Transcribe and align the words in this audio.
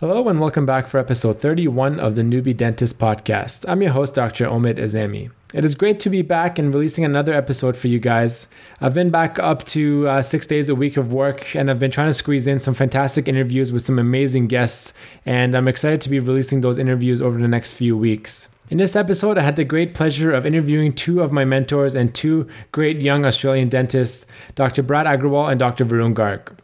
Hello 0.00 0.28
and 0.28 0.40
welcome 0.40 0.66
back 0.66 0.88
for 0.88 0.98
episode 0.98 1.40
31 1.40 2.00
of 2.00 2.16
the 2.16 2.22
Newbie 2.22 2.56
Dentist 2.56 2.98
podcast. 2.98 3.64
I'm 3.68 3.80
your 3.80 3.92
host, 3.92 4.16
Dr. 4.16 4.46
Omid 4.46 4.76
Azami. 4.76 5.30
It 5.54 5.64
is 5.64 5.76
great 5.76 6.00
to 6.00 6.10
be 6.10 6.20
back 6.20 6.58
and 6.58 6.74
releasing 6.74 7.04
another 7.04 7.32
episode 7.32 7.76
for 7.76 7.86
you 7.86 8.00
guys. 8.00 8.52
I've 8.80 8.92
been 8.92 9.10
back 9.10 9.38
up 9.38 9.62
to 9.66 10.08
uh, 10.08 10.20
six 10.20 10.48
days 10.48 10.68
a 10.68 10.74
week 10.74 10.96
of 10.96 11.12
work 11.12 11.54
and 11.54 11.70
I've 11.70 11.78
been 11.78 11.92
trying 11.92 12.08
to 12.08 12.12
squeeze 12.12 12.48
in 12.48 12.58
some 12.58 12.74
fantastic 12.74 13.28
interviews 13.28 13.70
with 13.70 13.82
some 13.82 14.00
amazing 14.00 14.48
guests, 14.48 14.94
and 15.24 15.56
I'm 15.56 15.68
excited 15.68 16.00
to 16.00 16.10
be 16.10 16.18
releasing 16.18 16.60
those 16.60 16.76
interviews 16.76 17.22
over 17.22 17.38
the 17.40 17.46
next 17.46 17.70
few 17.70 17.96
weeks. 17.96 18.48
In 18.70 18.78
this 18.78 18.96
episode, 18.96 19.38
I 19.38 19.42
had 19.42 19.54
the 19.54 19.64
great 19.64 19.94
pleasure 19.94 20.32
of 20.32 20.44
interviewing 20.44 20.92
two 20.92 21.22
of 21.22 21.30
my 21.30 21.44
mentors 21.44 21.94
and 21.94 22.12
two 22.12 22.48
great 22.72 23.00
young 23.00 23.24
Australian 23.24 23.68
dentists, 23.68 24.26
Dr. 24.56 24.82
Brad 24.82 25.06
Agrawal 25.06 25.52
and 25.52 25.60
Dr. 25.60 25.84
Varun 25.84 26.14
Garg. 26.14 26.58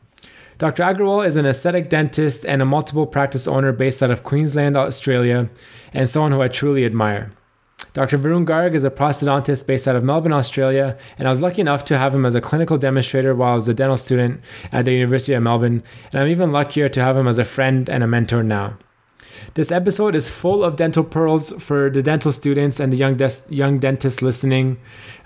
Dr. 0.60 0.82
Agrawal 0.82 1.26
is 1.26 1.36
an 1.36 1.46
aesthetic 1.46 1.88
dentist 1.88 2.44
and 2.44 2.60
a 2.60 2.66
multiple 2.66 3.06
practice 3.06 3.48
owner 3.48 3.72
based 3.72 4.02
out 4.02 4.10
of 4.10 4.24
Queensland, 4.24 4.76
Australia, 4.76 5.48
and 5.94 6.06
someone 6.06 6.32
who 6.32 6.42
I 6.42 6.48
truly 6.48 6.84
admire. 6.84 7.30
Dr. 7.94 8.18
Varun 8.18 8.44
Garg 8.44 8.74
is 8.74 8.84
a 8.84 8.90
prosthodontist 8.90 9.66
based 9.66 9.88
out 9.88 9.96
of 9.96 10.04
Melbourne, 10.04 10.34
Australia, 10.34 10.98
and 11.16 11.26
I 11.26 11.30
was 11.30 11.40
lucky 11.40 11.62
enough 11.62 11.86
to 11.86 11.96
have 11.96 12.14
him 12.14 12.26
as 12.26 12.34
a 12.34 12.42
clinical 12.42 12.76
demonstrator 12.76 13.34
while 13.34 13.52
I 13.52 13.54
was 13.54 13.68
a 13.68 13.74
dental 13.74 13.96
student 13.96 14.42
at 14.70 14.84
the 14.84 14.92
University 14.92 15.32
of 15.32 15.42
Melbourne, 15.42 15.82
and 16.12 16.20
I'm 16.20 16.28
even 16.28 16.52
luckier 16.52 16.90
to 16.90 17.02
have 17.02 17.16
him 17.16 17.26
as 17.26 17.38
a 17.38 17.44
friend 17.46 17.88
and 17.88 18.04
a 18.04 18.06
mentor 18.06 18.42
now. 18.42 18.76
This 19.54 19.72
episode 19.72 20.14
is 20.14 20.28
full 20.28 20.62
of 20.62 20.76
dental 20.76 21.04
pearls 21.04 21.52
for 21.62 21.88
the 21.88 22.02
dental 22.02 22.32
students 22.32 22.80
and 22.80 22.92
the 22.92 22.98
young, 22.98 23.16
des- 23.16 23.48
young 23.48 23.78
dentists 23.78 24.20
listening. 24.20 24.76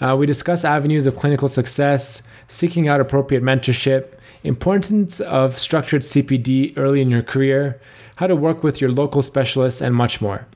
Uh, 0.00 0.14
we 0.16 0.26
discuss 0.26 0.64
avenues 0.64 1.06
of 1.06 1.16
clinical 1.16 1.48
success, 1.48 2.30
seeking 2.46 2.86
out 2.86 3.00
appropriate 3.00 3.42
mentorship, 3.42 4.14
importance 4.44 5.20
of 5.20 5.58
structured 5.58 6.02
CPD 6.02 6.76
early 6.76 7.00
in 7.00 7.10
your 7.10 7.22
career, 7.22 7.80
how 8.16 8.26
to 8.26 8.36
work 8.36 8.62
with 8.62 8.80
your 8.80 8.92
local 8.92 9.22
specialists, 9.22 9.80
and 9.80 9.94
much 9.94 10.20
more. 10.20 10.46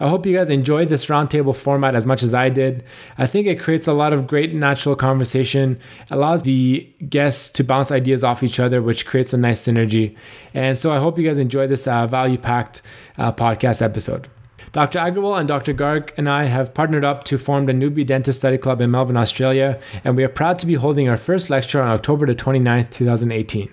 I 0.00 0.08
hope 0.08 0.26
you 0.26 0.36
guys 0.36 0.48
enjoyed 0.48 0.88
this 0.88 1.06
roundtable 1.06 1.56
format 1.56 1.96
as 1.96 2.06
much 2.06 2.22
as 2.22 2.32
I 2.32 2.50
did. 2.50 2.84
I 3.18 3.26
think 3.26 3.48
it 3.48 3.58
creates 3.58 3.88
a 3.88 3.92
lot 3.92 4.12
of 4.12 4.28
great 4.28 4.54
natural 4.54 4.94
conversation, 4.94 5.78
allows 6.10 6.42
the 6.42 6.88
guests 7.08 7.50
to 7.50 7.64
bounce 7.64 7.90
ideas 7.90 8.22
off 8.22 8.44
each 8.44 8.60
other, 8.60 8.80
which 8.80 9.06
creates 9.06 9.32
a 9.32 9.36
nice 9.36 9.60
synergy. 9.60 10.16
And 10.54 10.78
so 10.78 10.92
I 10.92 10.98
hope 10.98 11.18
you 11.18 11.24
guys 11.24 11.38
enjoy 11.38 11.66
this 11.66 11.88
uh, 11.88 12.06
value 12.06 12.38
packed 12.38 12.82
uh, 13.16 13.32
podcast 13.32 13.82
episode. 13.82 14.28
Dr. 14.72 14.98
Agrawal 14.98 15.38
and 15.38 15.48
Dr. 15.48 15.72
Garg 15.72 16.10
and 16.16 16.28
I 16.28 16.44
have 16.44 16.74
partnered 16.74 17.04
up 17.04 17.24
to 17.24 17.38
form 17.38 17.66
the 17.66 17.72
Newbie 17.72 18.06
Dentist 18.06 18.40
Study 18.40 18.58
Club 18.58 18.80
in 18.80 18.90
Melbourne, 18.90 19.16
Australia, 19.16 19.80
and 20.04 20.16
we 20.16 20.24
are 20.24 20.28
proud 20.28 20.58
to 20.58 20.66
be 20.66 20.74
holding 20.74 21.08
our 21.08 21.16
first 21.16 21.48
lecture 21.48 21.80
on 21.80 21.90
October 21.90 22.26
the 22.26 22.34
29th, 22.34 22.90
2018. 22.90 23.70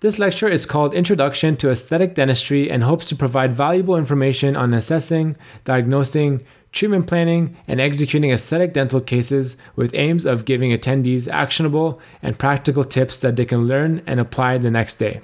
This 0.00 0.18
lecture 0.18 0.48
is 0.48 0.66
called 0.66 0.94
Introduction 0.94 1.56
to 1.56 1.70
Aesthetic 1.70 2.14
Dentistry 2.14 2.70
and 2.70 2.82
hopes 2.82 3.08
to 3.08 3.16
provide 3.16 3.52
valuable 3.52 3.96
information 3.96 4.56
on 4.56 4.74
assessing, 4.74 5.36
diagnosing, 5.64 6.44
treatment 6.72 7.06
planning, 7.06 7.56
and 7.66 7.80
executing 7.80 8.30
aesthetic 8.30 8.72
dental 8.72 9.00
cases 9.00 9.56
with 9.76 9.94
aims 9.94 10.26
of 10.26 10.44
giving 10.44 10.70
attendees 10.70 11.28
actionable 11.28 12.00
and 12.22 12.38
practical 12.38 12.84
tips 12.84 13.18
that 13.18 13.36
they 13.36 13.44
can 13.44 13.66
learn 13.66 14.02
and 14.06 14.20
apply 14.20 14.58
the 14.58 14.70
next 14.70 14.96
day. 14.96 15.20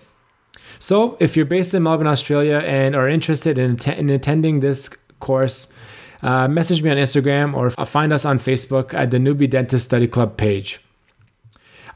So, 0.85 1.17
if 1.19 1.35
you're 1.35 1.47
based 1.47 1.73
in 1.73 1.83
Melbourne, 1.83 2.07
Australia, 2.07 2.59
and 2.59 2.95
are 2.95 3.09
interested 3.09 3.59
in, 3.59 3.71
att- 3.71 3.97
in 3.97 4.11
attending 4.11 4.61
this 4.61 4.91
course, 5.19 5.73
uh, 6.23 6.47
message 6.47 6.83
me 6.83 6.91
on 6.91 6.99
Instagram 6.99 7.55
or 7.55 7.71
find 7.87 8.13
us 8.13 8.27
on 8.27 8.39
Facebook 8.39 8.93
at 8.93 9.11
the 9.11 9.17
Newbie 9.17 9.49
Dentist 9.49 9.87
Study 9.87 10.07
Club 10.07 10.37
page. 10.37 10.81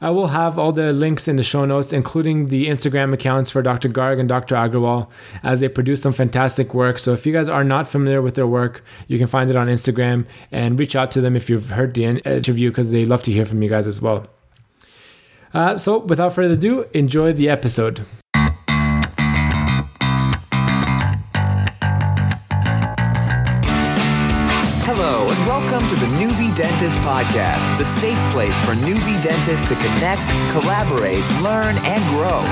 I 0.01 0.09
will 0.09 0.29
have 0.29 0.57
all 0.57 0.71
the 0.71 0.91
links 0.91 1.27
in 1.27 1.35
the 1.35 1.43
show 1.43 1.65
notes, 1.65 1.93
including 1.93 2.47
the 2.47 2.65
Instagram 2.65 3.13
accounts 3.13 3.51
for 3.51 3.61
Dr. 3.61 3.89
Garg 3.89 4.19
and 4.19 4.27
Dr. 4.27 4.55
Agrawal, 4.55 5.07
as 5.43 5.59
they 5.59 5.69
produce 5.69 6.01
some 6.01 6.13
fantastic 6.13 6.73
work. 6.73 6.97
So 6.97 7.13
if 7.13 7.27
you 7.27 7.31
guys 7.31 7.47
are 7.47 7.63
not 7.63 7.87
familiar 7.87 8.23
with 8.23 8.33
their 8.33 8.47
work, 8.47 8.83
you 9.07 9.19
can 9.19 9.27
find 9.27 9.51
it 9.51 9.55
on 9.55 9.67
Instagram 9.67 10.25
and 10.51 10.79
reach 10.79 10.95
out 10.95 11.11
to 11.11 11.21
them 11.21 11.35
if 11.35 11.47
you've 11.47 11.69
heard 11.69 11.93
the 11.93 12.05
interview 12.05 12.71
because 12.71 12.89
they 12.89 13.05
love 13.05 13.21
to 13.21 13.31
hear 13.31 13.45
from 13.45 13.61
you 13.61 13.69
guys 13.69 13.85
as 13.85 14.01
well. 14.01 14.25
Uh, 15.53 15.77
so 15.77 15.99
without 15.99 16.33
further 16.33 16.55
ado, 16.55 16.87
enjoy 16.95 17.33
the 17.33 17.49
episode. 17.49 18.03
Dentist 26.59 26.97
Podcast, 27.07 27.63
the 27.77 27.85
safe 27.85 28.19
place 28.33 28.59
for 28.65 28.73
newbie 28.83 29.23
dentists 29.23 29.65
to 29.69 29.75
connect, 29.75 30.27
collaborate, 30.51 31.23
learn, 31.39 31.73
and 31.87 32.03
grow. 32.11 32.43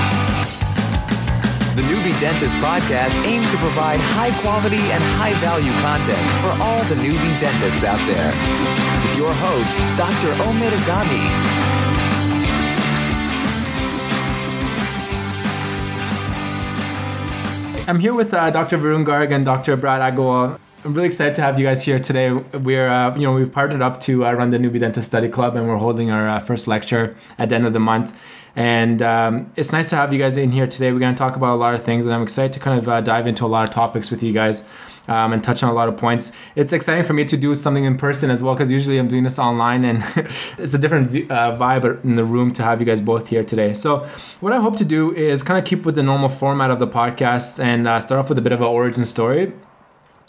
The 1.76 1.84
Newbie 1.92 2.18
Dentist 2.22 2.56
Podcast 2.64 3.22
aims 3.26 3.52
to 3.52 3.58
provide 3.58 4.00
high 4.00 4.32
quality 4.40 4.80
and 4.96 5.04
high 5.20 5.34
value 5.44 5.74
content 5.84 6.24
for 6.40 6.56
all 6.64 6.82
the 6.86 6.96
newbie 7.04 7.38
dentists 7.42 7.84
out 7.84 8.00
there. 8.08 8.32
With 9.04 9.18
your 9.18 9.34
host, 9.34 9.76
Dr. 10.00 10.32
Omid 10.40 10.72
Azami. 10.72 11.28
I'm 17.90 18.00
here 18.00 18.14
with 18.14 18.34
uh, 18.34 18.52
Dr. 18.52 18.78
Varun 18.78 19.06
Garg 19.06 19.34
and 19.34 19.44
Dr. 19.44 19.76
Brad 19.76 20.00
Agrawal. 20.02 20.58
I'm 20.88 20.94
really 20.94 21.08
excited 21.08 21.36
to 21.36 21.42
have 21.42 21.60
you 21.60 21.66
guys 21.66 21.84
here 21.84 22.00
today. 22.00 22.32
We're, 22.32 22.88
uh, 22.88 23.14
you 23.14 23.24
know, 23.24 23.34
we've 23.34 23.52
partnered 23.52 23.82
up 23.82 24.00
to 24.02 24.26
uh, 24.26 24.32
run 24.32 24.52
the 24.52 24.58
Newbie 24.58 24.80
Dentist 24.80 25.10
Study 25.10 25.28
Club, 25.28 25.58
and 25.58 25.68
we're 25.68 25.76
holding 25.76 26.12
our 26.12 26.30
uh, 26.30 26.40
first 26.40 26.66
lecture 26.66 27.14
at 27.38 27.50
the 27.50 27.56
end 27.56 27.66
of 27.66 27.74
the 27.74 27.80
month. 27.82 28.18
And 28.56 29.02
um, 29.02 29.52
it's 29.58 29.74
nice 29.74 29.90
to 29.90 29.98
have 29.98 30.14
you 30.14 30.20
guys 30.20 30.38
in 30.38 30.50
here 30.50 30.66
today. 30.66 30.94
We're 30.94 31.00
going 31.00 31.14
to 31.14 31.20
talk 31.20 31.36
about 31.36 31.56
a 31.56 31.60
lot 31.60 31.74
of 31.74 31.84
things, 31.84 32.06
and 32.06 32.16
I'm 32.16 32.22
excited 32.22 32.54
to 32.54 32.62
kind 32.62 32.80
of 32.80 32.88
uh, 32.88 33.02
dive 33.02 33.28
into 33.28 33.44
a 33.44 33.48
lot 33.48 33.68
of 33.68 33.70
topics 33.70 34.10
with 34.10 34.24
you 34.24 34.32
guys 34.32 34.64
um, 35.10 35.34
and 35.34 35.44
touch 35.44 35.62
on 35.62 35.70
a 35.70 35.74
lot 35.74 35.90
of 35.90 35.98
points. 35.98 36.32
It's 36.56 36.72
exciting 36.72 37.04
for 37.04 37.12
me 37.12 37.26
to 37.26 37.36
do 37.36 37.54
something 37.54 37.84
in 37.84 37.98
person 37.98 38.30
as 38.30 38.42
well 38.42 38.54
because 38.54 38.72
usually 38.72 38.98
I'm 38.98 39.10
doing 39.10 39.26
this 39.26 39.38
online 39.40 39.84
and 39.84 40.02
it's 40.58 40.74
a 40.74 40.78
different 40.78 41.30
uh, 41.30 41.52
vibe 41.52 42.02
in 42.06 42.16
the 42.16 42.24
room 42.24 42.52
to 42.54 42.64
have 42.64 42.80
you 42.80 42.86
guys 42.86 43.02
both 43.02 43.28
here 43.28 43.44
today. 43.44 43.74
So, 43.74 44.06
what 44.40 44.54
I 44.54 44.62
hope 44.62 44.78
to 44.78 44.86
do 44.86 45.14
is 45.14 45.44
kind 45.44 45.60
of 45.60 45.66
keep 45.66 45.86
with 45.86 45.96
the 45.96 46.04
normal 46.04 46.30
format 46.30 46.72
of 46.72 46.80
the 46.80 46.88
podcast 46.88 47.62
and 47.62 47.88
uh, 47.88 48.00
start 48.00 48.20
off 48.20 48.30
with 48.30 48.40
a 48.40 48.42
bit 48.42 48.54
of 48.54 48.62
an 48.62 48.68
origin 48.68 49.04
story 49.04 49.52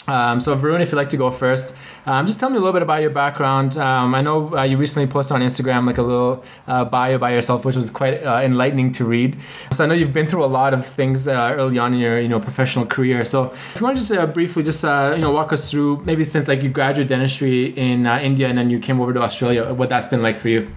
um, 0.08 0.41
so, 0.41 0.56
Varun, 0.56 0.80
if 0.80 0.91
you'd 0.91 0.96
like 0.96 1.10
to 1.10 1.16
go 1.16 1.30
first, 1.30 1.76
um, 2.06 2.26
just 2.26 2.41
tell 2.41 2.48
me 2.48 2.56
a 2.56 2.60
little 2.60 2.72
bit 2.72 2.82
about 2.82 3.02
your 3.02 3.10
background. 3.10 3.76
Um, 3.76 4.14
I 4.14 4.22
know 4.22 4.56
uh, 4.56 4.62
you 4.62 4.78
recently 4.78 5.10
posted 5.10 5.34
on 5.34 5.42
Instagram 5.42 5.86
like 5.86 5.98
a 5.98 6.02
little 6.02 6.42
uh, 6.66 6.84
bio 6.86 7.19
by 7.19 7.32
yourself, 7.34 7.64
which 7.64 7.76
was 7.76 7.91
quite 7.91 8.24
uh, 8.24 8.41
enlightening 8.42 8.92
to 8.92 9.04
read. 9.04 9.36
So, 9.72 9.84
I 9.84 9.86
know 9.86 9.94
you've 9.94 10.14
been 10.14 10.26
through 10.26 10.44
a 10.44 10.46
lot 10.46 10.72
of 10.72 10.86
things 10.86 11.28
uh, 11.28 11.54
early 11.56 11.78
on 11.78 11.92
in 11.92 12.00
your 12.00 12.20
you 12.20 12.28
know 12.28 12.41
professional 12.41 12.86
career. 12.86 13.24
So, 13.24 13.52
if 13.52 13.76
you 13.80 13.84
want 13.84 13.98
to 13.98 14.00
just 14.00 14.12
uh, 14.12 14.26
briefly 14.26 14.62
just 14.62 14.84
uh, 14.84 15.12
you 15.14 15.20
know 15.20 15.30
walk 15.30 15.52
us 15.52 15.70
through 15.70 15.98
maybe 16.04 16.25
since 16.25 16.48
like 16.48 16.62
you 16.62 16.70
graduated 16.70 17.08
dentistry 17.08 17.66
in 17.66 18.06
India 18.06 18.48
and 18.48 18.56
then 18.56 18.70
you 18.70 18.78
came 18.78 19.00
over 19.00 19.12
to 19.12 19.20
Australia, 19.20 19.75
what 19.75 19.90
that's 19.90 20.08
been 20.08 20.22
like 20.22 20.38
for 20.38 20.48
you. 20.48 20.70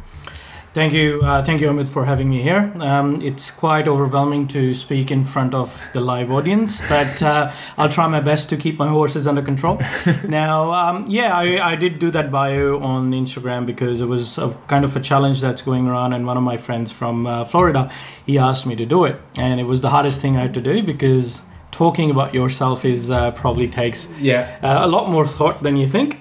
Thank 0.74 0.94
you, 0.94 1.20
uh, 1.22 1.44
thank 1.44 1.60
you, 1.60 1.68
Omid, 1.68 1.90
for 1.90 2.06
having 2.06 2.30
me 2.30 2.42
here. 2.42 2.72
Um, 2.80 3.22
it's 3.22 3.52
quite 3.52 3.90
overwhelming 3.90 4.48
to 4.50 4.74
speak 4.74 5.12
in 5.12 5.26
front 5.26 5.54
of 5.54 5.90
the 5.92 6.00
live 6.00 6.32
audience, 6.32 6.80
but 6.88 7.22
uh, 7.22 7.52
I'll 7.78 7.90
try 7.90 8.08
my 8.08 8.22
best 8.22 8.48
to 8.52 8.58
keep 8.58 8.80
my 8.80 8.88
horses 8.88 9.28
under 9.28 9.42
control. 9.42 9.82
now, 10.30 10.72
um, 10.72 11.08
yeah, 11.10 11.36
I, 11.36 11.72
I, 11.72 11.76
did 11.76 12.00
do 12.00 12.10
that 12.12 12.32
bio 12.32 12.80
on 12.80 13.12
Instagram 13.12 13.66
because 13.66 14.00
it 14.00 14.06
was 14.06 14.38
a, 14.38 14.58
kind 14.68 14.86
of 14.86 14.96
a 14.96 15.02
challenge 15.02 15.42
that's 15.42 15.62
going 15.62 15.88
around, 15.88 16.14
and 16.14 16.26
one 16.26 16.38
of 16.38 16.44
my 16.44 16.56
friends 16.56 16.90
from 16.90 17.28
uh, 17.28 17.44
Florida, 17.44 17.92
he 18.26 18.38
asked 18.38 18.66
me 18.66 18.78
to 18.78 18.86
do 18.86 19.04
it, 19.04 19.20
and 19.38 19.60
it 19.60 19.66
was 19.66 19.82
the 19.82 19.90
hardest 19.90 20.22
thing 20.22 20.38
I 20.38 20.44
had 20.44 20.54
to 20.54 20.62
do 20.62 20.82
because 20.84 21.42
talking 21.72 22.10
about 22.10 22.34
yourself 22.34 22.86
is 22.86 23.12
uh, 23.12 23.32
probably 23.32 23.68
takes 23.68 24.08
yeah. 24.20 24.58
Uh, 24.64 24.86
a 24.86 24.88
lot 24.88 25.10
more 25.10 25.28
thought 25.28 25.62
than 25.64 25.76
you 25.76 25.88
think. 25.88 26.21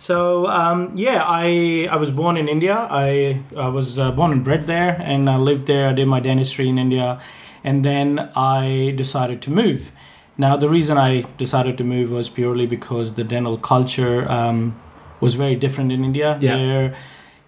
So 0.00 0.46
um, 0.46 0.92
yeah, 0.96 1.22
I 1.26 1.86
I 1.90 1.96
was 1.96 2.10
born 2.10 2.38
in 2.38 2.48
India. 2.48 2.88
I 2.90 3.42
I 3.54 3.68
was 3.68 3.98
uh, 3.98 4.10
born 4.10 4.32
and 4.32 4.42
bred 4.42 4.62
there, 4.66 4.96
and 4.98 5.28
I 5.28 5.36
lived 5.36 5.66
there. 5.66 5.88
I 5.88 5.92
did 5.92 6.06
my 6.06 6.20
dentistry 6.20 6.70
in 6.70 6.78
India, 6.78 7.20
and 7.62 7.84
then 7.84 8.30
I 8.34 8.94
decided 8.96 9.42
to 9.42 9.50
move. 9.50 9.92
Now 10.38 10.56
the 10.56 10.70
reason 10.70 10.96
I 10.96 11.24
decided 11.36 11.76
to 11.76 11.84
move 11.84 12.10
was 12.10 12.30
purely 12.30 12.66
because 12.66 13.12
the 13.14 13.24
dental 13.24 13.58
culture 13.58 14.26
um, 14.32 14.74
was 15.20 15.34
very 15.34 15.54
different 15.54 15.92
in 15.92 16.02
India. 16.02 16.38
Yeah. 16.40 16.56
There, 16.56 16.94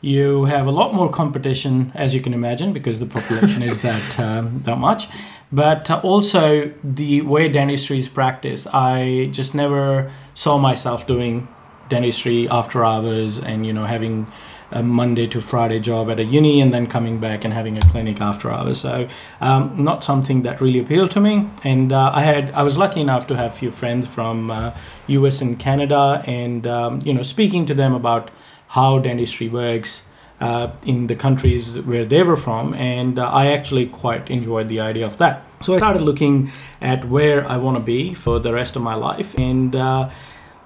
you 0.02 0.44
have 0.44 0.66
a 0.66 0.72
lot 0.72 0.92
more 0.92 1.08
competition, 1.08 1.90
as 1.94 2.14
you 2.14 2.20
can 2.20 2.34
imagine, 2.34 2.74
because 2.74 3.00
the 3.00 3.06
population 3.06 3.62
is 3.62 3.80
that 3.88 4.20
um, 4.20 4.60
that 4.64 4.76
much. 4.76 5.08
But 5.50 5.90
uh, 5.90 6.02
also 6.04 6.70
the 6.84 7.22
way 7.22 7.48
dentistry 7.48 7.96
is 7.96 8.10
practiced, 8.10 8.66
I 8.74 9.30
just 9.32 9.54
never 9.54 10.12
saw 10.34 10.58
myself 10.58 11.06
doing 11.06 11.48
dentistry 11.92 12.48
after 12.48 12.84
hours 12.84 13.38
and 13.38 13.66
you 13.66 13.72
know 13.72 13.84
having 13.84 14.26
a 14.72 14.82
Monday 14.82 15.26
to 15.26 15.40
Friday 15.40 15.78
job 15.78 16.10
at 16.10 16.18
a 16.18 16.24
uni 16.24 16.60
and 16.62 16.72
then 16.72 16.86
coming 16.86 17.18
back 17.20 17.44
and 17.44 17.52
having 17.52 17.76
a 17.76 17.82
clinic 17.92 18.20
after 18.20 18.50
hours. 18.50 18.80
So 18.80 19.06
um, 19.40 19.84
not 19.84 20.02
something 20.02 20.42
that 20.42 20.62
really 20.62 20.78
appealed 20.78 21.10
to 21.10 21.20
me. 21.20 21.50
And 21.62 21.92
uh, 21.92 22.10
I 22.14 22.22
had 22.22 22.50
I 22.52 22.62
was 22.62 22.78
lucky 22.78 23.00
enough 23.00 23.26
to 23.26 23.36
have 23.36 23.52
a 23.52 23.56
few 23.62 23.70
friends 23.70 24.08
from 24.08 24.50
uh, 24.50 24.72
U.S. 25.18 25.42
and 25.42 25.58
Canada, 25.58 26.22
and 26.26 26.66
um, 26.66 26.98
you 27.04 27.12
know 27.12 27.22
speaking 27.22 27.66
to 27.66 27.74
them 27.74 27.94
about 27.94 28.30
how 28.68 28.98
dentistry 28.98 29.48
works. 29.48 30.06
Uh, 30.40 30.72
in 30.84 31.06
the 31.06 31.14
countries 31.14 31.78
where 31.90 32.04
they 32.04 32.20
were 32.24 32.36
from, 32.36 32.74
and 32.74 33.16
uh, 33.16 33.42
I 33.42 33.52
actually 33.52 33.86
quite 33.86 34.28
enjoyed 34.28 34.66
the 34.66 34.80
idea 34.80 35.06
of 35.06 35.16
that. 35.18 35.44
So 35.60 35.74
I 35.74 35.78
started 35.78 36.02
looking 36.02 36.50
at 36.80 37.04
where 37.04 37.46
I 37.48 37.58
want 37.58 37.76
to 37.78 37.84
be 37.84 38.12
for 38.12 38.40
the 38.40 38.52
rest 38.52 38.74
of 38.74 38.82
my 38.82 38.96
life. 38.96 39.38
And 39.38 39.76
uh, 39.76 40.10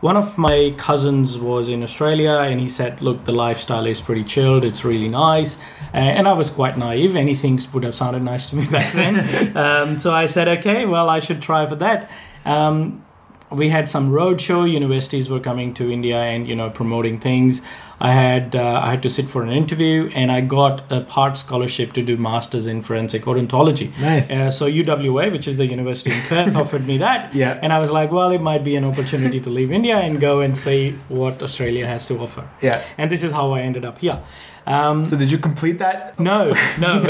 one 0.01 0.17
of 0.17 0.37
my 0.37 0.75
cousins 0.77 1.39
was 1.39 1.69
in 1.69 1.83
Australia 1.83 2.33
and 2.33 2.61
he 2.61 2.69
said, 2.69 3.01
Look, 3.01 3.25
the 3.25 3.33
lifestyle 3.33 3.87
is 3.87 4.01
pretty 4.01 4.25
chilled, 4.25 4.65
it's 4.65 4.85
really 4.85 5.09
nice. 5.09 5.57
Uh, 5.95 5.99
and 5.99 6.29
I 6.29 6.33
was 6.33 6.51
quite 6.51 6.77
naive. 6.77 7.17
Anything 7.17 7.61
would 7.73 7.85
have 7.85 7.95
sounded 7.95 8.23
nice 8.23 8.47
to 8.51 8.57
me 8.57 8.67
back 8.71 8.93
then. 8.93 9.57
um, 9.57 9.99
so 9.99 10.13
I 10.13 10.27
said, 10.27 10.49
Okay, 10.49 10.85
well, 10.85 11.09
I 11.09 11.19
should 11.19 11.41
try 11.41 11.65
for 11.67 11.77
that. 11.77 12.11
Um, 12.45 13.05
we 13.51 13.69
had 13.69 13.89
some 13.89 14.11
roadshow. 14.11 14.71
Universities 14.71 15.29
were 15.29 15.41
coming 15.41 15.73
to 15.75 15.91
India 15.91 16.19
and 16.19 16.49
you 16.49 16.57
know 16.57 16.69
promoting 16.69 17.21
things. 17.21 17.63
I 17.99 18.13
had 18.13 18.55
uh, 18.55 18.81
I 18.83 18.91
had 18.91 19.03
to 19.05 19.09
sit 19.09 19.29
for 19.29 19.43
an 19.43 19.51
interview, 19.51 20.11
and 20.15 20.31
I 20.31 20.41
got 20.43 20.91
a 20.93 21.01
part 21.01 21.37
scholarship 21.37 21.93
to 21.95 22.03
do 22.03 22.17
masters 22.17 22.67
in 22.67 22.83
forensic 22.83 23.23
odontology. 23.23 23.99
Nice. 23.99 24.31
Uh, 24.31 24.51
so 24.51 24.67
UWA, 24.67 25.33
which 25.33 25.49
is 25.49 25.57
the 25.57 25.67
university 25.67 26.13
in 26.13 26.21
Perth, 26.23 26.55
offered 26.63 26.87
me 26.87 26.99
that. 26.99 27.35
Yeah. 27.35 27.59
And 27.63 27.73
I 27.73 27.79
was 27.79 27.91
like, 27.91 28.11
well, 28.13 28.31
it 28.31 28.41
might 28.41 28.65
be 28.65 28.77
an 28.77 28.85
opportunity 28.85 29.41
to 29.41 29.51
leave 29.51 29.73
India 29.73 29.97
and 29.97 30.21
go 30.21 30.41
and 30.41 30.57
see 30.57 30.93
what 31.09 31.43
Australia 31.43 31.87
has 31.87 32.07
to 32.07 32.19
offer. 32.19 32.49
Yeah. 32.61 32.85
And 32.99 33.11
this 33.11 33.23
is 33.23 33.33
how 33.33 33.53
I 33.53 33.61
ended 33.61 33.85
up 33.85 33.99
here. 33.99 34.23
Um, 34.67 35.05
So 35.05 35.17
did 35.17 35.31
you 35.31 35.39
complete 35.39 35.79
that? 35.79 36.19
no, 36.19 36.53
no. 36.81 36.93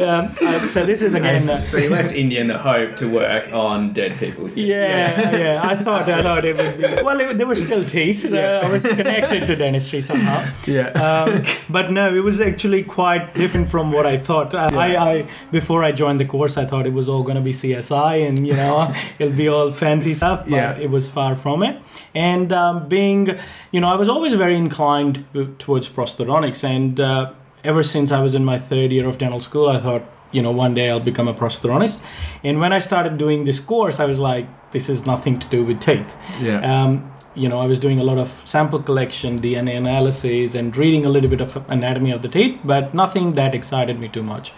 um, 0.00 0.28
uh, 0.42 0.58
so 0.68 0.84
this 0.84 1.00
is 1.02 1.14
again. 1.14 1.36
uh, 1.48 1.56
So 1.56 1.78
you 1.78 1.90
left 1.90 2.12
India 2.12 2.40
in 2.40 2.48
the 2.48 2.58
hope 2.58 2.96
to 2.96 3.06
work 3.08 3.52
on 3.52 3.92
dead 3.92 4.18
people's 4.18 4.54
teeth. 4.54 4.66
Yeah, 4.66 5.36
yeah. 5.36 5.60
I 5.62 5.76
thought 5.84 6.08
I 6.08 6.22
thought 6.22 6.44
it 6.44 6.56
would 6.56 6.76
be. 6.78 7.02
Well, 7.04 7.20
it, 7.20 7.38
there 7.38 7.46
were 7.46 7.54
still 7.56 7.84
teeth. 7.84 8.28
So 8.30 8.36
I 8.64 8.68
was 8.68 8.82
connected 9.00 9.46
to 9.46 9.54
dentistry 9.56 10.00
somehow. 10.00 10.44
Yeah. 10.66 10.88
Um, 11.06 11.42
but 11.70 11.90
no, 11.92 12.14
it 12.14 12.24
was 12.24 12.40
actually 12.40 12.82
quite 12.82 13.34
different 13.34 13.68
from 13.70 13.92
what 13.92 14.04
I 14.06 14.16
thought. 14.18 14.54
Uh, 14.54 14.68
I, 14.72 14.96
I 15.10 15.28
before 15.52 15.84
I 15.84 15.92
joined 15.92 16.18
the 16.18 16.24
course, 16.26 16.56
I 16.56 16.64
thought 16.66 16.86
it 16.86 16.92
was 16.92 17.08
all 17.08 17.22
going 17.22 17.36
to 17.36 17.42
be 17.42 17.52
CSI 17.52 18.26
and 18.28 18.46
you 18.46 18.54
know 18.54 18.92
it'll 19.18 19.36
be 19.36 19.48
all 19.48 19.70
fancy 19.70 20.14
stuff. 20.14 20.40
But 20.44 20.50
Yeah. 20.50 20.76
it 20.78 20.90
was 20.90 21.08
far 21.08 21.36
from 21.36 21.62
it. 21.62 21.76
And 22.16 22.52
um, 22.52 22.88
being, 22.88 23.38
you 23.72 23.80
know, 23.80 23.88
I 23.88 23.96
was 23.96 24.08
always 24.08 24.32
very 24.34 24.56
inclined 24.56 25.24
towards 25.58 25.86
prosthodontics, 25.88 26.64
and 26.64 26.98
uh, 26.98 27.32
ever 27.62 27.82
since 27.82 28.10
I 28.10 28.20
was 28.22 28.34
in 28.34 28.44
my 28.44 28.58
third 28.58 28.90
year 28.90 29.06
of 29.06 29.18
dental 29.18 29.40
school, 29.40 29.68
I 29.68 29.78
thought. 29.78 30.02
You 30.32 30.42
know, 30.42 30.50
one 30.50 30.74
day 30.74 30.90
I'll 30.90 31.08
become 31.12 31.28
a 31.28 31.32
prosthodontist. 31.32 32.02
And 32.42 32.60
when 32.60 32.72
I 32.72 32.80
started 32.80 33.16
doing 33.16 33.44
this 33.44 33.60
course, 33.60 34.00
I 34.00 34.06
was 34.06 34.18
like, 34.18 34.46
this 34.72 34.88
is 34.88 35.06
nothing 35.06 35.38
to 35.38 35.46
do 35.46 35.64
with 35.64 35.80
teeth 35.80 36.12
yeah. 36.40 36.58
um, 36.60 37.10
you 37.36 37.48
know, 37.48 37.60
I 37.60 37.66
was 37.66 37.78
doing 37.78 38.00
a 38.00 38.02
lot 38.02 38.18
of 38.18 38.28
sample 38.44 38.82
collection, 38.82 39.38
DNA 39.40 39.76
analysis, 39.76 40.54
and 40.54 40.76
reading 40.76 41.04
a 41.04 41.08
little 41.08 41.30
bit 41.30 41.40
of 41.40 41.56
anatomy 41.70 42.10
of 42.10 42.22
the 42.22 42.28
teeth, 42.28 42.58
but 42.64 42.94
nothing 42.94 43.34
that 43.34 43.54
excited 43.54 44.00
me 44.00 44.08
too 44.08 44.22
much. 44.22 44.52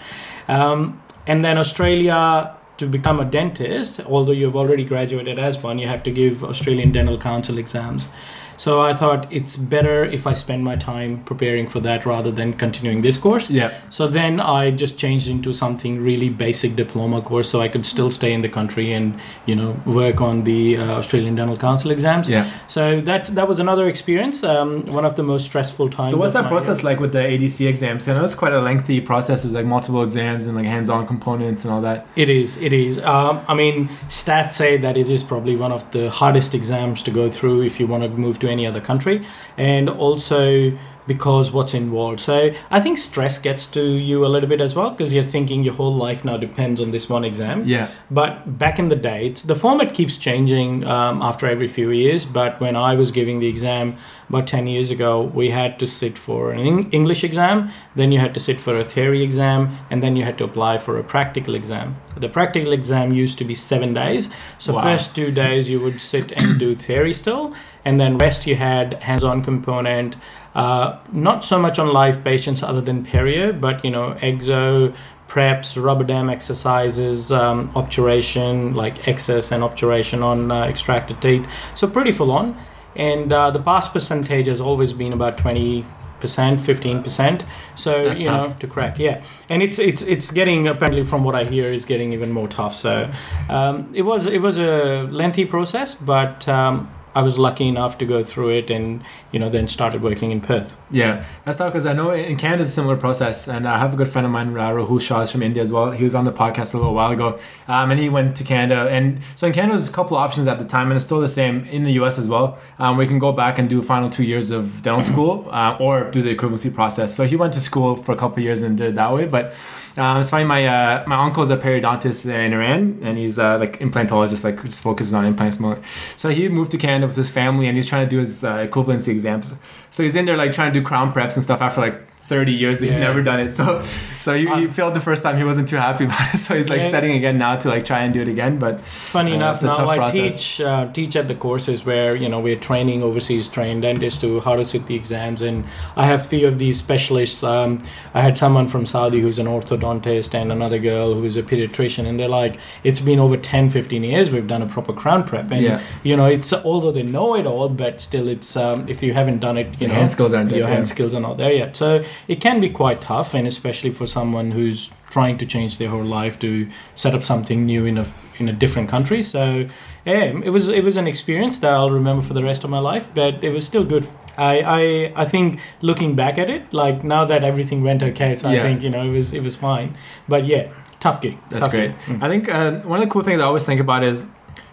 Um, 0.46 1.02
and 1.26 1.44
then 1.44 1.58
Australia, 1.58 2.54
to 2.78 2.86
become 2.86 3.20
a 3.20 3.24
dentist, 3.24 4.00
although 4.06 4.32
you've 4.32 4.56
already 4.56 4.84
graduated 4.84 5.38
as 5.38 5.62
one, 5.62 5.78
you 5.78 5.86
have 5.86 6.02
to 6.04 6.10
give 6.10 6.42
Australian 6.42 6.92
Dental 6.92 7.18
Council 7.18 7.58
exams. 7.58 8.08
So 8.58 8.82
I 8.82 8.92
thought 8.92 9.32
it's 9.32 9.56
better 9.56 10.04
if 10.04 10.26
I 10.26 10.34
spend 10.34 10.64
my 10.64 10.76
time 10.76 11.22
preparing 11.24 11.68
for 11.68 11.80
that 11.80 12.04
rather 12.04 12.30
than 12.30 12.52
continuing 12.52 13.02
this 13.02 13.16
course. 13.16 13.48
yeah. 13.50 13.72
So 13.88 14.08
then 14.08 14.40
I 14.40 14.70
just 14.70 14.98
changed 14.98 15.28
into 15.28 15.52
something 15.52 16.02
really 16.02 16.28
basic 16.28 16.76
diploma 16.76 17.22
course, 17.22 17.48
so 17.48 17.60
I 17.60 17.68
could 17.68 17.86
still 17.86 18.10
stay 18.10 18.32
in 18.32 18.42
the 18.42 18.48
country 18.48 18.92
and 18.92 19.18
you 19.46 19.54
know 19.54 19.80
work 19.86 20.20
on 20.20 20.44
the 20.44 20.76
uh, 20.76 20.98
Australian 20.98 21.36
Dental 21.36 21.56
Council 21.56 21.90
exams. 21.90 22.28
Yeah. 22.28 22.50
So 22.66 23.00
that 23.02 23.26
that 23.38 23.48
was 23.48 23.58
another 23.60 23.88
experience. 23.88 24.42
Um, 24.42 24.86
one 24.86 25.04
of 25.04 25.14
the 25.14 25.22
most 25.22 25.44
stressful 25.44 25.90
times. 25.90 26.10
So 26.10 26.16
what's 26.16 26.34
that 26.34 26.48
process 26.48 26.82
year. 26.82 26.90
like 26.90 27.00
with 27.00 27.12
the 27.12 27.20
ADC 27.20 27.66
exams? 27.68 28.08
I 28.08 28.14
know 28.14 28.24
it's 28.24 28.34
quite 28.34 28.52
a 28.52 28.60
lengthy 28.60 29.00
process. 29.00 29.42
There's 29.42 29.54
like 29.54 29.66
multiple 29.66 30.02
exams 30.02 30.46
and 30.46 30.56
like 30.56 30.66
hands-on 30.66 31.06
components 31.06 31.64
and 31.64 31.72
all 31.72 31.80
that. 31.82 32.06
It 32.16 32.28
is. 32.28 32.56
It 32.56 32.72
is. 32.72 32.98
Um, 32.98 33.40
I 33.46 33.54
mean, 33.54 33.88
stats 34.08 34.50
say 34.50 34.76
that 34.78 34.96
it 34.96 35.08
is 35.10 35.22
probably 35.22 35.56
one 35.56 35.72
of 35.72 35.88
the 35.92 36.10
hardest 36.10 36.54
exams 36.54 37.02
to 37.04 37.10
go 37.10 37.30
through 37.30 37.62
if 37.62 37.78
you 37.78 37.86
want 37.86 38.02
to 38.02 38.08
move 38.08 38.38
to 38.40 38.47
any 38.48 38.66
other 38.66 38.80
country, 38.80 39.26
and 39.56 39.88
also 39.88 40.72
because 41.08 41.50
what's 41.50 41.74
involved. 41.74 42.20
So 42.20 42.50
I 42.70 42.80
think 42.80 42.98
stress 42.98 43.38
gets 43.40 43.66
to 43.68 43.82
you 43.82 44.24
a 44.24 44.28
little 44.28 44.48
bit 44.48 44.60
as 44.60 44.76
well 44.76 44.90
because 44.90 45.12
you're 45.12 45.24
thinking 45.36 45.64
your 45.64 45.74
whole 45.74 45.94
life 46.06 46.24
now 46.24 46.36
depends 46.36 46.80
on 46.80 46.92
this 46.92 47.08
one 47.10 47.24
exam. 47.24 47.64
Yeah. 47.66 47.88
But 48.10 48.58
back 48.58 48.78
in 48.78 48.88
the 48.88 48.96
day, 49.10 49.26
it's, 49.28 49.42
the 49.42 49.56
format 49.56 49.94
keeps 49.94 50.18
changing 50.18 50.86
um, 50.86 51.20
after 51.22 51.48
every 51.48 51.66
few 51.66 51.90
years. 51.90 52.24
But 52.26 52.60
when 52.60 52.76
I 52.76 52.94
was 52.94 53.10
giving 53.10 53.40
the 53.40 53.48
exam 53.48 53.96
about 54.28 54.46
10 54.46 54.66
years 54.66 54.90
ago, 54.90 55.22
we 55.22 55.50
had 55.50 55.78
to 55.78 55.86
sit 55.86 56.18
for 56.18 56.52
an 56.52 56.60
Eng- 56.60 56.90
English 56.92 57.24
exam, 57.24 57.70
then 57.96 58.12
you 58.12 58.18
had 58.20 58.34
to 58.34 58.40
sit 58.40 58.60
for 58.60 58.78
a 58.78 58.84
theory 58.84 59.22
exam, 59.22 59.78
and 59.90 60.02
then 60.02 60.16
you 60.16 60.22
had 60.24 60.36
to 60.38 60.44
apply 60.44 60.76
for 60.76 60.98
a 60.98 61.02
practical 61.02 61.54
exam. 61.54 61.96
The 62.14 62.28
practical 62.28 62.72
exam 62.72 63.12
used 63.14 63.38
to 63.38 63.44
be 63.46 63.54
seven 63.54 63.94
days. 63.94 64.30
So, 64.58 64.74
Wow. 64.74 64.82
first 64.82 65.16
two 65.16 65.30
days 65.32 65.70
you 65.70 65.80
would 65.80 65.98
sit 66.00 66.30
and 66.32 66.58
do 66.58 66.74
theory 66.74 67.14
still, 67.14 67.54
and 67.86 67.98
then 67.98 68.18
rest 68.18 68.46
you 68.46 68.56
had 68.56 68.94
hands 69.02 69.24
on 69.24 69.42
component. 69.42 70.16
Uh, 70.58 70.98
not 71.12 71.44
so 71.44 71.56
much 71.56 71.78
on 71.78 71.92
live 71.92 72.24
patients 72.24 72.64
other 72.64 72.80
than 72.80 73.06
perio, 73.06 73.58
but 73.58 73.84
you 73.84 73.92
know, 73.92 74.14
exo, 74.22 74.92
preps, 75.28 75.80
rubber 75.80 76.02
dam 76.02 76.28
exercises, 76.28 77.30
um, 77.30 77.70
obturation, 77.76 78.74
like 78.74 79.06
access 79.06 79.52
and 79.52 79.62
obturation 79.62 80.20
on 80.20 80.50
uh, 80.50 80.64
extracted 80.64 81.22
teeth. 81.22 81.48
So 81.76 81.86
pretty 81.86 82.10
full 82.10 82.32
on. 82.32 82.60
And 82.96 83.32
uh, 83.32 83.52
the 83.52 83.60
pass 83.62 83.88
percentage 83.88 84.48
has 84.48 84.60
always 84.60 84.92
been 84.92 85.12
about 85.12 85.38
20 85.38 85.84
percent 86.18 86.60
15 86.60 87.04
percent 87.04 87.44
so 87.76 88.06
That's 88.06 88.20
you 88.20 88.26
tough. 88.26 88.48
know 88.48 88.56
to 88.58 88.66
crack 88.66 88.98
yeah 88.98 89.22
and 89.48 89.62
it's 89.62 89.78
it's 89.78 90.02
it's 90.02 90.32
getting 90.32 90.66
apparently 90.66 91.04
from 91.04 91.22
what 91.22 91.36
i 91.36 91.44
hear 91.44 91.72
is 91.72 91.84
getting 91.84 92.12
even 92.12 92.32
more 92.32 92.48
tough 92.48 92.74
so 92.74 93.08
um, 93.48 93.88
it 93.94 94.02
was 94.02 94.26
it 94.26 94.42
was 94.42 94.58
a 94.58 95.06
lengthy 95.12 95.44
process 95.44 95.94
but 95.94 96.48
um, 96.48 96.90
i 97.14 97.22
was 97.22 97.38
lucky 97.38 97.66
enough 97.68 97.98
to 97.98 98.04
go 98.04 98.22
through 98.22 98.50
it 98.50 98.70
and 98.70 99.02
you 99.32 99.38
know 99.38 99.48
then 99.48 99.66
started 99.68 100.02
working 100.02 100.30
in 100.30 100.40
perth 100.40 100.76
Yeah, 100.90 101.24
that's 101.44 101.58
tough 101.58 101.72
because 101.72 101.84
I 101.84 101.92
know 101.92 102.10
in 102.12 102.36
Canada 102.38 102.62
it's 102.62 102.70
a 102.70 102.74
similar 102.74 102.96
process, 102.96 103.46
and 103.46 103.66
I 103.68 103.78
have 103.78 103.92
a 103.92 103.96
good 103.96 104.08
friend 104.08 104.24
of 104.24 104.32
mine, 104.32 104.54
Rahul 104.54 104.98
Shah, 105.00 105.20
is 105.20 105.30
from 105.30 105.42
India 105.42 105.62
as 105.62 105.70
well. 105.70 105.90
He 105.90 106.02
was 106.02 106.14
on 106.14 106.24
the 106.24 106.32
podcast 106.32 106.72
a 106.72 106.78
little 106.78 106.94
while 106.94 107.10
ago, 107.10 107.38
um, 107.68 107.90
and 107.90 108.00
he 108.00 108.08
went 108.08 108.36
to 108.36 108.44
Canada. 108.44 108.88
And 108.90 109.20
so 109.36 109.46
in 109.48 109.52
Canada, 109.52 109.74
there's 109.74 109.90
a 109.90 109.92
couple 109.92 110.16
of 110.16 110.22
options 110.22 110.46
at 110.46 110.58
the 110.58 110.64
time, 110.64 110.86
and 110.90 110.96
it's 110.96 111.04
still 111.04 111.20
the 111.20 111.28
same 111.28 111.64
in 111.64 111.84
the 111.84 111.92
U.S. 112.00 112.16
as 112.18 112.26
well. 112.26 112.58
Um, 112.78 112.96
where 112.96 113.04
you 113.04 113.10
can 113.10 113.18
go 113.18 113.32
back 113.32 113.58
and 113.58 113.68
do 113.68 113.82
final 113.82 114.08
two 114.08 114.24
years 114.24 114.50
of 114.50 114.80
dental 114.80 115.02
school, 115.02 115.46
uh, 115.50 115.76
or 115.78 116.10
do 116.10 116.22
the 116.22 116.34
equivalency 116.34 116.72
process. 116.72 117.14
So 117.14 117.24
he 117.32 117.36
went 117.36 117.52
to 117.52 117.60
school 117.60 117.96
for 117.96 118.12
a 118.12 118.16
couple 118.16 118.38
of 118.38 118.44
years 118.44 118.62
and 118.62 118.78
did 118.78 118.86
it 118.88 118.94
that 118.94 119.12
way, 119.12 119.26
but. 119.26 119.54
It's 120.00 120.30
funny. 120.30 120.44
My 120.44 120.64
uh, 120.64 121.04
my 121.08 121.16
uncle's 121.16 121.50
a 121.50 121.56
periodontist 121.56 122.24
in 122.26 122.52
Iran, 122.52 123.00
and 123.02 123.18
he's 123.18 123.36
uh, 123.38 123.58
like 123.58 123.80
implantologist, 123.80 124.44
like 124.44 124.62
just 124.62 124.82
focuses 124.82 125.12
on 125.12 125.24
implants 125.26 125.58
more. 125.58 125.78
So 126.14 126.28
he 126.28 126.48
moved 126.48 126.70
to 126.70 126.78
Canada 126.78 127.06
with 127.06 127.16
his 127.16 127.30
family, 127.30 127.66
and 127.66 127.76
he's 127.76 127.86
trying 127.86 128.06
to 128.06 128.10
do 128.10 128.18
his 128.18 128.44
uh, 128.44 128.58
equivalency 128.58 129.08
exams. 129.08 129.58
So 129.90 130.04
he's 130.04 130.14
in 130.14 130.24
there 130.26 130.36
like 130.36 130.52
trying 130.52 130.72
to 130.72 130.80
do 130.80 130.84
crown 130.86 131.12
preps 131.12 131.34
and 131.34 131.42
stuff 131.42 131.60
after 131.60 131.80
like 131.80 132.00
30 132.28 132.52
years. 132.52 132.80
He's 132.80 132.92
Yeah. 132.94 133.00
never 133.08 133.20
done 133.30 133.40
it. 133.40 133.50
So 133.52 133.82
so 134.24 134.34
he, 134.34 134.42
he 134.42 134.48
Um, 134.66 134.70
failed 134.70 134.94
the 134.94 135.00
first 135.08 135.22
time. 135.22 135.36
He 135.42 135.44
wasn't 135.44 135.68
too 135.72 135.80
happy 135.88 136.04
about 136.04 136.26
it. 136.34 136.38
So 136.46 136.54
he's 136.58 136.68
like 136.74 136.82
Yeah. 136.82 136.88
studying 136.92 137.16
again 137.20 137.36
now 137.38 137.54
to 137.62 137.66
like 137.74 137.84
try 137.84 138.00
and 138.04 138.10
do 138.16 138.20
it 138.26 138.28
again. 138.36 138.58
But 138.64 138.74
funny 139.16 139.32
Uh, 139.32 139.36
enough 139.40 139.62
now 139.62 139.74
tough 139.78 139.88
i 139.94 139.96
process. 139.96 140.36
teach 140.36 140.60
uh, 140.70 140.84
teach 140.98 141.14
at 141.20 141.26
the 141.32 141.34
courses 141.46 141.78
where 141.90 142.10
you 142.22 142.28
know 142.32 142.40
we're 142.46 142.60
training 142.70 142.98
overseas 143.08 143.44
trained 143.56 143.80
dentists 143.82 144.20
to 144.24 144.28
how 144.46 144.54
to 144.60 144.64
sit 144.72 144.82
the 144.90 144.94
exams 145.02 145.40
and 145.48 145.56
i 146.02 146.04
have 146.10 146.20
few 146.34 146.44
of 146.50 146.54
these 146.62 146.76
specialists 146.86 147.40
um, 147.54 147.70
i 148.18 148.20
had 148.26 148.34
someone 148.42 148.66
from 148.72 148.82
saudi 148.94 149.20
who's 149.24 149.38
an 149.44 149.48
orthodontist 149.56 150.34
and 150.40 150.50
another 150.58 150.78
girl 150.90 151.08
who's 151.14 151.36
a 151.36 151.42
pediatrician 151.42 152.06
and 152.08 152.18
they're 152.18 152.28
like 152.42 152.54
it's 152.88 153.00
been 153.00 153.18
over 153.26 153.36
10 153.36 153.70
15 153.70 154.04
years 154.04 154.30
we've 154.30 154.48
done 154.54 154.62
a 154.62 154.66
proper 154.76 154.92
crown 154.92 155.22
prep 155.24 155.50
and 155.50 155.62
Yeah. 155.62 155.80
you 156.02 156.16
know 156.16 156.26
it's 156.26 156.52
although 156.52 156.92
they 156.98 157.02
know 157.16 157.28
it 157.40 157.46
all 157.46 157.68
but 157.84 158.00
still 158.00 158.28
it's 158.28 158.56
um, 158.56 158.84
if 158.88 159.02
you 159.02 159.12
haven't 159.20 159.40
done 159.40 159.56
it 159.62 159.66
you 159.66 159.74
Your 159.80 159.88
know 159.90 159.94
hand 160.00 160.10
skills 160.10 160.32
aren't 160.34 160.50
there, 160.50 160.58
your 160.58 160.68
hand 160.68 160.86
yeah. 160.86 160.94
skills 160.94 161.12
are 161.14 161.20
not 161.28 161.36
there 161.42 161.52
yet 161.62 161.76
so 161.76 161.88
it 162.26 162.40
can 162.40 162.60
be 162.60 162.68
quite 162.68 163.00
tough 163.00 163.34
and 163.34 163.46
especially 163.46 163.90
for 163.90 164.06
someone 164.06 164.50
who's 164.50 164.90
trying 165.10 165.38
to 165.38 165.46
change 165.46 165.78
their 165.78 165.88
whole 165.88 166.04
life 166.04 166.38
to 166.38 166.68
set 166.94 167.14
up 167.14 167.22
something 167.22 167.64
new 167.64 167.84
in 167.86 167.96
a 167.98 168.06
in 168.38 168.48
a 168.48 168.52
different 168.52 168.88
country 168.88 169.22
so 169.22 169.66
yeah 170.04 170.24
it 170.44 170.50
was 170.50 170.68
it 170.68 170.84
was 170.84 170.96
an 170.96 171.06
experience 171.06 171.58
that 171.58 171.72
I'll 171.72 171.90
remember 171.90 172.22
for 172.22 172.34
the 172.34 172.42
rest 172.42 172.64
of 172.64 172.70
my 172.70 172.78
life 172.78 173.08
but 173.14 173.42
it 173.42 173.50
was 173.50 173.64
still 173.66 173.84
good 173.84 174.06
I 174.36 174.60
I, 174.60 175.12
I 175.22 175.24
think 175.24 175.60
looking 175.80 176.14
back 176.14 176.38
at 176.38 176.48
it 176.50 176.72
like 176.72 177.02
now 177.04 177.24
that 177.24 177.42
everything 177.44 177.82
went 177.82 178.02
okay 178.02 178.34
so 178.34 178.48
I 178.48 178.60
think 178.60 178.82
you 178.82 178.90
know 178.90 179.02
it 179.02 179.10
was 179.12 179.32
it 179.32 179.42
was 179.42 179.56
fine 179.56 179.96
but 180.28 180.44
yeah 180.46 180.68
tough 181.00 181.20
gig 181.20 181.38
That's 181.50 181.64
tough 181.64 181.70
great. 181.72 181.88
gig. 182.06 182.18
Mm. 182.18 182.22
I 182.22 182.28
think 182.28 182.48
uh, 182.48 182.72
one 182.80 182.98
of 183.00 183.04
the 183.06 183.10
cool 183.10 183.22
things 183.22 183.40
I 183.40 183.44
always 183.44 183.64
think 183.64 183.80
about 183.80 184.02
is 184.04 184.26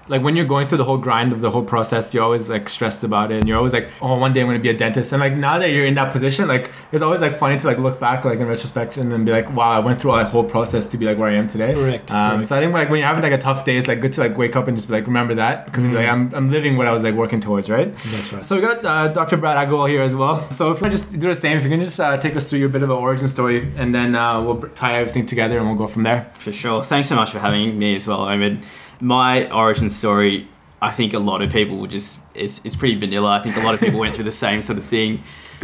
like 0.07 0.21
when 0.21 0.35
you're 0.35 0.45
going 0.45 0.67
through 0.67 0.77
the 0.77 0.83
whole 0.83 0.97
grind 0.97 1.33
of 1.33 1.41
the 1.41 1.49
whole 1.49 1.63
process, 1.63 2.13
you're 2.13 2.23
always 2.23 2.49
like 2.49 2.69
stressed 2.69 3.03
about 3.03 3.31
it, 3.31 3.37
and 3.39 3.47
you're 3.47 3.57
always 3.57 3.73
like, 3.73 3.89
oh, 4.01 4.15
one 4.17 4.33
day 4.33 4.41
I'm 4.41 4.47
gonna 4.47 4.59
be 4.59 4.69
a 4.69 4.77
dentist. 4.77 5.11
And 5.13 5.19
like 5.19 5.33
now 5.33 5.57
that 5.57 5.71
you're 5.71 5.85
in 5.85 5.95
that 5.95 6.11
position, 6.11 6.47
like 6.47 6.71
it's 6.91 7.01
always 7.01 7.21
like 7.21 7.37
funny 7.37 7.57
to 7.57 7.65
like 7.67 7.77
look 7.79 7.99
back 7.99 8.23
like 8.25 8.39
in 8.39 8.47
retrospection 8.47 9.11
and 9.11 9.25
be 9.25 9.31
like, 9.31 9.51
wow, 9.55 9.71
I 9.71 9.79
went 9.79 9.99
through 10.01 10.11
all 10.11 10.17
that 10.17 10.27
whole 10.27 10.43
process 10.43 10.85
to 10.87 10.97
be 10.97 11.05
like 11.05 11.17
where 11.17 11.29
I 11.29 11.33
am 11.35 11.47
today. 11.47 11.73
Correct, 11.73 12.11
Um, 12.11 12.31
correct. 12.33 12.47
So 12.47 12.57
I 12.57 12.59
think 12.61 12.73
like 12.73 12.89
when 12.89 12.99
you're 12.99 13.07
having 13.07 13.23
like 13.23 13.31
a 13.33 13.37
tough 13.37 13.65
day, 13.65 13.77
it's 13.77 13.87
like 13.87 13.99
good 14.01 14.13
to 14.13 14.21
like 14.21 14.37
wake 14.37 14.55
up 14.55 14.67
and 14.67 14.77
just 14.77 14.87
be 14.89 14.93
like 14.93 15.07
remember 15.07 15.35
that 15.35 15.65
because 15.65 15.85
like 15.87 16.07
I'm 16.07 16.33
I'm 16.35 16.49
living 16.51 16.77
what 16.77 16.87
I 16.87 16.91
was 16.91 17.03
like 17.03 17.15
working 17.15 17.39
towards, 17.39 17.69
right? 17.69 17.87
That's 17.87 18.31
right. 18.33 18.45
So 18.45 18.55
we 18.55 18.61
got 18.61 18.85
uh, 18.85 19.07
Dr. 19.09 19.37
Brad 19.37 19.57
Agrawal 19.67 19.89
here 19.89 20.01
as 20.03 20.15
well. 20.15 20.49
So 20.51 20.71
if 20.71 20.81
we 20.81 20.89
just 20.89 21.13
do 21.19 21.27
the 21.27 21.35
same, 21.35 21.57
if 21.57 21.63
you 21.63 21.69
can 21.69 21.79
just 21.81 21.99
uh, 21.99 22.17
take 22.17 22.35
us 22.35 22.49
through 22.49 22.59
your 22.59 22.69
bit 22.69 22.83
of 22.83 22.89
an 22.89 22.95
origin 22.97 23.27
story, 23.27 23.67
and 23.77 23.93
then 23.95 24.15
uh, 24.15 24.41
we'll 24.41 24.61
tie 24.75 24.95
everything 24.99 25.25
together 25.25 25.57
and 25.57 25.67
we'll 25.67 25.77
go 25.77 25.87
from 25.87 26.03
there. 26.03 26.31
For 26.37 26.51
sure. 26.51 26.83
Thanks 26.83 27.07
so 27.09 27.15
much 27.15 27.31
for 27.31 27.39
having 27.39 27.77
me 27.77 27.95
as 27.95 28.07
well, 28.07 28.19
Omid. 28.19 28.63
My 29.05 29.47
origin 29.51 29.87
story, 29.89 30.47
I 30.81 30.89
think 30.91 31.13
a 31.13 31.19
lot 31.19 31.43
of 31.43 31.51
people 31.51 31.77
would 31.77 31.91
just, 31.91 32.19
it's, 32.33 32.59
it's 32.63 32.75
pretty 32.75 32.95
vanilla. 32.95 33.33
I 33.33 33.39
think 33.39 33.55
a 33.55 33.59
lot 33.59 33.75
of 33.75 33.79
people 33.79 33.99
went 33.99 34.15
through 34.15 34.23
the 34.23 34.31
same 34.31 34.63
sort 34.63 34.79
of 34.79 34.83
thing. 34.83 35.21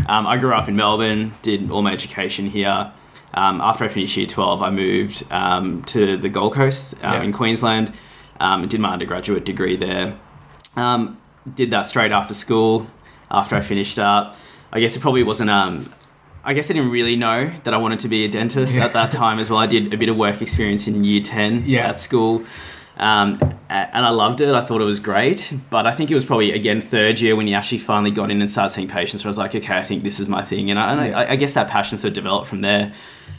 Um, 0.07 0.27
I 0.27 0.38
grew 0.38 0.53
up 0.53 0.67
in 0.67 0.75
Melbourne, 0.75 1.33
did 1.41 1.71
all 1.71 1.81
my 1.81 1.91
education 1.91 2.45
here. 2.45 2.91
Um, 3.33 3.60
after 3.60 3.83
I 3.83 3.88
finished 3.88 4.15
year 4.15 4.27
12, 4.27 4.62
I 4.62 4.69
moved 4.69 5.24
um, 5.31 5.81
to 5.86 6.17
the 6.17 6.29
Gold 6.29 6.53
Coast 6.53 7.03
um, 7.03 7.13
Yeah. 7.13 7.24
in 7.24 7.33
Queensland 7.33 7.91
um, 8.39 8.62
and 8.62 8.69
did 8.69 8.79
my 8.79 8.93
undergraduate 8.93 9.43
degree 9.43 9.75
there. 9.75 10.15
Um, 10.75 11.19
did 11.51 11.71
that 11.71 11.81
straight 11.88 12.12
after 12.12 12.36
school, 12.36 12.86
after 13.31 13.55
I 13.55 13.62
finished 13.62 13.98
up. 13.98 14.38
I 14.71 14.79
guess 14.81 14.95
it 14.95 15.00
probably 15.00 15.24
wasn't 15.24 15.50
um, 15.50 15.91
I 16.43 16.53
guess 16.53 16.69
I 16.69 16.74
didn't 16.75 16.91
really 16.91 17.15
know 17.15 17.51
that 17.63 17.74
I 17.74 17.77
wanted 17.77 18.00
to 18.00 18.07
be 18.07 18.24
a 18.25 18.27
dentist 18.27 18.77
at 18.77 18.93
that 18.93 19.12
time 19.12 19.39
as 19.39 19.50
well. 19.50 19.60
I 19.60 19.67
did 19.67 19.93
a 19.93 19.98
bit 19.98 20.10
of 20.10 20.17
work 20.17 20.41
experience 20.41 20.88
in 20.88 21.03
year 21.03 21.21
10 21.21 21.63
Yeah. 21.65 21.88
at 21.89 22.00
school. 22.00 22.43
Um, 23.01 23.39
and 23.67 24.05
I 24.05 24.10
loved 24.10 24.41
it. 24.41 24.53
I 24.53 24.62
thought 24.62 24.79
it 24.79 24.86
was 24.86 25.00
great. 25.00 25.53
But 25.70 25.88
I 25.88 25.91
think 25.91 26.12
it 26.12 26.15
was 26.15 26.24
probably, 26.24 26.51
again, 26.53 26.81
third 26.81 27.20
year 27.20 27.36
when 27.36 27.48
you 27.48 27.55
actually 27.55 27.79
finally 27.79 28.12
got 28.12 28.29
in 28.29 28.41
and 28.41 28.50
started 28.50 28.70
seeing 28.70 28.88
patients 28.88 29.24
where 29.24 29.29
I 29.29 29.31
was 29.31 29.38
like, 29.38 29.55
okay, 29.55 29.75
I 29.75 29.81
think 29.81 30.03
this 30.03 30.20
is 30.20 30.29
my 30.29 30.41
thing. 30.41 30.70
And 30.70 30.79
I, 30.79 30.91
and 30.91 31.15
I, 31.15 31.31
I 31.31 31.36
guess 31.36 31.55
that 31.55 31.67
passion 31.67 31.98
sort 31.98 32.10
of 32.10 32.15
developed 32.15 32.48
from 32.48 32.62
there. 32.62 32.93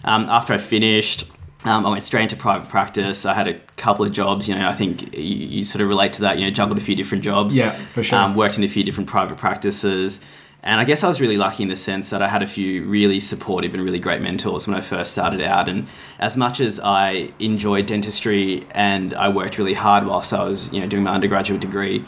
Um, 0.05 0.27
after 0.29 0.53
I 0.53 0.59
finished, 0.59 1.31
um, 1.65 1.87
I 1.87 1.91
went 1.91 2.03
straight 2.03 2.25
into 2.25 2.37
private 2.37 2.69
practice. 2.69 3.25
I 3.25 3.35
had 3.35 3.47
a 3.47 3.55
couple 3.77 4.05
of 4.05 4.11
jobs. 4.11 4.49
You 4.49 4.57
know, 4.57 4.69
I 4.69 4.73
think 4.73 5.17
you, 5.17 5.23
you 5.23 5.65
sort 5.65 5.83
of 5.83 5.89
relate 5.89 6.13
to 6.15 6.23
that. 6.23 6.39
You 6.39 6.47
know, 6.47 6.51
juggled 6.51 6.79
a 6.79 6.81
few 6.81 6.97
different 6.97 7.23
jobs. 7.23 7.57
Yeah, 7.57 7.71
for 7.71 8.03
sure. 8.03 8.19
Um, 8.19 8.35
worked 8.35 8.59
in 8.59 8.65
a 8.65 8.69
few 8.69 8.83
different 8.83 9.09
private 9.09 9.37
practices. 9.37 10.21
And 10.65 10.81
I 10.81 10.85
guess 10.85 11.03
I 11.03 11.09
was 11.09 11.21
really 11.21 11.37
lucky 11.37 11.65
in 11.65 11.69
the 11.69 11.75
sense 11.77 12.11
that 12.11 12.23
I 12.23 12.29
had 12.29 12.41
a 12.41 12.47
few 12.47 12.85
really 12.85 13.19
supportive 13.19 13.75
and 13.75 13.83
really 13.83 13.99
great 13.99 14.23
mentors 14.23 14.69
when 14.69 14.77
I 14.77 14.81
first 14.81 15.11
started 15.13 15.43
out. 15.43 15.69
And 15.69 15.89
as 16.21 16.37
much 16.37 16.61
as 16.61 16.79
I 16.79 17.31
enjoyed 17.41 17.87
dentistry 17.87 18.63
and 18.71 19.13
I 19.15 19.29
worked 19.29 19.59
really 19.59 19.75
hard 19.75 20.07
whilst 20.07 20.33
I 20.33 20.45
was, 20.45 20.73
you 20.73 20.81
know, 20.81 20.87
doing 20.87 21.03
my 21.03 21.13
undergraduate 21.13 21.61
degree, 21.61 22.05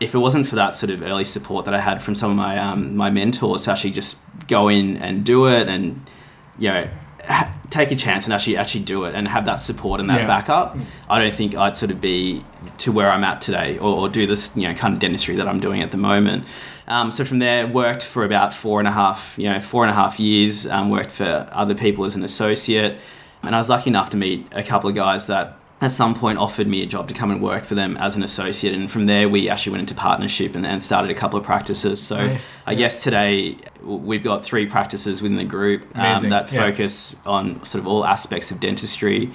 if 0.00 0.14
it 0.14 0.18
wasn't 0.18 0.46
for 0.46 0.56
that 0.56 0.72
sort 0.72 0.90
of 0.90 1.02
early 1.02 1.24
support 1.26 1.66
that 1.66 1.74
I 1.74 1.80
had 1.80 2.00
from 2.02 2.14
some 2.14 2.30
of 2.30 2.36
my 2.36 2.58
um, 2.58 2.96
my 2.96 3.10
mentors 3.10 3.64
to 3.64 3.72
actually 3.72 3.92
just 3.92 4.16
go 4.48 4.68
in 4.68 4.96
and 4.96 5.22
do 5.24 5.46
it 5.46 5.68
and 5.68 6.00
you 6.58 6.68
know 6.70 6.88
ha- 7.24 7.54
take 7.70 7.90
a 7.92 7.94
chance 7.96 8.24
and 8.24 8.32
actually 8.34 8.56
actually 8.56 8.84
do 8.84 9.04
it 9.04 9.14
and 9.14 9.28
have 9.28 9.44
that 9.46 9.56
support 9.56 10.00
and 10.00 10.10
that 10.10 10.22
Yeah. 10.22 10.26
backup, 10.26 10.76
I 11.08 11.18
don't 11.20 11.32
think 11.32 11.54
I'd 11.54 11.76
sort 11.76 11.90
of 11.90 12.00
be 12.00 12.42
to 12.78 12.92
where 12.92 13.10
I'm 13.10 13.24
at 13.24 13.40
today 13.40 13.78
or, 13.78 13.96
or 14.00 14.08
do 14.08 14.26
this 14.26 14.54
you 14.56 14.66
know 14.68 14.74
kind 14.74 14.94
of 14.94 15.00
dentistry 15.00 15.36
that 15.36 15.46
I'm 15.48 15.60
doing 15.60 15.80
at 15.82 15.90
the 15.92 15.96
moment. 15.98 16.44
Um, 16.86 17.10
so 17.10 17.24
from 17.24 17.38
there, 17.38 17.66
worked 17.66 18.02
for 18.04 18.24
about 18.24 18.52
four 18.52 18.78
and 18.78 18.86
a 18.88 18.92
half 18.92 19.34
you 19.38 19.50
know 19.50 19.60
four 19.60 19.84
and 19.84 19.90
a 19.90 19.94
half 19.94 20.20
years. 20.20 20.66
Um, 20.66 20.90
worked 20.90 21.10
for 21.10 21.48
other 21.52 21.74
people 21.74 22.04
as 22.04 22.14
an 22.14 22.22
associate, 22.24 23.00
and 23.42 23.54
I 23.54 23.58
was 23.58 23.68
lucky 23.70 23.90
enough 23.90 24.10
to 24.10 24.16
meet 24.16 24.46
a 24.52 24.62
couple 24.62 24.88
of 24.90 24.94
guys 24.96 25.26
that 25.28 25.56
at 25.80 25.90
some 25.90 26.14
point 26.14 26.38
offered 26.38 26.66
me 26.68 26.82
a 26.82 26.86
job 26.86 27.08
to 27.08 27.14
come 27.14 27.30
and 27.30 27.42
work 27.42 27.64
for 27.64 27.74
them 27.74 27.96
as 27.96 28.14
an 28.16 28.22
associate 28.22 28.72
and 28.72 28.88
from 28.90 29.06
there 29.06 29.28
we 29.28 29.50
actually 29.50 29.72
went 29.72 29.80
into 29.80 29.94
partnership 29.94 30.54
and, 30.54 30.64
and 30.64 30.80
started 30.82 31.10
a 31.10 31.14
couple 31.14 31.36
of 31.38 31.44
practices 31.44 32.00
so 32.00 32.28
Nice. 32.28 32.60
i 32.64 32.74
guess 32.76 33.02
today 33.02 33.56
we've 33.82 34.22
got 34.22 34.44
three 34.44 34.66
practices 34.66 35.20
within 35.20 35.36
the 35.36 35.44
group 35.44 35.82
um, 35.96 36.28
that 36.30 36.50
Yeah. 36.52 36.60
focus 36.60 37.16
on 37.26 37.62
sort 37.64 37.80
of 37.82 37.88
all 37.88 38.04
aspects 38.04 38.52
of 38.52 38.60
dentistry 38.60 39.32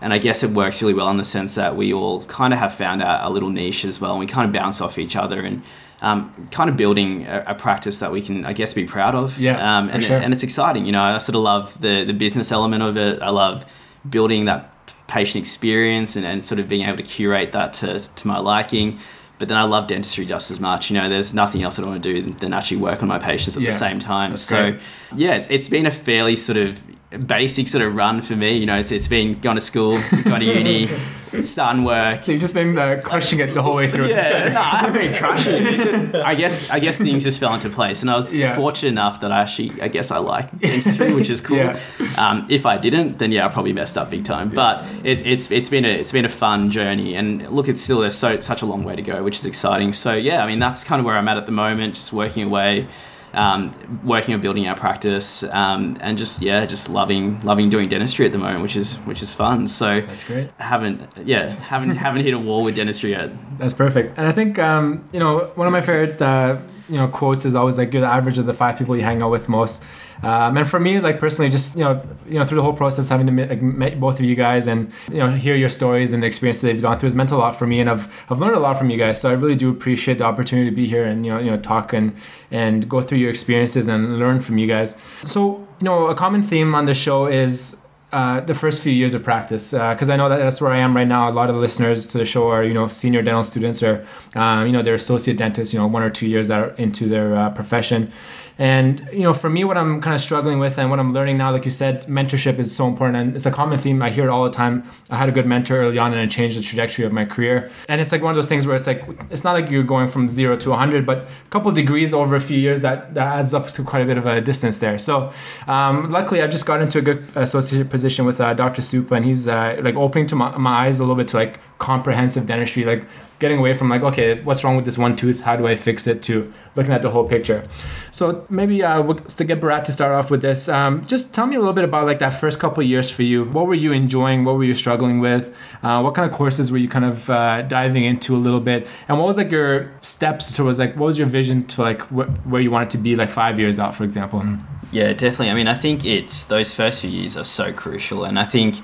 and 0.00 0.14
i 0.14 0.18
guess 0.18 0.44
it 0.44 0.50
works 0.50 0.80
really 0.80 0.94
well 0.94 1.10
in 1.10 1.16
the 1.16 1.24
sense 1.24 1.56
that 1.56 1.74
we 1.76 1.92
all 1.92 2.22
kind 2.26 2.52
of 2.52 2.60
have 2.60 2.72
found 2.72 3.02
our, 3.02 3.18
our 3.24 3.30
little 3.30 3.50
niche 3.50 3.84
as 3.84 4.00
well 4.00 4.12
and 4.12 4.20
we 4.20 4.26
kind 4.26 4.46
of 4.46 4.52
bounce 4.52 4.80
off 4.80 4.96
each 4.96 5.16
other 5.16 5.40
and 5.40 5.60
um, 6.02 6.48
kind 6.50 6.70
of 6.70 6.76
building 6.76 7.26
a, 7.26 7.44
a 7.48 7.54
practice 7.54 8.00
that 8.00 8.10
we 8.12 8.22
can 8.22 8.44
i 8.46 8.52
guess 8.52 8.72
be 8.74 8.84
proud 8.86 9.14
of 9.14 9.38
Yeah, 9.38 9.78
um, 9.78 9.88
and, 9.90 10.02
sure. 10.02 10.16
and 10.18 10.32
it's 10.32 10.42
exciting 10.42 10.86
you 10.86 10.92
know 10.92 11.02
i 11.02 11.18
sort 11.18 11.36
of 11.36 11.42
love 11.42 11.80
the 11.80 12.04
the 12.04 12.14
business 12.14 12.50
element 12.52 12.82
of 12.82 12.96
it 12.96 13.20
i 13.22 13.30
love 13.30 13.64
building 14.08 14.46
that 14.46 14.74
patient 15.08 15.42
experience 15.42 16.16
and, 16.16 16.24
and 16.24 16.44
sort 16.44 16.58
of 16.60 16.68
being 16.68 16.86
able 16.86 16.96
to 16.96 17.02
curate 17.02 17.52
that 17.52 17.72
to, 17.74 17.98
to 18.14 18.26
my 18.28 18.38
liking 18.38 18.98
but 19.38 19.48
then 19.48 19.56
I 19.56 19.62
love 19.62 19.86
dentistry 19.86 20.26
just 20.26 20.50
as 20.50 20.60
much. 20.60 20.90
You 20.90 20.98
know, 21.00 21.08
there's 21.08 21.32
nothing 21.32 21.62
else 21.62 21.78
I 21.78 21.86
want 21.86 22.02
to 22.02 22.12
do 22.12 22.20
than, 22.20 22.32
than 22.32 22.52
actually 22.52 22.76
work 22.76 23.00
on 23.02 23.08
my 23.08 23.18
patients 23.18 23.56
at 23.56 23.62
Yeah, 23.62 23.70
the 23.70 23.76
same 23.76 23.98
time. 23.98 24.36
So, 24.36 24.72
great. 24.72 24.80
yeah, 25.16 25.36
it's, 25.36 25.48
it's 25.48 25.66
been 25.66 25.86
a 25.86 25.90
fairly 25.90 26.36
sort 26.36 26.58
of 26.58 26.82
basic 27.18 27.68
sort 27.68 27.84
of 27.84 27.94
run 27.96 28.20
for 28.20 28.36
me. 28.36 28.56
You 28.56 28.66
know, 28.66 28.76
it's, 28.78 28.92
it's 28.92 29.08
been 29.08 29.40
going 29.40 29.56
to 29.56 29.60
school, 29.60 30.00
going 30.24 30.40
to 30.40 30.46
uni, 30.46 30.86
starting 31.44 31.84
work, 31.84 32.18
So 32.18 32.32
you've 32.32 32.40
just 32.40 32.54
been 32.54 32.76
uh, 32.78 33.00
crushing 33.04 33.40
it 33.40 33.52
the 33.54 33.62
whole 33.62 33.76
way 33.76 33.88
through. 33.90 34.06
Yeah, 34.06 34.52
no, 34.52 34.60
I 34.60 34.64
haven't 34.78 35.00
been 35.00 35.14
crushing 35.16 35.54
it. 35.54 35.62
It's 35.74 35.84
just, 35.84 36.14
I 36.14 36.34
guess, 36.34 36.70
I 36.70 36.78
guess 36.80 36.98
things 36.98 37.24
just 37.24 37.38
fell 37.40 37.54
into 37.54 37.68
place, 37.70 38.02
and 38.02 38.10
I 38.10 38.14
was 38.16 38.32
Yeah. 38.34 38.54
fortunate 38.56 38.90
enough 38.90 39.20
that 39.22 39.32
I 39.32 39.42
actually, 39.42 39.80
I 39.82 39.88
guess, 39.88 40.10
I 40.10 40.18
like 40.18 40.56
dentistry, 40.58 41.14
which 41.14 41.30
is 41.30 41.40
cool. 41.40 41.56
Yeah. 41.56 41.78
Um, 42.16 42.46
if 42.48 42.66
I 42.66 42.76
didn't, 42.78 43.18
then 43.18 43.32
yeah, 43.32 43.46
I 43.46 43.48
probably 43.48 43.72
messed 43.72 43.96
up 43.98 44.10
big 44.10 44.24
time. 44.24 44.50
But 44.50 44.84
it, 45.04 45.24
it's 45.26 45.50
it's 45.50 45.68
been 45.70 45.84
a 45.84 45.88
it's 45.88 46.12
been 46.12 46.24
a 46.24 46.28
fun 46.28 46.70
journey, 46.70 47.14
and 47.16 47.46
look, 47.50 47.68
it's 47.68 47.80
still 47.82 48.00
there's 48.00 48.16
so 48.16 48.38
such 48.40 48.62
a 48.62 48.66
long 48.66 48.82
way 48.84 48.96
to 48.96 49.02
go, 49.02 49.22
which 49.22 49.36
is 49.36 49.46
exciting. 49.46 49.92
So 49.92 50.14
yeah, 50.14 50.42
I 50.42 50.46
mean, 50.46 50.58
that's 50.58 50.84
kind 50.84 50.98
of 51.00 51.06
where 51.06 51.16
I'm 51.16 51.28
at 51.28 51.36
at 51.36 51.46
the 51.46 51.52
moment, 51.52 51.94
just 51.94 52.12
working 52.12 52.44
away. 52.44 52.86
Um, 53.32 53.72
working 54.04 54.34
on 54.34 54.40
building 54.40 54.66
our 54.66 54.74
practice, 54.74 55.44
um, 55.44 55.96
and 56.00 56.18
just 56.18 56.42
yeah, 56.42 56.66
just 56.66 56.90
loving 56.90 57.40
loving 57.42 57.70
doing 57.70 57.88
dentistry 57.88 58.26
at 58.26 58.32
the 58.32 58.38
moment, 58.38 58.60
which 58.62 58.74
is 58.76 58.96
which 59.06 59.22
is 59.22 59.32
fun. 59.32 59.66
So 59.68 60.00
That's 60.00 60.24
great. 60.24 60.50
haven't 60.58 61.00
yeah 61.24 61.50
haven't 61.54 61.90
haven't 62.06 62.22
hit 62.22 62.34
a 62.34 62.38
wall 62.38 62.64
with 62.64 62.74
dentistry 62.74 63.10
yet. 63.12 63.30
That's 63.58 63.72
perfect. 63.74 64.18
And 64.18 64.26
I 64.26 64.32
think 64.32 64.58
um, 64.58 65.04
you 65.12 65.20
know 65.20 65.38
one 65.54 65.68
of 65.68 65.72
my 65.72 65.80
favorite 65.80 66.20
uh, 66.20 66.56
you 66.90 66.96
know 66.96 67.08
quotes 67.08 67.44
is 67.44 67.54
always 67.54 67.78
like 67.78 67.92
you're 67.92 68.02
the 68.02 68.08
average 68.08 68.38
of 68.38 68.46
the 68.46 68.52
five 68.52 68.76
people 68.76 68.96
you 68.96 69.02
hang 69.02 69.22
out 69.22 69.30
with 69.30 69.48
most. 69.48 69.82
Um, 70.22 70.58
and 70.58 70.68
for 70.68 70.78
me, 70.78 71.00
like 71.00 71.18
personally, 71.18 71.50
just 71.50 71.76
you 71.78 71.84
know, 71.84 72.02
you 72.26 72.38
know, 72.38 72.44
through 72.44 72.56
the 72.56 72.62
whole 72.62 72.74
process, 72.74 73.08
having 73.08 73.26
to 73.26 73.32
meet, 73.32 73.48
like, 73.48 73.62
meet 73.62 73.98
both 73.98 74.18
of 74.18 74.24
you 74.26 74.34
guys 74.34 74.66
and 74.66 74.92
you 75.10 75.18
know, 75.18 75.30
hear 75.30 75.54
your 75.54 75.70
stories 75.70 76.12
and 76.12 76.22
the 76.22 76.26
experiences 76.26 76.62
that 76.62 76.74
you've 76.74 76.82
gone 76.82 76.98
through 76.98 77.06
has 77.06 77.16
meant 77.16 77.30
a 77.30 77.36
lot 77.36 77.54
for 77.54 77.66
me, 77.66 77.80
and 77.80 77.88
I've 77.88 78.26
I've 78.30 78.38
learned 78.38 78.56
a 78.56 78.60
lot 78.60 78.76
from 78.76 78.90
you 78.90 78.98
guys. 78.98 79.20
So 79.20 79.30
I 79.30 79.32
really 79.32 79.54
do 79.54 79.70
appreciate 79.70 80.18
the 80.18 80.24
opportunity 80.24 80.68
to 80.68 80.76
be 80.76 80.86
here 80.86 81.04
and 81.04 81.24
you 81.24 81.32
know, 81.32 81.38
you 81.38 81.50
know, 81.50 81.56
talk 81.56 81.92
and 81.92 82.14
and 82.50 82.88
go 82.88 83.00
through 83.00 83.18
your 83.18 83.30
experiences 83.30 83.88
and 83.88 84.18
learn 84.18 84.40
from 84.40 84.58
you 84.58 84.66
guys. 84.66 85.00
So 85.24 85.66
you 85.80 85.84
know, 85.84 86.06
a 86.08 86.14
common 86.14 86.42
theme 86.42 86.74
on 86.74 86.84
the 86.84 86.94
show 86.94 87.26
is 87.26 87.79
uh, 88.12 88.40
the 88.40 88.54
first 88.54 88.82
few 88.82 88.92
years 88.92 89.14
of 89.14 89.22
practice 89.22 89.70
because 89.70 90.10
I 90.10 90.16
know 90.16 90.28
that 90.28 90.38
that's 90.38 90.60
where 90.60 90.72
I 90.72 90.78
am 90.78 90.96
right 90.96 91.06
now. 91.06 91.28
A 91.28 91.32
lot 91.32 91.48
of 91.48 91.54
the 91.54 91.60
listeners 91.60 92.06
to 92.08 92.18
the 92.18 92.24
show 92.24 92.48
are 92.48 92.64
you 92.64 92.74
know 92.74 92.88
senior 92.88 93.22
dental 93.22 93.44
students 93.44 93.82
or 93.82 94.04
um, 94.34 94.66
you 94.66 94.72
know 94.72 94.82
they're 94.82 94.94
associate 94.94 95.36
dentists. 95.36 95.72
You 95.72 95.80
know 95.80 95.86
one 95.86 96.02
or 96.02 96.10
two 96.10 96.26
years 96.26 96.48
that 96.48 96.58
are 96.58 96.70
into 96.70 97.06
their 97.06 97.36
uh, 97.36 97.50
profession. 97.50 98.12
And 98.60 99.08
you 99.10 99.22
know, 99.22 99.32
for 99.32 99.48
me, 99.48 99.64
what 99.64 99.78
I'm 99.78 100.02
kind 100.02 100.14
of 100.14 100.20
struggling 100.20 100.58
with 100.58 100.78
and 100.78 100.90
what 100.90 101.00
I'm 101.00 101.14
learning 101.14 101.38
now, 101.38 101.50
like 101.50 101.64
you 101.64 101.70
said, 101.70 102.04
mentorship 102.04 102.58
is 102.58 102.76
so 102.76 102.86
important, 102.86 103.16
and 103.16 103.34
it's 103.34 103.46
a 103.46 103.50
common 103.50 103.78
theme. 103.78 104.02
I 104.02 104.10
hear 104.10 104.26
it 104.26 104.28
all 104.28 104.44
the 104.44 104.50
time. 104.50 104.84
I 105.08 105.16
had 105.16 105.30
a 105.30 105.32
good 105.32 105.46
mentor 105.46 105.76
early 105.78 105.96
on, 105.96 106.12
and 106.12 106.20
it 106.20 106.30
changed 106.30 106.58
the 106.58 106.62
trajectory 106.62 107.06
of 107.06 107.12
my 107.12 107.24
career. 107.24 107.70
And 107.88 108.02
it's 108.02 108.12
like 108.12 108.20
one 108.20 108.32
of 108.32 108.36
those 108.36 108.50
things 108.50 108.66
where 108.66 108.76
it's 108.76 108.86
like 108.86 109.02
it's 109.30 109.44
not 109.44 109.54
like 109.54 109.70
you're 109.70 109.82
going 109.82 110.08
from 110.08 110.28
zero 110.28 110.58
to 110.58 110.70
100, 110.70 111.06
but 111.06 111.18
a 111.20 111.26
couple 111.48 111.72
degrees 111.72 112.12
over 112.12 112.36
a 112.36 112.40
few 112.40 112.58
years 112.58 112.82
that 112.82 113.14
that 113.14 113.38
adds 113.38 113.54
up 113.54 113.70
to 113.72 113.82
quite 113.82 114.02
a 114.02 114.04
bit 114.04 114.18
of 114.18 114.26
a 114.26 114.42
distance 114.42 114.78
there. 114.78 114.98
So, 114.98 115.32
um, 115.66 116.10
luckily, 116.10 116.42
I've 116.42 116.50
just 116.50 116.66
got 116.66 116.82
into 116.82 116.98
a 116.98 117.02
good 117.02 117.24
associate 117.36 117.88
position 117.88 118.26
with 118.26 118.42
uh, 118.42 118.52
Dr. 118.52 118.82
Supa, 118.82 119.12
and 119.12 119.24
he's 119.24 119.48
uh, 119.48 119.80
like 119.82 119.94
opening 119.94 120.26
to 120.26 120.36
my, 120.36 120.54
my 120.58 120.84
eyes 120.84 120.98
a 120.98 121.02
little 121.02 121.16
bit 121.16 121.28
to 121.28 121.38
like 121.38 121.60
comprehensive 121.78 122.46
dentistry, 122.46 122.84
like 122.84 123.06
getting 123.40 123.58
away 123.58 123.74
from 123.74 123.88
like, 123.88 124.02
okay, 124.02 124.40
what's 124.42 124.62
wrong 124.62 124.76
with 124.76 124.84
this 124.84 124.96
one 124.96 125.16
tooth? 125.16 125.40
How 125.40 125.56
do 125.56 125.66
I 125.66 125.74
fix 125.74 126.06
it? 126.06 126.22
To 126.24 126.52
looking 126.76 126.92
at 126.92 127.02
the 127.02 127.10
whole 127.10 127.28
picture. 127.28 127.66
So 128.12 128.46
maybe 128.48 128.82
uh, 128.84 129.02
we'll- 129.02 129.16
to 129.16 129.44
get 129.44 129.60
Barat 129.60 129.84
to 129.86 129.92
start 129.92 130.12
off 130.12 130.30
with 130.30 130.40
this, 130.40 130.68
um, 130.68 131.04
just 131.04 131.34
tell 131.34 131.46
me 131.46 131.56
a 131.56 131.58
little 131.58 131.74
bit 131.74 131.82
about 131.82 132.06
like 132.06 132.20
that 132.20 132.30
first 132.30 132.60
couple 132.60 132.80
years 132.84 133.10
for 133.10 133.24
you. 133.24 133.44
What 133.44 133.66
were 133.66 133.74
you 133.74 133.90
enjoying? 133.92 134.44
What 134.44 134.54
were 134.54 134.62
you 134.64 134.74
struggling 134.74 135.18
with? 135.18 135.44
Uh, 135.82 136.00
what 136.02 136.14
kind 136.14 136.30
of 136.30 136.36
courses 136.36 136.70
were 136.70 136.78
you 136.78 136.88
kind 136.88 137.04
of 137.04 137.28
uh, 137.28 137.62
diving 137.62 138.04
into 138.04 138.36
a 138.36 138.38
little 138.38 138.60
bit? 138.60 138.86
And 139.08 139.18
what 139.18 139.26
was 139.26 139.36
like 139.36 139.50
your 139.50 139.90
steps 140.02 140.52
towards 140.52 140.78
like 140.78 140.94
what 140.94 141.06
was 141.06 141.18
your 141.18 141.26
vision 141.26 141.66
to 141.68 141.82
like 141.82 142.02
wh- 142.02 142.28
where 142.46 142.60
you 142.60 142.70
wanted 142.70 142.90
to 142.90 142.98
be 142.98 143.16
like 143.16 143.30
five 143.30 143.58
years 143.58 143.78
out, 143.80 143.94
for 143.96 144.04
example? 144.04 144.44
Yeah, 144.92 145.12
definitely. 145.12 145.50
I 145.50 145.54
mean, 145.54 145.66
I 145.68 145.74
think 145.74 146.04
it's 146.04 146.44
those 146.46 146.72
first 146.74 147.00
few 147.00 147.10
years 147.10 147.36
are 147.36 147.44
so 147.44 147.72
crucial, 147.72 148.24
and 148.24 148.38
I 148.38 148.44
think 148.44 148.76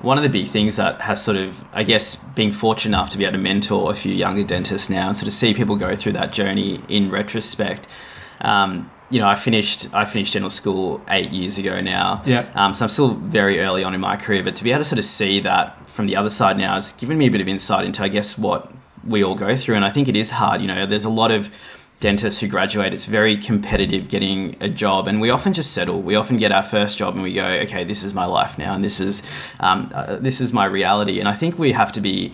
one 0.00 0.18
of 0.18 0.22
the 0.22 0.30
big 0.30 0.46
things 0.46 0.76
that 0.76 1.00
has 1.02 1.22
sort 1.22 1.36
of, 1.36 1.64
I 1.72 1.82
guess, 1.82 2.16
being 2.34 2.52
fortunate 2.52 2.96
enough 2.96 3.10
to 3.10 3.18
be 3.18 3.24
able 3.24 3.32
to 3.32 3.42
mentor 3.42 3.90
a 3.90 3.94
few 3.94 4.12
younger 4.12 4.44
dentists 4.44 4.90
now 4.90 5.06
and 5.08 5.16
sort 5.16 5.28
of 5.28 5.32
see 5.32 5.54
people 5.54 5.76
go 5.76 5.96
through 5.96 6.12
that 6.12 6.32
journey 6.32 6.80
in 6.88 7.10
retrospect. 7.10 7.88
Um, 8.40 8.90
you 9.08 9.20
know, 9.20 9.28
I 9.28 9.36
finished 9.36 9.94
I 9.94 10.04
finished 10.04 10.32
dental 10.32 10.50
school 10.50 11.00
eight 11.08 11.30
years 11.30 11.58
ago 11.58 11.80
now. 11.80 12.22
Yeah. 12.26 12.48
Um, 12.54 12.74
so 12.74 12.84
I'm 12.84 12.88
still 12.88 13.14
very 13.14 13.60
early 13.60 13.84
on 13.84 13.94
in 13.94 14.00
my 14.00 14.16
career, 14.16 14.42
but 14.42 14.56
to 14.56 14.64
be 14.64 14.72
able 14.72 14.80
to 14.80 14.84
sort 14.84 14.98
of 14.98 15.04
see 15.04 15.40
that 15.40 15.86
from 15.86 16.06
the 16.06 16.16
other 16.16 16.30
side 16.30 16.58
now 16.58 16.74
has 16.74 16.92
given 16.92 17.16
me 17.16 17.26
a 17.26 17.30
bit 17.30 17.40
of 17.40 17.48
insight 17.48 17.84
into, 17.84 18.02
I 18.02 18.08
guess, 18.08 18.36
what 18.36 18.70
we 19.06 19.22
all 19.22 19.36
go 19.36 19.54
through. 19.54 19.76
And 19.76 19.84
I 19.84 19.90
think 19.90 20.08
it 20.08 20.16
is 20.16 20.30
hard. 20.30 20.60
You 20.60 20.66
know, 20.66 20.86
there's 20.86 21.04
a 21.04 21.10
lot 21.10 21.30
of 21.30 21.50
dentists 22.00 22.40
who 22.40 22.46
graduate, 22.48 22.92
it's 22.92 23.06
very 23.06 23.36
competitive 23.36 24.08
getting 24.08 24.56
a 24.60 24.68
job, 24.68 25.08
and 25.08 25.20
we 25.20 25.30
often 25.30 25.52
just 25.52 25.72
settle. 25.72 26.02
We 26.02 26.14
often 26.14 26.36
get 26.36 26.52
our 26.52 26.62
first 26.62 26.98
job 26.98 27.14
and 27.14 27.22
we 27.22 27.32
go, 27.32 27.46
okay, 27.46 27.84
this 27.84 28.04
is 28.04 28.12
my 28.14 28.26
life 28.26 28.58
now, 28.58 28.74
and 28.74 28.84
this 28.84 29.00
is 29.00 29.22
um, 29.60 29.90
uh, 29.94 30.16
this 30.16 30.40
is 30.40 30.52
my 30.52 30.66
reality. 30.66 31.20
And 31.20 31.28
I 31.28 31.32
think 31.32 31.58
we 31.58 31.72
have 31.72 31.92
to 31.92 32.00
be. 32.00 32.32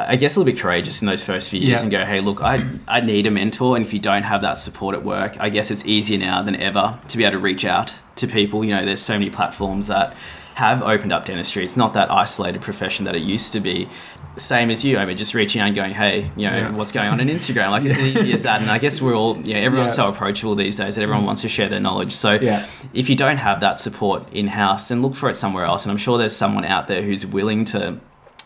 I 0.00 0.14
guess 0.14 0.36
a 0.36 0.38
little 0.38 0.52
bit 0.52 0.60
courageous 0.60 1.02
in 1.02 1.08
those 1.08 1.24
first 1.24 1.50
few 1.50 1.58
years 1.58 1.80
Yeah. 1.80 1.82
and 1.82 1.90
go, 1.90 2.04
hey, 2.04 2.20
look, 2.20 2.40
I, 2.40 2.64
I 2.86 3.00
need 3.00 3.26
a 3.26 3.32
mentor. 3.32 3.74
And 3.74 3.84
if 3.84 3.92
you 3.92 3.98
don't 3.98 4.22
have 4.22 4.42
that 4.42 4.54
support 4.56 4.94
at 4.94 5.02
work, 5.02 5.36
I 5.40 5.48
guess 5.48 5.72
it's 5.72 5.84
easier 5.86 6.18
now 6.18 6.40
than 6.40 6.54
ever 6.54 6.96
to 7.08 7.16
be 7.16 7.24
able 7.24 7.32
to 7.32 7.38
reach 7.40 7.64
out 7.64 8.00
to 8.14 8.28
people. 8.28 8.64
You 8.64 8.76
know, 8.76 8.84
there's 8.84 9.02
so 9.02 9.14
many 9.14 9.28
platforms 9.28 9.88
that 9.88 10.14
have 10.58 10.82
opened 10.82 11.12
up 11.12 11.24
dentistry. 11.24 11.62
It's 11.62 11.76
not 11.76 11.94
that 11.94 12.10
isolated 12.10 12.62
profession 12.62 13.04
that 13.04 13.14
it 13.14 13.22
used 13.22 13.52
to 13.52 13.60
be. 13.60 13.88
Same 14.36 14.70
as 14.70 14.84
you, 14.84 14.98
I 14.98 15.04
mean, 15.04 15.16
just 15.16 15.32
reaching 15.32 15.60
out 15.60 15.68
and 15.68 15.76
going, 15.76 15.92
hey, 15.92 16.30
you 16.36 16.50
know, 16.50 16.56
Yeah. 16.56 16.70
what's 16.72 16.90
going 16.90 17.08
on 17.08 17.20
on 17.20 17.28
Instagram? 17.28 17.70
Like, 17.70 17.84
it's 17.84 17.96
as 17.96 18.04
easy 18.04 18.32
as 18.32 18.42
that. 18.42 18.60
And 18.60 18.68
I 18.68 18.78
guess 18.78 19.00
we're 19.00 19.14
all, 19.14 19.36
you 19.38 19.54
know, 19.54 19.60
everyone's 19.60 19.92
Yeah. 19.96 20.04
so 20.06 20.08
approachable 20.08 20.56
these 20.56 20.76
days 20.76 20.96
that 20.96 21.02
everyone 21.02 21.22
mm. 21.22 21.26
wants 21.26 21.42
to 21.42 21.48
share 21.48 21.68
their 21.68 21.78
knowledge. 21.78 22.10
So 22.12 22.32
Yeah. 22.40 22.66
if 22.92 23.08
you 23.08 23.14
don't 23.14 23.36
have 23.36 23.60
that 23.60 23.78
support 23.78 24.32
in 24.32 24.48
house, 24.48 24.88
then 24.88 25.00
look 25.00 25.14
for 25.14 25.30
it 25.30 25.36
somewhere 25.36 25.64
else. 25.64 25.84
And 25.84 25.92
I'm 25.92 25.96
sure 25.96 26.18
there's 26.18 26.36
someone 26.36 26.64
out 26.64 26.88
there 26.88 27.02
who's 27.02 27.24
willing 27.24 27.64
to 27.66 27.98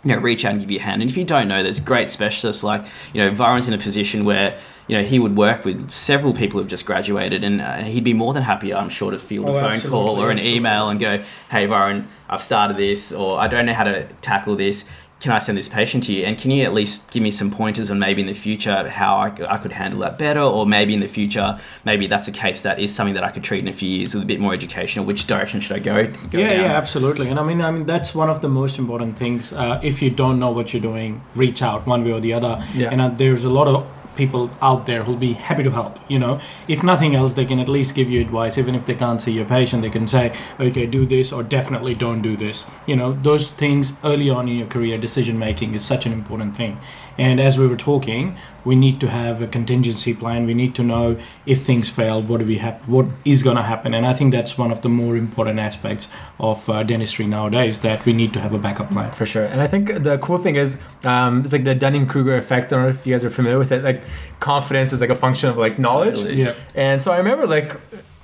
you 0.04 0.12
know, 0.14 0.20
reach 0.20 0.44
out 0.44 0.52
and 0.52 0.60
give 0.60 0.70
you 0.70 0.78
a 0.78 0.82
hand. 0.82 1.00
And 1.02 1.10
if 1.10 1.16
you 1.16 1.24
don't 1.24 1.48
know, 1.48 1.62
there's 1.62 1.80
great 1.80 2.10
specialists 2.10 2.64
like, 2.64 2.84
you 3.12 3.22
know, 3.22 3.30
Varun's 3.30 3.68
in 3.68 3.74
a 3.74 3.78
position 3.78 4.24
where, 4.24 4.58
you 4.88 4.96
know, 4.96 5.04
he 5.04 5.18
would 5.20 5.36
work 5.36 5.64
with 5.64 5.90
several 5.90 6.32
people 6.34 6.58
who've 6.58 6.68
just 6.68 6.86
graduated 6.86 7.44
and 7.44 7.60
uh, 7.60 7.76
he'd 7.84 8.02
be 8.02 8.12
more 8.12 8.32
than 8.32 8.42
happy, 8.42 8.74
I'm 8.74 8.88
sure, 8.88 9.12
to 9.12 9.18
field 9.18 9.46
Oh, 9.48 9.56
a 9.56 9.60
phone 9.60 9.90
call 9.90 10.20
or 10.20 10.30
an 10.30 10.38
absolutely. 10.38 10.56
email 10.56 10.88
and 10.88 10.98
go, 10.98 11.18
hey, 11.50 11.68
Varun, 11.68 12.06
I've 12.28 12.42
started 12.42 12.76
this 12.76 13.12
or 13.12 13.38
I 13.38 13.46
don't 13.46 13.64
know 13.64 13.74
how 13.74 13.84
to 13.84 14.04
tackle 14.22 14.56
this. 14.56 14.90
Can 15.22 15.30
I 15.30 15.38
send 15.38 15.56
this 15.56 15.68
patient 15.68 16.02
to 16.04 16.12
you? 16.12 16.24
And 16.24 16.36
can 16.36 16.50
you 16.50 16.64
at 16.64 16.74
least 16.74 17.12
give 17.12 17.22
me 17.22 17.30
some 17.30 17.48
pointers 17.48 17.92
on 17.92 18.00
maybe 18.00 18.22
in 18.22 18.26
the 18.26 18.34
future 18.34 18.88
how 18.88 19.20
I 19.20 19.30
could 19.30 19.70
handle 19.70 20.00
that 20.00 20.18
better? 20.18 20.40
Or 20.40 20.66
maybe 20.66 20.94
in 20.94 20.98
the 20.98 21.06
future, 21.06 21.60
maybe 21.84 22.08
that's 22.08 22.26
a 22.26 22.32
case 22.32 22.64
that 22.64 22.80
is 22.80 22.92
something 22.92 23.14
that 23.14 23.22
I 23.22 23.30
could 23.30 23.44
treat 23.44 23.60
in 23.60 23.68
a 23.68 23.72
few 23.72 23.88
years 23.88 24.14
with 24.14 24.24
a 24.24 24.26
bit 24.26 24.40
more 24.40 24.52
education 24.52 25.00
or 25.00 25.06
which 25.06 25.28
direction 25.28 25.60
should 25.60 25.76
I 25.76 25.78
go? 25.78 26.06
go 26.08 26.38
yeah, 26.40 26.48
down? 26.48 26.60
yeah, 26.62 26.76
absolutely. 26.76 27.28
And 27.28 27.38
I 27.38 27.44
mean, 27.44 27.60
I 27.60 27.70
mean, 27.70 27.86
that's 27.86 28.16
one 28.16 28.30
of 28.30 28.40
the 28.40 28.48
most 28.48 28.80
important 28.80 29.16
things. 29.16 29.52
Uh, 29.52 29.78
if 29.80 30.02
you 30.02 30.10
don't 30.10 30.40
know 30.40 30.50
what 30.50 30.74
you're 30.74 30.82
doing, 30.82 31.22
reach 31.36 31.62
out 31.62 31.86
one 31.86 32.02
way 32.02 32.10
or 32.10 32.18
the 32.18 32.32
other. 32.32 32.60
Yeah. 32.74 32.90
And 32.90 33.00
uh, 33.00 33.08
there's 33.10 33.44
a 33.44 33.50
lot 33.50 33.68
of 33.68 33.86
people 34.16 34.50
out 34.60 34.86
there 34.86 35.02
who'll 35.04 35.16
be 35.16 35.32
happy 35.32 35.62
to 35.62 35.70
help. 35.70 35.98
You 36.08 36.18
know, 36.18 36.40
if 36.68 36.82
nothing 36.82 37.14
else, 37.14 37.34
they 37.34 37.44
can 37.44 37.58
at 37.58 37.68
least 37.68 37.94
give 37.94 38.10
you 38.10 38.20
advice. 38.20 38.58
Even 38.58 38.74
if 38.74 38.86
they 38.86 38.94
can't 38.94 39.20
see 39.20 39.32
your 39.32 39.44
patient, 39.44 39.82
they 39.82 39.90
can 39.90 40.08
say, 40.08 40.32
"Okay, 40.60 40.86
do 40.86 41.06
this," 41.06 41.32
or 41.32 41.42
"Definitely 41.42 41.94
don't 41.94 42.22
do 42.22 42.36
this." 42.36 42.66
You 42.86 42.96
know, 42.96 43.16
those 43.22 43.50
things 43.50 43.94
early 44.04 44.30
on 44.30 44.48
in 44.48 44.56
your 44.56 44.66
career, 44.66 44.98
decision 44.98 45.38
making 45.38 45.74
is 45.74 45.84
such 45.84 46.06
an 46.06 46.12
important 46.12 46.56
thing. 46.56 46.78
And 47.18 47.40
as 47.40 47.58
we 47.58 47.66
were 47.66 47.76
talking, 47.76 48.36
we 48.64 48.74
need 48.74 49.00
to 49.00 49.08
have 49.08 49.42
a 49.42 49.46
contingency 49.46 50.14
plan. 50.14 50.46
We 50.46 50.54
need 50.54 50.74
to 50.76 50.82
know 50.82 51.18
if 51.46 51.62
things 51.62 51.88
fail, 51.88 52.22
what 52.22 52.38
do 52.38 52.46
we 52.46 52.58
have, 52.58 52.76
what 52.88 53.06
is 53.24 53.42
going 53.42 53.56
to 53.56 53.62
happen. 53.62 53.92
And 53.94 54.06
I 54.06 54.14
think 54.14 54.32
that's 54.32 54.56
one 54.56 54.70
of 54.70 54.82
the 54.82 54.88
more 54.88 55.16
important 55.16 55.58
aspects 55.58 56.08
of 56.38 56.68
uh, 56.70 56.82
dentistry 56.84 57.26
nowadays 57.26 57.80
that 57.80 58.04
we 58.04 58.12
need 58.12 58.32
to 58.34 58.40
have 58.40 58.52
a 58.54 58.58
backup 58.58 58.90
plan. 58.90 59.10
for 59.10 59.26
sure. 59.26 59.44
And 59.44 59.60
I 59.60 59.66
think 59.66 60.02
the 60.02 60.18
cool 60.18 60.38
thing 60.38 60.56
is, 60.56 60.80
um, 61.04 61.40
it's 61.40 61.52
like 61.52 61.64
the 61.64 61.74
Dunning 61.74 62.06
Kruger 62.06 62.36
effect. 62.36 62.72
I 62.72 62.76
don't 62.76 62.82
know 62.84 62.90
if 62.90 63.06
you 63.06 63.14
guys 63.14 63.24
are 63.24 63.30
familiar 63.30 63.58
with 63.58 63.72
it. 63.72 63.82
Like 63.82 64.02
confidence 64.38 64.92
is 64.92 65.00
like 65.00 65.10
a 65.10 65.16
function 65.16 65.48
of 65.50 65.56
like 65.56 65.78
knowledge. 65.78 66.18
Totally. 66.20 66.42
Yeah. 66.42 66.54
And 66.74 67.02
so 67.02 67.12
I 67.12 67.18
remember 67.18 67.46
like 67.46 67.76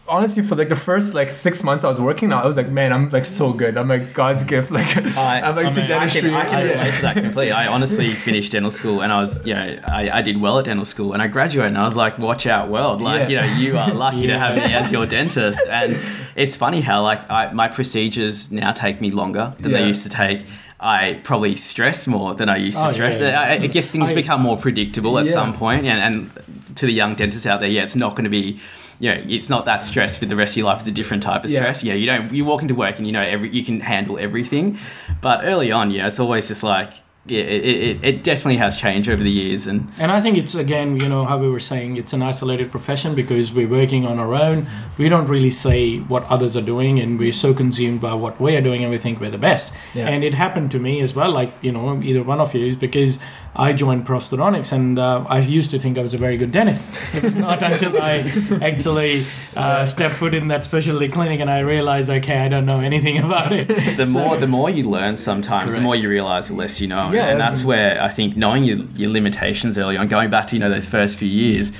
honestly 0.08 0.42
for 0.42 0.54
like 0.56 0.68
the 0.68 0.76
first 0.76 1.14
like 1.14 1.30
six 1.30 1.62
months 1.62 1.84
I 1.84 1.88
was 1.88 2.00
working 2.00 2.30
now, 2.30 2.42
I 2.42 2.46
was 2.46 2.56
like, 2.56 2.68
man, 2.68 2.92
I'm 2.92 3.08
like 3.10 3.24
so 3.24 3.52
good. 3.52 3.76
I'm 3.76 3.88
like 3.88 4.14
God's 4.14 4.44
gift. 4.44 4.70
Like 4.78 4.96
I- 5.16 5.40
I'm 5.40 5.54
like 5.56 5.66
I 5.66 5.70
to 5.70 5.80
mean, 5.80 5.90
I 5.92 6.08
can- 6.08 6.22
dentistry. 6.24 6.34
I 6.34 6.42
can 6.44 6.66
Yeah. 6.66 6.72
relate 6.78 6.94
to 6.96 7.02
that 7.02 7.14
completely. 7.26 7.52
I 7.52 7.66
honestly 7.66 8.10
finished 8.14 8.52
dental 8.52 8.70
school 8.70 9.02
and 9.02 9.12
I 9.12 9.20
was, 9.20 9.44
you 9.46 9.54
know, 9.54 9.78
I, 9.86 10.10
I 10.18 10.22
did 10.22 10.40
well 10.40 10.58
at 10.58 10.64
dental 10.66 10.84
school 10.84 11.12
and 11.12 11.22
I 11.22 11.26
graduated 11.26 11.68
and 11.72 11.78
I 11.78 11.84
was 11.84 11.96
like, 11.96 12.18
watch 12.18 12.46
out, 12.46 12.68
world. 12.68 13.00
Like, 13.00 13.28
Yeah. 13.28 13.44
you 13.44 13.52
know, 13.54 13.58
you 13.58 13.78
are 13.78 13.92
lucky 13.92 14.26
to 14.26 14.38
have 14.38 14.56
me 14.56 14.72
as 14.74 14.90
your 14.92 15.06
dentist. 15.16 15.60
And 15.68 15.96
it's 16.36 16.56
funny 16.56 16.80
how, 16.80 17.02
like, 17.02 17.28
I, 17.30 17.52
my 17.52 17.68
procedures 17.68 18.50
now 18.52 18.72
take 18.72 19.00
me 19.00 19.10
longer 19.10 19.54
than 19.58 19.70
Yeah. 19.70 19.78
they 19.78 19.86
used 19.88 20.04
to 20.04 20.10
take. 20.10 20.44
I 20.80 21.18
probably 21.24 21.56
stress 21.56 22.06
more 22.06 22.34
than 22.34 22.48
I 22.48 22.56
used 22.58 22.78
to 22.78 22.86
Oh, 22.86 22.90
stress. 22.90 23.20
yeah, 23.20 23.30
yeah. 23.30 23.40
I, 23.40 23.64
I 23.64 23.66
guess 23.66 23.88
things 23.90 24.12
I- 24.12 24.14
become 24.14 24.40
more 24.42 24.56
predictable 24.56 25.18
at 25.18 25.26
Yeah. 25.26 25.32
some 25.32 25.52
point, 25.52 25.86
and, 25.86 25.98
and 25.98 26.76
to 26.76 26.86
the 26.86 26.92
young 26.92 27.16
dentists 27.16 27.46
out 27.46 27.58
there, 27.60 27.68
yeah, 27.68 27.82
it's 27.82 27.96
not 27.96 28.14
going 28.14 28.24
to 28.24 28.30
be, 28.30 28.60
you 28.98 29.10
know, 29.14 29.16
it's 29.28 29.48
not 29.48 29.64
that 29.66 29.82
stress 29.82 30.16
for 30.18 30.26
the 30.26 30.34
rest 30.36 30.52
of 30.54 30.58
your 30.58 30.66
life. 30.66 30.80
It's 30.80 30.88
a 30.88 30.92
different 30.92 31.22
type 31.22 31.44
of 31.44 31.50
Yeah. 31.50 31.60
stress. 31.60 31.84
Yeah, 31.84 31.94
you 31.94 32.06
don't. 32.06 32.32
You 32.32 32.44
walk 32.44 32.62
into 32.62 32.74
work 32.74 32.98
and 32.98 33.06
you 33.06 33.12
know 33.12 33.22
every 33.22 33.48
you 33.50 33.64
can 33.64 33.80
handle 33.80 34.18
everything, 34.18 34.76
but 35.20 35.40
early 35.44 35.70
on, 35.72 35.90
you 35.90 35.98
know, 35.98 36.06
it's 36.06 36.18
always 36.20 36.48
just 36.48 36.62
like, 36.64 36.92
yeah, 37.30 37.42
it, 37.42 37.64
it, 37.64 38.04
it 38.04 38.22
definitely 38.24 38.56
has 38.56 38.76
changed 38.76 39.08
over 39.08 39.22
the 39.22 39.30
years, 39.30 39.66
and 39.66 39.88
And 39.98 40.10
I 40.10 40.20
think 40.20 40.36
it's 40.36 40.54
again, 40.54 40.98
you 40.98 41.08
know, 41.08 41.24
how 41.24 41.38
we 41.38 41.48
were 41.50 41.60
saying, 41.60 41.96
it's 41.96 42.12
an 42.12 42.22
isolated 42.22 42.70
profession 42.70 43.14
because 43.14 43.52
we're 43.52 43.68
working 43.68 44.06
on 44.06 44.18
our 44.18 44.34
own. 44.34 44.66
We 44.98 45.08
don't 45.08 45.26
really 45.28 45.50
say 45.50 45.98
what 45.98 46.24
others 46.24 46.56
are 46.56 46.62
doing, 46.74 46.98
and 46.98 47.18
we're 47.18 47.32
so 47.32 47.54
consumed 47.54 48.00
by 48.00 48.14
what 48.14 48.40
we 48.40 48.56
are 48.56 48.60
doing, 48.62 48.82
and 48.82 48.90
we 48.90 48.98
think 48.98 49.20
we're 49.20 49.30
the 49.30 49.38
best. 49.38 49.72
Yeah. 49.94 50.08
And 50.08 50.22
it 50.24 50.34
happened 50.34 50.70
to 50.72 50.78
me 50.78 51.00
as 51.00 51.14
well, 51.14 51.30
like 51.30 51.50
you 51.62 51.72
know, 51.72 52.00
either 52.02 52.22
one 52.22 52.40
of 52.40 52.54
you 52.54 52.66
is 52.66 52.76
because 52.76 53.18
I 53.56 53.72
joined 53.72 54.06
prosthodontics, 54.06 54.72
and 54.72 54.98
uh, 54.98 55.24
I 55.28 55.38
used 55.40 55.70
to 55.72 55.78
think 55.78 55.98
I 55.98 56.02
was 56.02 56.14
a 56.14 56.18
very 56.18 56.36
good 56.36 56.52
dentist. 56.52 56.86
It 57.14 57.22
was 57.24 57.34
not 57.36 57.62
until 57.62 58.00
I 58.00 58.14
actually 58.62 59.22
uh, 59.56 59.84
stepped 59.86 60.14
foot 60.14 60.34
in 60.34 60.48
that 60.48 60.62
specialty 60.64 61.08
clinic, 61.08 61.40
and 61.40 61.50
I 61.50 61.60
realized, 61.60 62.08
okay, 62.10 62.38
I 62.38 62.48
don't 62.48 62.66
know 62.66 62.80
anything 62.80 63.18
about 63.18 63.50
it. 63.52 63.68
the 63.96 64.06
So- 64.06 64.12
more 64.12 64.36
the 64.36 64.46
more 64.46 64.70
you 64.70 64.84
learn 64.88 65.16
sometimes 65.16 65.74
the 65.76 65.82
more 65.82 65.96
you 65.96 66.08
realize 66.08 66.48
the 66.48 66.54
less 66.54 66.80
you 66.80 66.86
know 66.88 67.10
Yeah, 67.12 67.17
and 67.22 67.40
that's- 67.40 67.58
that's 67.58 67.64
where 67.64 68.00
i 68.02 68.08
think 68.08 68.36
knowing 68.36 68.64
your, 68.64 68.78
your 68.94 69.10
limitations 69.10 69.76
early 69.78 69.96
on 69.96 70.08
going 70.08 70.30
back 70.30 70.46
to 70.46 70.56
you 70.56 70.60
know 70.60 70.70
those 70.70 70.86
first 70.86 71.16
few 71.18 71.28
years 71.28 71.72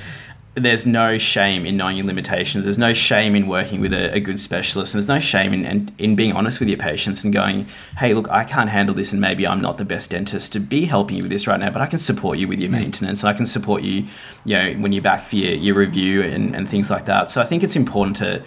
there's 0.55 0.85
no 0.85 1.17
shame 1.17 1.65
in 1.65 1.77
knowing 1.77 1.95
your 1.95 2.05
limitations. 2.07 2.65
There's 2.65 2.79
no 2.79 2.91
shame 2.91 3.33
in 3.33 3.47
working 3.47 3.79
with 3.79 3.93
a, 3.93 4.13
a 4.15 4.19
good 4.19 4.39
specialist. 4.39 4.93
And 4.93 4.99
there's 5.01 5.07
no 5.07 5.19
shame 5.19 5.53
in, 5.53 5.63
in, 5.63 5.89
in 5.99 6.15
being 6.17 6.33
honest 6.33 6.59
with 6.59 6.67
your 6.67 6.77
patients 6.77 7.23
and 7.23 7.31
going 7.31 7.65
hey 7.97 8.13
look 8.13 8.27
i 8.29 8.43
can't 8.43 8.69
handle 8.69 8.93
this 8.93 9.11
and 9.13 9.21
maybe 9.21 9.47
i'm 9.47 9.61
not 9.61 9.77
the 9.77 9.85
best 9.85 10.11
dentist 10.11 10.51
to 10.53 10.59
be 10.59 10.83
helping 10.85 11.15
you 11.17 11.23
with 11.23 11.31
this 11.31 11.47
right 11.47 11.59
now 11.59 11.69
but 11.69 11.81
i 11.81 11.85
can 11.85 11.99
support 11.99 12.37
you 12.39 12.47
with 12.47 12.59
your 12.59 12.71
maintenance 12.71 13.21
and 13.21 13.29
i 13.29 13.33
can 13.33 13.45
support 13.45 13.83
you 13.83 14.05
you 14.43 14.55
know 14.57 14.73
when 14.81 14.91
you're 14.91 15.03
back 15.03 15.21
for 15.23 15.37
your, 15.37 15.53
your 15.53 15.75
review 15.75 16.23
and, 16.23 16.53
and 16.55 16.67
things 16.67 16.89
like 16.91 17.05
that. 17.05 17.29
So 17.29 17.41
i 17.41 17.45
think 17.45 17.63
it's 17.63 17.77
important 17.77 18.17
to 18.17 18.43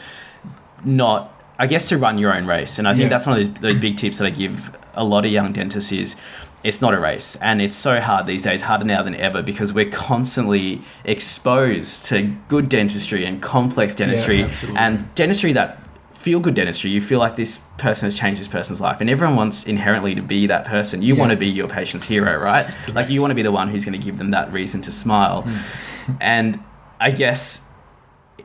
not 0.85 1.33
I 1.59 1.67
guess 1.67 1.89
to 1.91 1.99
run 1.99 2.19
your 2.19 2.35
own 2.35 2.47
race. 2.47 2.79
And 2.81 2.89
I 2.89 2.93
think 2.93 3.05
Yeah. 3.05 3.09
that's 3.11 3.27
one 3.27 3.41
of 3.41 3.47
those, 3.55 3.63
those 3.63 3.79
big 3.79 3.97
tips 3.97 4.19
that 4.19 4.27
I 4.27 4.31
give 4.31 4.77
a 4.95 5.05
lot 5.05 5.25
of 5.25 5.31
young 5.31 5.53
dentists 5.53 5.93
is 5.93 6.17
it's 6.65 6.81
not 6.81 6.95
a 6.95 6.99
race. 7.01 7.37
And 7.37 7.61
it's 7.61 7.75
so 7.75 8.01
hard 8.01 8.27
these 8.27 8.45
days, 8.45 8.63
harder 8.63 8.85
now 8.85 9.03
than 9.03 9.15
ever, 9.17 9.43
because 9.43 9.73
we're 9.73 9.91
constantly 9.91 10.81
exposed 11.05 12.05
to 12.07 12.23
good 12.49 12.69
dentistry 12.69 13.25
and 13.25 13.41
complex 13.43 13.95
dentistry 13.95 14.43
absolutely. 14.45 14.79
and 14.81 15.15
dentistry 15.15 15.53
that 15.55 15.79
feel 16.13 16.39
good 16.39 16.55
dentistry. 16.55 16.89
You 16.91 17.01
feel 17.01 17.19
like 17.19 17.35
this 17.37 17.59
person 17.79 18.07
has 18.07 18.17
changed 18.17 18.41
this 18.41 18.47
person's 18.47 18.81
life. 18.81 19.01
And 19.01 19.11
everyone 19.11 19.35
wants 19.35 19.65
inherently 19.65 20.15
to 20.15 20.23
be 20.23 20.47
that 20.47 20.65
person. 20.65 21.03
You 21.03 21.15
Yeah. 21.15 21.21
want 21.21 21.33
to 21.33 21.37
be 21.37 21.49
your 21.49 21.67
patient's 21.69 22.05
hero, 22.07 22.37
right? 22.39 22.67
Like 22.95 23.11
you 23.11 23.21
want 23.21 23.33
to 23.33 23.35
be 23.35 23.43
the 23.43 23.51
one 23.51 23.69
who's 23.69 23.85
going 23.85 23.99
to 23.99 24.05
give 24.05 24.19
them 24.19 24.31
that 24.31 24.53
reason 24.53 24.81
to 24.83 24.93
smile. 24.93 25.43
Hmm. 25.43 26.13
and 26.21 26.61
I 27.01 27.11
guess 27.11 27.69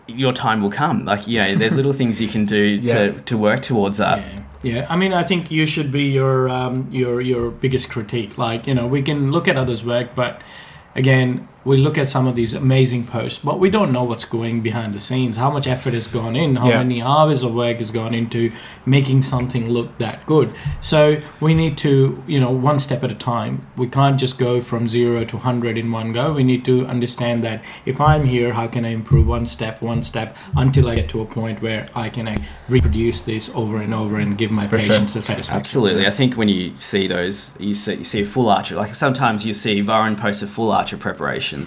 your 0.08 0.32
time 0.34 0.62
will 0.62 0.72
come. 0.72 1.06
Like, 1.06 1.28
you 1.28 1.38
know, 1.40 1.56
there's 1.56 1.76
little 1.76 1.94
things 1.94 2.20
you 2.22 2.28
can 2.28 2.46
do 2.46 2.58
Yeah. 2.82 2.94
to, 2.94 3.22
to 3.22 3.38
work 3.38 3.62
towards 3.62 3.98
that. 3.98 4.24
Yeah. 4.64 4.88
I 4.90 4.96
mean, 4.96 5.14
I 5.14 5.24
think 5.24 5.52
you 5.52 5.66
should 5.66 5.92
be 5.92 6.04
your 6.04 6.50
um, 6.50 6.88
your 6.90 7.22
your 7.22 7.52
biggest 7.52 7.90
critique. 7.90 8.38
Like, 8.38 8.68
you 8.68 8.74
know, 8.74 8.88
we 8.88 9.02
can 9.02 9.32
look 9.32 9.48
at 9.48 9.56
others' 9.56 9.84
work, 9.86 10.16
but 10.16 10.42
again, 10.96 11.48
we 11.68 11.76
look 11.76 11.98
at 11.98 12.08
some 12.08 12.26
of 12.28 12.36
these 12.36 12.54
amazing 12.54 13.06
posts, 13.06 13.40
but 13.44 13.60
we 13.60 13.70
don't 13.70 13.92
know 13.92 14.04
what's 14.04 14.24
going 14.24 14.62
behind 14.62 14.94
the 14.94 15.00
scenes. 15.02 15.36
How 15.36 15.52
much 15.52 15.68
effort 15.68 15.94
has 15.94 16.08
gone 16.08 16.34
in? 16.44 16.56
How 16.56 16.70
Yeah. 16.70 16.78
many 16.78 17.02
hours 17.02 17.44
of 17.44 17.54
work 17.54 17.78
has 17.84 17.92
gone 17.92 18.14
into 18.14 18.52
making 18.86 19.22
something 19.24 19.70
look 19.70 19.90
that 19.98 20.26
good? 20.26 20.50
So 20.80 21.18
we 21.42 21.54
need 21.54 21.76
to, 21.80 22.24
you 22.26 22.40
know, 22.40 22.52
one 22.52 22.80
step 22.80 23.04
at 23.04 23.12
a 23.12 23.16
time. 23.34 23.54
We 23.76 23.88
can't 23.88 24.18
just 24.18 24.38
go 24.38 24.62
from 24.62 24.88
zero 24.88 25.26
to 25.26 25.38
hundred 25.38 25.78
in 25.78 25.92
one 25.92 26.14
go. 26.14 26.32
We 26.32 26.46
need 26.46 26.64
to 26.72 26.86
understand 26.88 27.44
that 27.44 27.62
if 27.86 28.00
I'm 28.00 28.24
here, 28.24 28.54
how 28.54 28.68
can 28.68 28.86
I 28.86 28.92
improve 28.94 29.28
one 29.28 29.46
step, 29.46 29.82
one 29.82 30.02
step, 30.04 30.38
until 30.56 30.88
I 30.88 30.96
get 30.96 31.10
to 31.10 31.22
a 31.22 31.26
point 31.26 31.62
where 31.62 31.88
I 31.94 32.08
can 32.08 32.46
reproduce 32.70 33.20
this 33.22 33.52
over 33.54 33.78
and 33.86 33.94
over 33.94 34.16
and 34.20 34.38
give 34.38 34.52
my 34.52 34.68
For 34.68 34.80
sure. 34.80 34.88
patients 34.90 35.18
a 35.18 35.22
satisfaction. 35.22 35.60
Absolutely. 35.60 36.08
I 36.08 36.12
think 36.12 36.38
when 36.38 36.48
you 36.48 36.72
see 36.78 37.08
those, 37.08 37.56
you 37.60 37.74
see, 37.74 37.96
you 37.96 38.06
see 38.06 38.22
a 38.22 38.26
full 38.26 38.50
archer. 38.50 38.76
Like 38.76 38.96
sometimes 38.96 39.46
you 39.46 39.54
see 39.54 39.84
Varun 39.84 40.16
post 40.18 40.42
a 40.42 40.48
full 40.48 40.72
archer 40.72 40.96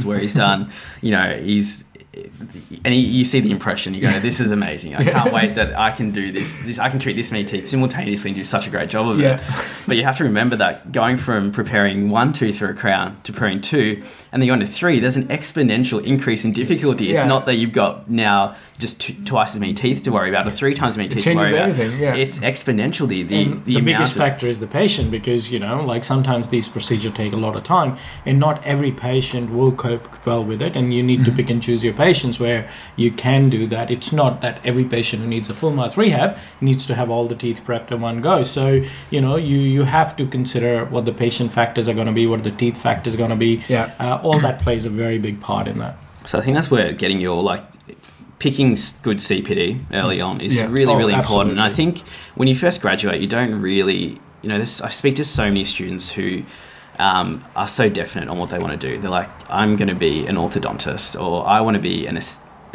where 0.05 0.19
he's 0.19 0.35
done, 0.35 0.71
you 1.03 1.11
know, 1.11 1.37
he's, 1.37 1.85
and 2.13 2.93
you 2.93 3.25
see 3.25 3.39
the 3.39 3.53
impression, 3.53 3.95
you 3.95 4.01
go, 4.01 4.19
this 4.19 4.41
is 4.41 4.51
amazing. 4.51 4.97
I 4.97 5.05
can't 5.05 5.33
wait 5.33 5.55
that 5.55 5.79
I 5.79 5.93
can 5.93 6.11
do 6.11 6.33
this. 6.33 6.59
This 6.59 6.79
I 6.79 6.89
can 6.89 6.99
treat 6.99 7.15
this 7.15 7.31
many 7.31 7.45
teeth 7.45 7.69
simultaneously 7.69 8.31
and 8.31 8.37
do 8.37 8.43
such 8.43 8.67
a 8.67 8.71
great 8.71 8.89
job 8.89 9.09
of 9.09 9.21
Yeah. 9.21 9.37
it. 9.37 9.43
But 9.87 9.97
you 9.97 10.03
have 10.03 10.17
to 10.17 10.25
remember 10.25 10.57
that 10.57 10.91
going 10.91 11.17
from 11.17 11.53
preparing 11.53 12.11
one 12.11 12.33
tooth 12.33 12.59
for 12.59 12.69
a 12.69 12.75
crown 12.75 13.19
to 13.23 13.33
preparing 13.33 13.61
two, 13.61 14.03
and 14.33 14.43
then 14.43 14.51
on 14.51 14.59
to 14.59 14.67
three, 14.67 14.99
there's 14.99 15.17
an 15.17 15.29
exponential 15.29 16.03
increase 16.03 16.45
in 16.45 16.53
difficulty. 16.53 17.11
It's 17.11 17.21
Yeah. 17.21 17.29
not 17.29 17.47
that 17.47 17.55
you've 17.55 17.73
got 17.73 18.11
now 18.11 18.57
just 18.81 19.27
twice 19.27 19.55
as 19.55 19.61
many 19.61 19.75
teeth 19.75 20.03
to 20.03 20.11
worry 20.11 20.31
about, 20.31 20.47
or 20.47 20.51
three 20.51 20.75
times 20.75 20.95
as 20.95 20.97
many 20.97 21.09
teeth 21.09 21.25
to 21.25 21.35
worry 21.35 21.53
about. 21.53 21.69
everything, 21.69 22.01
yeah. 22.01 22.15
It's 22.15 22.41
exponential 22.41 23.07
the 23.07 23.23
the, 23.23 23.43
And 23.43 23.65
the, 23.65 23.75
the, 23.75 23.81
biggest 23.83 24.17
factor 24.17 24.49
is 24.49 24.59
the 24.59 24.67
patient 24.67 25.11
because 25.11 25.53
you 25.53 25.59
know 25.59 25.85
like 25.85 26.03
sometimes 26.03 26.49
these 26.49 26.69
procedures 26.69 27.13
take 27.13 27.33
a 27.33 27.37
lot 27.37 27.57
of 27.57 27.63
time 27.63 27.99
and 28.25 28.41
not 28.41 28.65
every 28.65 28.91
patient 28.91 29.51
will 29.51 29.73
cope 29.73 30.27
well 30.27 30.43
with 30.43 30.63
it 30.63 30.77
and 30.77 30.95
you 30.95 31.03
need 31.03 31.25
to 31.25 31.31
mm-hmm. 31.31 31.37
pick 31.37 31.51
and 31.51 31.63
choose 31.63 31.85
your 31.85 31.93
patients 32.05 32.41
where 32.45 32.61
you 32.97 33.11
can 33.25 33.49
do 33.57 33.61
that 33.75 33.91
it's 33.97 34.11
not 34.21 34.41
that 34.45 34.55
every 34.71 34.85
patient 34.97 35.23
who 35.23 35.29
needs 35.35 35.49
a 35.55 35.55
full 35.61 35.73
mouth 35.81 35.97
rehab 36.03 36.31
needs 36.61 36.87
to 36.91 36.95
have 37.01 37.09
all 37.15 37.27
the 37.33 37.39
teeth 37.45 37.61
prepped 37.67 37.91
in 37.97 38.01
one 38.09 38.21
go 38.31 38.37
so 38.43 38.65
you 39.15 39.21
know 39.25 39.35
you 39.51 39.59
you 39.77 39.83
have 39.99 40.11
to 40.21 40.25
consider 40.37 40.73
what 40.95 41.05
the 41.11 41.13
patient 41.25 41.51
factors 41.59 41.87
are 41.91 41.97
going 42.01 42.07
to 42.15 42.19
be 42.23 42.27
what 42.35 42.43
the 42.51 42.55
teeth 42.63 42.79
factors 42.89 43.15
are 43.15 43.23
going 43.25 43.37
to 43.39 43.43
be 43.49 43.53
Yeah. 43.69 43.87
uh, 44.05 44.21
all 44.27 44.39
that 44.47 44.57
plays 44.67 44.87
a 44.87 44.91
very 45.05 45.19
big 45.29 45.37
part 45.51 45.67
in 45.73 45.79
that 45.85 45.95
So 46.31 46.39
I 46.39 46.43
think 46.45 46.55
that's 46.59 46.71
where 46.71 46.89
getting 47.03 47.21
your 47.29 47.39
like 47.53 47.65
picking 48.39 48.71
good 49.07 49.19
CPD 49.19 49.63
early 49.93 50.21
on 50.29 50.41
is 50.41 50.55
Yeah. 50.59 50.69
really 50.79 50.93
Oh, 50.95 50.99
really 51.03 51.17
important. 51.23 51.51
And 51.53 51.61
I 51.71 51.73
think 51.79 51.99
when 52.39 52.49
you 52.51 52.55
first 52.65 52.81
graduate, 52.85 53.19
you 53.25 53.31
don't 53.39 53.55
really 53.71 54.03
you 54.43 54.49
know 54.51 54.59
this. 54.65 54.81
I 54.89 54.91
speak 55.01 55.15
to 55.17 55.25
so 55.25 55.45
many 55.53 55.65
students 55.65 56.07
who. 56.17 56.29
Um, 57.01 57.43
are 57.57 57.67
so 57.69 57.89
definite 57.89 58.29
on 58.29 58.37
what 58.39 58.51
they 58.51 58.59
want 58.59 58.79
to 58.79 58.87
do. 58.89 58.99
They're 59.01 59.11
like, 59.11 59.31
I'm 59.49 59.77
going 59.77 59.89
to 59.89 59.95
be 59.95 60.27
an 60.27 60.37
orthodontist, 60.37 61.19
or 61.21 61.47
I 61.49 61.61
want 61.63 61.77
to 61.77 61.81
be 61.83 62.07
an 62.07 62.19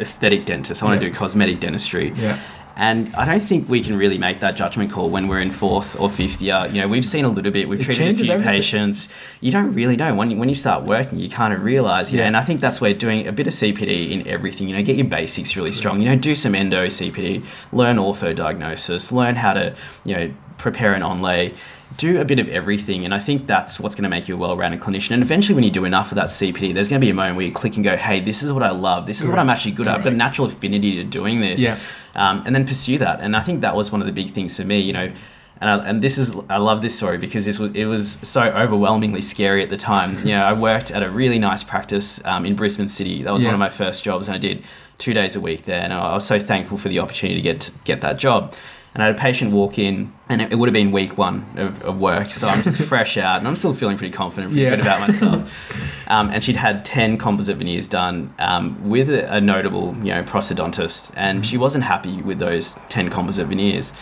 aesthetic 0.00 0.44
dentist. 0.46 0.82
I 0.82 0.86
want 0.86 1.00
Yeah. 1.00 1.08
to 1.08 1.12
do 1.12 1.18
cosmetic 1.18 1.60
dentistry. 1.60 2.12
Yeah. 2.16 2.36
And 2.78 3.14
I 3.14 3.24
don't 3.24 3.40
think 3.40 3.70
we 3.70 3.80
can 3.82 3.96
really 3.96 4.18
make 4.18 4.40
that 4.40 4.54
judgment 4.56 4.90
call 4.92 5.08
when 5.08 5.28
we're 5.28 5.40
in 5.40 5.50
fourth 5.50 5.98
or 5.98 6.10
fifth 6.10 6.42
year. 6.42 6.66
You 6.70 6.80
know, 6.82 6.88
we've 6.88 7.06
seen 7.06 7.24
a 7.24 7.28
little 7.30 7.50
bit, 7.52 7.68
we've 7.70 7.80
It 7.80 7.84
treated 7.84 8.08
a 8.10 8.14
few 8.14 8.24
everything. 8.34 8.42
patients. 8.52 9.08
You 9.40 9.50
don't 9.50 9.72
really 9.72 9.96
know 9.96 10.12
when 10.14 10.30
you, 10.30 10.36
when 10.36 10.50
you 10.50 10.54
start 10.56 10.82
working. 10.84 11.18
You 11.18 11.30
kind 11.30 11.54
of 11.54 11.62
realize, 11.62 12.12
you 12.12 12.18
know. 12.18 12.24
Yeah. 12.24 12.26
And 12.28 12.36
I 12.36 12.42
think 12.42 12.60
that's 12.60 12.78
where 12.80 12.92
doing 12.92 13.26
a 13.28 13.32
bit 13.32 13.46
of 13.46 13.54
CPD 13.54 14.10
in 14.10 14.26
everything. 14.26 14.68
You 14.68 14.76
know, 14.76 14.82
get 14.82 14.96
your 14.96 15.06
basics 15.06 15.56
really 15.56 15.72
strong. 15.72 16.02
You 16.02 16.08
know, 16.10 16.16
do 16.16 16.34
some 16.34 16.54
endo 16.54 16.86
CPD, 16.88 17.44
learn 17.72 17.96
ortho 17.96 18.34
diagnosis, 18.34 19.10
learn 19.10 19.36
how 19.36 19.54
to 19.54 19.74
you 20.04 20.14
know 20.16 20.34
prepare 20.58 20.92
an 20.94 21.00
onlay. 21.02 21.54
Do 21.96 22.20
a 22.20 22.24
bit 22.24 22.40
of 22.40 22.48
everything, 22.48 23.04
and 23.04 23.14
I 23.14 23.20
think 23.20 23.46
that's 23.46 23.78
what's 23.78 23.94
going 23.94 24.02
to 24.02 24.08
make 24.08 24.26
you 24.26 24.34
a 24.34 24.38
well-rounded 24.38 24.80
clinician. 24.80 25.12
And 25.12 25.22
eventually, 25.22 25.54
when 25.54 25.62
you 25.62 25.70
do 25.70 25.84
enough 25.84 26.10
of 26.10 26.16
that 26.16 26.26
CPD, 26.26 26.74
there's 26.74 26.88
going 26.88 27.00
to 27.00 27.04
be 27.04 27.10
a 27.10 27.14
moment 27.14 27.36
where 27.36 27.46
you 27.46 27.52
click 27.52 27.76
and 27.76 27.84
go, 27.84 27.96
"Hey, 27.96 28.18
this 28.18 28.42
is 28.42 28.52
what 28.52 28.64
I 28.64 28.70
love. 28.70 29.06
This 29.06 29.20
is 29.20 29.28
what 29.28 29.38
I'm 29.38 29.48
actually 29.48 29.70
good 29.72 29.86
at. 29.86 29.94
I've 29.94 30.02
got 30.02 30.12
a 30.12 30.16
natural 30.16 30.48
affinity 30.48 30.96
to 30.96 31.04
doing 31.04 31.40
this." 31.40 31.62
Yeah. 31.62 31.78
um, 32.16 32.42
and 32.44 32.54
then 32.56 32.66
pursue 32.66 32.98
that. 32.98 33.20
And 33.20 33.36
I 33.36 33.40
think 33.40 33.60
that 33.60 33.76
was 33.76 33.92
one 33.92 34.00
of 34.00 34.06
the 34.08 34.12
big 34.12 34.30
things 34.30 34.56
for 34.56 34.64
me, 34.64 34.80
you 34.80 34.92
know. 34.92 35.12
And, 35.60 35.70
I, 35.70 35.88
and 35.88 36.02
this 36.02 36.18
is 36.18 36.36
I 36.50 36.56
love 36.58 36.82
this 36.82 36.96
story 36.96 37.18
because 37.18 37.44
this 37.44 37.58
was 37.60 37.70
it 37.72 37.84
was 37.86 38.18
so 38.22 38.42
overwhelmingly 38.42 39.22
scary 39.22 39.62
at 39.62 39.70
the 39.70 39.76
time. 39.76 40.16
You 40.26 40.32
know, 40.32 40.42
I 40.42 40.54
worked 40.54 40.90
at 40.90 41.04
a 41.04 41.10
really 41.10 41.38
nice 41.38 41.62
practice 41.62 42.20
um, 42.26 42.44
in 42.44 42.56
Brisbane 42.56 42.88
City. 42.88 43.22
That 43.22 43.32
was 43.32 43.44
Yeah. 43.44 43.50
one 43.50 43.54
of 43.54 43.60
my 43.60 43.70
first 43.70 44.02
jobs, 44.02 44.26
and 44.26 44.34
I 44.34 44.38
did 44.38 44.64
two 44.98 45.14
days 45.14 45.36
a 45.36 45.40
week 45.40 45.62
there. 45.66 45.82
And 45.82 45.92
I 45.94 46.14
was 46.14 46.26
so 46.26 46.40
thankful 46.40 46.78
for 46.78 46.88
the 46.88 46.98
opportunity 46.98 47.40
to 47.40 47.42
get 47.42 47.70
get 47.84 48.00
that 48.00 48.18
job. 48.18 48.54
And 48.96 49.02
I 49.02 49.08
had 49.08 49.14
a 49.16 49.18
patient 49.18 49.52
walk 49.52 49.78
in, 49.78 50.10
and 50.30 50.40
it, 50.40 50.52
it 50.52 50.54
would 50.54 50.70
have 50.70 50.72
been 50.72 50.90
week 50.90 51.18
one 51.18 51.44
of, 51.56 51.82
of 51.82 52.00
work, 52.00 52.30
so 52.30 52.48
I'm 52.48 52.62
just 52.62 52.80
fresh 52.88 53.18
out, 53.18 53.40
and 53.40 53.46
I'm 53.46 53.54
still 53.54 53.74
feeling 53.74 53.98
pretty 53.98 54.10
confident, 54.14 54.52
pretty 54.52 54.64
Yeah. 54.64 54.70
good 54.70 54.80
about 54.80 55.00
myself. 55.00 55.92
Um, 56.08 56.30
and 56.30 56.42
she'd 56.42 56.56
had 56.56 56.84
10 56.84 57.18
composite 57.18 57.56
veneers 57.56 57.88
done 57.88 58.32
um, 58.38 58.88
with 58.88 59.10
a, 59.10 59.34
a 59.34 59.40
notable, 59.40 59.88
you 59.96 60.14
know, 60.14 60.22
prosthodontist, 60.22 61.10
and 61.16 61.44
she 61.44 61.58
wasn't 61.58 61.82
happy 61.82 62.22
with 62.22 62.38
those 62.38 62.74
10 62.90 63.10
composite 63.10 63.48
veneers. 63.48 63.92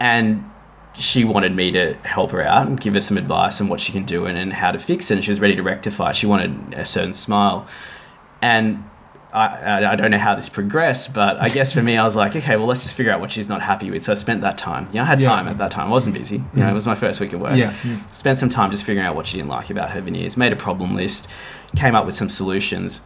And 0.00 0.44
she 0.94 1.22
wanted 1.24 1.54
me 1.54 1.70
to 1.70 1.94
help 2.02 2.32
her 2.32 2.42
out 2.42 2.66
and 2.66 2.80
give 2.80 2.94
her 2.94 3.00
some 3.00 3.16
advice 3.16 3.60
on 3.60 3.68
what 3.68 3.78
she 3.80 3.92
can 3.92 4.02
do 4.04 4.26
and, 4.26 4.36
and 4.36 4.52
how 4.52 4.72
to 4.72 4.78
fix 4.78 5.10
it. 5.10 5.14
And 5.14 5.24
she 5.24 5.30
was 5.30 5.40
ready 5.40 5.54
to 5.54 5.62
rectify. 5.62 6.10
She 6.10 6.26
wanted 6.26 6.74
a 6.74 6.84
certain 6.84 7.14
smile. 7.14 7.64
And 8.42 8.82
I, 9.34 9.46
I, 9.46 9.92
I 9.92 9.96
don't 9.96 10.10
know 10.12 10.18
how 10.18 10.34
this 10.36 10.48
progressed, 10.48 11.12
but 11.12 11.38
I 11.40 11.48
guess 11.48 11.72
for 11.72 11.82
me, 11.82 11.96
I 11.98 12.04
was 12.04 12.14
like, 12.14 12.36
okay, 12.36 12.56
well, 12.56 12.66
let's 12.66 12.84
just 12.84 12.94
figure 12.96 13.12
out 13.12 13.20
what 13.20 13.32
she's 13.32 13.48
not 13.48 13.60
happy 13.62 13.90
with. 13.90 14.02
So 14.04 14.12
I 14.12 14.14
spent 14.14 14.42
that 14.42 14.56
time. 14.56 14.86
You 14.86 14.94
know, 14.94 15.02
I 15.02 15.06
had 15.06 15.22
Yeah. 15.22 15.28
time 15.30 15.48
at 15.48 15.58
that 15.58 15.70
time. 15.72 15.88
I 15.88 15.90
wasn't 15.90 16.16
busy. 16.16 16.36
You 16.36 16.60
know, 16.62 16.70
it 16.70 16.72
was 16.72 16.86
my 16.86 16.94
first 16.94 17.20
week 17.20 17.32
of 17.32 17.40
work. 17.40 17.56
Yeah. 17.56 17.72
Spent 18.12 18.38
some 18.38 18.48
time 18.48 18.70
just 18.70 18.84
figuring 18.84 19.04
out 19.06 19.16
what 19.16 19.26
she 19.26 19.36
didn't 19.38 19.50
like 19.50 19.70
about 19.70 19.90
her 19.90 20.00
veneers. 20.00 20.36
Made 20.36 20.52
a 20.52 20.56
problem 20.56 20.94
list. 20.94 21.28
Came 21.76 21.94
up 21.94 22.06
with 22.06 22.14
some 22.14 22.28
solutions. 22.28 23.00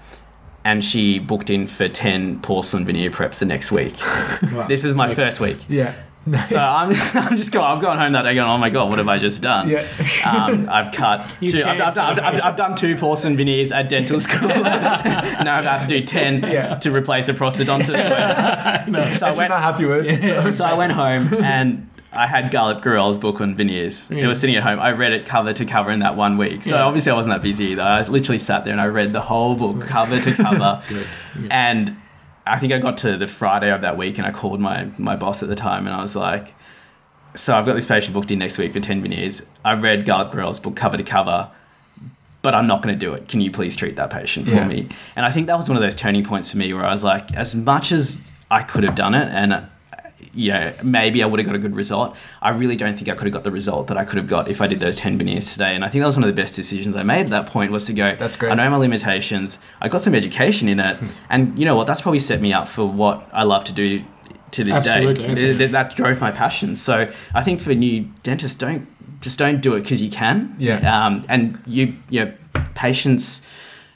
And 0.64 0.84
she 0.84 1.18
booked 1.18 1.48
in 1.48 1.66
for 1.66 1.88
10 1.88 2.40
porcelain 2.40 2.84
veneer 2.84 3.10
preps 3.10 3.38
the 3.38 3.46
next 3.46 3.72
week. 3.72 3.94
This 4.68 4.84
is 4.84 4.94
my 4.94 5.14
first 5.14 5.40
week. 5.40 5.58
Yeah. 5.68 5.94
So 6.36 6.58
I'm, 6.58 6.88
I'm 7.14 7.36
just 7.36 7.52
going. 7.52 7.64
I've 7.64 7.80
gone 7.80 7.98
home 7.98 8.12
that 8.12 8.22
day 8.22 8.34
going, 8.34 8.48
oh 8.48 8.58
my 8.58 8.70
god, 8.70 8.88
what 8.88 8.98
have 8.98 9.08
I 9.08 9.18
just 9.18 9.42
done? 9.42 9.68
Yeah. 9.68 9.86
Um, 10.26 10.68
I've 10.68 10.92
cut 10.92 11.26
two. 11.40 11.62
I've, 11.64 11.80
I've, 11.80 11.94
for 11.94 12.00
I've, 12.00 12.42
I've, 12.42 12.56
done 12.56 12.74
two 12.76 12.96
porcelain 12.96 13.36
veneers 13.36 13.72
at 13.72 13.88
dental 13.88 14.20
school. 14.20 14.48
now 14.48 15.58
I've 15.58 15.64
had 15.64 15.78
to 15.82 15.88
do 15.88 16.04
ten 16.04 16.42
Yeah. 16.42 16.74
to 16.76 16.94
replace 16.94 17.28
a 17.28 17.34
prosthodontist. 17.34 18.92
work. 18.92 19.14
So 19.14 19.26
I 19.26 19.32
went. 19.32 19.50
not 19.50 19.62
happy 19.62 19.84
with 19.84 20.06
it. 20.06 20.52
So 20.52 20.64
I 20.64 20.74
went 20.74 20.92
home 20.92 21.32
and. 21.34 21.90
I 22.10 22.26
had 22.26 22.50
Galip 22.50 22.80
Gurel's 22.80 23.18
book 23.18 23.42
on 23.42 23.54
veneers. 23.54 24.10
It 24.10 24.26
was 24.26 24.40
sitting 24.40 24.56
at 24.56 24.62
home. 24.62 24.80
I 24.80 24.92
read 24.92 25.12
it 25.12 25.26
cover 25.26 25.52
to 25.52 25.64
cover 25.66 25.90
in 25.90 25.98
that 25.98 26.16
one 26.16 26.38
week. 26.38 26.64
So 26.64 26.76
Yeah. 26.76 26.84
obviously 26.84 27.12
I 27.12 27.14
wasn't 27.14 27.34
that 27.34 27.42
busy 27.42 27.66
either. 27.66 27.82
I 27.82 28.00
literally 28.00 28.38
sat 28.38 28.64
there 28.64 28.72
and 28.72 28.80
I 28.80 28.86
read 28.86 29.12
the 29.12 29.20
whole 29.20 29.54
book 29.54 29.82
cover 29.82 30.18
to 30.18 30.32
cover. 30.32 30.82
And 31.50 31.98
I 32.48 32.58
think 32.58 32.72
I 32.72 32.78
got 32.78 32.96
to 32.98 33.16
the 33.16 33.26
Friday 33.26 33.70
of 33.70 33.82
that 33.82 33.96
week 33.96 34.18
and 34.18 34.26
I 34.26 34.30
called 34.32 34.60
my, 34.60 34.88
my 34.98 35.16
boss 35.16 35.42
at 35.42 35.48
the 35.48 35.54
time 35.54 35.86
and 35.86 35.94
I 35.94 36.00
was 36.00 36.16
like, 36.16 36.54
so 37.34 37.54
I've 37.54 37.66
got 37.66 37.74
this 37.74 37.86
patient 37.86 38.14
booked 38.14 38.30
in 38.30 38.38
next 38.38 38.58
week 38.58 38.72
for 38.72 38.80
10 38.80 39.02
veneers. 39.02 39.46
I've 39.64 39.82
read 39.82 40.04
Galip 40.04 40.30
Gurel's 40.32 40.58
book 40.58 40.74
cover 40.76 40.96
to 40.96 41.02
cover, 41.04 41.50
but 42.42 42.54
I'm 42.54 42.66
not 42.66 42.82
going 42.82 42.98
to 42.98 42.98
do 42.98 43.12
it. 43.14 43.28
Can 43.28 43.40
you 43.40 43.50
please 43.50 43.76
treat 43.76 43.96
that 43.96 44.10
patient 44.10 44.48
for 44.48 44.54
Yeah. 44.56 44.66
me? 44.66 44.88
And 45.14 45.26
I 45.26 45.30
think 45.30 45.46
that 45.48 45.56
was 45.56 45.68
one 45.68 45.76
of 45.76 45.82
those 45.82 45.96
turning 45.96 46.24
points 46.24 46.50
for 46.50 46.58
me 46.58 46.72
where 46.72 46.84
I 46.84 46.92
was 46.92 47.04
like, 47.04 47.34
as 47.36 47.54
much 47.54 47.92
as 47.92 48.20
I 48.50 48.62
could 48.62 48.82
have 48.84 48.94
done 48.94 49.14
it 49.14 49.28
and 49.28 49.66
you 50.38 50.52
know, 50.52 50.72
maybe 50.84 51.20
I 51.20 51.26
would 51.26 51.40
have 51.40 51.46
got 51.46 51.56
a 51.56 51.58
good 51.58 51.74
result. 51.74 52.16
I 52.40 52.50
really 52.50 52.76
don't 52.76 52.94
think 52.94 53.08
I 53.08 53.14
could 53.14 53.24
have 53.24 53.32
got 53.32 53.42
the 53.42 53.50
result 53.50 53.88
that 53.88 53.96
I 53.96 54.04
could 54.04 54.18
have 54.18 54.28
got 54.28 54.48
if 54.48 54.60
I 54.60 54.68
did 54.68 54.78
those 54.78 54.96
10 54.96 55.18
veneers 55.18 55.52
today. 55.52 55.74
And 55.74 55.84
I 55.84 55.88
think 55.88 56.00
that 56.00 56.06
was 56.06 56.16
one 56.16 56.22
of 56.22 56.28
the 56.28 56.40
best 56.40 56.54
decisions 56.54 56.94
I 56.94 57.02
made 57.02 57.22
at 57.22 57.30
that 57.30 57.46
point 57.46 57.72
was 57.72 57.86
to 57.86 57.92
go, 57.92 58.14
That's 58.14 58.36
great. 58.36 58.52
I 58.52 58.54
know 58.54 58.70
my 58.70 58.76
limitations. 58.76 59.58
I 59.80 59.88
got 59.88 60.00
some 60.00 60.14
education 60.14 60.68
in 60.68 60.78
it. 60.78 60.96
and 61.28 61.58
you 61.58 61.64
know 61.64 61.74
what? 61.74 61.88
That's 61.88 62.00
probably 62.00 62.20
set 62.20 62.40
me 62.40 62.52
up 62.52 62.68
for 62.68 62.86
what 62.86 63.28
I 63.32 63.42
love 63.42 63.64
to 63.64 63.72
do 63.72 64.04
to 64.52 64.64
this 64.64 64.76
Absolutely, 64.76 65.24
day. 65.24 65.30
absolutely. 65.32 65.66
That 65.66 65.96
drove 65.96 66.20
my 66.20 66.30
passion. 66.30 66.76
So 66.76 67.12
I 67.34 67.42
think 67.42 67.60
for 67.60 67.74
new 67.74 68.08
dentists, 68.22 68.56
don't 68.56 68.86
just 69.20 69.40
don't 69.40 69.60
do 69.60 69.74
it 69.74 69.82
because 69.82 70.00
you 70.00 70.10
can. 70.10 70.54
Yeah. 70.60 71.06
Um, 71.06 71.26
and 71.28 71.60
you, 71.66 71.94
you 72.10 72.24
know, 72.24 72.34
patients 72.76 73.44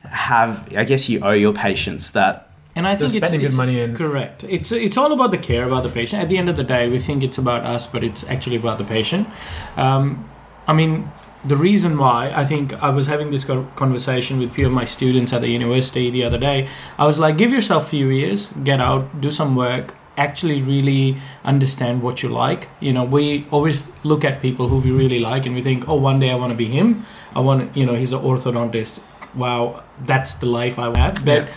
have, 0.03 0.75
I 0.77 0.83
guess 0.83 1.09
you 1.09 1.21
owe 1.21 1.31
your 1.31 1.53
patients 1.53 2.11
that 2.11 2.52
And 2.75 2.87
I 2.87 2.95
They're 2.95 3.09
think 3.09 3.23
it's, 3.23 3.27
spending 3.29 3.41
good 3.41 3.47
it's- 3.55 3.57
money 3.57 3.81
in- 3.81 3.95
Correct. 3.97 4.45
It's 4.49 4.73
it's 4.73 4.97
all 4.97 5.13
about 5.13 5.31
the 5.31 5.39
care 5.39 5.65
about 5.67 5.83
the 5.83 5.91
patient. 5.91 6.23
At 6.23 6.29
the 6.29 6.39
end 6.39 6.49
of 6.49 6.57
the 6.57 6.65
day, 6.65 6.89
we 6.89 6.99
think 6.99 7.23
it's 7.23 7.39
about 7.39 7.63
us, 7.65 7.87
but 7.87 8.03
it's 8.03 8.25
actually 8.29 8.57
about 8.57 8.79
the 8.79 8.85
patient. 8.85 9.29
Um, 9.77 10.25
I 10.67 10.73
mean, 10.73 11.11
the 11.45 11.57
reason 11.57 11.99
why 11.99 12.33
I 12.35 12.45
think 12.47 12.73
I 12.83 12.89
was 12.91 13.07
having 13.09 13.31
this 13.31 13.45
conversation 13.77 14.39
with 14.39 14.51
a 14.51 14.55
few 14.55 14.67
of 14.67 14.73
my 14.73 14.85
students 14.87 15.33
at 15.33 15.41
the 15.43 15.49
university 15.49 16.09
the 16.11 16.25
other 16.25 16.39
day. 16.39 16.69
I 16.99 17.05
was 17.05 17.19
like, 17.19 17.37
give 17.37 17.51
yourself 17.51 17.87
a 17.87 17.89
few 17.91 18.09
years, 18.09 18.51
get 18.65 18.81
out, 18.81 19.21
do 19.21 19.31
some 19.31 19.57
work, 19.57 19.93
actually 20.17 20.63
really 20.63 21.17
understand 21.45 22.01
what 22.03 22.23
you 22.23 22.29
like. 22.29 22.69
You 22.81 22.93
know, 22.93 23.05
we 23.05 23.45
always 23.51 23.89
look 24.05 24.25
at 24.25 24.41
people 24.41 24.69
who 24.69 24.79
we 24.79 24.93
really 24.93 25.19
like, 25.21 25.45
and 25.47 25.55
we 25.55 25.63
think, 25.63 25.89
oh, 25.89 25.97
one 25.97 26.21
day 26.21 26.31
I 26.31 26.37
want 26.37 26.51
to 26.53 26.57
be 26.57 26.67
him. 26.79 27.05
I 27.35 27.41
want, 27.41 27.77
you 27.77 27.85
know, 27.87 27.95
he's 27.97 28.13
an 28.13 28.21
orthodontist. 28.21 29.01
Wow, 29.35 29.83
that's 30.07 30.35
the 30.35 30.47
life 30.47 30.79
I 30.79 30.97
have. 30.99 31.25
But 31.25 31.43
Yeah. 31.43 31.49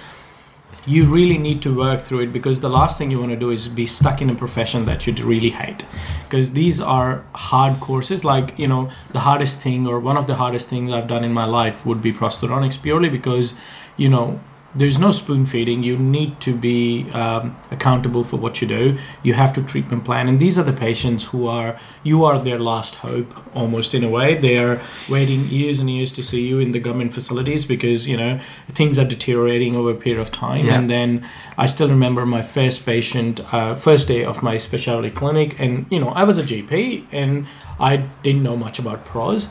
You 0.85 1.05
really 1.05 1.37
need 1.37 1.61
to 1.63 1.75
work 1.75 1.99
through 2.01 2.19
it 2.19 2.33
because 2.33 2.59
the 2.59 2.69
last 2.69 2.97
thing 2.97 3.11
you 3.11 3.19
want 3.19 3.31
to 3.31 3.37
do 3.37 3.49
is 3.49 3.67
be 3.67 3.85
stuck 3.85 4.21
in 4.21 4.29
a 4.29 4.35
profession 4.35 4.85
that 4.85 5.07
you 5.07 5.13
really 5.25 5.49
hate. 5.49 5.85
Because 6.23 6.51
these 6.51 6.79
are 6.79 7.23
hard 7.33 7.79
courses 7.79 8.23
like 8.23 8.57
you 8.57 8.67
know 8.67 8.89
the 9.11 9.19
hardest 9.19 9.61
thing 9.61 9.87
or 9.87 9.99
one 9.99 10.17
of 10.17 10.27
the 10.27 10.35
hardest 10.35 10.69
things 10.69 10.91
i've 10.91 11.07
done 11.07 11.23
in 11.23 11.33
my 11.33 11.45
life 11.45 11.85
would 11.85 12.01
be 12.01 12.11
prosthodontics 12.11 12.81
purely 12.81 13.09
because 13.09 13.53
you 13.97 14.09
know 14.09 14.39
there's 14.75 14.99
no 14.99 15.11
spoon 15.11 15.45
feeding. 15.45 15.83
You 15.83 15.97
need 15.97 16.39
to 16.41 16.55
be 16.55 17.09
um, 17.11 17.55
accountable 17.71 18.23
for 18.23 18.37
what 18.37 18.61
you 18.61 18.67
do. 18.67 18.97
You 19.23 19.33
have 19.33 19.53
to 19.53 19.63
treatment 19.63 20.03
plan. 20.03 20.27
And 20.27 20.39
these 20.39 20.59
are 20.59 20.63
the 20.63 20.73
patients 20.73 21.25
who 21.25 21.47
are 21.47 21.79
you 22.03 22.25
are 22.25 22.37
their 22.37 22.59
last 22.59 22.95
hope 22.95 23.33
almost 23.55 23.93
in 23.93 24.03
a 24.03 24.09
way. 24.09 24.35
They 24.35 24.57
are 24.57 24.81
waiting 25.09 25.45
years 25.45 25.79
and 25.79 25.89
years 25.89 26.11
to 26.13 26.23
see 26.23 26.45
you 26.47 26.59
in 26.59 26.71
the 26.71 26.79
government 26.79 27.13
facilities 27.13 27.65
because 27.65 28.07
you 28.07 28.17
know 28.17 28.39
things 28.69 28.99
are 28.99 29.05
deteriorating 29.05 29.75
over 29.75 29.91
a 29.91 29.95
period 29.95 30.21
of 30.21 30.31
time. 30.31 30.65
Yeah. 30.65 30.75
and 30.75 30.89
then 30.89 31.27
i 31.57 31.65
still 31.65 31.89
remember 31.89 32.25
my 32.25 32.41
first 32.41 32.85
patient 32.85 33.41
uh, 33.53 33.75
first 33.75 34.07
day 34.07 34.23
of 34.23 34.43
my 34.43 34.57
specialty 34.57 35.09
clinic. 35.09 35.59
And 35.59 35.85
you 35.89 35.99
know 35.99 36.09
i 36.09 36.23
was 36.23 36.37
a 36.37 36.43
gp 36.43 37.05
and 37.11 37.47
i 37.79 37.97
didn't 38.23 38.43
know 38.43 38.57
much 38.57 38.79
about 38.79 39.05
pros 39.05 39.49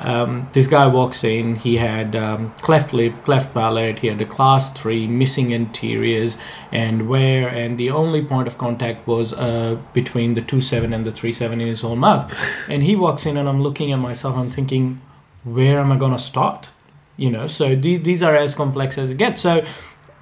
um, 0.00 0.48
this 0.52 0.66
guy 0.66 0.86
walks 0.86 1.24
in 1.24 1.56
he 1.56 1.76
had 1.76 2.16
um, 2.16 2.52
cleft 2.62 2.92
lip 2.92 3.12
cleft 3.24 3.52
palate 3.52 3.98
he 4.00 4.06
had 4.06 4.20
a 4.20 4.24
class 4.24 4.70
3 4.70 5.06
missing 5.06 5.52
anteriors 5.52 6.38
and 6.72 7.08
where 7.08 7.48
and 7.48 7.78
the 7.78 7.90
only 7.90 8.24
point 8.24 8.46
of 8.46 8.58
contact 8.58 9.06
was 9.06 9.32
uh, 9.34 9.76
between 9.92 10.34
the 10.34 10.42
2-7 10.42 10.94
and 10.94 11.04
the 11.04 11.10
3-7 11.10 11.52
in 11.52 11.60
his 11.60 11.82
whole 11.82 11.96
mouth. 11.96 12.32
And 12.68 12.82
he 12.82 12.96
walks 12.96 13.26
in 13.26 13.36
and 13.36 13.48
i'm 13.48 13.62
looking 13.62 13.92
at 13.92 13.98
myself 13.98 14.36
i'm 14.36 14.50
thinking 14.50 15.00
where 15.44 15.80
am 15.80 15.90
i 15.92 15.98
to 15.98 16.18
start? 16.18 16.70
You 17.16 17.30
know 17.30 17.46
so 17.46 17.76
these, 17.76 18.02
these 18.02 18.22
are 18.22 18.36
as 18.36 18.54
complex 18.54 18.98
as 18.98 19.10
it 19.10 19.18
gets. 19.18 19.42
So 19.42 19.64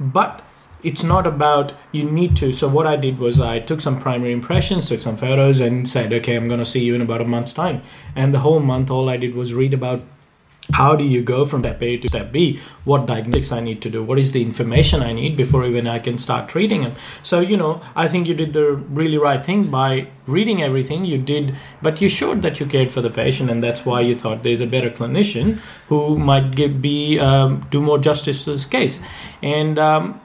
but 0.00 0.44
it's 0.82 1.02
not 1.02 1.26
about 1.26 1.72
you 1.92 2.04
need 2.04 2.36
to 2.36 2.52
so 2.52 2.68
what 2.68 2.86
i 2.86 2.96
did 2.96 3.18
was 3.18 3.40
i 3.40 3.58
took 3.58 3.80
some 3.80 4.00
primary 4.00 4.32
impressions 4.32 4.88
took 4.88 5.00
some 5.00 5.16
photos 5.16 5.60
and 5.60 5.88
said 5.88 6.12
okay 6.12 6.36
i'm 6.36 6.48
going 6.48 6.60
to 6.60 6.66
see 6.66 6.84
you 6.84 6.94
in 6.94 7.00
about 7.00 7.20
a 7.20 7.24
month's 7.24 7.52
time 7.52 7.82
and 8.14 8.32
the 8.32 8.40
whole 8.40 8.60
month 8.60 8.90
all 8.90 9.08
i 9.08 9.16
did 9.16 9.34
was 9.34 9.52
read 9.54 9.74
about 9.74 10.02
how 10.72 10.94
do 10.94 11.04
you 11.04 11.22
go 11.22 11.46
from 11.46 11.60
step 11.62 11.82
A 11.82 11.96
to 11.96 12.08
step 12.08 12.30
B? 12.30 12.60
What 12.84 13.06
diagnostics 13.06 13.52
I 13.52 13.60
need 13.60 13.80
to 13.82 13.90
do? 13.90 14.02
What 14.02 14.18
is 14.18 14.32
the 14.32 14.42
information 14.42 15.02
I 15.02 15.12
need 15.12 15.36
before 15.36 15.64
even 15.64 15.86
I 15.88 15.98
can 15.98 16.18
start 16.18 16.48
treating 16.48 16.82
him? 16.82 16.92
So, 17.22 17.40
you 17.40 17.56
know, 17.56 17.80
I 17.96 18.06
think 18.06 18.28
you 18.28 18.34
did 18.34 18.52
the 18.52 18.72
really 18.72 19.16
right 19.16 19.44
thing 19.44 19.70
by 19.70 20.08
reading 20.26 20.62
everything 20.62 21.04
you 21.04 21.18
did, 21.18 21.56
but 21.80 22.00
you 22.00 22.08
showed 22.08 22.42
that 22.42 22.60
you 22.60 22.66
cared 22.66 22.92
for 22.92 23.00
the 23.00 23.10
patient, 23.10 23.50
and 23.50 23.62
that's 23.62 23.86
why 23.86 24.02
you 24.02 24.14
thought 24.14 24.42
there's 24.42 24.60
a 24.60 24.66
better 24.66 24.90
clinician 24.90 25.58
who 25.88 26.18
might 26.18 26.54
give, 26.54 26.82
be 26.82 27.18
um, 27.18 27.66
do 27.70 27.80
more 27.80 27.98
justice 27.98 28.44
to 28.44 28.52
this 28.52 28.66
case. 28.66 29.00
And 29.42 29.78
um, 29.78 30.20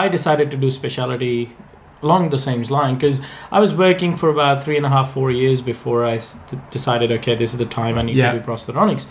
I 0.00 0.08
decided 0.08 0.50
to 0.52 0.56
do 0.56 0.70
specialty 0.70 1.36
along 2.02 2.30
the 2.30 2.38
same 2.38 2.62
line 2.78 2.94
because 2.96 3.20
I 3.56 3.60
was 3.64 3.72
working 3.86 4.16
for 4.16 4.28
about 4.36 4.64
three 4.64 4.76
and 4.80 4.86
a 4.86 4.88
half, 4.96 5.12
four 5.12 5.30
years 5.30 5.60
before 5.72 6.00
I 6.12 6.20
decided, 6.76 7.12
okay, 7.18 7.34
this 7.42 7.50
is 7.54 7.58
the 7.58 7.70
time 7.80 7.94
I 7.98 8.02
need 8.02 8.16
Yeah. 8.16 8.32
to 8.32 8.38
do 8.38 8.44
prosthodontics. 8.44 9.04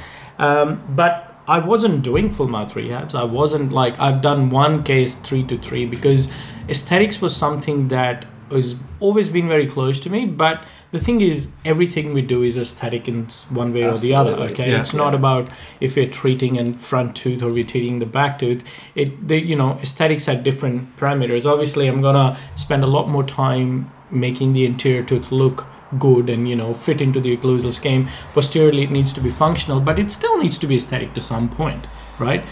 Um, 0.47 0.67
but 1.01 1.13
I 1.47 1.59
wasn't 1.59 1.97
doing 2.03 2.29
full 2.29 2.47
mouth 2.47 2.73
rehabs. 2.73 3.13
I 3.15 3.23
wasn't 3.23 3.71
like 3.81 3.93
I've 4.05 4.21
done 4.21 4.41
one 4.49 4.83
case 4.91 5.15
three 5.27 5.43
to 5.51 5.57
three 5.67 5.85
because 5.95 6.29
aesthetics 6.73 7.21
was 7.21 7.33
something 7.45 7.87
that 7.89 8.25
was 8.49 8.75
always 8.99 9.29
been 9.29 9.47
very 9.47 9.67
close 9.67 9.99
to 10.01 10.09
me. 10.09 10.25
But 10.25 10.63
the 10.91 10.99
thing 10.99 11.21
is, 11.21 11.47
everything 11.63 12.13
we 12.13 12.21
do 12.21 12.43
is 12.43 12.57
aesthetic 12.57 13.07
in 13.07 13.27
one 13.49 13.73
way 13.73 13.83
or 13.83 13.97
the 13.97 14.13
other. 14.13 14.31
Okay, 14.31 14.71
Yeah. 14.71 14.79
it's 14.81 14.93
not 14.93 15.13
about 15.13 15.49
if 15.79 15.95
we're 15.95 16.09
treating 16.09 16.59
a 16.59 16.73
front 16.73 17.15
tooth 17.15 17.41
or 17.41 17.49
we're 17.49 17.63
treating 17.63 17.99
the 17.99 18.05
back 18.05 18.39
tooth. 18.39 18.63
It, 18.95 19.25
they, 19.27 19.37
you 19.37 19.55
know, 19.55 19.79
aesthetics 19.81 20.25
have 20.25 20.43
different 20.43 20.97
parameters. 20.97 21.45
Obviously, 21.49 21.87
I'm 21.87 22.01
gonna 22.01 22.37
spend 22.57 22.83
a 22.83 22.87
lot 22.87 23.07
more 23.09 23.23
time 23.23 23.89
making 24.09 24.51
the 24.51 24.65
anterior 24.65 25.03
tooth 25.03 25.31
look 25.31 25.65
good 25.99 26.29
and 26.29 26.47
you 26.49 26.55
know 26.55 26.73
fit 26.73 27.01
into 27.01 27.19
the 27.19 27.35
occlusal 27.35 27.71
scheme. 27.71 28.07
Posteriorly, 28.33 28.83
it 28.83 28.91
needs 28.91 29.13
to 29.13 29.21
be 29.21 29.29
functional, 29.29 29.79
but 29.81 29.99
it 29.99 30.11
still 30.11 30.37
needs 30.37 30.57
to 30.57 30.67
be 30.67 30.75
aesthetic 30.75 31.13
to 31.13 31.21
some 31.21 31.49
point, 31.49 31.87
right? 32.19 32.43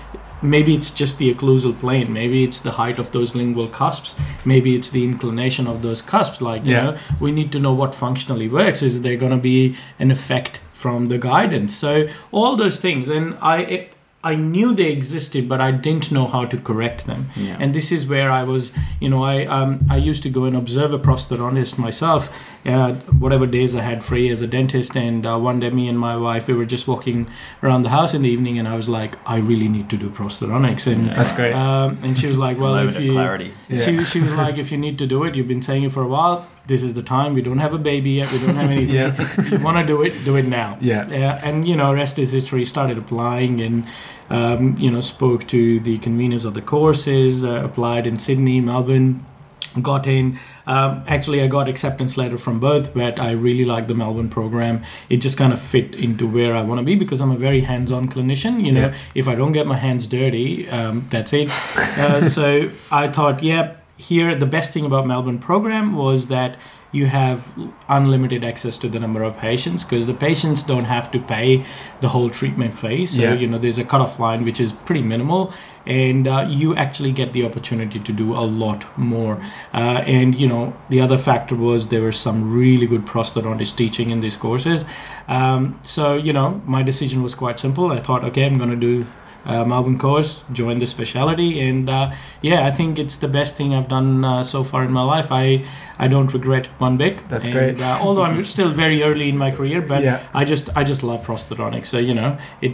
Maybe 0.41 0.73
it's 0.75 0.91
just 0.91 1.17
the 1.17 1.33
occlusal 1.33 1.77
plane. 1.79 2.13
Maybe 2.13 2.43
it's 2.43 2.59
the 2.61 2.71
height 2.71 2.99
of 2.99 3.11
those 3.11 3.35
lingual 3.35 3.67
cusps. 3.67 4.15
Maybe 4.45 4.75
it's 4.75 4.89
the 4.89 5.03
inclination 5.03 5.67
of 5.67 5.81
those 5.81 6.01
cusps. 6.01 6.41
Like 6.41 6.65
you 6.65 6.73
Yeah. 6.73 6.83
know, 6.83 6.97
we 7.19 7.31
need 7.31 7.51
to 7.51 7.59
know 7.59 7.73
what 7.73 7.93
functionally 7.95 8.47
works. 8.47 8.81
Is 8.81 9.01
there 9.01 9.17
going 9.17 9.31
to 9.31 9.37
be 9.53 9.75
an 9.99 10.11
effect 10.11 10.59
from 10.73 11.07
the 11.07 11.17
guidance? 11.17 11.75
So 11.75 12.07
all 12.31 12.55
those 12.55 12.79
things, 12.79 13.09
and 13.09 13.35
I. 13.41 13.87
I 14.21 14.35
knew 14.35 14.73
they 14.75 14.91
existed, 14.91 15.47
but 15.47 15.61
I 15.61 15.71
didn't 15.71 16.11
know 16.11 16.27
how 16.27 16.43
to 16.43 16.57
correct 16.57 17.05
them. 17.05 17.29
Yeah. 17.37 17.55
And 17.57 17.73
this 17.73 17.89
is 17.89 18.05
where 18.05 18.29
I 18.29 18.43
was, 18.43 18.73
you 18.99 19.07
know, 19.07 19.23
I 19.23 19.45
um, 19.45 19.79
I 19.89 19.95
used 19.95 20.23
to 20.23 20.29
go 20.29 20.43
and 20.43 20.57
observe 20.57 20.91
a 20.91 20.99
prosthodontist 20.99 21.77
myself, 21.77 22.29
uh, 22.65 22.93
whatever 22.95 23.45
days 23.45 23.75
I 23.75 23.81
had 23.81 24.03
free 24.03 24.29
as 24.29 24.41
a 24.41 24.47
dentist. 24.47 24.95
And 24.95 25.25
uh, 25.25 25.37
one 25.37 25.59
day, 25.59 25.69
me 25.69 25.87
and 25.87 25.97
my 25.97 26.15
wife, 26.17 26.47
we 26.47 26.53
were 26.53 26.65
just 26.65 26.87
walking 26.87 27.29
around 27.63 27.83
the 27.83 27.89
house 27.89 28.13
in 28.13 28.21
the 28.23 28.29
evening, 28.29 28.59
and 28.59 28.67
I 28.67 28.75
was 28.75 28.89
like, 28.89 29.15
I 29.25 29.37
really 29.37 29.67
need 29.67 29.89
to 29.89 29.97
do 29.97 30.09
prosthodontics. 30.09 30.91
And 30.91 31.09
That's 31.09 31.31
great. 31.31 31.53
um, 31.53 31.97
and 32.03 32.17
she 32.17 32.27
was 32.27 32.37
like, 32.37 32.57
Well, 32.59 32.75
if 32.87 32.99
you 32.99 33.13
clarity. 33.13 33.53
Yeah. 33.67 33.79
she, 33.79 34.03
she 34.03 34.21
was 34.21 34.33
like, 34.33 34.57
if 34.57 34.71
you 34.71 34.77
need 34.77 34.97
to 34.99 35.07
do 35.07 35.23
it, 35.23 35.35
you've 35.35 35.47
been 35.47 35.61
saying 35.61 35.83
it 35.83 35.91
for 35.91 36.03
a 36.03 36.07
while. 36.07 36.47
This 36.67 36.83
is 36.83 36.93
the 36.93 37.01
time. 37.01 37.33
We 37.33 37.41
don't 37.41 37.57
have 37.57 37.73
a 37.73 37.79
baby 37.79 38.11
yet. 38.11 38.31
We 38.31 38.39
don't 38.39 38.55
have 38.55 38.69
anything. 38.69 38.95
Yeah. 38.95 39.41
you 39.49 39.59
want 39.59 39.77
to 39.77 39.85
do 39.85 40.03
it, 40.03 40.23
do 40.23 40.35
it 40.35 40.45
now. 40.45 40.77
Yeah. 40.79 41.01
Uh, 41.01 41.47
and 41.47 41.67
you 41.67 41.75
know, 41.75 41.91
rest 41.93 42.19
is 42.19 42.31
history. 42.31 42.63
Started 42.65 42.97
applying 42.97 43.59
and 43.61 43.87
um, 44.29 44.77
you 44.77 44.91
know 44.91 45.01
spoke 45.01 45.47
to 45.47 45.79
the 45.79 45.97
conveners 45.99 46.45
of 46.45 46.53
the 46.53 46.61
courses. 46.61 47.43
Uh, 47.43 47.63
applied 47.63 48.05
in 48.05 48.19
Sydney, 48.19 48.61
Melbourne. 48.61 49.25
Got 49.81 50.07
in. 50.07 50.39
Um, 50.67 51.03
actually, 51.07 51.41
I 51.41 51.47
got 51.47 51.67
acceptance 51.67 52.15
letter 52.17 52.37
from 52.37 52.59
both, 52.59 52.93
but 52.93 53.19
I 53.19 53.31
really 53.31 53.65
like 53.65 53.87
the 53.87 53.95
Melbourne 53.95 54.29
program. 54.29 54.83
It 55.09 55.17
just 55.17 55.37
kind 55.37 55.51
of 55.51 55.59
fit 55.59 55.95
into 55.95 56.27
where 56.27 56.55
I 56.55 56.61
want 56.61 56.79
to 56.79 56.85
be 56.85 56.95
because 56.95 57.21
I'm 57.21 57.31
a 57.31 57.37
very 57.37 57.61
hands-on 57.61 58.09
clinician. 58.09 58.65
You 58.65 58.71
know, 58.71 58.81
Yeah. 58.89 58.95
if 59.15 59.27
I 59.27 59.35
don't 59.35 59.51
get 59.51 59.65
my 59.67 59.77
hands 59.77 60.05
dirty, 60.07 60.69
um, 60.69 61.05
that's 61.09 61.33
it. 61.33 61.49
Uh, 61.97 62.29
so 62.37 62.69
I 62.91 63.07
thought, 63.07 63.41
yeah, 63.41 63.73
here 63.99 64.33
the 64.33 64.45
best 64.45 64.73
thing 64.73 64.85
about 64.85 65.05
Melbourne 65.05 65.39
program 65.39 65.95
was 65.95 66.27
that 66.27 66.57
you 66.91 67.05
have 67.05 67.53
unlimited 67.87 68.43
access 68.43 68.77
to 68.79 68.87
the 68.89 68.99
number 68.99 69.21
of 69.21 69.37
patients 69.37 69.83
because 69.83 70.07
the 70.07 70.13
patients 70.13 70.63
don't 70.63 70.85
have 70.85 71.11
to 71.11 71.19
pay 71.19 71.63
the 72.01 72.09
whole 72.09 72.29
treatment 72.31 72.73
fee. 72.73 73.05
So 73.05 73.21
Yeah. 73.21 73.33
you 73.33 73.47
know 73.47 73.59
there's 73.59 73.77
a 73.77 73.83
cutoff 73.83 74.19
line 74.19 74.43
which 74.43 74.59
is 74.59 74.71
pretty 74.71 75.03
minimal, 75.03 75.53
and 75.85 76.27
uh, 76.27 76.47
you 76.49 76.75
actually 76.75 77.11
get 77.11 77.33
the 77.33 77.43
opportunity 77.45 77.99
to 77.99 78.11
do 78.11 78.33
a 78.33 78.45
lot 78.63 78.85
more. 78.97 79.37
Uh, 79.73 80.01
and 80.17 80.33
you 80.41 80.47
know 80.47 80.73
the 80.89 80.99
other 81.01 81.17
factor 81.17 81.55
was 81.55 81.89
there 81.89 82.01
were 82.01 82.17
some 82.27 82.37
really 82.59 82.87
good 82.87 83.05
prosthodontist 83.05 83.75
teaching 83.75 84.09
in 84.09 84.21
these 84.21 84.37
courses. 84.37 84.85
Um, 85.27 85.79
so 85.83 86.15
you 86.15 86.33
know 86.33 86.61
my 86.65 86.81
decision 86.81 87.21
was 87.21 87.35
quite 87.35 87.59
simple. 87.59 87.91
I 87.91 87.99
thought, 87.99 88.23
okay, 88.23 88.45
I'm 88.45 88.57
going 88.57 88.71
to 88.71 88.75
do 88.91 89.05
uh, 89.45 89.63
Melbourne 89.65 89.97
course, 89.97 90.43
join 90.51 90.77
the 90.79 90.85
specialty, 90.87 91.59
and 91.59 91.89
uh, 91.89 92.11
yeah, 92.41 92.65
I 92.67 92.71
think 92.71 92.99
it's 92.99 93.17
the 93.17 93.27
best 93.27 93.55
thing 93.55 93.73
I've 93.73 93.87
done 93.87 94.23
uh, 94.25 94.43
so 94.43 94.63
far 94.63 94.83
in 94.83 94.91
my 94.91 95.03
life. 95.03 95.31
I 95.31 95.65
I 95.97 96.07
don't 96.07 96.33
regret 96.33 96.67
one 96.79 96.97
bit. 96.97 97.27
That's 97.29 97.45
And, 97.45 97.53
great. 97.53 97.81
Uh, 97.81 97.99
although 98.01 98.23
I'm 98.23 98.43
still 98.43 98.69
very 98.69 99.03
early 99.03 99.29
in 99.29 99.37
my 99.37 99.51
career, 99.51 99.81
but 99.81 100.03
Yeah. 100.03 100.19
I 100.33 100.45
just 100.45 100.69
I 100.75 100.83
just 100.83 101.03
love 101.03 101.25
prosthodontics. 101.25 101.87
So 101.87 101.97
you 101.97 102.13
know 102.13 102.37
it. 102.61 102.73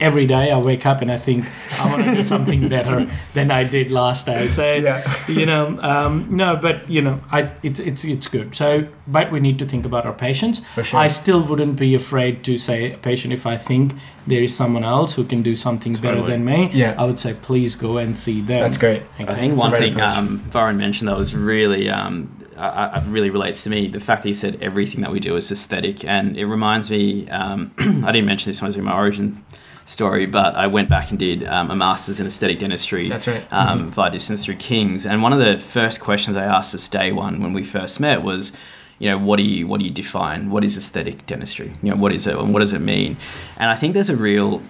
Every 0.00 0.26
day 0.26 0.50
I 0.50 0.58
wake 0.58 0.86
up 0.86 1.02
and 1.02 1.10
I 1.10 1.16
think 1.18 1.44
I 1.80 1.90
want 1.90 2.04
to 2.04 2.14
do 2.14 2.22
something 2.22 2.68
better 2.76 3.08
than 3.32 3.50
I 3.50 3.64
did 3.64 3.90
last 3.90 4.26
day. 4.26 4.48
So 4.48 4.74
Yeah. 4.74 5.02
you 5.28 5.46
know, 5.46 5.78
um, 5.80 6.26
no, 6.30 6.56
but 6.56 6.88
you 6.90 7.00
know, 7.00 7.20
I 7.30 7.50
it's 7.62 7.80
it's 7.80 8.04
it's 8.04 8.28
good. 8.28 8.54
So, 8.54 8.86
but 9.06 9.30
we 9.30 9.40
need 9.40 9.58
to 9.60 9.66
think 9.66 9.86
about 9.86 10.04
our 10.06 10.12
patients. 10.12 10.60
For 10.74 10.84
sure. 10.84 11.00
I 11.00 11.08
still 11.08 11.42
wouldn't 11.42 11.76
be 11.78 11.94
afraid 11.94 12.42
to 12.44 12.58
say 12.58 12.92
a 12.92 12.98
patient 12.98 13.32
if 13.32 13.46
I 13.46 13.56
think 13.56 13.92
there 14.26 14.42
is 14.42 14.54
someone 14.56 14.84
else 14.84 15.14
who 15.14 15.24
can 15.24 15.42
do 15.42 15.54
something 15.54 15.92
better 15.94 16.22
than 16.22 16.44
me. 16.44 16.70
Yeah. 16.72 16.94
I 16.98 17.04
would 17.04 17.18
say 17.20 17.34
please 17.34 17.76
go 17.76 17.98
and 17.98 18.16
see 18.18 18.40
them. 18.40 18.60
That's 18.60 18.78
great. 18.78 19.02
Okay. 19.20 19.30
I 19.30 19.34
think 19.34 19.52
That's 19.54 19.62
one 19.62 19.72
thing 19.72 19.94
approach. 19.94 20.16
um, 20.16 20.38
Varun 20.50 20.76
mentioned 20.76 21.08
that 21.08 21.16
was 21.18 21.36
really 21.36 21.88
um, 21.90 22.36
I, 22.56 22.86
I 22.86 23.04
really 23.08 23.30
relates 23.30 23.64
to 23.64 23.70
me. 23.70 23.88
The 23.88 24.00
fact 24.00 24.22
that 24.22 24.28
he 24.28 24.34
said 24.34 24.58
everything 24.60 25.00
that 25.02 25.10
we 25.10 25.20
do 25.20 25.36
is 25.36 25.50
aesthetic, 25.52 26.04
and 26.04 26.36
it 26.36 26.46
reminds 26.46 26.90
me. 26.90 27.28
Um, 27.30 27.72
I 27.78 28.12
didn't 28.12 28.26
mention 28.26 28.50
this 28.50 28.60
when 28.60 28.66
I 28.66 28.68
was 28.68 28.76
in 28.76 28.84
my 28.84 28.94
origin 28.94 29.44
story, 29.84 30.26
but 30.26 30.54
I 30.54 30.66
went 30.66 30.88
back 30.88 31.10
and 31.10 31.18
did 31.18 31.44
um, 31.44 31.70
a 31.70 31.76
master's 31.76 32.20
in 32.20 32.26
aesthetic 32.26 32.58
dentistry. 32.58 33.08
That's 33.08 33.26
right. 33.26 33.46
Um, 33.52 33.90
via 33.90 34.10
distance 34.10 34.44
through 34.44 34.56
Kings, 34.56 35.06
and 35.06 35.22
one 35.22 35.32
of 35.32 35.38
the 35.38 35.58
first 35.58 36.00
questions 36.00 36.36
I 36.36 36.44
asked 36.44 36.72
this 36.72 36.88
day 36.88 37.12
one 37.12 37.42
when 37.42 37.52
we 37.52 37.62
first 37.62 38.00
met 38.00 38.22
was. 38.22 38.52
You 39.00 39.10
know, 39.10 39.18
what 39.18 39.38
do 39.38 39.42
you 39.42 39.66
what 39.66 39.80
do 39.80 39.86
you 39.86 39.90
define? 39.90 40.50
What 40.50 40.62
is 40.62 40.76
aesthetic 40.76 41.26
dentistry? 41.26 41.76
You 41.82 41.90
know, 41.90 41.96
what 41.96 42.12
is 42.12 42.28
it 42.28 42.36
and 42.36 42.54
what 42.54 42.60
does 42.60 42.72
it 42.72 42.78
mean? 42.78 43.16
And 43.58 43.68
I 43.68 43.74
think 43.74 43.92
there's 43.92 44.08
a 44.08 44.14
real 44.16 44.62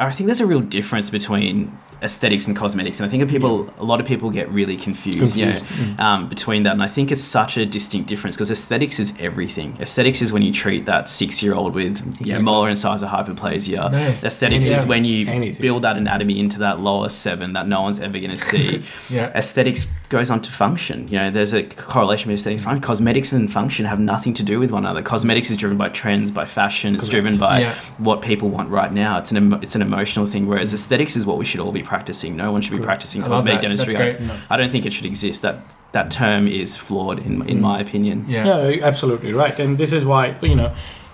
I 0.00 0.10
think 0.10 0.26
there's 0.26 0.40
a 0.40 0.46
real 0.46 0.60
difference 0.60 1.08
between 1.08 1.76
aesthetics 2.02 2.46
and 2.46 2.56
cosmetics, 2.56 2.98
and 3.00 3.06
I 3.06 3.10
think 3.10 3.28
people, 3.30 3.72
a 3.78 3.84
lot 3.84 4.00
of 4.00 4.06
people 4.06 4.30
get 4.30 4.48
really 4.50 4.76
confused, 4.76 5.36
you 5.36 5.46
know, 5.46 5.56
Confused, 5.56 6.00
um, 6.00 6.28
between 6.28 6.62
that. 6.64 6.72
And 6.72 6.82
I 6.82 6.86
think 6.86 7.10
it's 7.12 7.22
such 7.22 7.56
a 7.56 7.66
distinct 7.66 8.08
difference 8.08 8.36
because 8.36 8.50
aesthetics 8.50 8.98
is 8.98 9.12
everything. 9.20 9.76
Aesthetics 9.80 10.22
is 10.22 10.32
when 10.32 10.42
you 10.42 10.52
treat 10.52 10.86
that 10.86 11.08
six-year-old 11.08 11.74
with 11.74 11.98
you 11.98 12.04
know, 12.04 12.16
Exactly. 12.20 12.42
molar 12.42 12.68
incisor 12.68 13.06
hyperplasia. 13.06 13.90
Nice. 13.92 14.24
Aesthetics 14.24 14.68
is 14.68 14.84
when 14.86 15.04
you 15.04 15.26
Anything. 15.28 15.60
build 15.60 15.82
that 15.82 15.96
anatomy 15.96 16.38
into 16.40 16.58
that 16.60 16.80
lower 16.80 17.08
seven 17.08 17.52
that 17.52 17.68
no 17.68 17.82
one's 17.82 18.00
ever 18.00 18.18
going 18.18 18.30
to 18.30 18.36
see. 18.36 18.82
Yeah. 19.10 19.30
Aesthetics 19.34 19.86
goes 20.08 20.30
on 20.30 20.40
to 20.42 20.52
function. 20.52 21.08
You 21.08 21.18
know, 21.18 21.30
there's 21.30 21.52
a 21.52 21.64
correlation 21.64 22.24
between 22.28 22.34
aesthetics. 22.34 22.60
and 22.60 22.64
function. 22.64 22.82
Cosmetics 22.82 23.32
and 23.32 23.52
function 23.52 23.86
have 23.86 23.98
nothing 23.98 24.34
to 24.34 24.42
do 24.42 24.58
with 24.60 24.70
one 24.70 24.84
another. 24.84 25.02
Cosmetics 25.02 25.50
is 25.50 25.56
driven 25.56 25.76
by 25.78 25.88
trends, 25.88 26.30
by 26.30 26.44
fashion. 26.44 26.94
It's 26.94 27.08
Correct. 27.08 27.22
driven 27.24 27.38
by 27.38 27.60
Yeah. 27.60 27.74
what 27.98 28.22
people 28.22 28.48
want 28.50 28.68
right 28.70 28.92
now. 28.92 29.18
It's 29.18 29.32
an 29.32 29.52
it's 29.62 29.74
an 29.74 29.82
emotional 29.82 30.26
thing. 30.26 30.46
Whereas 30.46 30.72
aesthetics 30.72 31.16
is 31.16 31.26
what 31.26 31.38
we 31.38 31.44
should 31.44 31.60
all 31.60 31.72
be 31.72 31.82
practicing. 31.90 32.36
No 32.36 32.52
one 32.52 32.62
should 32.62 32.76
be 32.80 32.84
practicing 32.90 33.20
I 33.24 33.26
cosmetic 33.26 33.60
that. 33.60 33.62
dentistry. 33.62 33.94
That's 33.94 34.18
great. 34.18 34.28
No. 34.28 34.34
I 34.48 34.56
don't 34.56 34.70
think 34.70 34.86
it 34.86 34.92
should 34.92 35.06
exist. 35.06 35.42
That 35.42 35.56
that 35.90 36.08
term 36.12 36.46
is 36.46 36.76
flawed 36.76 37.18
in 37.18 37.34
in 37.48 37.60
my 37.60 37.80
opinion. 37.80 38.16
Yeah. 38.28 38.44
No, 38.44 38.56
absolutely 38.90 39.32
right. 39.32 39.58
And 39.58 39.76
this 39.76 39.92
is 39.92 40.04
why, 40.04 40.22
you 40.40 40.54
know, 40.54 40.72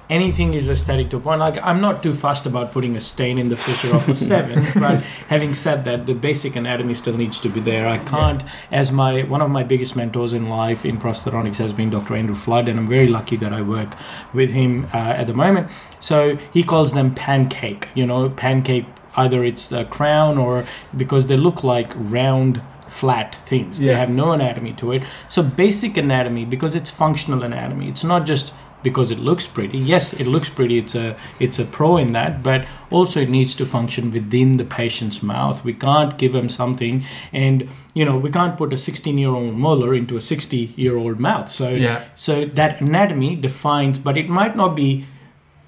anything 0.09 0.55
is 0.55 0.69
aesthetic 0.69 1.11
to 1.11 1.17
a 1.17 1.21
point. 1.21 1.41
Like, 1.41 1.59
I'm 1.63 1.81
not 1.81 2.03
too 2.03 2.15
fussed 2.15 2.47
about 2.47 2.73
putting 2.73 2.97
a 2.97 3.01
stain 3.01 3.39
in 3.39 3.49
the 3.49 3.57
fissure 3.57 3.95
of 3.97 4.09
a 4.09 4.15
seven, 4.33 4.65
but 4.81 5.01
having 5.29 5.55
said 5.55 5.85
that, 5.85 6.07
the 6.07 6.15
basic 6.15 6.57
anatomy 6.57 6.95
still 6.95 7.17
needs 7.17 7.41
to 7.41 7.49
be 7.49 7.61
there. 7.61 7.89
I 7.89 7.99
can't, 7.99 8.43
as 8.71 8.93
my 8.93 9.23
one 9.23 9.43
of 9.43 9.51
my 9.51 9.63
biggest 9.63 9.97
mentors 9.97 10.33
in 10.33 10.49
life 10.49 10.85
in 10.85 10.99
prosthodontics 10.99 11.57
has 11.57 11.73
been 11.73 11.91
Dr. 11.91 12.15
Andrew 12.15 12.35
Flood, 12.35 12.69
and 12.69 12.79
I'm 12.79 12.89
very 12.89 13.09
lucky 13.09 13.37
that 13.37 13.53
I 13.53 13.63
work 13.63 13.95
with 14.33 14.51
him 14.51 14.89
uh, 14.93 15.21
at 15.21 15.27
the 15.27 15.35
moment. 15.35 15.71
So 16.01 16.37
he 16.53 16.63
calls 16.63 16.93
them 16.93 17.15
pancake, 17.15 17.89
you 17.95 18.07
know, 18.07 18.29
pancake. 18.31 18.87
Either 19.17 19.45
it's 19.45 19.73
a 19.73 19.85
crown 19.85 20.39
or 20.39 20.65
because 20.97 21.27
they 21.27 21.37
look 21.37 21.65
like 21.65 21.91
round 21.95 22.63
flat 22.89 23.37
things. 23.47 23.79
They 23.81 23.95
have 23.95 24.11
no 24.11 24.33
anatomy 24.33 24.73
to 24.75 24.93
it. 24.93 25.03
So 25.29 25.43
basic 25.43 25.97
anatomy, 25.97 26.45
because 26.45 26.75
it's 26.75 26.91
functional 26.91 27.43
anatomy, 27.43 27.89
it's 27.89 28.05
not 28.05 28.25
just 28.27 28.55
because 28.83 29.11
it 29.11 29.19
looks 29.19 29.47
pretty. 29.49 29.79
Yes, 29.79 30.13
it 30.13 30.27
looks 30.27 30.49
pretty. 30.49 30.79
It's 30.79 30.95
a 30.95 31.17
it's 31.41 31.59
a 31.59 31.65
pro 31.65 31.97
in 31.97 32.13
that, 32.13 32.43
but 32.43 32.65
also 32.91 33.21
it 33.21 33.29
needs 33.29 33.57
to 33.57 33.67
function 33.67 34.13
within 34.13 34.59
the 34.59 34.65
patient's 34.65 35.23
mouth. 35.23 35.65
We 35.65 35.73
can't 35.75 36.17
give 36.17 36.33
them 36.33 36.49
something, 36.49 37.05
and 37.33 37.69
you 37.95 38.05
know 38.05 38.17
we 38.17 38.31
can't 38.31 38.57
put 38.57 38.73
a 38.73 38.77
16 38.77 39.19
year 39.19 39.31
old 39.31 39.55
molar 39.55 39.93
into 39.95 40.17
a 40.17 40.21
60 40.21 40.73
year 40.77 40.97
old 40.97 41.19
mouth. 41.19 41.49
So 41.51 41.71
Yeah. 41.71 42.05
so 42.15 42.45
that 42.45 42.81
anatomy 42.81 43.35
defines, 43.35 43.99
but 43.99 44.17
it 44.17 44.29
might 44.29 44.55
not 44.57 44.77
be 44.77 45.07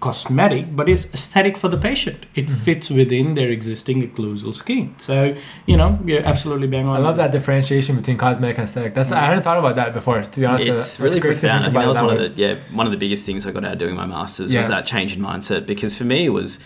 cosmetic, 0.00 0.76
but 0.76 0.88
it's 0.88 1.06
aesthetic 1.12 1.56
for 1.56 1.68
the 1.68 1.76
patient. 1.76 2.26
It 2.34 2.46
Mm-hmm. 2.46 2.54
fits 2.66 2.88
within 2.90 3.34
their 3.34 3.50
existing 3.50 4.08
occlusal 4.08 4.54
scheme. 4.54 4.94
So 4.98 5.34
you 5.66 5.76
know 5.76 5.98
you're 6.04 6.24
absolutely 6.24 6.68
bang 6.68 6.86
on. 6.86 6.96
I 6.96 7.00
love 7.00 7.16
that 7.16 7.32
differentiation 7.32 7.96
between 7.96 8.16
cosmetic 8.16 8.58
and 8.58 8.64
aesthetic. 8.64 8.94
That's 8.94 9.10
I 9.12 9.20
hadn't 9.20 9.42
thought 9.42 9.58
about 9.58 9.76
that 9.76 9.92
before. 9.92 10.22
To 10.22 10.40
be 10.40 10.46
honest, 10.46 10.66
It's 10.66 10.96
That's 10.96 11.00
really 11.00 11.20
great 11.20 11.38
profound. 11.38 11.64
I 11.64 11.66
think 11.66 11.74
think 11.74 11.82
that 11.84 11.88
was 11.88 11.98
it 11.98 12.04
one 12.04 12.16
of 12.16 12.36
the 12.36 12.42
yeah 12.42 12.54
one 12.72 12.86
of 12.86 12.92
the 12.92 12.98
biggest 12.98 13.26
things 13.26 13.46
I 13.46 13.50
got 13.50 13.64
out 13.64 13.72
of 13.72 13.78
doing 13.78 13.96
my 13.96 14.06
masters 14.06 14.54
was 14.54 14.68
that 14.68 14.86
change 14.86 15.16
in 15.16 15.22
mindset 15.22 15.66
because 15.66 15.96
for 15.98 16.04
me 16.04 16.26
it 16.26 16.30
was. 16.40 16.58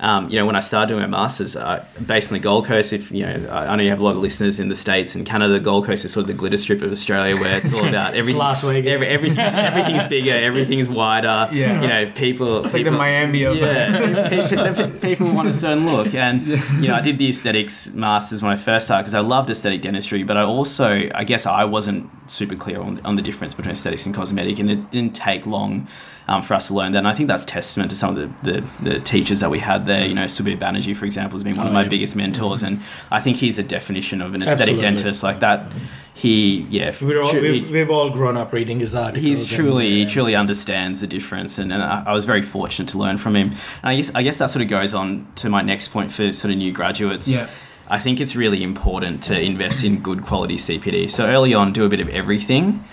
Um, 0.00 0.30
you 0.30 0.36
know, 0.36 0.46
when 0.46 0.56
I 0.56 0.60
started 0.60 0.88
doing 0.88 1.02
my 1.02 1.06
masters, 1.06 1.56
uh, 1.56 1.84
based 2.06 2.32
on 2.32 2.38
the 2.38 2.42
Gold 2.42 2.64
Coast, 2.64 2.94
if 2.94 3.12
you 3.12 3.26
know, 3.26 3.50
I 3.50 3.76
know 3.76 3.82
you 3.82 3.90
have 3.90 4.00
a 4.00 4.02
lot 4.02 4.12
of 4.12 4.22
listeners 4.22 4.58
in 4.58 4.70
the 4.70 4.74
states 4.74 5.14
and 5.14 5.26
Canada. 5.26 5.52
The 5.52 5.60
Gold 5.60 5.84
Coast 5.84 6.06
is 6.06 6.12
sort 6.12 6.22
of 6.22 6.28
the 6.28 6.34
glitter 6.34 6.56
strip 6.56 6.80
of 6.80 6.90
Australia, 6.90 7.36
where 7.36 7.58
it's 7.58 7.72
all 7.74 7.84
about 7.88 8.14
everything. 8.14 8.38
Las 8.38 8.64
Vegas. 8.64 8.90
Every, 8.90 9.06
everything, 9.08 9.38
everything's 9.38 10.04
bigger, 10.16 10.32
everything's 10.32 10.88
wider. 10.88 11.50
Yeah. 11.52 11.82
you 11.82 11.88
know, 11.88 12.10
people. 12.12 12.64
It's 12.64 12.72
like 12.72 12.84
the 12.84 12.90
Miami 12.90 13.44
of 13.44 13.56
Yeah, 13.56 14.28
people, 14.74 14.98
people 15.00 15.34
want 15.34 15.48
a 15.48 15.54
certain 15.54 15.84
look, 15.84 16.14
and 16.14 16.46
you 16.46 16.88
know, 16.88 16.94
I 16.94 17.02
did 17.02 17.18
the 17.18 17.28
aesthetics 17.28 17.92
masters 17.92 18.42
when 18.42 18.52
I 18.52 18.56
first 18.56 18.86
started 18.86 19.02
because 19.02 19.14
I 19.14 19.20
loved 19.20 19.50
aesthetic 19.50 19.82
dentistry, 19.82 20.22
but 20.22 20.38
I 20.38 20.42
also, 20.42 21.10
I 21.14 21.24
guess, 21.24 21.44
I 21.44 21.64
wasn't 21.64 22.10
super 22.30 22.56
clear 22.56 22.80
on, 22.80 23.00
on 23.04 23.16
the 23.16 23.22
difference 23.22 23.52
between 23.52 23.72
aesthetics 23.72 24.06
and 24.06 24.14
cosmetic, 24.14 24.58
and 24.58 24.70
it 24.70 24.90
didn't 24.90 25.14
take 25.14 25.44
long 25.44 25.88
um, 26.30 26.42
for 26.42 26.54
us 26.54 26.68
to 26.68 26.74
learn 26.74 26.92
that. 26.92 26.98
And 26.98 27.08
I 27.08 27.12
think 27.12 27.28
that's 27.28 27.44
testament 27.44 27.90
to 27.90 27.96
some 27.96 28.16
of 28.16 28.42
the, 28.44 28.52
the, 28.52 28.90
the 28.90 29.00
teachers 29.00 29.40
that 29.40 29.50
we 29.50 29.58
had 29.58 29.84
there. 29.84 30.06
You 30.06 30.14
know, 30.14 30.24
Subir 30.24 30.56
Banerji, 30.56 30.96
for 30.96 31.04
example, 31.04 31.34
has 31.36 31.42
been 31.44 31.56
one 31.56 31.66
of 31.66 31.72
Oh, 31.72 31.74
my 31.74 31.82
yeah. 31.82 31.88
biggest 31.88 32.14
mentors, 32.16 32.62
and 32.62 32.80
I 33.10 33.20
think 33.20 33.36
he's 33.36 33.58
a 33.58 33.62
definition 33.62 34.22
of 34.22 34.34
an 34.34 34.42
aesthetic 34.42 34.60
Absolutely. 34.76 34.80
dentist. 34.96 35.22
Like 35.22 35.40
that, 35.40 35.72
he, 36.14 36.60
yeah, 36.70 36.94
We're 37.02 37.20
all, 37.22 37.30
truly- 37.30 37.60
we've, 37.62 37.70
we've 37.70 37.90
all 37.90 38.10
grown 38.10 38.36
up 38.36 38.52
reading 38.52 38.78
his 38.80 38.94
articles. 38.94 39.22
He's 39.24 39.42
and, 39.42 39.50
truly, 39.60 39.90
he 39.90 40.06
truly 40.06 40.34
understands 40.36 41.00
the 41.00 41.06
difference, 41.06 41.58
and, 41.58 41.72
and 41.72 41.82
I, 41.82 42.04
I 42.06 42.12
was 42.12 42.24
very 42.24 42.42
fortunate 42.42 42.88
to 42.90 42.98
learn 42.98 43.16
from 43.18 43.34
him. 43.36 43.48
And 43.82 43.90
I 43.90 43.96
guess, 43.96 44.14
I 44.14 44.22
guess 44.22 44.38
that 44.38 44.50
sort 44.50 44.62
of 44.62 44.68
goes 44.68 44.94
on 44.94 45.26
to 45.36 45.48
my 45.48 45.62
next 45.62 45.88
point 45.88 46.12
for 46.12 46.32
sort 46.32 46.52
of 46.52 46.58
new 46.58 46.72
graduates. 46.72 47.28
Yeah. 47.28 47.48
I 47.88 47.98
think 47.98 48.20
it's 48.20 48.36
really 48.36 48.62
important 48.62 49.24
to 49.24 49.40
invest 49.40 49.82
in 49.82 49.98
good 50.00 50.22
quality 50.22 50.54
CPD. 50.56 51.10
So 51.10 51.26
early 51.26 51.54
on, 51.54 51.72
do 51.72 51.84
a 51.84 51.88
bit 51.88 51.98
of 51.98 52.08
everything, 52.10 52.84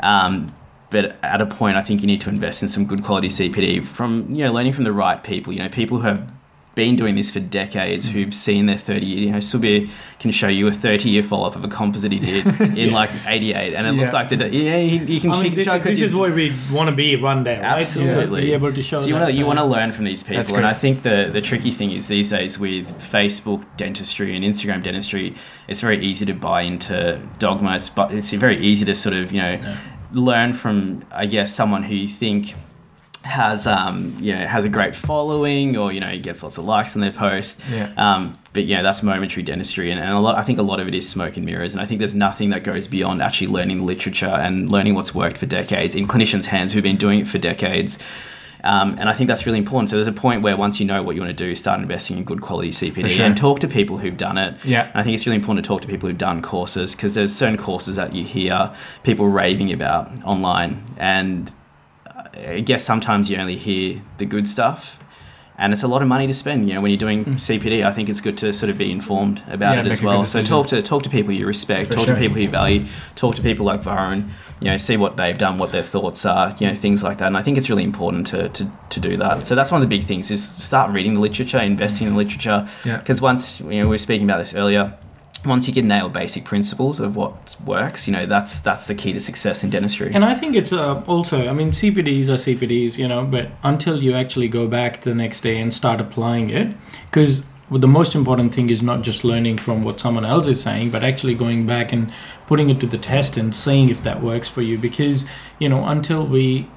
um, 0.00 0.46
but 0.94 1.16
at 1.24 1.42
a 1.42 1.46
point, 1.46 1.76
I 1.76 1.80
think 1.80 2.02
you 2.02 2.06
need 2.06 2.20
to 2.20 2.28
invest 2.28 2.62
in 2.62 2.68
some 2.68 2.86
good 2.86 3.02
quality 3.02 3.26
CPD 3.26 3.84
from 3.84 4.32
you 4.32 4.44
know 4.44 4.52
learning 4.52 4.74
from 4.74 4.84
the 4.84 4.92
right 4.92 5.20
people. 5.24 5.52
You 5.52 5.58
know, 5.58 5.68
people 5.68 5.98
who 5.98 6.04
have 6.04 6.32
been 6.76 6.94
doing 6.94 7.14
this 7.14 7.30
for 7.30 7.40
decades, 7.40 8.06
who've 8.06 8.28
mm-hmm. 8.28 8.30
seen 8.30 8.66
their 8.66 8.78
30 8.78 9.06
year, 9.06 9.26
you 9.26 9.32
know, 9.32 9.38
Subir 9.38 9.88
can 10.18 10.30
show 10.30 10.48
you 10.48 10.66
a 10.66 10.72
30 10.72 11.10
year 11.10 11.22
follow 11.22 11.46
up 11.46 11.56
of 11.56 11.64
a 11.64 11.68
composite 11.68 12.12
he 12.12 12.18
did 12.18 12.46
in 12.78 12.92
like 12.92 13.10
88, 13.26 13.74
and 13.74 13.86
it 13.86 13.92
looks 13.92 14.12
like 14.12 14.28
the, 14.28 14.36
yeah, 14.52 14.78
he, 14.78 14.98
he 14.98 15.20
can, 15.20 15.32
I 15.32 15.42
mean, 15.42 15.54
this, 15.54 15.66
show 15.66 15.76
is, 15.76 15.84
this 15.84 16.00
is 16.00 16.14
where 16.14 16.32
we 16.32 16.52
want 16.72 16.90
to 16.90 16.94
be 16.94 17.16
one 17.16 17.44
day, 17.44 17.56
right? 17.56 17.78
Absolutely. 17.78 18.40
To 18.42 18.46
be 18.46 18.52
able 18.52 18.72
to 18.72 18.82
show 18.82 18.98
so 18.98 19.06
you 19.06 19.14
want 19.14 19.30
to 19.30 19.36
you 19.36 19.46
want 19.46 19.58
to 19.58 19.64
learn 19.64 19.92
from 19.92 20.04
these 20.04 20.22
people, 20.22 20.56
and. 20.56 20.66
I 20.66 20.74
think 20.74 21.02
the 21.02 21.28
the 21.32 21.40
tricky 21.40 21.70
thing 21.70 21.90
is 21.92 22.08
these 22.08 22.30
days 22.30 22.58
with 22.58 22.92
Facebook 22.98 23.64
dentistry 23.76 24.34
and 24.34 24.44
Instagram 24.44 24.82
dentistry, 24.82 25.34
it's 25.68 25.80
very 25.80 25.98
easy 25.98 26.26
to 26.26 26.34
buy 26.34 26.62
into 26.62 27.20
dogmas, 27.38 27.90
but 27.90 28.12
it's 28.12 28.32
very 28.32 28.58
easy 28.58 28.84
to 28.86 28.94
sort 28.94 29.14
of 29.14 29.32
you 29.32 29.40
know 29.40 29.76
learn 30.14 30.52
from 30.54 31.04
I 31.10 31.26
guess 31.26 31.54
someone 31.54 31.82
who 31.82 31.94
you 31.94 32.08
think 32.08 32.54
has 33.22 33.66
um 33.66 34.14
you 34.20 34.34
know 34.34 34.46
has 34.46 34.64
a 34.64 34.68
great 34.68 34.94
following 34.94 35.78
or 35.78 35.90
you 35.90 35.98
know 35.98 36.16
gets 36.18 36.42
lots 36.42 36.58
of 36.58 36.64
likes 36.64 36.94
on 36.94 37.00
their 37.00 37.10
post. 37.12 37.60
Yeah. 37.70 37.92
um 37.96 38.38
but 38.52 38.64
yeah 38.64 38.82
that's 38.82 39.02
momentary 39.02 39.42
dentistry. 39.42 39.90
And, 39.90 40.00
and 40.00 40.10
a 40.10 40.20
lot 40.20 40.36
I 40.36 40.42
think 40.42 40.58
a 40.58 40.62
lot 40.62 40.80
of 40.80 40.88
it 40.88 40.94
is 40.94 41.08
smoke 41.08 41.36
and 41.36 41.44
mirrors. 41.44 41.72
And 41.74 41.80
I 41.80 41.86
think 41.86 41.98
there's 41.98 42.14
nothing 42.14 42.50
that 42.50 42.64
goes 42.64 42.86
beyond 42.86 43.22
actually 43.22 43.48
learning 43.48 43.78
the 43.78 43.84
literature 43.84 44.26
and 44.26 44.70
learning 44.70 44.94
what's 44.94 45.14
worked 45.14 45.38
for 45.38 45.46
decades 45.46 45.94
in 45.94 46.06
clinicians 46.06 46.46
hands 46.46 46.72
who've 46.72 46.82
been 46.82 46.96
doing 46.96 47.20
it 47.20 47.26
for 47.26 47.38
decades 47.38 47.98
um, 48.64 48.96
and 48.98 49.10
I 49.10 49.12
think 49.12 49.28
that's 49.28 49.44
really 49.44 49.58
important. 49.58 49.90
So 49.90 49.96
there's 49.96 50.08
a 50.08 50.12
point 50.12 50.42
where 50.42 50.56
once 50.56 50.80
you 50.80 50.86
know 50.86 51.02
what 51.02 51.14
you 51.14 51.20
want 51.20 51.36
to 51.36 51.44
do, 51.44 51.54
start 51.54 51.80
investing 51.80 52.16
in 52.16 52.24
good 52.24 52.40
quality 52.40 52.70
CPD 52.70 53.10
sure. 53.10 53.26
and 53.26 53.36
talk 53.36 53.60
to 53.60 53.68
people 53.68 53.98
who've 53.98 54.16
done 54.16 54.38
it. 54.38 54.64
Yeah. 54.64 54.86
And 54.88 54.96
I 54.96 55.02
think 55.02 55.14
it's 55.14 55.26
really 55.26 55.36
important 55.36 55.64
to 55.64 55.68
talk 55.68 55.82
to 55.82 55.86
people 55.86 56.08
who've 56.08 56.18
done 56.18 56.40
courses 56.40 56.96
because 56.96 57.14
there's 57.14 57.34
certain 57.34 57.58
courses 57.58 57.96
that 57.96 58.14
you 58.14 58.24
hear 58.24 58.74
people 59.02 59.28
raving 59.28 59.70
about 59.70 60.10
online, 60.24 60.82
and 60.96 61.52
I 62.46 62.60
guess 62.60 62.82
sometimes 62.82 63.30
you 63.30 63.36
only 63.36 63.56
hear 63.56 64.02
the 64.16 64.24
good 64.24 64.48
stuff. 64.48 64.98
And 65.56 65.72
it's 65.72 65.84
a 65.84 65.88
lot 65.88 66.02
of 66.02 66.08
money 66.08 66.26
to 66.26 66.34
spend, 66.34 66.68
you 66.68 66.74
know, 66.74 66.80
when 66.80 66.90
you're 66.90 66.98
doing 66.98 67.24
CPD. 67.24 67.86
I 67.86 67.92
think 67.92 68.08
it's 68.08 68.20
good 68.20 68.36
to 68.38 68.52
sort 68.52 68.70
of 68.70 68.78
be 68.78 68.90
informed 68.90 69.40
about 69.48 69.76
Yeah, 69.76 69.84
it 69.84 69.86
as 69.86 70.02
well. 70.02 70.24
So 70.24 70.42
talk 70.42 70.66
to 70.68 70.82
talk 70.82 71.04
to 71.04 71.10
people 71.10 71.32
you 71.32 71.46
respect, 71.46 71.88
For 71.88 71.94
talk 71.94 72.06
sure. 72.06 72.14
to 72.16 72.20
people 72.20 72.38
you 72.38 72.48
value, 72.48 72.86
talk 73.14 73.36
to 73.36 73.42
people 73.42 73.64
like 73.64 73.80
Varun, 73.82 74.30
you 74.64 74.70
know, 74.70 74.78
see 74.78 74.96
what 74.96 75.18
they've 75.18 75.36
done, 75.36 75.58
what 75.58 75.72
their 75.72 75.82
thoughts 75.82 76.24
are, 76.24 76.50
you 76.58 76.66
know, 76.66 76.74
things 76.74 77.04
like 77.04 77.18
that. 77.18 77.26
And 77.26 77.36
I 77.36 77.42
think 77.42 77.58
it's 77.58 77.68
really 77.68 77.84
important 77.84 78.26
to, 78.28 78.48
to, 78.48 78.70
to 78.88 78.98
do 78.98 79.18
that. 79.18 79.44
So 79.44 79.54
that's 79.54 79.70
one 79.70 79.82
of 79.82 79.88
the 79.88 79.94
big 79.94 80.06
things 80.06 80.30
is 80.30 80.42
start 80.42 80.90
reading 80.90 81.14
the 81.14 81.20
literature, 81.20 81.58
investing 81.58 82.06
in 82.06 82.14
the 82.14 82.18
literature. 82.18 82.66
Yeah. 82.82 82.96
Because 82.96 83.20
once, 83.20 83.60
you 83.60 83.80
know, 83.80 83.84
we 83.84 83.90
were 83.90 83.98
speaking 83.98 84.24
about 84.24 84.38
this 84.38 84.54
earlier, 84.54 84.96
once 85.44 85.68
you 85.68 85.74
can 85.74 85.86
nail 85.86 86.08
basic 86.08 86.44
principles 86.44 86.98
of 86.98 87.14
what 87.14 87.56
works, 87.66 88.08
you 88.08 88.14
know, 88.14 88.24
that's 88.24 88.60
that's 88.60 88.86
the 88.86 88.94
key 88.94 89.12
to 89.12 89.20
success 89.20 89.62
in 89.62 89.68
dentistry. 89.68 90.10
And 90.14 90.24
I 90.24 90.34
think 90.34 90.56
it's 90.56 90.72
uh, 90.72 91.02
also, 91.06 91.46
I 91.46 91.52
mean, 91.52 91.70
CPDs 91.70 92.28
are 92.30 92.38
CPDs, 92.38 92.96
you 92.96 93.06
know, 93.06 93.26
but 93.26 93.50
until 93.62 94.02
you 94.02 94.14
actually 94.14 94.48
go 94.48 94.66
back 94.66 95.02
the 95.02 95.14
next 95.14 95.42
day 95.42 95.60
and 95.60 95.74
start 95.74 96.00
applying 96.00 96.48
it, 96.48 96.74
because 97.04 97.44
the 97.80 97.88
most 97.88 98.14
important 98.14 98.54
thing 98.54 98.70
is 98.70 98.82
not 98.82 99.02
just 99.02 99.24
learning 99.24 99.58
from 99.58 99.84
what 99.84 99.98
someone 99.98 100.24
else 100.24 100.46
is 100.46 100.60
saying, 100.60 100.90
but 100.90 101.02
actually 101.02 101.34
going 101.34 101.66
back 101.66 101.92
and 101.92 102.12
putting 102.46 102.70
it 102.70 102.80
to 102.80 102.86
the 102.86 102.98
test 102.98 103.36
and 103.36 103.54
seeing 103.54 103.88
if 103.88 104.02
that 104.02 104.22
works 104.22 104.48
for 104.48 104.62
you. 104.62 104.78
Because, 104.78 105.26
you 105.58 105.68
know, 105.68 105.86
until 105.86 106.26
we 106.26 106.68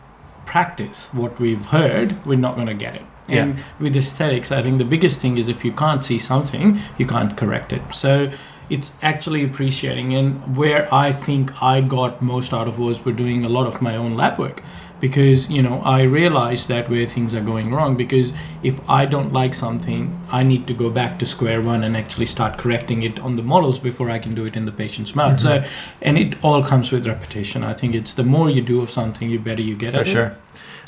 practice 0.45 1.13
what 1.13 1.39
we've 1.39 1.65
heard, 1.67 2.25
we're 2.25 2.38
not 2.38 2.55
going 2.55 2.67
to 2.67 2.73
get 2.73 2.95
it. 2.95 3.03
And 3.29 3.60
with 3.77 3.97
aesthetics, 3.97 4.53
I 4.53 4.63
think 4.63 4.77
the 4.77 4.86
biggest 4.86 5.19
thing 5.19 5.38
is 5.38 5.49
if 5.49 5.65
you 5.65 5.73
can't 5.73 6.03
see 6.03 6.17
something, 6.17 6.79
you 6.97 7.05
can't 7.05 7.36
correct 7.36 7.73
it. 7.73 7.81
So 7.93 8.31
it's 8.69 8.93
actually 9.01 9.43
appreciating. 9.43 10.13
And 10.15 10.55
where 10.55 10.93
I 10.93 11.12
think 11.12 11.62
I 11.62 11.81
got 11.81 12.21
most 12.21 12.53
out 12.53 12.69
of 12.69 12.79
was 12.79 13.03
we're 13.03 13.12
doing 13.12 13.43
a 13.43 13.49
lot 13.49 13.67
of 13.67 13.81
my 13.81 13.97
own 13.97 14.15
lab 14.15 14.39
work 14.39 14.63
because 14.99 15.49
you 15.49 15.62
know 15.62 15.81
I 15.81 16.01
realize 16.01 16.67
that 16.67 16.89
where 16.89 17.05
things 17.05 17.36
are 17.36 17.41
going 17.41 17.73
wrong 17.73 17.95
because 17.95 18.33
if 18.63 18.79
I 18.89 19.05
don't 19.05 19.33
like 19.33 19.53
something 19.53 20.19
I 20.31 20.43
need 20.43 20.67
to 20.67 20.73
go 20.73 20.89
back 20.89 21.19
to 21.19 21.25
square 21.25 21.62
one 21.62 21.83
and 21.83 21.95
actually 21.95 22.25
start 22.25 22.57
correcting 22.57 23.03
it 23.03 23.19
on 23.19 23.36
the 23.36 23.43
models 23.43 23.79
before 23.79 24.10
I 24.10 24.19
can 24.19 24.36
do 24.36 24.45
it 24.45 24.55
in 24.55 24.65
the 24.65 24.71
patient's 24.71 25.15
mouth. 25.15 25.39
Mm-hmm. 25.39 25.65
So 25.65 25.69
and 26.01 26.17
it 26.17 26.43
all 26.43 26.63
comes 26.63 26.91
with 26.91 27.07
repetition. 27.07 27.63
I 27.63 27.73
think 27.73 27.95
it's 27.95 28.13
the 28.13 28.23
more 28.23 28.49
you 28.49 28.62
do 28.62 28.81
of 28.81 28.89
something 28.89 29.29
the 29.29 29.38
better 29.38 29.62
you 29.62 29.75
get 29.75 29.93
for 29.93 29.99
at 29.99 30.07
it. 30.07 30.33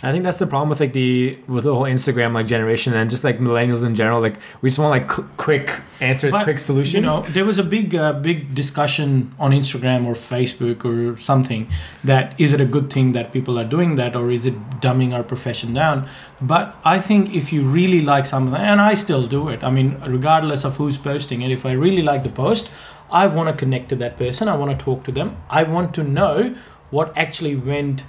I 0.01 0.13
think 0.13 0.23
that's 0.23 0.39
the 0.39 0.47
problem 0.47 0.69
with 0.69 0.79
like 0.79 0.93
the 0.93 1.37
with 1.47 1.65
the 1.65 1.75
whole 1.75 1.83
Instagram 1.83 2.33
like 2.33 2.47
generation 2.47 2.93
and 2.93 3.11
just 3.11 3.25
like 3.25 3.39
millennials 3.39 3.83
in 3.85 3.95
general. 3.95 4.21
Like 4.21 4.37
we 4.61 4.69
just 4.69 4.79
want 4.79 4.91
like 4.91 5.09
qu- 5.09 5.27
quick 5.35 5.81
answers, 5.99 6.31
But, 6.31 6.45
quick 6.45 6.57
solutions. 6.57 6.93
You 6.93 7.01
know, 7.01 7.21
there 7.23 7.43
was 7.43 7.59
a 7.59 7.63
big, 7.63 7.93
uh, 7.93 8.13
big 8.13 8.55
discussion 8.55 9.35
on 9.37 9.51
Instagram 9.51 10.05
or 10.05 10.13
Facebook 10.13 10.85
or 10.85 11.17
something 11.17 11.67
that 12.05 12.39
is 12.39 12.53
it 12.53 12.61
a 12.61 12.65
good 12.65 12.93
thing 12.93 13.11
that 13.11 13.33
people 13.33 13.59
are 13.59 13.65
doing 13.65 13.95
that 13.95 14.15
or 14.15 14.31
is 14.31 14.45
it 14.45 14.55
dumbing 14.79 15.13
our 15.13 15.23
profession 15.23 15.73
down? 15.73 16.07
But 16.41 16.77
I 16.85 17.01
think 17.01 17.35
if 17.35 17.51
you 17.51 17.63
really 17.63 18.01
like 18.01 18.25
something, 18.25 18.55
and 18.55 18.79
I 18.79 18.93
still 18.93 19.27
do 19.27 19.49
it. 19.49 19.63
I 19.65 19.69
mean, 19.69 20.01
regardless 20.07 20.63
of 20.63 20.77
who's 20.77 20.97
posting 20.97 21.41
it, 21.41 21.51
if 21.51 21.65
I 21.65 21.71
really 21.73 22.03
like 22.03 22.23
the 22.23 22.29
post, 22.29 22.71
I 23.11 23.27
want 23.27 23.49
to 23.49 23.55
connect 23.55 23.89
to 23.89 23.95
that 23.97 24.15
person. 24.15 24.47
I 24.47 24.55
want 24.55 24.71
to 24.77 24.85
talk 24.85 25.03
to 25.05 25.11
them. 25.11 25.35
I 25.49 25.63
want 25.63 25.93
to 25.95 26.03
know 26.03 26.55
what 26.89 27.11
actually 27.17 27.57
went 27.57 28.03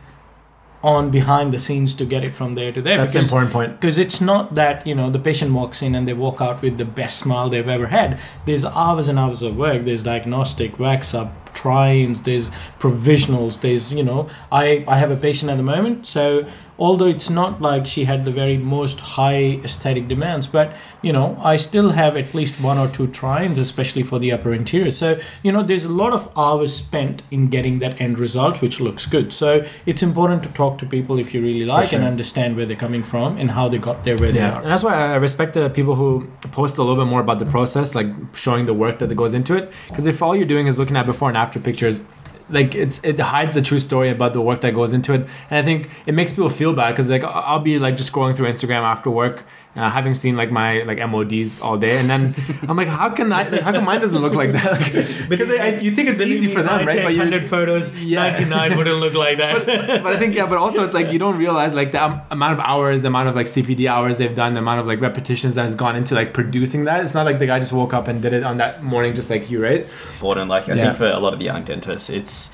on 0.82 1.10
behind 1.10 1.52
the 1.52 1.58
scenes 1.58 1.94
to 1.94 2.04
get 2.06 2.24
it 2.24 2.34
from 2.34 2.54
there 2.54 2.72
to 2.72 2.80
there. 2.80 2.96
that's 2.96 3.14
an 3.14 3.22
important 3.22 3.52
point. 3.52 3.78
because 3.78 3.98
it's 3.98 4.20
not 4.20 4.54
that 4.54 4.86
you 4.86 4.94
know 4.94 5.10
the 5.10 5.18
patient 5.18 5.52
walks 5.52 5.82
in 5.82 5.94
and 5.94 6.08
they 6.08 6.14
walk 6.14 6.40
out 6.40 6.62
with 6.62 6.78
the 6.78 6.84
best 6.84 7.18
smile 7.18 7.50
they've 7.50 7.68
ever 7.68 7.88
had 7.88 8.18
there's 8.46 8.64
hours 8.64 9.06
and 9.06 9.18
hours 9.18 9.42
of 9.42 9.56
work 9.56 9.84
there's 9.84 10.02
diagnostic 10.02 10.78
wax 10.78 11.12
up 11.12 11.52
try-ins 11.52 12.22
there's 12.22 12.50
provisionals 12.78 13.60
there's 13.60 13.92
you 13.92 14.02
know 14.02 14.28
i 14.50 14.82
i 14.88 14.96
have 14.96 15.10
a 15.10 15.16
patient 15.16 15.50
at 15.50 15.56
the 15.56 15.62
moment 15.62 16.06
so 16.06 16.46
although 16.80 17.06
it's 17.06 17.30
not 17.30 17.62
like 17.62 17.86
she 17.86 18.04
had 18.04 18.24
the 18.24 18.30
very 18.32 18.56
most 18.56 19.00
high 19.00 19.60
aesthetic 19.68 20.08
demands 20.08 20.46
but 20.46 20.74
you 21.02 21.12
know 21.12 21.38
i 21.44 21.56
still 21.56 21.90
have 21.90 22.16
at 22.16 22.34
least 22.34 22.60
one 22.60 22.78
or 22.78 22.88
two 22.88 23.06
try-ins 23.06 23.58
especially 23.58 24.02
for 24.02 24.18
the 24.18 24.32
upper 24.32 24.52
anterior. 24.52 24.90
So 24.90 25.20
you 25.42 25.52
know 25.52 25.62
there's 25.62 25.84
a 25.84 25.88
lot 26.02 26.12
of 26.12 26.30
hours 26.36 26.74
spent 26.74 27.22
in 27.30 27.48
getting 27.48 27.78
that 27.80 28.00
end 28.00 28.18
result 28.18 28.60
which 28.62 28.80
looks 28.80 29.06
good. 29.06 29.32
So 29.32 29.64
it's 29.86 30.02
important 30.02 30.42
to 30.44 30.50
talk 30.50 30.78
to 30.78 30.86
people 30.86 31.18
if 31.18 31.34
you 31.34 31.42
really 31.42 31.64
like 31.64 31.92
and 31.92 32.04
understand 32.04 32.56
where 32.56 32.66
they're 32.66 32.76
coming 32.76 33.02
from 33.02 33.36
and 33.38 33.50
how 33.50 33.68
they 33.68 33.78
got 33.78 34.04
there 34.04 34.16
where 34.16 34.32
they 34.32 34.40
are. 34.40 34.62
And 34.62 34.70
that's 34.70 34.82
why 34.82 34.94
I 34.94 35.16
respect 35.16 35.54
the 35.54 35.68
people 35.70 35.94
who 35.94 36.28
post 36.52 36.78
a 36.78 36.82
little 36.82 37.02
bit 37.02 37.08
more 37.10 37.20
about 37.20 37.38
the 37.38 37.46
process, 37.46 37.94
like 37.94 38.06
showing 38.34 38.66
the 38.66 38.74
work 38.74 38.98
that 39.00 39.14
goes 39.14 39.34
into 39.34 39.56
it. 39.56 39.72
Because 39.88 40.06
if 40.06 40.22
all 40.22 40.34
you're 40.36 40.52
doing 40.54 40.66
is 40.66 40.78
looking 40.78 40.96
at 40.96 41.06
before 41.06 41.28
and 41.28 41.36
after 41.36 41.58
pictures, 41.60 42.02
like 42.50 42.74
it's 42.74 43.02
it 43.04 43.18
hides 43.18 43.54
the 43.54 43.62
true 43.62 43.78
story 43.78 44.10
about 44.10 44.32
the 44.32 44.40
work 44.40 44.60
that 44.60 44.74
goes 44.74 44.92
into 44.92 45.12
it. 45.14 45.20
And 45.48 45.58
i 45.58 45.62
think 45.62 45.88
it 46.06 46.14
makes 46.14 46.32
people 46.32 46.50
feel 46.50 46.72
bad 46.72 46.90
because 46.90 47.10
like 47.10 47.24
i'll 47.24 47.60
be 47.60 47.78
like 47.78 47.96
just 47.96 48.12
scrolling 48.12 48.36
through 48.36 48.48
instagram 48.48 48.82
after 48.82 49.10
work 49.10 49.44
uh, 49.76 49.88
having 49.88 50.14
seen 50.14 50.36
like 50.36 50.50
my 50.50 50.82
like 50.82 50.98
MODs 51.08 51.60
all 51.60 51.78
day 51.78 51.96
and 51.98 52.10
then 52.10 52.34
i'm 52.68 52.76
like 52.76 52.88
how 52.88 53.08
can 53.08 53.32
i 53.32 53.48
like, 53.48 53.60
how 53.60 53.70
come 53.72 53.84
mine 53.84 54.00
doesn't 54.00 54.20
look 54.20 54.34
like 54.34 54.50
that 54.50 54.68
like, 54.80 55.28
because 55.28 55.48
I, 55.48 55.54
I, 55.54 55.68
you 55.78 55.92
think 55.92 56.08
it's 56.08 56.20
easy 56.20 56.48
for 56.52 56.60
them 56.60 56.84
right 56.86 56.96
but 57.04 57.14
100 57.16 57.44
photos 57.48 57.94
Yeah. 57.96 58.30
99 58.32 58.76
wouldn't 58.76 58.98
look 58.98 59.14
like 59.14 59.38
that 59.38 59.64
but 60.02 60.12
I 60.12 60.18
think 60.18 60.34
yeah, 60.34 60.46
but 60.46 60.58
also 60.58 60.82
it's 60.82 60.92
like 60.92 61.12
you 61.12 61.18
don't 61.20 61.36
realize 61.38 61.72
like 61.74 61.92
the 61.92 62.02
am- 62.02 62.20
amount 62.32 62.58
of 62.58 62.66
hours, 62.66 63.02
the 63.02 63.08
amount 63.08 63.28
of 63.28 63.36
like 63.36 63.46
CPD 63.46 63.86
hours 63.88 64.18
they've 64.18 64.34
done, 64.34 64.54
the 64.54 64.58
amount 64.60 64.80
of 64.80 64.86
like 64.88 65.00
repetitions 65.00 65.54
that 65.54 65.62
has 65.62 65.74
gone 65.76 65.94
into 65.96 66.14
like 66.14 66.34
producing 66.34 66.84
that. 66.84 67.00
It's 67.02 67.14
not 67.14 67.24
like 67.26 67.38
the 67.38 67.46
guy 67.46 67.58
just 67.60 67.72
woke 67.72 67.94
up 67.94 68.08
and 68.08 68.20
did 68.20 68.32
it 68.32 68.42
on 68.42 68.56
that 68.58 68.82
morning, 68.82 69.14
just 69.14 69.30
like 69.30 69.50
you, 69.50 69.62
right? 69.62 69.82
important. 70.14 70.48
Like 70.50 70.68
I 70.68 70.74
Yeah. 70.74 70.82
think 70.86 70.96
for 70.96 71.06
a 71.06 71.20
lot 71.20 71.32
of 71.32 71.38
the 71.38 71.44
young 71.44 71.62
dentists, 71.64 72.10
it's 72.10 72.50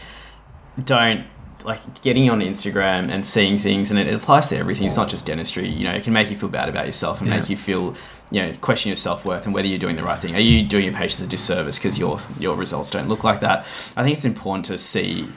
don't 0.85 1.25
like 1.67 2.01
getting 2.01 2.31
on 2.31 2.41
Instagram 2.41 3.11
and 3.11 3.27
seeing 3.27 3.59
things, 3.59 3.91
and 3.91 3.99
it, 3.99 4.07
it 4.07 4.15
applies 4.15 4.49
to 4.51 4.57
everything. 4.57 4.87
It's 4.87 4.97
not 4.97 5.09
just 5.09 5.27
dentistry. 5.27 5.69
You 5.69 5.85
know, 5.85 5.93
it 5.95 6.05
can 6.05 6.13
make 6.13 6.31
you 6.31 6.37
feel 6.37 6.49
bad 6.49 6.69
about 6.69 6.87
yourself 6.87 7.21
and 7.21 7.29
Yeah. 7.29 7.39
make 7.41 7.51
you 7.51 7.57
feel, 7.57 7.95
you 8.31 8.41
know, 8.43 8.53
question 8.61 8.89
your 8.91 8.97
self 8.97 9.25
worth 9.25 9.45
and 9.47 9.53
whether 9.55 9.67
you're 9.67 9.79
doing 9.87 9.97
the 9.97 10.05
right 10.05 10.19
thing. 10.19 10.35
Are 10.37 10.41
you 10.41 10.63
doing 10.63 10.85
your 10.85 10.95
patients 10.95 11.21
a 11.23 11.27
disservice 11.27 11.79
because 11.79 11.99
your 11.99 12.19
your 12.39 12.55
results 12.57 12.91
don't 12.91 13.09
look 13.09 13.25
like 13.25 13.41
that? 13.41 13.61
I 13.97 14.03
think 14.05 14.15
it's 14.17 14.25
important 14.25 14.65
to 14.67 14.79
see 14.79 15.29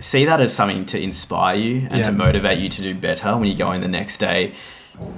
see 0.00 0.24
that 0.24 0.40
as 0.40 0.54
something 0.54 0.86
to 0.86 1.00
inspire 1.00 1.56
you 1.56 1.86
and 1.90 2.04
to 2.04 2.12
motivate 2.12 2.58
you 2.60 2.68
to 2.70 2.82
do 2.82 2.94
better 2.94 3.36
when 3.36 3.48
you 3.48 3.56
go 3.56 3.72
in 3.72 3.80
the 3.80 3.88
next 3.88 4.18
day. 4.18 4.54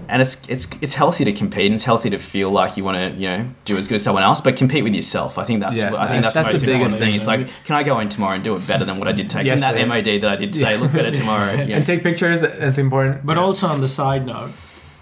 And 0.08 0.20
it's 0.20 0.48
it's 0.48 0.68
it's 0.82 0.94
healthy 0.94 1.24
to 1.24 1.32
compete 1.32 1.66
and 1.66 1.74
it's 1.76 1.84
healthy 1.84 2.10
to 2.10 2.18
feel 2.18 2.50
like 2.50 2.76
you 2.76 2.84
want 2.84 2.96
to 2.96 3.18
you 3.20 3.28
know 3.28 3.48
do 3.64 3.76
as 3.78 3.86
good 3.88 3.94
as 3.94 4.02
someone 4.02 4.22
else, 4.24 4.40
but 4.40 4.56
compete 4.56 4.82
with 4.84 4.94
yourself. 4.94 5.38
I 5.38 5.44
think 5.44 5.60
that's 5.60 5.80
Yeah, 5.80 5.94
I 5.94 6.08
think 6.08 6.22
that's, 6.22 6.34
that's 6.34 6.48
the 6.48 6.54
most 6.54 6.64
the 6.66 6.72
important 6.72 6.98
biggest 6.98 6.98
thing. 6.98 7.06
thing, 7.08 7.14
It's 7.16 7.26
like, 7.26 7.64
can 7.64 7.76
I 7.76 7.82
go 7.84 7.98
in 8.00 8.08
tomorrow 8.08 8.34
and 8.34 8.42
do 8.44 8.56
it 8.56 8.66
better 8.66 8.84
than 8.84 8.98
what 8.98 9.08
I 9.08 9.12
did 9.12 9.30
today? 9.30 9.44
Yes, 9.44 9.60
can 9.62 9.76
that. 9.76 9.88
MOD 9.88 10.20
that 10.20 10.30
I 10.30 10.36
did 10.36 10.52
today 10.52 10.76
look 10.76 10.92
better 10.92 11.10
tomorrow? 11.22 11.52
Yeah. 11.52 11.76
And 11.76 11.86
take 11.86 12.02
pictures. 12.02 12.42
It's 12.42 12.76
important. 12.78 13.24
But 13.24 13.38
also 13.38 13.68
on 13.68 13.80
the 13.80 13.88
side 13.88 14.26
note, 14.26 14.50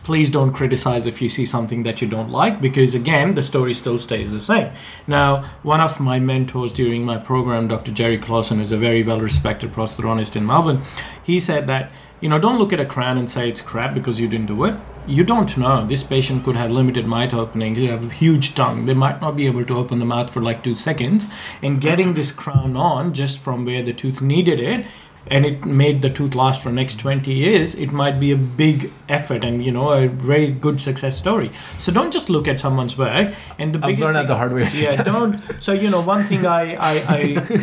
please 0.05 0.31
don't 0.31 0.53
criticize 0.53 1.05
if 1.07 1.21
you 1.21 1.29
see 1.29 1.45
something 1.45 1.83
that 1.83 2.01
you 2.01 2.09
don't 2.09 2.31
like 2.31 2.61
because 2.61 2.95
again, 2.95 3.35
the 3.35 3.43
story 3.43 3.75
still 3.75 3.99
stays 3.99 4.33
the 4.33 4.41
same. 4.41 4.71
Now, 5.07 5.43
one 5.63 5.81
of 5.81 6.01
my 6.01 6.19
mentors 6.19 6.73
during 6.73 7.05
my 7.05 7.19
program, 7.19 7.67
Dr. 7.69 7.93
Jerry 7.93 8.19
Clausen, 8.19 8.59
who's 8.59 8.73
a 8.73 8.79
very 8.79 9.03
well-respected 9.03 9.73
prosthodontist 9.73 10.37
in 10.37 10.47
Melbourne, 10.47 10.83
he 11.23 11.41
said 11.41 11.67
that 11.67 11.91
you 12.21 12.29
know 12.29 12.39
don't 12.39 12.59
look 12.59 12.73
at 12.73 12.81
a 12.81 12.87
crown 12.87 13.19
and 13.19 13.31
say 13.31 13.49
it's 13.49 13.61
crap 13.61 13.95
because 13.95 14.21
you 14.21 14.29
didn't 14.29 14.47
do 14.47 14.65
it. 14.65 14.75
You 15.07 15.25
don't 15.25 15.57
know. 15.57 15.87
This 15.87 16.03
patient 16.03 16.45
could 16.45 16.57
have 16.57 16.71
limited 16.71 17.07
mouth 17.07 17.33
opening. 17.33 17.75
They 17.75 17.87
have 17.87 18.11
a 18.11 18.13
huge 18.13 18.55
tongue. 18.55 18.85
They 18.85 18.93
might 18.93 19.23
not 19.23 19.37
be 19.37 19.47
able 19.47 19.65
to 19.65 19.79
open 19.79 20.01
the 20.01 20.05
mouth 20.05 20.29
for 20.31 20.43
like 20.43 20.63
two 20.63 20.75
seconds. 20.75 21.29
And 21.63 21.81
getting 21.81 22.13
this 22.13 22.31
crown 22.31 22.77
on 22.77 23.15
just 23.15 23.39
from 23.39 23.65
where 23.65 23.83
the 23.83 23.95
tooth 23.95 24.21
needed 24.21 24.61
it 24.61 24.87
and 25.31 25.45
it 25.47 25.65
made 25.65 26.03
the 26.03 26.11
tooth 26.11 26.35
last 26.35 26.63
for 26.63 26.71
next 26.71 26.99
20 27.01 27.33
years 27.33 27.75
it 27.75 27.93
might 27.93 28.19
be 28.21 28.33
a 28.33 28.37
big 28.37 28.91
effort 29.09 29.45
and 29.45 29.65
you 29.65 29.71
know 29.71 29.91
a 29.93 30.07
very 30.09 30.51
good 30.51 30.81
success 30.81 31.17
story 31.17 31.51
so 31.79 31.93
don't 31.93 32.13
just 32.13 32.29
look 32.31 32.49
at 32.49 32.59
someone's 32.61 32.97
work 32.99 33.35
and 33.59 33.75
the 33.75 33.79
I've 33.79 33.87
biggest 33.87 34.03
learned 34.05 34.17
thing- 34.19 34.27
the 34.27 34.37
hard 34.37 34.53
way 34.53 34.69
yeah 34.75 35.03
don't 35.11 35.41
so 35.63 35.73
you 35.73 35.91
know 35.91 36.01
one 36.03 36.25
thing 36.25 36.47
I, 36.47 36.75
I 36.75 36.93
i 37.09 37.19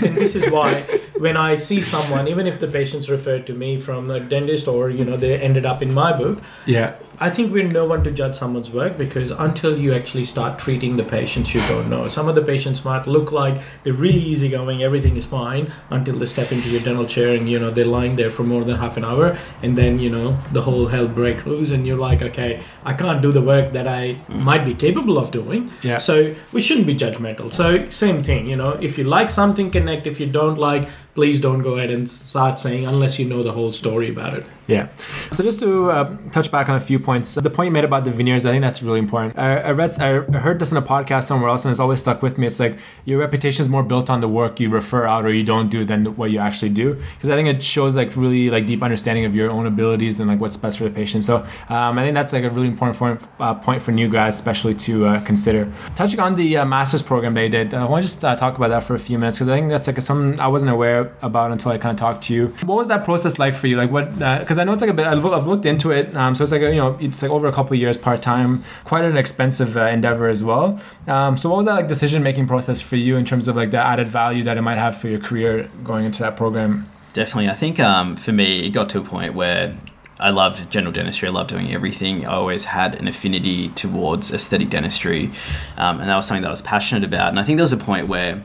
and 0.08 0.16
this 0.18 0.36
is 0.36 0.50
why 0.52 0.82
when 1.18 1.38
i 1.38 1.56
see 1.56 1.82
someone 1.82 2.28
even 2.28 2.46
if 2.48 2.60
the 2.60 2.68
patient's 2.68 3.10
referred 3.10 3.48
to 3.48 3.54
me 3.54 3.78
from 3.78 4.12
a 4.12 4.20
dentist 4.20 4.68
or 4.68 4.90
you 4.90 5.04
know 5.06 5.18
they 5.18 5.38
ended 5.40 5.66
up 5.66 5.82
in 5.82 5.94
my 5.94 6.12
book 6.16 6.42
Yeah. 6.66 6.96
I 7.20 7.30
think 7.30 7.52
we're 7.52 7.68
no 7.68 7.86
one 7.86 8.04
to 8.04 8.12
judge 8.12 8.36
someone's 8.36 8.72
work 8.72 8.98
because 8.98 9.32
until 9.32 9.78
you 9.78 9.94
actually 9.94 10.26
start 10.26 10.60
treating 10.60 10.98
the 10.98 11.04
patients, 11.04 11.54
you 11.54 11.62
don't 11.62 11.90
know. 11.90 12.08
Some 12.08 12.28
of 12.28 12.36
the 12.36 12.42
patients 12.42 12.84
might 12.84 13.08
look 13.08 13.32
like 13.32 13.62
they're 13.84 13.94
really 13.94 14.20
easygoing, 14.20 14.84
everything 14.84 15.16
is 15.16 15.26
fine 15.26 15.72
until 15.90 16.16
they 16.16 16.26
step 16.26 16.52
into 16.52 16.70
your 16.70 16.82
dental 16.82 17.06
chair 17.06 17.36
and 17.36 17.50
you 17.50 17.60
know 17.60 17.70
they're 17.70 17.86
lying 17.86 18.16
there 18.16 18.30
for 18.30 18.44
more 18.44 18.64
than 18.64 18.76
half 18.76 18.98
an 18.98 19.06
hour, 19.06 19.38
and 19.64 19.78
then 19.78 20.00
you 20.00 20.10
know 20.10 20.38
the 20.52 20.62
whole 20.62 20.88
hell 20.88 21.08
breaks 21.08 21.46
loose, 21.46 21.72
and 21.72 21.88
you're 21.88 21.98
like, 21.98 22.22
okay, 22.22 22.62
I 22.84 22.94
can't 22.94 23.22
do 23.22 23.32
the 23.32 23.42
work 23.42 23.72
that 23.74 23.88
I 23.88 24.18
might 24.28 24.66
be 24.66 24.74
capable 24.74 25.18
of 25.18 25.32
doing. 25.32 25.72
Yeah. 25.84 25.98
So 25.98 26.36
we 26.52 26.62
shouldn't 26.62 26.88
be 26.88 26.96
judgmental. 26.96 27.52
So 27.52 27.90
same 27.90 28.22
thing, 28.24 28.48
you 28.48 28.56
know, 28.56 28.72
if 28.82 28.98
you 28.98 29.04
like 29.06 29.30
something, 29.30 29.72
connect. 29.72 30.08
If 30.08 30.20
you 30.20 30.26
don't 30.28 30.58
like, 30.58 30.90
please 31.16 31.40
don't 31.40 31.62
go 31.62 31.78
ahead 31.78 31.90
and 31.90 32.10
start 32.10 32.60
saying 32.60 32.86
unless 32.86 33.18
you 33.18 33.26
know 33.26 33.42
the 33.42 33.52
whole 33.52 33.72
story 33.72 34.10
about 34.10 34.34
it. 34.34 34.46
Yeah. 34.68 34.88
So 35.32 35.44
just 35.44 35.60
to 35.60 35.92
uh, 35.92 36.18
touch 36.32 36.52
back 36.52 36.70
on 36.70 36.76
a 36.76 36.80
few 36.80 37.00
points, 37.00 37.36
the 37.36 37.50
point 37.50 37.68
you 37.68 37.72
made 37.72 37.84
about 37.86 38.04
the 38.04 38.12
veneers, 38.12 38.46
I 38.46 38.52
think 38.52 38.64
that's 38.64 38.82
really 38.82 39.00
important. 39.00 39.38
I, 39.38 39.60
I 39.60 39.72
read, 39.72 39.92
I 40.02 40.40
heard 40.40 40.60
this 40.60 40.72
in 40.72 40.78
a 40.78 40.82
podcast 40.82 41.24
somewhere 41.24 41.50
else, 41.50 41.64
and 41.64 41.72
it's 41.72 41.80
always 41.80 42.00
stuck 42.00 42.22
with 42.22 42.38
me. 42.38 42.48
It's 42.48 42.60
like 42.60 42.78
your 43.06 43.20
reputation 43.20 43.62
is 43.62 43.70
more 43.70 43.84
built 43.84 44.10
on 44.10 44.22
the 44.22 44.28
work 44.28 44.60
you 44.60 44.70
refer 44.70 45.06
out 45.06 45.24
or 45.24 45.32
you 45.32 45.44
don't 45.44 45.70
do 45.70 45.86
than 45.86 46.16
what 46.16 46.32
you 46.32 46.40
actually 46.40 46.70
do, 46.70 46.96
because 46.96 47.30
I 47.30 47.36
think 47.36 47.48
it 47.48 47.62
shows 47.64 47.96
like 47.96 48.16
really 48.16 48.50
like 48.50 48.66
deep 48.66 48.84
understanding 48.84 49.24
of 49.24 49.36
your 49.36 49.52
own 49.52 49.68
abilities 49.68 50.20
and 50.20 50.28
like 50.28 50.40
what's 50.40 50.58
best 50.58 50.80
for 50.80 50.84
the 50.84 50.90
patient. 50.90 51.24
So 51.24 51.46
um, 51.70 51.98
I 52.00 52.04
think 52.04 52.16
that's 52.16 52.34
like 52.34 52.44
a 52.44 52.50
really 52.50 52.68
important 52.68 52.98
point, 52.98 53.22
uh, 53.40 53.54
point 53.54 53.82
for 53.84 53.92
new 53.92 54.10
grads, 54.10 54.36
especially 54.36 54.74
to 54.76 55.06
uh, 55.06 55.20
consider. 55.22 55.72
Touching 55.96 56.20
on 56.20 56.36
the 56.36 56.58
uh, 56.58 56.66
master's 56.66 57.04
program 57.04 57.36
they 57.36 57.50
did, 57.50 57.74
uh, 57.74 57.86
I 57.86 57.90
want 57.90 58.04
to 58.04 58.08
just 58.08 58.26
uh, 58.26 58.36
talk 58.36 58.58
about 58.58 58.70
that 58.70 58.84
for 58.84 58.96
a 58.96 59.00
few 59.00 59.20
minutes 59.20 59.38
because 59.38 59.50
I 59.50 59.56
think 59.56 59.70
that's 59.70 59.88
like 59.88 60.02
something 60.02 60.40
I 60.40 60.48
wasn't 60.48 60.72
aware 60.72 61.05
about 61.22 61.52
until 61.52 61.72
I 61.72 61.78
kind 61.78 61.94
of 61.94 62.00
talked 62.00 62.24
to 62.26 62.34
you. 62.34 62.48
What 62.64 62.76
was 62.76 62.88
that 62.88 63.04
process 63.04 63.40
like 63.40 63.56
for 63.56 63.68
you? 63.68 63.78
Like 63.78 63.92
what? 63.92 64.12
Because 64.14 64.58
I 64.58 64.64
know 64.64 64.72
it's 64.72 64.82
like 64.82 64.90
a 64.90 64.94
bit. 64.94 65.08
I've, 65.08 65.48
looked 65.48 65.66
into 65.66 65.92
it, 65.92 66.16
um, 66.16 66.36
so 66.36 66.44
it's 66.44 66.52
like 66.52 66.62
you 66.62 66.76
know 66.76 66.98
it's 67.00 67.22
like 67.22 67.32
over 67.32 67.48
a 67.48 67.52
couple 67.52 67.76
years 67.76 67.98
part 67.98 68.22
time, 68.22 68.64
quite 68.84 69.04
an 69.04 69.18
expensive 69.18 69.78
uh, 69.78 69.86
endeavor 69.86 70.28
as 70.28 70.44
well. 70.44 70.80
Um, 71.08 71.38
so 71.38 71.50
what 71.50 71.58
was 71.58 71.66
that 71.68 71.74
like 71.74 71.88
decision 71.88 72.24
making 72.24 72.48
process 72.48 72.82
for 72.82 72.96
you 72.96 73.18
in 73.18 73.26
terms 73.26 73.48
of 73.48 73.56
like 73.56 73.72
the 73.72 73.80
added 73.80 74.08
value 74.08 74.44
that 74.44 74.58
it 74.58 74.62
might 74.62 74.78
have 74.78 74.98
for 74.98 75.08
your 75.08 75.20
career 75.20 75.70
going 75.84 76.06
into 76.06 76.22
that 76.24 76.36
program? 76.36 76.90
Definitely. 77.14 77.50
I 77.50 77.54
think 77.54 77.80
um, 77.80 78.16
for 78.16 78.32
me, 78.32 78.66
it 78.66 78.72
got 78.72 78.90
to 78.90 79.00
a 79.00 79.04
point 79.04 79.36
where 79.36 79.76
I 80.20 80.30
loved 80.32 80.70
general 80.70 80.94
dentistry. 80.94 81.28
I 81.28 81.32
loved 81.32 81.50
doing 81.50 81.72
everything. 81.72 82.26
I 82.26 82.34
always 82.34 82.66
had 82.66 82.96
an 82.96 83.08
affinity 83.08 83.70
towards 83.70 84.32
aesthetic 84.32 84.70
dentistry, 84.70 85.32
um, 85.78 86.00
and 86.00 86.10
that 86.10 86.16
was 86.16 86.26
something 86.26 86.42
that 86.42 86.48
I 86.48 86.52
was 86.52 86.62
passionate 86.62 87.04
about. 87.04 87.30
And 87.30 87.40
I 87.40 87.44
think 87.44 87.58
there 87.58 87.64
was 87.64 87.74
a 87.74 87.78
point 87.78 88.08
where 88.08 88.42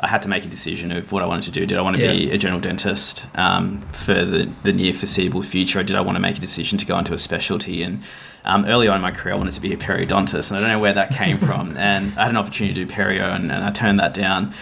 I 0.00 0.08
had 0.08 0.22
to 0.22 0.28
make 0.28 0.44
a 0.44 0.48
decision 0.48 0.90
of 0.90 1.12
what 1.12 1.22
I 1.22 1.26
wanted 1.26 1.44
to 1.44 1.50
do. 1.52 1.66
Did 1.66 1.78
I 1.78 1.82
want 1.82 1.96
to 1.96 2.02
be 2.02 2.30
a 2.30 2.38
general 2.38 2.60
dentist 2.60 3.26
um, 3.36 3.80
for 3.88 4.12
the, 4.12 4.50
the 4.64 4.72
near 4.72 4.92
foreseeable 4.92 5.42
future, 5.42 5.80
or 5.80 5.82
did 5.84 5.96
I 5.96 6.00
want 6.00 6.16
to 6.16 6.20
make 6.20 6.36
a 6.36 6.40
decision 6.40 6.78
to 6.78 6.86
go 6.86 6.98
into 6.98 7.14
a 7.14 7.18
specialty? 7.18 7.82
And 7.82 8.02
um, 8.44 8.64
early 8.64 8.88
on 8.88 8.96
in 8.96 9.02
my 9.02 9.12
career, 9.12 9.34
I 9.34 9.38
wanted 9.38 9.54
to 9.54 9.60
be 9.60 9.72
a 9.72 9.76
periodontist, 9.76 10.50
and 10.50 10.58
I 10.58 10.60
don't 10.60 10.68
know 10.68 10.80
where 10.80 10.92
that 10.94 11.12
came 11.12 11.38
from. 11.48 11.76
And 11.76 12.06
I 12.18 12.22
had 12.22 12.30
an 12.30 12.36
opportunity 12.36 12.74
to 12.74 12.84
do 12.84 12.92
perio, 12.92 13.34
and, 13.34 13.52
and 13.52 13.64
I 13.64 13.70
turned 13.70 14.00
that 14.00 14.14
down. 14.14 14.52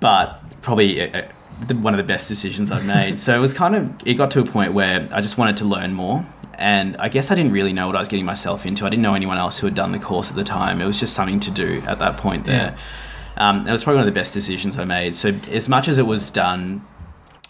But 0.00 0.42
probably 0.60 1.02
uh, 1.02 1.20
uh, 1.20 1.28
the, 1.66 1.76
one 1.76 1.94
of 1.94 1.98
the 1.98 2.04
best 2.04 2.28
decisions 2.28 2.70
I've 2.70 2.86
made. 2.86 3.18
so 3.18 3.36
it 3.36 3.40
was 3.40 3.54
kind 3.54 3.74
of 3.74 3.90
it 4.06 4.14
got 4.14 4.30
to 4.32 4.40
a 4.40 4.44
point 4.44 4.74
where 4.74 5.08
I 5.12 5.20
just 5.20 5.38
wanted 5.38 5.56
to 5.58 5.64
learn 5.64 5.92
more. 5.92 6.26
And 6.54 6.96
I 6.96 7.08
guess 7.08 7.30
I 7.30 7.36
didn't 7.36 7.52
really 7.52 7.72
know 7.72 7.86
what 7.86 7.94
I 7.94 8.00
was 8.00 8.08
getting 8.08 8.26
myself 8.26 8.66
into. 8.66 8.84
I 8.84 8.88
didn't 8.88 9.02
know 9.02 9.14
anyone 9.14 9.38
else 9.38 9.58
who 9.58 9.68
had 9.68 9.76
done 9.76 9.92
the 9.92 10.00
course 10.00 10.30
at 10.30 10.36
the 10.36 10.42
time. 10.42 10.80
It 10.80 10.86
was 10.86 10.98
just 10.98 11.14
something 11.14 11.38
to 11.40 11.52
do 11.52 11.80
at 11.86 12.00
that 12.00 12.16
point 12.16 12.46
there. 12.46 12.76
Um, 13.38 13.66
it 13.66 13.72
was 13.72 13.84
probably 13.84 13.98
one 13.98 14.08
of 14.08 14.14
the 14.14 14.18
best 14.18 14.34
decisions 14.34 14.78
I 14.78 14.84
made. 14.84 15.14
So 15.14 15.30
as 15.50 15.68
much 15.68 15.88
as 15.88 15.96
it 15.96 16.06
was 16.06 16.30
done 16.30 16.84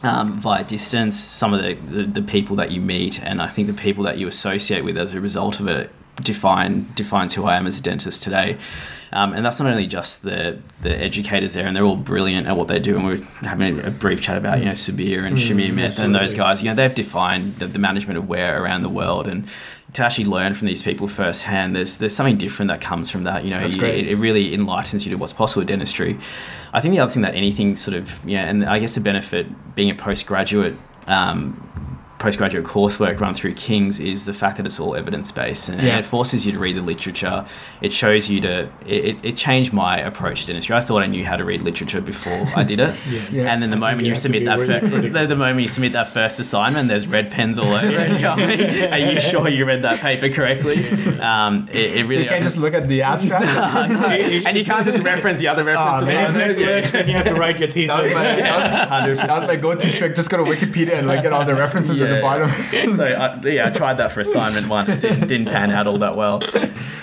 um, 0.02 0.38
via 0.38 0.62
distance, 0.62 1.18
some 1.18 1.54
of 1.54 1.62
the, 1.62 1.74
the, 1.74 2.04
the 2.04 2.22
people 2.22 2.56
that 2.56 2.70
you 2.70 2.80
meet, 2.80 3.22
and 3.22 3.42
I 3.42 3.48
think 3.48 3.66
the 3.66 3.74
people 3.74 4.04
that 4.04 4.18
you 4.18 4.28
associate 4.28 4.84
with 4.84 4.96
as 4.96 5.14
a 5.14 5.20
result 5.20 5.60
of 5.60 5.66
it, 5.66 5.90
define 6.22 6.86
defines 6.94 7.34
who 7.34 7.44
I 7.44 7.56
am 7.56 7.66
as 7.66 7.78
a 7.78 7.82
dentist 7.82 8.22
today. 8.22 8.58
Um, 9.12 9.32
and 9.32 9.44
that's 9.44 9.58
not 9.58 9.70
only 9.70 9.86
just 9.86 10.22
the 10.22 10.58
the 10.82 10.94
educators 10.96 11.54
there, 11.54 11.66
and 11.66 11.74
they're 11.74 11.84
all 11.84 11.96
brilliant 11.96 12.46
at 12.46 12.56
what 12.56 12.68
they 12.68 12.78
do. 12.78 12.96
And 12.96 13.06
we 13.06 13.14
we're 13.14 13.48
having 13.48 13.80
a 13.80 13.90
brief 13.90 14.20
chat 14.20 14.36
about 14.36 14.58
you 14.58 14.66
know 14.66 14.72
Subir 14.72 15.24
and 15.24 15.36
Shamir 15.36 15.72
Mehta 15.72 16.02
and 16.02 16.14
those 16.14 16.34
guys. 16.34 16.62
You 16.62 16.70
know 16.70 16.74
they've 16.74 16.94
defined 16.94 17.56
the, 17.56 17.66
the 17.66 17.78
management 17.78 18.18
of 18.18 18.28
wear 18.28 18.62
around 18.62 18.82
the 18.82 18.90
world, 18.90 19.26
and 19.26 19.48
to 19.94 20.04
actually 20.04 20.26
learn 20.26 20.54
from 20.54 20.66
these 20.66 20.82
people 20.82 21.08
firsthand, 21.08 21.74
there's 21.74 21.98
there's 21.98 22.14
something 22.14 22.36
different 22.36 22.68
that 22.70 22.80
comes 22.80 23.10
from 23.10 23.22
that. 23.24 23.44
You 23.44 23.50
know, 23.50 23.60
you- 23.64 23.78
great. 23.80 24.06
It, 24.06 24.08
it 24.12 24.16
really 24.16 24.54
enlightens 24.54 25.06
you 25.06 25.10
to 25.12 25.16
what's 25.18 25.32
possible 25.32 25.60
with 25.60 25.68
dentistry. 25.68 26.18
I 26.72 26.80
think 26.80 26.94
the 26.94 27.00
other 27.00 27.10
thing 27.12 27.22
that 27.22 27.34
anything 27.34 27.76
sort 27.76 27.96
of 27.96 28.20
yeah, 28.26 28.44
and 28.48 28.64
I 28.64 28.78
guess 28.78 28.94
the 28.94 29.00
benefit 29.00 29.46
being 29.74 29.90
a 29.90 29.94
postgraduate. 29.94 30.76
Um, 31.06 31.64
postgraduate 32.18 32.64
coursework 32.64 33.20
run 33.20 33.32
through 33.32 33.54
King's 33.54 34.00
is 34.00 34.26
the 34.26 34.34
fact 34.34 34.56
that 34.56 34.66
it's 34.66 34.80
all 34.80 34.96
evidence 34.96 35.30
based 35.32 35.68
and, 35.68 35.80
and 35.80 35.88
it 36.00 36.04
forces 36.04 36.44
you 36.44 36.52
to 36.52 36.58
read 36.58 36.76
the 36.76 36.82
literature. 36.82 37.44
It 37.80 37.92
shows 37.92 38.28
you 38.28 38.40
to. 38.42 38.68
It, 38.86 39.24
it- 39.24 39.38
changed 39.38 39.72
my 39.72 39.98
approach 39.98 40.40
to 40.40 40.46
dentistry. 40.48 40.74
I 40.74 40.80
thought 40.80 41.00
I 41.00 41.06
knew 41.06 41.24
how 41.24 41.36
to 41.36 41.44
read 41.44 41.62
literature 41.62 42.00
before 42.00 42.44
I 42.56 42.64
did 42.64 42.80
it, 42.80 42.92
Yeah. 43.30 43.52
and 43.52 43.62
then 43.62 43.70
the 43.70 43.76
I 43.76 43.80
moment 43.80 44.02
you 44.02 44.08
you 44.08 44.14
submit 44.16 44.44
that 44.46 44.58
really 44.58 44.80
fir- 45.10 45.26
the, 45.26 45.36
moment 45.36 45.60
you 45.60 45.68
submit 45.68 45.92
that 45.92 46.08
first 46.08 46.40
assignment, 46.40 46.88
there's 46.88 47.06
red 47.06 47.30
pens 47.30 47.56
all 47.56 47.72
over 47.72 47.86
it. 47.86 48.10
You 48.10 48.18
know 48.18 48.30
what 48.30 48.42
I 48.42 48.46
mean? 48.56 48.92
Are 48.92 48.98
you 49.12 49.20
sure 49.20 49.48
you 49.48 49.64
read 49.64 49.82
that 49.82 50.00
paper 50.00 50.28
correctly? 50.28 50.88
Um, 51.20 51.68
it, 51.70 51.96
it 51.98 52.08
So 52.08 52.14
you 52.18 52.26
can't 52.26 52.42
just 52.42 52.58
look 52.58 52.74
at 52.74 52.88
the 52.88 53.02
abstract. 53.02 53.44
and 54.46 54.58
you 54.58 54.64
can't 54.64 54.84
just 54.84 55.02
reference 55.02 55.38
the 55.38 55.46
other 55.48 55.62
references. 55.62 56.08
man. 56.08 56.26
on 56.26 56.34
there. 56.34 57.06
You 57.08 57.14
have 57.14 57.24
to 57.26 57.34
write 57.34 57.60
your 57.60 57.70
thesis. 57.70 57.94
That 57.94 58.02
was, 58.02 58.14
my, 58.14 58.22
that, 58.36 59.08
was, 59.08 59.18
that 59.18 59.28
was 59.30 59.44
my 59.44 59.56
go-to 59.56 59.92
trick. 59.92 60.16
Just 60.16 60.30
go 60.30 60.44
to 60.44 60.50
Wikipedia 60.50 60.94
and 60.98 61.06
like 61.06 61.22
get 61.22 61.32
all 61.32 61.44
the 61.44 61.54
references 61.54 62.00
at 62.08 62.16
the 62.16 62.20
bottom. 62.20 62.50
so 62.96 63.04
I, 63.04 63.40
yeah, 63.48 63.68
I 63.68 63.70
tried 63.70 63.98
that 63.98 64.12
for 64.12 64.20
assignment 64.20 64.68
one. 64.68 64.90
It 64.90 65.00
didn't, 65.00 65.26
didn't 65.26 65.46
pan 65.46 65.70
out 65.70 65.86
all 65.86 65.98
that 65.98 66.16
well. 66.16 66.40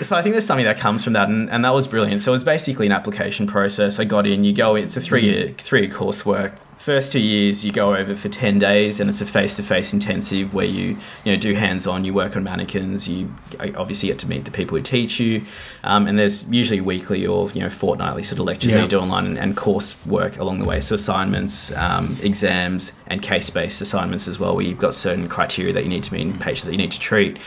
So 0.00 0.16
I 0.16 0.22
think 0.22 0.34
there's 0.34 0.46
something 0.46 0.66
that 0.66 0.78
comes 0.78 1.04
from 1.04 1.14
that, 1.14 1.28
and, 1.28 1.50
and 1.50 1.64
that 1.64 1.74
was 1.74 1.86
brilliant. 1.86 2.20
So 2.20 2.32
it 2.32 2.34
was 2.34 2.44
basically 2.44 2.86
an 2.86 2.92
application 2.92 3.46
process. 3.46 3.98
I 3.98 4.04
got 4.04 4.26
in. 4.26 4.44
You 4.44 4.52
go 4.52 4.76
in. 4.76 4.84
It's 4.84 4.96
a 4.96 5.00
three 5.00 5.22
year 5.22 5.54
three 5.58 5.82
year 5.82 5.90
coursework. 5.90 6.56
First 6.78 7.10
two 7.10 7.20
years 7.20 7.64
you 7.64 7.72
go 7.72 7.96
over 7.96 8.14
for 8.14 8.28
10 8.28 8.58
days 8.58 9.00
and 9.00 9.08
it's 9.08 9.20
a 9.20 9.26
face-to-face 9.26 9.92
intensive 9.92 10.54
where 10.54 10.66
you 10.66 10.96
you 11.24 11.32
know 11.32 11.36
do 11.36 11.54
hands-on 11.54 12.04
you 12.04 12.12
work 12.14 12.36
on 12.36 12.44
mannequins 12.44 13.08
you 13.08 13.32
obviously 13.76 14.08
get 14.08 14.18
to 14.18 14.28
meet 14.28 14.44
the 14.44 14.50
people 14.50 14.76
who 14.76 14.82
teach 14.82 15.18
you. 15.18 15.42
Um, 15.82 16.06
and 16.06 16.18
there's 16.18 16.48
usually 16.50 16.80
weekly 16.80 17.26
or 17.26 17.50
you 17.50 17.60
know 17.60 17.70
fortnightly 17.70 18.22
sort 18.22 18.38
of 18.38 18.44
lectures 18.44 18.74
Yeah. 18.74 18.80
that 18.80 18.84
you 18.84 18.90
do 18.90 19.00
online 19.00 19.26
and, 19.26 19.38
and 19.38 19.56
course 19.56 19.96
work 20.06 20.38
along 20.38 20.58
the 20.58 20.64
way. 20.66 20.80
So 20.80 20.94
assignments 20.94 21.74
um, 21.76 22.16
exams 22.22 22.92
and 23.06 23.22
case-based 23.22 23.80
assignments 23.80 24.28
as 24.28 24.38
well 24.38 24.54
where 24.54 24.64
you've 24.64 24.78
got 24.78 24.94
certain 24.94 25.28
criteria 25.28 25.72
that 25.72 25.82
you 25.82 25.88
need 25.88 26.04
to 26.04 26.12
meet 26.14 26.22
and 26.26 26.40
patients 26.40 26.64
that 26.66 26.72
you 26.72 26.78
need 26.78 26.92
to 26.92 27.00
treat. 27.00 27.38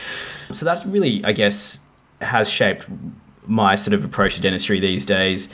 So 0.52 0.64
that's 0.64 0.84
really 0.84 1.24
i 1.24 1.32
guess 1.32 1.80
has 2.20 2.50
shaped 2.50 2.86
my 3.46 3.74
sort 3.74 3.94
of 3.94 4.04
approach 4.04 4.34
to 4.36 4.42
dentistry 4.42 4.80
these 4.80 5.06
days 5.06 5.48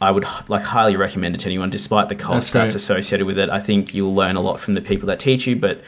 I 0.00 0.10
would 0.10 0.24
like 0.48 0.62
highly 0.62 0.96
recommend 0.96 1.34
it 1.34 1.38
to 1.38 1.46
anyone, 1.48 1.70
despite 1.70 2.08
the 2.08 2.14
cost 2.14 2.52
that's 2.52 2.74
associated 2.74 3.26
with 3.26 3.38
it. 3.38 3.50
I 3.50 3.58
think 3.58 3.94
you'll 3.94 4.14
learn 4.14 4.36
a 4.36 4.40
lot 4.40 4.60
from 4.60 4.74
the 4.74 4.80
people 4.80 5.06
that 5.08 5.18
teach 5.18 5.46
you, 5.46 5.56
but 5.56 5.82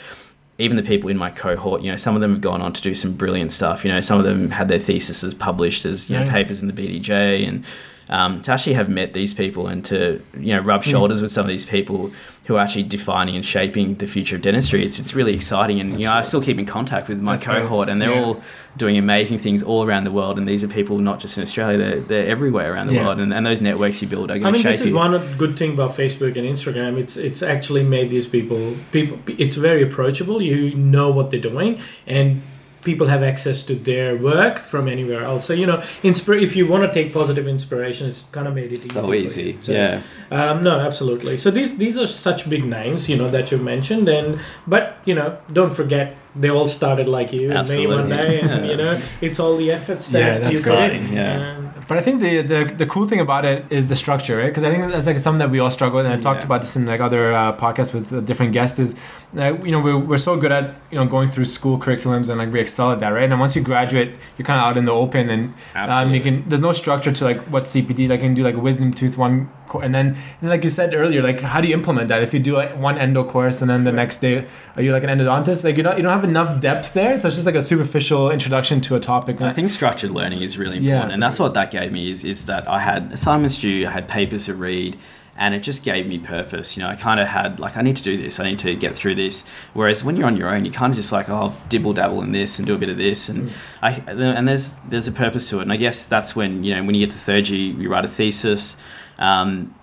even 0.59 0.77
the 0.77 0.83
people 0.83 1.09
in 1.09 1.17
my 1.17 1.31
cohort, 1.31 1.83
you 1.83 1.91
know, 1.91 1.97
some 1.97 2.15
of 2.15 2.21
them 2.21 2.33
have 2.33 2.43
gone 2.43 2.61
on 2.61 2.73
to 2.73 2.83
do 2.83 2.95
some 2.95 3.15
brilliant 3.15 3.53
stuff. 3.53 3.85
You 3.85 3.93
know, 3.93 4.01
some 4.01 4.19
of 4.19 4.25
them 4.25 4.51
had 4.51 4.69
their 4.69 4.79
theses 4.79 5.33
published 5.35 5.85
as 5.85 6.11
you 6.11 6.19
know 6.19 6.27
papers 6.27 6.61
in 6.61 6.69
the 6.69 6.75
BDJ, 6.75 7.47
and 7.47 7.65
um, 8.11 8.41
to 8.43 8.53
actually 8.53 8.75
have 8.75 8.89
met 8.89 9.13
these 9.15 9.33
people 9.33 9.67
and 9.69 9.85
to 9.87 10.21
you 10.39 10.55
know 10.55 10.61
rub 10.61 10.83
shoulders 10.83 11.23
with 11.23 11.31
some 11.31 11.45
of 11.45 11.49
these 11.49 11.65
people 11.65 12.11
who 12.47 12.57
are 12.57 12.59
actually 12.61 12.83
defining 12.83 13.37
and 13.37 13.45
shaping 13.45 13.95
the 13.95 14.07
future 14.07 14.35
of 14.37 14.43
dentistry, 14.43 14.85
it's 14.85 14.99
it's 14.99 15.15
really 15.15 15.35
exciting. 15.35 15.81
And 15.81 15.99
you 16.01 16.07
know, 16.07 16.13
I 16.15 16.23
still 16.23 16.43
keep 16.43 16.59
in 16.59 16.67
contact 16.67 17.09
with 17.09 17.21
my 17.21 17.35
That's 17.37 17.45
cohort, 17.45 17.89
and 17.89 18.03
they're 18.03 18.11
Yeah. 18.11 18.25
all 18.25 18.41
doing 18.77 18.99
amazing 18.99 19.39
things 19.39 19.63
all 19.63 19.85
around 19.87 20.05
the 20.05 20.11
world. 20.11 20.39
And 20.39 20.49
these 20.49 20.65
are 20.65 20.69
people 20.69 20.99
not 20.99 21.21
just 21.21 21.37
in 21.39 21.43
Australia; 21.45 21.79
they're, 21.79 22.01
they're 22.01 22.27
everywhere 22.27 22.73
around 22.75 22.89
the 22.89 22.95
Yeah. 22.95 23.05
world. 23.07 23.21
And, 23.21 23.33
and 23.33 23.47
those 23.47 23.63
networks 23.63 24.03
you 24.03 24.09
build 24.09 24.31
are 24.31 24.35
I 24.35 24.39
going 24.39 24.53
to 24.55 24.59
mean, 24.59 24.63
shape 24.63 24.73
this 24.73 24.81
is 24.81 24.87
you. 24.89 24.95
one 24.95 25.21
good 25.39 25.57
thing 25.57 25.75
about 25.75 25.91
Facebook 25.97 26.37
and 26.37 26.45
Instagram. 26.55 26.99
It's 26.99 27.17
it's 27.17 27.43
actually 27.43 27.85
made 27.85 28.11
these 28.11 28.27
people 28.27 28.75
people. 28.91 29.19
It's 29.45 29.57
very 29.57 29.83
approachable. 29.83 30.43
You 30.43 30.75
know 30.75 31.11
what 31.13 31.31
they're 31.31 31.49
doing, 31.53 31.79
and 32.09 32.43
people 32.83 33.07
have 33.09 33.23
access 33.23 33.63
to 33.65 33.75
their 33.75 34.17
work 34.17 34.59
from 34.61 34.89
anywhere 34.89 35.23
else. 35.23 35.45
So 35.47 35.53
you 35.53 35.67
know, 35.67 35.83
inspire 36.03 36.37
if 36.37 36.57
you 36.57 36.67
want 36.69 36.83
to 36.89 36.93
take 36.93 37.13
positive 37.13 37.47
inspiration, 37.47 38.07
it's 38.09 38.23
kind 38.33 38.47
of 38.49 38.55
made 38.55 38.73
it 38.73 38.79
easy. 38.79 38.89
so 38.91 39.03
for 39.05 39.15
you. 39.15 39.25
easy, 39.25 39.59
So, 39.63 39.73
yeah. 39.73 40.01
Um, 40.31 40.63
no, 40.63 40.81
absolutely. 40.81 41.37
So 41.37 41.51
these 41.51 41.77
these 41.77 41.99
are 41.99 42.07
such 42.07 42.49
big 42.49 42.65
names, 42.65 43.09
you 43.09 43.17
know, 43.17 43.29
that 43.29 43.51
you 43.51 43.59
mentioned, 43.59 44.09
and 44.09 44.41
but 44.67 44.97
you 45.05 45.15
know, 45.15 45.37
don't 45.53 45.75
forget 45.75 46.17
they 46.37 46.49
all 46.51 46.69
started 46.69 47.09
like 47.09 47.33
you, 47.33 47.51
and 47.51 47.69
me 47.69 47.87
one 47.87 48.01
Absolutely. 48.01 48.17
day, 48.17 48.41
and 48.41 48.67
you 48.71 48.77
know, 48.83 49.01
it's 49.21 49.39
all 49.41 49.57
the 49.57 49.71
efforts 49.73 50.09
that 50.11 50.19
Yeah, 50.21 50.39
that's 50.39 50.53
you 50.53 50.59
put 50.59 50.79
in. 50.79 50.91
exciting, 50.91 51.13
yeah. 51.13 51.41
And- 51.41 51.70
But 51.89 51.99
I 51.99 52.03
think 52.03 52.21
the, 52.21 52.43
the 52.43 52.65
the 52.77 52.87
cool 52.87 53.07
thing 53.07 53.21
about 53.21 53.45
it 53.45 53.65
is 53.71 53.89
the 53.89 53.97
structure, 53.97 54.37
right? 54.39 54.47
Because 54.47 54.65
I 54.65 54.71
think 54.71 54.91
that's 54.93 55.07
like 55.07 55.19
something 55.19 55.39
that 55.39 55.51
we 55.51 55.59
all 55.59 55.71
struggle 55.71 55.97
with, 55.99 56.07
and 56.07 56.15
I've 56.15 56.23
talked 56.23 56.41
Yeah. 56.41 56.47
about 56.47 56.61
this 56.63 56.77
in 56.77 56.87
like 56.87 57.01
other 57.01 57.33
uh, 57.33 57.57
podcasts 57.57 57.93
with 57.95 58.13
uh, 58.13 58.21
different 58.21 58.53
guests. 58.53 58.79
Is 58.79 58.97
uh, 59.37 59.55
you 59.63 59.73
know 59.73 59.81
we're, 59.81 59.99
we're 59.99 60.17
so 60.17 60.37
good 60.37 60.53
at 60.53 60.75
you 60.91 60.99
know 60.99 61.07
going 61.07 61.29
through 61.29 61.45
school 61.47 61.79
curriculums 61.79 62.29
and 62.29 62.39
like 62.39 62.53
we 62.53 62.61
excel 62.61 62.93
at 62.93 63.01
that, 63.01 63.09
right? 63.11 63.31
And 63.31 63.39
once 63.41 63.55
you 63.57 63.63
graduate, 63.63 64.11
you're 64.37 64.47
kind 64.47 64.61
of 64.61 64.67
out 64.67 64.77
in 64.77 64.85
the 64.85 64.93
open, 64.93 65.31
and 65.31 65.55
um, 65.75 66.13
you 66.15 66.21
can 66.21 66.49
there's 66.49 66.61
no 66.63 66.73
structure 66.73 67.13
to 67.13 67.25
like 67.25 67.41
what 67.53 67.63
CPD 67.65 68.09
like 68.09 68.21
you 68.21 68.27
can 68.29 68.35
do 68.35 68.43
like 68.45 68.57
wisdom 68.57 68.93
tooth 68.93 69.17
one, 69.19 69.49
and 69.79 69.95
then 69.95 70.17
and 70.41 70.51
like 70.51 70.65
you 70.65 70.69
said 70.71 70.93
earlier, 70.95 71.23
like 71.23 71.41
how 71.41 71.61
do 71.61 71.69
you 71.69 71.75
implement 71.75 72.09
that? 72.09 72.23
If 72.23 72.35
you 72.35 72.41
do 72.41 72.57
like 72.57 72.77
one 72.77 72.99
endo 72.99 73.23
course 73.25 73.61
and 73.63 73.71
then 73.71 73.85
the 73.85 73.93
next 73.93 74.19
day 74.19 74.45
are 74.77 74.83
you 74.83 74.93
like 74.93 75.05
an 75.05 75.11
endodontist? 75.11 75.63
Like 75.63 75.77
you 75.77 75.83
don't 75.85 75.97
you 75.97 76.03
don't 76.03 76.13
have 76.13 76.25
enough 76.25 76.61
depth 76.61 76.93
there, 76.95 77.17
so 77.17 77.29
it's 77.29 77.37
just 77.37 77.47
like 77.47 77.55
a 77.55 77.63
superficial 77.63 78.31
introduction 78.31 78.81
to 78.83 78.97
a 78.97 79.01
topic. 79.01 79.37
And 79.41 79.49
I 79.49 79.53
think 79.53 79.71
structured 79.71 80.11
learning 80.11 80.41
is 80.43 80.59
really 80.59 80.79
important, 80.79 81.09
Yeah. 81.11 81.15
and 81.15 81.23
that's 81.23 81.39
what 81.39 81.55
that 81.55 81.71
gave 81.71 81.93
me. 81.93 82.11
Is 82.11 82.25
is 82.25 82.47
that 82.47 82.69
I 82.69 82.81
had 82.81 83.13
assignments 83.13 83.57
due, 83.59 83.87
I 83.87 83.91
had 83.91 84.09
papers 84.09 84.47
to 84.47 84.55
read, 84.55 84.97
and 85.41 85.55
it 85.55 85.61
just 85.65 85.83
gave 85.85 86.07
me 86.07 86.19
purpose. 86.19 86.77
You 86.77 86.83
know, 86.85 86.89
I 86.91 86.95
kind 86.97 87.19
of 87.19 87.27
had 87.27 87.59
like 87.59 87.77
I 87.77 87.83
need 87.83 87.97
to 87.97 88.03
do 88.03 88.17
this, 88.17 88.39
I 88.39 88.45
need 88.45 88.59
to 88.61 88.77
get 88.77 88.95
through 88.95 89.17
this. 89.17 89.43
Whereas 89.75 90.05
when 90.05 90.17
you're 90.17 90.27
on 90.27 90.37
your 90.37 90.51
own, 90.55 90.65
you 90.67 90.71
kind 90.71 90.93
of 90.93 90.97
just 90.97 91.11
like 91.13 91.29
oh 91.29 91.55
dibble 91.69 91.95
dabble 91.95 92.23
in 92.23 92.33
this 92.33 92.59
and 92.59 92.67
do 92.67 92.75
a 92.75 92.79
bit 92.79 92.91
of 92.91 92.97
this, 92.99 93.29
and 93.29 93.51
I 93.83 93.91
and 94.07 94.47
there's 94.47 94.77
there's 94.89 95.09
a 95.09 95.13
purpose 95.13 95.49
to 95.51 95.59
it. 95.59 95.63
And 95.63 95.73
I 95.73 95.77
guess 95.77 96.07
that's 96.07 96.37
when 96.37 96.63
you 96.63 96.75
know 96.77 96.85
when 96.85 96.95
you 96.95 97.01
get 97.07 97.11
to 97.11 97.17
third 97.19 97.49
year, 97.49 97.75
you 97.75 97.89
write 97.91 98.05
a 98.05 98.09
thesis. 98.09 98.77
Um, 99.19 99.75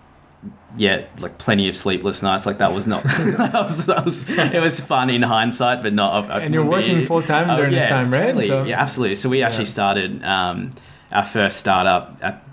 yeah, 0.78 1.06
like 1.20 1.40
plenty 1.40 1.68
of 1.70 1.76
sleepless 1.76 2.22
nights. 2.22 2.46
Like 2.46 2.60
that 2.60 2.72
was 2.72 2.88
not 2.88 3.02
that 3.04 3.52
was 3.64 3.86
that 3.88 4.06
was 4.06 4.30
it 4.38 4.62
was 4.62 4.80
fun 4.80 5.10
in 5.10 5.24
hindsight, 5.24 5.82
but 5.82 5.92
not. 5.94 6.30
I- 6.30 6.36
I 6.36 6.40
And 6.42 6.54
you're 6.54 6.64
working 6.64 7.06
full-time 7.06 7.48
during 7.58 7.72
this 7.72 7.86
time, 7.90 8.12
right? 8.12 8.26
Totally. 8.28 8.48
So- 8.48 8.64
yeah, 8.64 8.80
absolutely. 8.80 9.16
So 9.16 9.28
we 9.30 9.42
actually 9.42 9.66
started 9.66 10.24
um, 10.24 10.70
our 11.12 11.26
first 11.26 11.58
startup 11.58 12.20
at. 12.22 12.44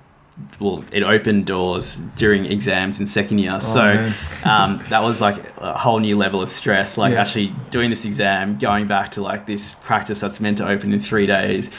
Well, 0.59 0.85
it 0.93 1.03
opened 1.05 1.47
doors 1.47 1.99
during 2.16 2.45
exams 2.47 2.99
in 2.99 3.07
second 3.07 3.39
year, 3.39 3.61
so 3.61 3.80
Oh, 3.82 3.95
man. 3.95 4.14
um, 4.45 4.85
that 4.89 5.03
was 5.03 5.20
like 5.20 5.37
a 5.59 5.78
whole 5.78 6.01
new 6.01 6.16
level 6.16 6.43
of 6.43 6.49
stress. 6.51 6.99
Like 6.99 7.12
Yeah. 7.12 7.20
actually 7.20 7.55
doing 7.70 7.89
this 7.91 8.05
exam, 8.05 8.59
going 8.59 8.87
back 8.87 9.11
to 9.12 9.22
like 9.22 9.47
this 9.47 9.74
practice 9.74 10.20
that's 10.20 10.41
meant 10.41 10.59
to 10.59 10.68
open 10.68 10.93
in 10.93 10.99
three 10.99 11.26
days. 11.26 11.70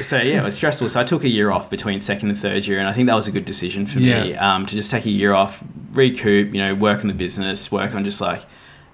So 0.00 0.16
yeah, 0.16 0.40
it 0.40 0.44
was 0.44 0.54
stressful. 0.56 0.88
So 0.88 1.00
I 1.00 1.04
took 1.04 1.24
a 1.24 1.28
year 1.28 1.50
off 1.50 1.68
between 1.68 2.00
second 2.00 2.28
and 2.30 2.38
third 2.38 2.66
year, 2.66 2.78
and 2.78 2.88
I 2.88 2.92
think 2.92 3.08
that 3.08 3.14
was 3.16 3.26
a 3.28 3.32
good 3.32 3.44
decision 3.44 3.84
for 3.86 3.98
me 3.98 4.34
um, 4.36 4.64
to 4.66 4.74
just 4.76 4.90
take 4.90 5.04
a 5.06 5.10
year 5.10 5.32
off, 5.34 5.62
recoup, 5.92 6.54
you 6.54 6.60
know, 6.60 6.74
work 6.74 7.00
on 7.00 7.08
the 7.08 7.14
business, 7.14 7.70
work 7.72 7.94
on 7.94 8.04
just 8.04 8.20
like 8.20 8.42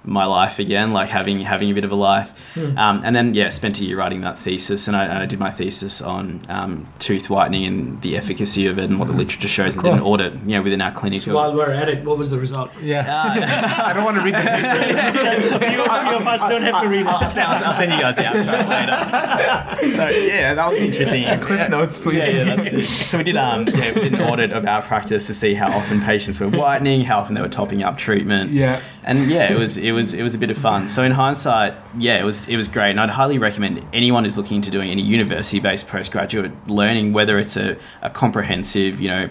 my 0.04 0.24
life 0.24 0.58
again, 0.58 0.92
like 0.94 1.10
having 1.10 1.40
having 1.40 1.70
a 1.70 1.74
bit 1.74 1.84
of 1.84 1.90
a 1.90 1.94
life, 1.94 2.32
um, 2.56 3.02
and 3.04 3.14
then 3.14 3.34
yeah, 3.34 3.50
spent 3.50 3.78
a 3.80 3.84
year 3.84 3.98
writing 3.98 4.22
that 4.22 4.38
thesis, 4.38 4.88
and 4.88 4.96
I, 4.96 5.22
I 5.22 5.26
did 5.26 5.38
my 5.38 5.50
thesis 5.50 6.00
on 6.00 6.40
um, 6.48 6.86
tooth 7.08 7.30
whitening 7.30 7.64
and 7.64 8.02
the 8.02 8.18
efficacy 8.18 8.66
of 8.66 8.78
it 8.78 8.84
and 8.90 8.98
what 8.98 9.08
the 9.08 9.16
literature 9.16 9.48
shows, 9.48 9.74
and 9.74 9.82
did 9.82 9.94
an 9.94 10.00
audit, 10.00 10.34
you 10.44 10.56
know, 10.56 10.60
within 10.60 10.82
our 10.82 10.92
clinic. 10.92 11.22
So 11.22 11.34
while 11.34 11.54
we're 11.54 11.70
at 11.70 11.88
it, 11.88 12.04
what 12.04 12.18
was 12.18 12.28
the 12.28 12.38
result? 12.38 12.70
Yeah, 12.82 13.02
I 13.82 13.94
don't 13.94 14.04
want 14.04 14.18
to 14.18 14.22
read 14.22 14.34
the 14.34 14.40
paper. 14.44 15.40
so 15.40 15.58
few, 15.58 15.70
few 15.70 15.82
of 15.82 15.88
us 15.88 16.40
don't 16.50 16.60
have 16.60 16.82
to 16.82 16.88
read 16.88 17.00
it. 17.00 17.06
I'll, 17.06 17.30
send, 17.30 17.46
I'll 17.46 17.74
send 17.74 17.92
you 17.92 17.98
guys 17.98 18.16
the 18.16 18.26
abstract 18.26 18.68
later. 18.68 19.90
so 19.96 20.08
yeah, 20.10 20.52
that 20.52 20.70
was 20.70 20.80
interesting. 20.80 21.40
Cliff 21.40 21.70
notes, 21.70 21.98
please. 21.98 22.18
Yeah, 22.18 22.28
yeah, 22.28 22.56
that's 22.56 22.72
it. 22.74 22.86
So 22.86 23.16
we 23.16 23.24
did 23.24 23.38
um 23.38 23.66
yeah, 23.68 23.94
we 23.94 24.00
did 24.02 24.14
an 24.14 24.20
audit 24.20 24.52
of 24.52 24.66
our 24.66 24.82
practice 24.82 25.26
to 25.28 25.34
see 25.34 25.54
how 25.54 25.70
often 25.72 26.02
patients 26.02 26.38
were 26.40 26.48
whitening, 26.50 27.00
how 27.00 27.20
often 27.20 27.34
they 27.34 27.40
were 27.40 27.48
topping 27.48 27.82
up 27.82 27.96
treatment. 27.96 28.50
Yeah. 28.50 28.82
And 29.04 29.30
yeah, 29.30 29.50
it 29.50 29.58
was 29.58 29.78
it 29.78 29.92
was 29.92 30.12
it 30.12 30.22
was 30.22 30.34
a 30.34 30.38
bit 30.38 30.50
of 30.50 30.58
fun. 30.58 30.88
So 30.88 31.02
in 31.04 31.12
hindsight, 31.12 31.72
yeah, 31.96 32.20
it 32.20 32.24
was 32.24 32.46
it 32.48 32.56
was 32.56 32.68
great, 32.68 32.90
and 32.90 33.00
I'd 33.00 33.08
highly 33.08 33.38
recommend 33.38 33.82
anyone 33.94 34.24
who's 34.24 34.36
looking 34.36 34.56
into 34.56 34.70
doing 34.70 34.90
any 34.90 35.00
university-based 35.00 35.88
postgraduate 35.88 36.52
learning, 36.68 36.97
whether 37.06 37.38
it's 37.38 37.56
a, 37.56 37.76
a 38.02 38.10
comprehensive, 38.10 39.00
you 39.00 39.08
know, 39.08 39.30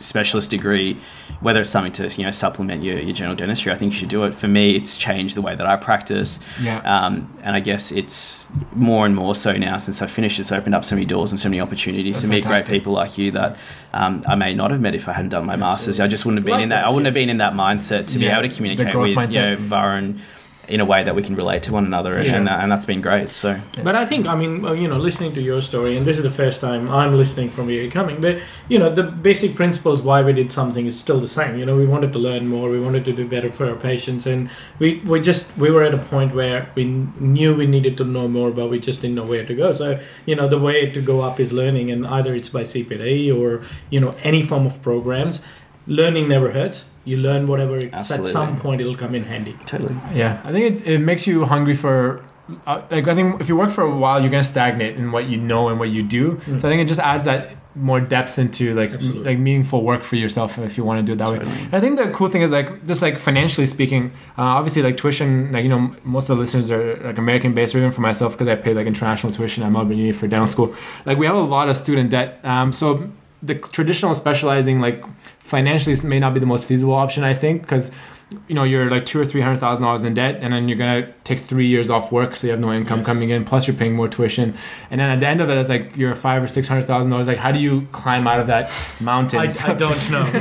specialist 0.00 0.50
degree, 0.50 0.96
whether 1.40 1.60
it's 1.60 1.70
something 1.70 1.92
to 1.92 2.08
you 2.18 2.24
know 2.24 2.30
supplement 2.30 2.82
your, 2.82 2.98
your 2.98 3.14
general 3.14 3.36
dentistry, 3.36 3.70
I 3.70 3.74
think 3.76 3.92
you 3.92 3.98
should 3.98 4.08
do 4.08 4.24
it. 4.24 4.34
For 4.34 4.48
me, 4.48 4.74
it's 4.74 4.96
changed 4.96 5.36
the 5.36 5.42
way 5.42 5.54
that 5.54 5.66
I 5.66 5.76
practice. 5.76 6.38
Yeah. 6.60 6.80
Um, 6.80 7.32
and 7.42 7.54
I 7.54 7.60
guess 7.60 7.92
it's 7.92 8.52
more 8.72 9.06
and 9.06 9.14
more 9.14 9.34
so 9.34 9.52
now 9.56 9.76
since 9.76 10.02
I 10.02 10.06
finished. 10.06 10.38
It's 10.38 10.52
opened 10.52 10.74
up 10.74 10.84
so 10.84 10.96
many 10.96 11.06
doors 11.06 11.30
and 11.30 11.38
so 11.38 11.48
many 11.48 11.60
opportunities 11.60 12.14
That's 12.14 12.24
to 12.24 12.30
meet 12.30 12.44
fantastic. 12.44 12.68
great 12.68 12.78
people 12.78 12.92
like 12.94 13.18
you 13.18 13.30
that 13.32 13.56
um, 13.92 14.24
I 14.26 14.34
may 14.34 14.54
not 14.54 14.70
have 14.70 14.80
met 14.80 14.94
if 14.94 15.08
I 15.08 15.12
hadn't 15.12 15.30
done 15.30 15.46
my 15.46 15.56
masters. 15.56 16.00
I 16.00 16.08
just 16.08 16.24
wouldn't 16.24 16.44
have 16.44 16.46
been 16.46 16.60
in 16.60 16.70
that. 16.70 16.84
I 16.84 16.88
wouldn't 16.88 17.04
yeah. 17.04 17.08
have 17.08 17.14
been 17.14 17.30
in 17.30 17.38
that 17.38 17.52
mindset 17.52 18.06
to 18.08 18.18
be 18.18 18.26
able 18.26 18.48
to 18.48 18.54
communicate 18.54 18.94
with 18.94 19.34
you 19.34 19.40
know. 19.40 19.56
Varun 19.56 20.20
in 20.70 20.80
a 20.80 20.84
way 20.84 21.02
that 21.02 21.14
we 21.14 21.22
can 21.22 21.34
relate 21.34 21.62
to 21.64 21.72
one 21.72 21.84
another, 21.84 22.12
Yeah. 22.22 22.36
and, 22.36 22.46
that, 22.46 22.62
and 22.62 22.70
that's 22.72 22.86
been 22.86 23.00
great. 23.00 23.32
So 23.32 23.58
But 23.82 23.94
I 23.96 24.06
think, 24.06 24.26
I 24.26 24.34
mean, 24.36 24.62
you 24.82 24.88
know, 24.88 24.96
listening 24.98 25.32
to 25.34 25.42
your 25.42 25.60
story, 25.60 25.96
and 25.96 26.06
this 26.06 26.16
is 26.16 26.22
the 26.22 26.30
first 26.42 26.60
time 26.60 26.88
I'm 26.90 27.14
listening 27.14 27.48
from 27.48 27.68
you 27.70 27.90
coming, 27.90 28.20
but, 28.20 28.38
you 28.68 28.78
know, 28.78 28.88
the 28.94 29.02
basic 29.02 29.54
principles 29.54 30.00
why 30.02 30.22
we 30.22 30.32
did 30.32 30.50
something 30.52 30.86
is 30.86 30.98
still 30.98 31.20
the 31.20 31.28
same. 31.28 31.58
You 31.58 31.66
know, 31.66 31.76
we 31.76 31.86
wanted 31.86 32.12
to 32.12 32.18
learn 32.18 32.46
more, 32.46 32.70
we 32.70 32.80
wanted 32.80 33.04
to 33.06 33.12
do 33.12 33.26
better 33.26 33.50
for 33.50 33.68
our 33.68 33.76
patients, 33.76 34.26
and 34.26 34.48
we, 34.78 35.00
we 35.04 35.20
just, 35.20 35.44
we 35.58 35.70
were 35.70 35.82
at 35.82 35.94
a 35.94 35.98
point 35.98 36.34
where 36.34 36.70
we 36.74 36.84
knew 36.84 37.54
we 37.54 37.66
needed 37.66 37.96
to 37.98 38.04
know 38.04 38.28
more, 38.28 38.50
but 38.50 38.68
we 38.70 38.78
just 38.78 39.02
didn't 39.02 39.16
know 39.16 39.24
where 39.24 39.44
to 39.44 39.54
go. 39.54 39.72
So, 39.72 39.98
you 40.26 40.36
know, 40.36 40.48
the 40.48 40.58
way 40.58 40.90
to 40.90 41.00
go 41.00 41.20
up 41.22 41.40
is 41.40 41.52
learning, 41.52 41.90
and 41.90 42.06
either 42.06 42.34
it's 42.34 42.48
by 42.48 42.62
CPD 42.62 43.30
or, 43.36 43.62
you 43.90 44.00
know, 44.00 44.14
any 44.22 44.42
form 44.42 44.66
of 44.66 44.80
programs. 44.82 45.42
Learning 45.86 46.28
never 46.28 46.52
hurts. 46.52 46.84
You 47.04 47.16
learn 47.16 47.46
whatever, 47.46 47.76
it's 47.78 48.10
at 48.10 48.26
some 48.26 48.58
point 48.58 48.80
it'll 48.80 48.94
come 48.94 49.14
in 49.14 49.24
handy. 49.24 49.56
totally. 49.66 49.96
Yeah, 50.14 50.40
I 50.44 50.52
think 50.52 50.64
it, 50.82 50.86
it 50.86 50.98
makes 50.98 51.26
you 51.26 51.44
hungry 51.44 51.74
for. 51.74 52.22
Uh, 52.66 52.82
like 52.90 53.06
I 53.06 53.14
think 53.14 53.40
if 53.40 53.48
you 53.48 53.56
work 53.56 53.70
for 53.70 53.82
a 53.84 53.96
while, 53.96 54.20
you're 54.20 54.30
gonna 54.30 54.42
stagnate 54.44 54.96
in 54.96 55.12
what 55.12 55.28
you 55.28 55.36
know 55.36 55.68
and 55.68 55.78
what 55.78 55.88
you 55.90 56.02
do. 56.02 56.40
So 56.46 56.52
I 56.56 56.58
think 56.58 56.82
it 56.82 56.88
just 56.88 57.00
adds 57.00 57.24
that 57.24 57.50
more 57.76 58.00
depth 58.00 58.36
into 58.38 58.74
like 58.74 58.90
m- 58.90 59.22
like 59.24 59.38
meaningful 59.38 59.84
work 59.84 60.02
for 60.02 60.16
yourself 60.16 60.58
if 60.58 60.76
you 60.76 60.82
want 60.84 60.98
to 60.98 61.06
do 61.06 61.12
it 61.12 61.18
that 61.24 61.28
way. 61.28 61.38
And 61.38 61.72
I 61.74 61.80
think 61.80 61.96
the 61.96 62.10
cool 62.10 62.26
thing 62.28 62.42
is 62.42 62.50
like 62.50 62.84
just 62.84 63.00
like 63.02 63.16
financially 63.18 63.66
speaking, 63.66 64.06
uh, 64.36 64.42
obviously 64.58 64.82
like 64.82 64.96
tuition, 64.96 65.52
like 65.52 65.62
you 65.62 65.68
know 65.68 65.94
most 66.02 66.28
of 66.28 66.36
the 66.36 66.40
listeners 66.40 66.70
are 66.72 66.96
like 66.96 67.18
American 67.18 67.54
based, 67.54 67.74
or 67.74 67.78
even 67.78 67.92
for 67.92 68.00
myself 68.00 68.32
because 68.32 68.48
I 68.48 68.56
pay 68.56 68.74
like 68.74 68.88
international 68.88 69.32
tuition 69.32 69.62
at 69.62 69.70
Melbourne 69.70 69.96
Uni 69.96 70.12
for 70.12 70.26
dental 70.26 70.48
school. 70.48 70.74
Like 71.06 71.16
we 71.18 71.26
have 71.26 71.36
a 71.36 71.40
lot 71.56 71.68
of 71.68 71.76
student 71.76 72.10
debt. 72.10 72.40
Um, 72.44 72.72
so 72.72 73.08
the 73.42 73.54
traditional 73.54 74.14
specializing 74.16 74.80
like 74.80 75.02
financially 75.54 75.92
this 75.94 76.04
may 76.04 76.20
not 76.24 76.32
be 76.34 76.40
the 76.40 76.50
most 76.54 76.64
feasible 76.70 76.94
option 77.04 77.20
i 77.24 77.34
think 77.34 77.62
because 77.62 77.90
you 78.46 78.54
know 78.54 78.62
you're 78.70 78.88
like 78.88 79.04
two 79.04 79.18
or 79.22 79.26
three 79.26 79.40
hundred 79.40 79.58
thousand 79.58 79.82
dollars 79.82 80.04
in 80.04 80.14
debt, 80.14 80.34
and 80.40 80.52
then 80.52 80.68
you're 80.68 80.78
gonna 80.78 81.02
take 81.24 81.40
three 81.40 81.66
years 81.66 81.90
off 81.90 82.12
work, 82.12 82.36
so 82.36 82.46
you 82.46 82.52
have 82.52 82.60
no 82.60 82.72
income 82.72 82.98
Yes. 83.00 83.06
coming 83.10 83.30
in. 83.30 83.44
Plus, 83.44 83.66
you're 83.66 83.74
paying 83.82 83.96
more 84.00 84.06
tuition, 84.06 84.54
and 84.88 85.00
then 85.00 85.10
at 85.14 85.18
the 85.18 85.26
end 85.26 85.40
of 85.40 85.50
it, 85.50 85.58
it's 85.58 85.68
like 85.68 85.96
you're 85.96 86.14
five 86.14 86.40
or 86.40 86.46
six 86.46 86.68
hundred 86.68 86.84
thousand 86.86 87.10
dollars. 87.10 87.26
Like, 87.26 87.38
how 87.38 87.50
do 87.50 87.58
you 87.58 87.88
climb 87.90 88.28
out 88.28 88.38
of 88.38 88.46
that 88.46 88.70
mountain? 89.00 89.40
I, 89.40 89.48
I 89.70 89.74
don't 89.74 90.10
know. 90.12 90.22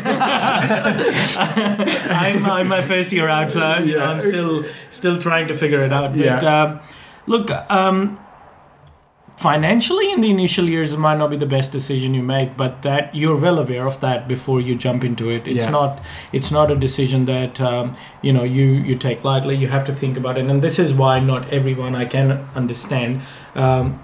I'm, 1.43 2.45
I'm 2.45 2.67
my 2.67 2.83
first 2.83 3.11
year 3.11 3.27
out, 3.27 3.51
so 3.51 3.59
know, 3.59 3.83
Yeah. 3.83 4.07
I'm 4.09 4.21
still 4.21 4.65
still 4.91 5.17
trying 5.19 5.47
to 5.47 5.55
figure 5.55 5.83
it 5.83 5.91
out. 5.91 6.11
But 6.11 6.19
Yeah. 6.19 6.61
um, 6.61 6.79
look, 7.25 7.49
um, 7.71 8.19
financially 9.39 10.11
in 10.11 10.19
the 10.19 10.29
initial 10.29 10.67
years, 10.67 10.91
it 10.93 10.99
might 10.99 11.17
not 11.17 11.29
be 11.29 11.37
the 11.37 11.45
best 11.45 11.71
decision 11.71 12.13
you 12.13 12.21
make, 12.21 12.57
but 12.57 12.81
that 12.81 13.15
you're 13.15 13.37
well 13.37 13.57
aware 13.59 13.85
of 13.87 13.99
that 14.01 14.27
before 14.27 14.59
you 14.59 14.75
jump 14.75 15.01
into 15.03 15.29
it. 15.29 15.47
It's 15.47 15.63
Yeah. 15.65 15.71
not 15.79 15.99
it's 16.33 16.51
not 16.51 16.69
a 16.71 16.75
decision 16.75 17.25
that 17.25 17.61
um, 17.61 17.95
you 18.21 18.33
know 18.33 18.43
you 18.43 18.65
you 18.89 18.95
take 19.07 19.23
lightly. 19.23 19.55
You 19.55 19.69
have 19.69 19.85
to 19.85 19.93
think 20.01 20.17
about 20.17 20.37
it, 20.37 20.45
and 20.51 20.61
this 20.61 20.77
is 20.77 20.93
why 20.93 21.19
not 21.31 21.41
everyone 21.59 21.95
I 22.03 22.05
can 22.05 22.27
understand. 22.55 23.21
Um, 23.55 23.99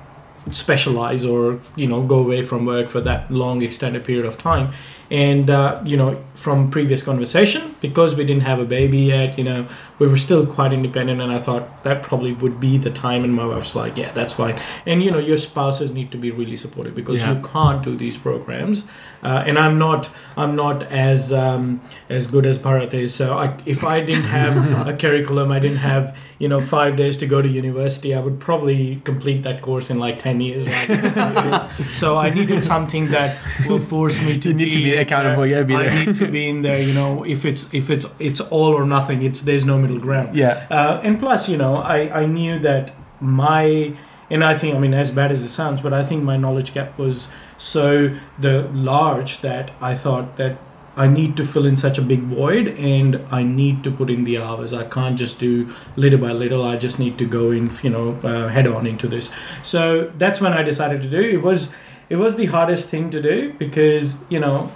specialize 0.52 1.26
or 1.26 1.60
you 1.76 1.88
know 1.92 2.02
go 2.04 2.18
away 2.20 2.42
from 2.50 2.66
work 2.66 2.88
for 2.90 3.02
that 3.02 3.32
long 3.32 3.64
extended 3.64 4.04
period 4.04 4.28
of 4.28 4.38
time 4.38 4.70
and 5.12 5.50
uh, 5.50 5.82
you 5.86 5.96
know 5.98 6.24
from 6.34 6.70
previous 6.72 7.04
conversation 7.04 7.76
because 7.82 8.16
we 8.16 8.26
didn't 8.26 8.42
have 8.42 8.60
a 8.60 8.66
baby 8.66 8.98
yet 9.00 9.38
you 9.38 9.44
know 9.44 9.66
we 10.00 10.08
were 10.08 10.18
still 10.18 10.46
quite 10.46 10.74
independent 10.74 11.22
and 11.22 11.32
i 11.32 11.40
thought 11.40 11.84
that 11.84 12.02
probably 12.04 12.34
would 12.34 12.60
be 12.60 12.78
the 12.78 12.90
time 12.90 13.24
and 13.24 13.34
my 13.34 13.46
wife's 13.46 13.76
like 13.76 13.96
yeah 13.96 14.12
that's 14.12 14.34
fine 14.34 14.60
and 14.86 15.04
you 15.04 15.12
know 15.12 15.20
your 15.20 15.38
spouses 15.38 15.92
need 15.92 16.12
to 16.12 16.18
be 16.18 16.32
really 16.32 16.56
supportive 16.56 16.96
because 16.96 17.22
Yeah. 17.22 17.34
you 17.36 17.42
can't 17.42 17.84
do 17.84 17.96
these 17.96 18.18
programs 18.18 18.84
uh, 19.24 19.44
and 19.48 19.58
i'm 19.60 19.78
not 19.78 20.10
i'm 20.36 20.56
not 20.56 20.84
as 20.92 21.32
um, 21.32 21.82
as 22.10 22.28
good 22.28 22.46
as 22.46 22.58
bharat 22.60 22.94
is 22.94 23.14
so 23.16 23.38
I, 23.38 23.56
if 23.66 23.84
i 23.84 24.02
didn't 24.02 24.24
have 24.40 24.88
a 24.88 24.94
curriculum 25.04 25.52
i 25.52 25.60
didn't 25.60 25.78
have 25.78 26.18
you 26.40 26.50
know 26.50 26.60
five 26.60 26.98
days 26.98 27.16
to 27.18 27.28
go 27.28 27.42
to 27.42 27.48
university 27.48 28.14
i 28.14 28.20
would 28.20 28.40
probably 28.40 28.98
complete 29.06 29.44
that 29.44 29.62
course 29.62 29.90
in 29.90 30.00
like 30.00 30.20
10 30.20 30.42
years 30.42 30.66
like, 30.68 31.72
so 31.94 32.18
i 32.18 32.30
needed 32.30 32.64
something 32.64 33.08
that 33.10 33.38
will 33.68 33.80
force 33.80 34.20
me 34.22 34.38
to 34.40 34.54
need 34.54 34.72
to 34.72 34.80
be 34.80 34.95
accountable, 34.98 35.46
you 35.46 35.56
gotta 35.56 35.66
be 35.66 35.76
there. 35.76 35.90
i 35.90 36.06
need 36.06 36.16
to 36.16 36.28
be 36.28 36.50
in 36.50 36.62
there 36.62 36.82
you 36.82 36.94
know 36.94 37.24
if 37.26 37.46
it's 37.46 37.74
if 37.74 37.90
it's 37.90 38.06
it's 38.20 38.42
all 38.42 38.74
or 38.74 38.86
nothing 38.86 39.22
it's 39.24 39.42
there's 39.42 39.66
no 39.66 39.78
middle 39.78 40.00
ground 40.00 40.36
yeah, 40.36 40.68
uh, 40.70 41.00
and 41.04 41.20
plus, 41.20 41.48
you 41.48 41.58
know, 41.58 41.78
I, 41.78 42.22
I 42.22 42.26
knew 42.26 42.60
that 42.60 42.92
my 43.22 43.96
and 44.30 44.44
I 44.44 44.54
think 44.56 44.76
I 44.76 44.80
mean 44.80 44.94
as 44.94 45.12
bad 45.12 45.32
as 45.32 45.44
it 45.44 45.50
sounds, 45.50 45.82
but 45.82 45.94
I 45.94 46.04
think 46.04 46.24
my 46.24 46.38
knowledge 46.38 46.74
gap 46.74 46.98
was 46.98 47.28
so 47.58 48.16
the 48.40 48.64
large 48.74 49.40
that 49.42 49.72
I 49.82 49.96
thought 49.96 50.38
that 50.38 50.58
I 50.98 51.08
need 51.08 51.36
to 51.38 51.46
fill 51.46 51.66
in 51.66 51.78
such 51.78 51.98
a 51.98 52.02
big 52.02 52.22
void 52.22 52.68
and 52.68 53.20
I 53.30 53.44
need 53.44 53.84
to 53.84 53.92
put 53.92 54.10
in 54.10 54.24
the 54.24 54.38
hours. 54.38 54.72
I 54.74 54.86
can't 54.86 55.18
just 55.18 55.40
do 55.40 55.74
little 55.98 56.20
by 56.20 56.32
little. 56.32 56.64
I 56.64 56.78
just 56.78 57.00
need 57.00 57.18
to 57.18 57.26
go 57.26 57.52
in, 57.52 57.70
you 57.84 57.90
know, 57.90 58.14
uh, 58.24 58.48
head 58.48 58.66
on 58.66 58.88
into 58.88 59.08
this. 59.08 59.30
So 59.62 60.08
that's 60.18 60.40
when 60.40 60.54
I 60.54 60.64
decided 60.64 61.02
to 61.02 61.10
do. 61.10 61.20
It 61.20 61.42
was 61.42 61.70
it 62.10 62.16
was 62.16 62.36
the 62.36 62.46
hardest 62.46 62.90
thing 62.90 63.10
to 63.10 63.22
do 63.22 63.54
because 63.54 64.18
you 64.30 64.40
know 64.40 64.72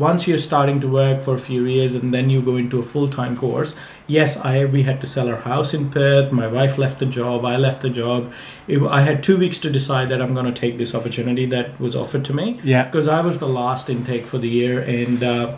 once 0.00 0.26
you're 0.26 0.38
starting 0.38 0.80
to 0.80 0.88
work 0.88 1.22
for 1.22 1.34
a 1.34 1.38
few 1.38 1.64
years 1.66 1.94
and 1.94 2.12
then 2.14 2.30
you 2.30 2.40
go 2.40 2.56
into 2.56 2.78
a 2.78 2.82
full-time 2.82 3.36
course 3.36 3.74
yes 4.06 4.36
i 4.38 4.64
we 4.64 4.82
had 4.82 5.00
to 5.00 5.06
sell 5.06 5.28
our 5.28 5.36
house 5.36 5.74
in 5.74 5.90
perth. 5.90 6.32
My 6.32 6.46
wife 6.46 6.78
left 6.78 6.98
the 6.98 7.06
job. 7.06 7.44
I 7.44 7.56
left 7.56 7.82
the 7.82 7.90
job. 7.90 8.32
It, 8.66 8.82
i 8.82 9.02
had 9.02 9.22
two 9.22 9.36
weeks 9.36 9.58
to 9.60 9.70
decide 9.70 10.08
that 10.08 10.22
i'm 10.22 10.34
going 10.34 10.46
to 10.52 10.58
take 10.60 10.78
this 10.78 10.94
opportunity 10.94 11.46
that 11.46 11.78
was 11.78 11.94
offered 11.94 12.24
to 12.30 12.34
me 12.34 12.60
yeah, 12.64 12.84
because 12.84 13.08
i 13.08 13.20
was 13.20 13.38
the 13.38 13.48
last 13.48 13.90
intake 13.90 14.26
for 14.26 14.38
the 14.38 14.48
year 14.48 14.80
and 14.80 15.22
uh, 15.22 15.56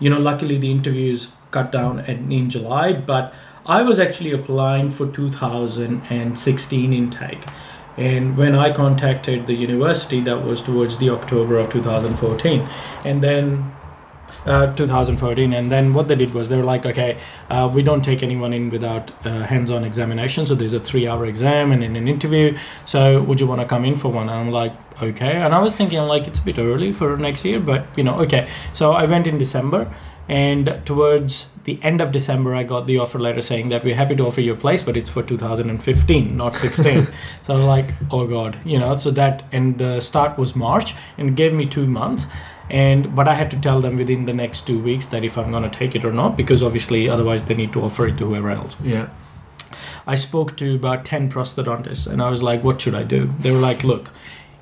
you 0.00 0.10
know 0.10 0.18
luckily 0.18 0.58
the 0.58 0.70
interviews 0.70 1.32
cut 1.50 1.70
down 1.70 2.00
in, 2.00 2.32
in 2.32 2.50
july 2.50 2.92
but 2.92 3.34
i 3.66 3.82
was 3.82 4.00
actually 4.00 4.32
applying 4.32 4.90
for 4.90 5.06
2016 5.06 6.92
intake 6.92 7.44
and 7.96 8.36
when 8.36 8.54
i 8.54 8.72
contacted 8.72 9.46
the 9.46 9.54
university 9.54 10.20
that 10.20 10.44
was 10.44 10.62
towards 10.62 10.98
the 10.98 11.10
october 11.10 11.58
of 11.58 11.70
2014 11.70 12.68
and 13.04 13.22
then 13.22 13.72
uh, 14.46 14.74
2014 14.74 15.52
and 15.52 15.70
then 15.70 15.94
what 15.94 16.08
they 16.08 16.14
did 16.14 16.34
was 16.34 16.48
they 16.48 16.56
were 16.56 16.64
like 16.64 16.84
okay 16.84 17.18
uh, 17.50 17.70
we 17.72 17.82
don't 17.82 18.02
take 18.02 18.22
anyone 18.22 18.52
in 18.52 18.68
without 18.70 19.10
uh, 19.26 19.42
hands-on 19.44 19.84
examination. 19.84 20.46
So 20.46 20.54
there's 20.54 20.72
a 20.72 20.80
three-hour 20.80 21.26
exam 21.26 21.72
and 21.72 21.82
then 21.82 21.96
an 21.96 22.08
interview. 22.08 22.56
So 22.84 23.22
would 23.22 23.40
you 23.40 23.46
want 23.46 23.60
to 23.60 23.66
come 23.66 23.84
in 23.84 23.96
for 23.96 24.10
one? 24.10 24.28
And 24.28 24.38
i'm 24.38 24.50
like 24.50 24.74
okay. 25.02 25.36
And 25.36 25.54
i 25.54 25.60
was 25.60 25.74
thinking 25.74 26.00
like 26.00 26.26
it's 26.26 26.38
a 26.38 26.42
bit 26.42 26.58
early 26.58 26.92
for 26.92 27.16
next 27.16 27.44
year 27.44 27.60
but 27.60 27.86
you 27.96 28.04
know 28.04 28.20
okay. 28.20 28.48
So 28.74 28.92
i 28.92 29.04
went 29.06 29.26
in 29.26 29.38
december 29.38 29.92
and 30.28 30.80
towards 30.84 31.48
the 31.64 31.78
end 31.82 32.00
of 32.00 32.12
december 32.12 32.54
i 32.54 32.62
got 32.62 32.86
the 32.86 32.98
offer 32.98 33.18
letter 33.18 33.40
saying 33.40 33.68
that 33.68 33.84
we're 33.84 33.94
happy 33.94 34.14
to 34.14 34.26
offer 34.26 34.40
you 34.40 34.52
a 34.52 34.56
place 34.56 34.82
but 34.82 34.96
it's 34.96 35.10
for 35.10 35.22
2015 35.22 36.36
not 36.36 36.54
16 36.54 37.06
so 37.42 37.54
I'm 37.54 37.66
like 37.66 37.92
oh 38.10 38.26
god 38.26 38.56
you 38.64 38.78
know 38.78 38.96
so 38.96 39.10
that 39.12 39.44
and 39.52 39.78
the 39.78 40.00
start 40.00 40.38
was 40.38 40.54
march 40.54 40.94
and 41.18 41.30
it 41.30 41.36
gave 41.36 41.52
me 41.52 41.66
two 41.66 41.86
months 41.86 42.26
and 42.70 43.14
but 43.14 43.28
i 43.28 43.34
had 43.34 43.50
to 43.50 43.60
tell 43.60 43.80
them 43.80 43.96
within 43.96 44.24
the 44.24 44.32
next 44.32 44.66
two 44.66 44.82
weeks 44.82 45.06
that 45.06 45.24
if 45.24 45.36
i'm 45.36 45.50
going 45.50 45.62
to 45.62 45.78
take 45.78 45.94
it 45.94 46.04
or 46.04 46.12
not 46.12 46.36
because 46.36 46.62
obviously 46.62 47.08
otherwise 47.08 47.42
they 47.44 47.54
need 47.54 47.72
to 47.72 47.82
offer 47.82 48.06
it 48.08 48.16
to 48.16 48.26
whoever 48.26 48.50
else 48.50 48.76
yeah. 48.82 49.08
I 50.06 50.16
spoke 50.16 50.56
to 50.58 50.74
about 50.74 51.04
10 51.04 51.30
prosthodontists 51.30 52.06
and 52.06 52.20
I 52.22 52.28
was 52.28 52.42
like, 52.42 52.62
what 52.62 52.80
should 52.80 52.94
I 52.94 53.02
do? 53.02 53.32
They 53.38 53.50
were 53.50 53.58
like, 53.58 53.84
look, 53.84 54.10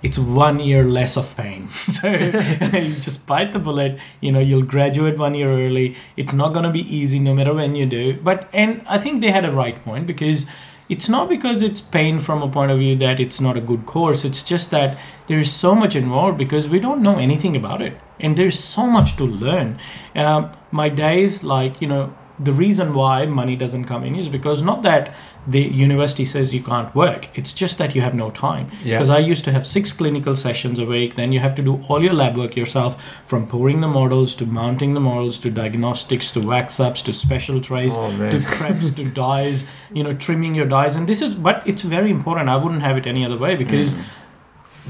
it's 0.02 0.18
one 0.18 0.58
year 0.60 0.84
less 0.84 1.16
of 1.16 1.36
pain. 1.36 1.68
so 1.68 2.08
you 2.10 2.94
just 2.94 3.26
bite 3.26 3.52
the 3.52 3.58
bullet, 3.58 3.98
you 4.20 4.32
know, 4.32 4.40
you'll 4.40 4.64
graduate 4.64 5.18
one 5.18 5.34
year 5.34 5.50
early. 5.50 5.96
It's 6.16 6.32
not 6.32 6.52
going 6.52 6.64
to 6.64 6.70
be 6.70 6.80
easy 6.80 7.18
no 7.18 7.34
matter 7.34 7.54
when 7.54 7.76
you 7.76 7.86
do. 7.86 8.14
But, 8.14 8.48
and 8.52 8.82
I 8.86 8.98
think 8.98 9.20
they 9.20 9.30
had 9.30 9.44
a 9.44 9.52
right 9.52 9.82
point 9.84 10.06
because 10.06 10.46
it's 10.88 11.08
not 11.08 11.28
because 11.28 11.62
it's 11.62 11.80
pain 11.80 12.18
from 12.18 12.42
a 12.42 12.48
point 12.48 12.70
of 12.70 12.78
view 12.78 12.96
that 12.96 13.20
it's 13.20 13.40
not 13.40 13.56
a 13.56 13.60
good 13.60 13.86
course. 13.86 14.24
It's 14.24 14.42
just 14.42 14.70
that 14.72 14.98
there's 15.28 15.50
so 15.50 15.74
much 15.74 15.96
involved 15.96 16.36
because 16.36 16.68
we 16.68 16.80
don't 16.80 17.02
know 17.02 17.16
anything 17.18 17.56
about 17.56 17.80
it. 17.80 17.98
And 18.20 18.36
there's 18.36 18.58
so 18.58 18.86
much 18.86 19.16
to 19.16 19.24
learn. 19.24 19.78
Um, 20.14 20.52
my 20.70 20.88
days, 20.88 21.42
like, 21.42 21.80
you 21.80 21.88
know, 21.88 22.14
the 22.38 22.52
reason 22.52 22.92
why 22.94 23.26
money 23.26 23.56
doesn't 23.56 23.84
come 23.84 24.04
in 24.04 24.16
is 24.16 24.28
because 24.28 24.62
not 24.62 24.82
that 24.82 25.14
the 25.46 25.60
university 25.60 26.24
says 26.24 26.54
you 26.54 26.62
can't 26.62 26.94
work. 26.94 27.28
It's 27.36 27.52
just 27.52 27.78
that 27.78 27.94
you 27.94 28.00
have 28.00 28.14
no 28.14 28.30
time. 28.30 28.70
Yeah. 28.84 28.96
because 28.96 29.10
i 29.10 29.18
used 29.18 29.44
to 29.44 29.52
have 29.52 29.66
six 29.66 29.92
clinical 29.92 30.36
sessions 30.36 30.78
a 30.78 30.84
week. 30.84 31.14
Then 31.14 31.32
you 31.32 31.40
have 31.40 31.54
to 31.56 31.62
do 31.62 31.82
all 31.88 32.02
your 32.02 32.12
lab 32.12 32.36
work 32.36 32.54
yourself 32.54 33.02
from 33.26 33.46
pouring 33.46 33.80
the 33.80 33.88
models 33.88 34.34
to 34.36 34.46
mounting 34.46 34.94
the 34.94 35.00
models 35.00 35.38
to 35.38 35.50
diagnostics 35.50 36.30
to 36.32 36.40
wax 36.40 36.78
ups 36.78 37.02
to 37.02 37.12
special 37.12 37.60
trays 37.60 37.94
Oh, 37.96 38.10
to 38.30 38.36
preps 38.56 38.94
to 38.96 39.10
dies 39.10 39.64
you 39.92 40.04
know 40.04 40.14
trimming 40.14 40.54
your 40.54 40.66
dies. 40.66 40.94
And 40.96 41.08
this 41.08 41.20
is 41.20 41.34
but 41.34 41.66
it's 41.66 41.82
very 41.82 42.10
important. 42.10 42.48
I 42.48 42.56
wouldn't 42.56 42.82
have 42.82 42.96
it 42.96 43.06
any 43.06 43.24
other 43.24 43.36
way 43.36 43.56
because 43.56 43.94
mm. 43.94 44.04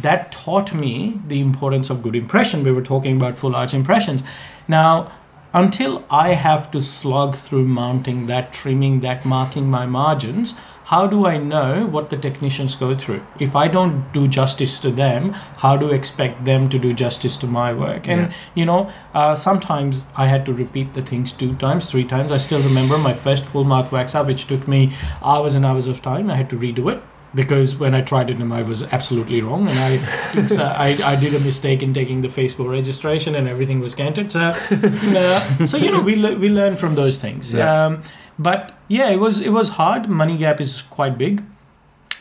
that 0.03 0.33
taught 0.33 0.75
me 0.75 1.21
the 1.29 1.41
importance 1.41 1.89
of 1.89 2.03
good 2.03 2.15
impression. 2.15 2.63
We 2.63 2.73
were 2.73 2.83
talking 2.83 3.17
about 3.17 3.39
full 3.39 3.57
arch 3.57 3.73
impressions. 3.73 4.23
Now, 4.69 5.11
until 5.55 6.05
I 6.11 6.35
have 6.35 6.71
to 6.71 6.81
slog 6.83 7.37
through 7.37 7.65
mounting 7.67 8.27
that, 8.27 8.53
trimming 8.53 9.01
that, 9.01 9.25
marking 9.25 9.69
my 9.71 9.87
margins, 9.87 10.55
how 10.85 11.07
do 11.07 11.27
I 11.27 11.37
know 11.39 11.87
what 11.87 12.11
the 12.11 12.17
technicians 12.17 12.75
go 12.75 12.95
through? 12.95 13.23
If 13.39 13.55
I 13.57 13.69
don't 13.69 14.13
do 14.13 14.27
justice 14.29 14.81
to 14.81 14.91
them, 14.91 15.33
how 15.33 15.77
do 15.77 15.91
I 15.91 15.95
expect 15.95 16.45
them 16.45 16.69
to 16.71 16.79
do 16.79 16.93
justice 16.93 17.37
to 17.39 17.47
my 17.47 17.73
work? 17.73 18.09
And 18.09 18.21
Yeah. 18.23 18.33
you 18.55 18.67
know, 18.67 18.91
uh, 19.15 19.35
sometimes 19.35 20.05
I 20.17 20.27
had 20.27 20.45
to 20.47 20.53
repeat 20.53 20.93
the 20.95 21.03
things 21.03 21.33
two 21.33 21.55
times, 21.55 21.89
three 21.91 22.05
times. 22.05 22.33
I 22.33 22.37
still 22.39 22.61
remember 22.61 22.99
my 22.99 23.15
first 23.15 23.45
full 23.47 23.65
mouth 23.65 23.93
wax 23.93 24.15
up, 24.15 24.27
which 24.27 24.47
took 24.47 24.67
me 24.69 24.93
hours 25.23 25.55
and 25.55 25.65
hours 25.65 25.87
of 25.87 26.03
time. 26.03 26.31
I 26.31 26.37
had 26.37 26.51
to 26.51 26.57
redo 26.57 26.93
it 26.93 27.03
because 27.35 27.77
when 27.77 27.95
I 27.95 28.03
tried 28.03 28.31
it, 28.31 28.41
I 28.41 28.63
was 28.63 28.83
absolutely 28.83 29.41
wrong, 29.41 29.69
and 29.69 29.79
I, 29.79 30.33
took, 30.33 30.49
so 30.49 30.65
I 30.65 30.97
I 31.05 31.17
did 31.17 31.35
a 31.35 31.45
mistake 31.45 31.83
in 31.83 31.95
taking 31.95 32.21
the 32.21 32.29
facebow 32.29 32.71
registration, 32.71 33.35
and 33.35 33.49
everything 33.49 33.81
was 33.81 33.95
canted. 33.95 34.33
So, 34.33 34.41
uh, 34.71 35.67
so 35.67 35.77
you 35.77 35.91
know, 35.91 36.01
we 36.01 36.17
le- 36.17 36.37
we 36.37 36.49
learn 36.49 36.77
from 36.77 36.95
those 36.95 37.19
things. 37.19 37.53
Yeah. 37.53 37.87
Um, 37.87 38.03
but 38.39 38.75
yeah, 38.89 39.11
it 39.11 39.19
was 39.19 39.41
it 39.41 39.51
was 39.51 39.71
hard. 39.71 40.09
Money 40.09 40.37
gap 40.37 40.61
is 40.61 40.83
quite 40.83 41.17
big. 41.19 41.43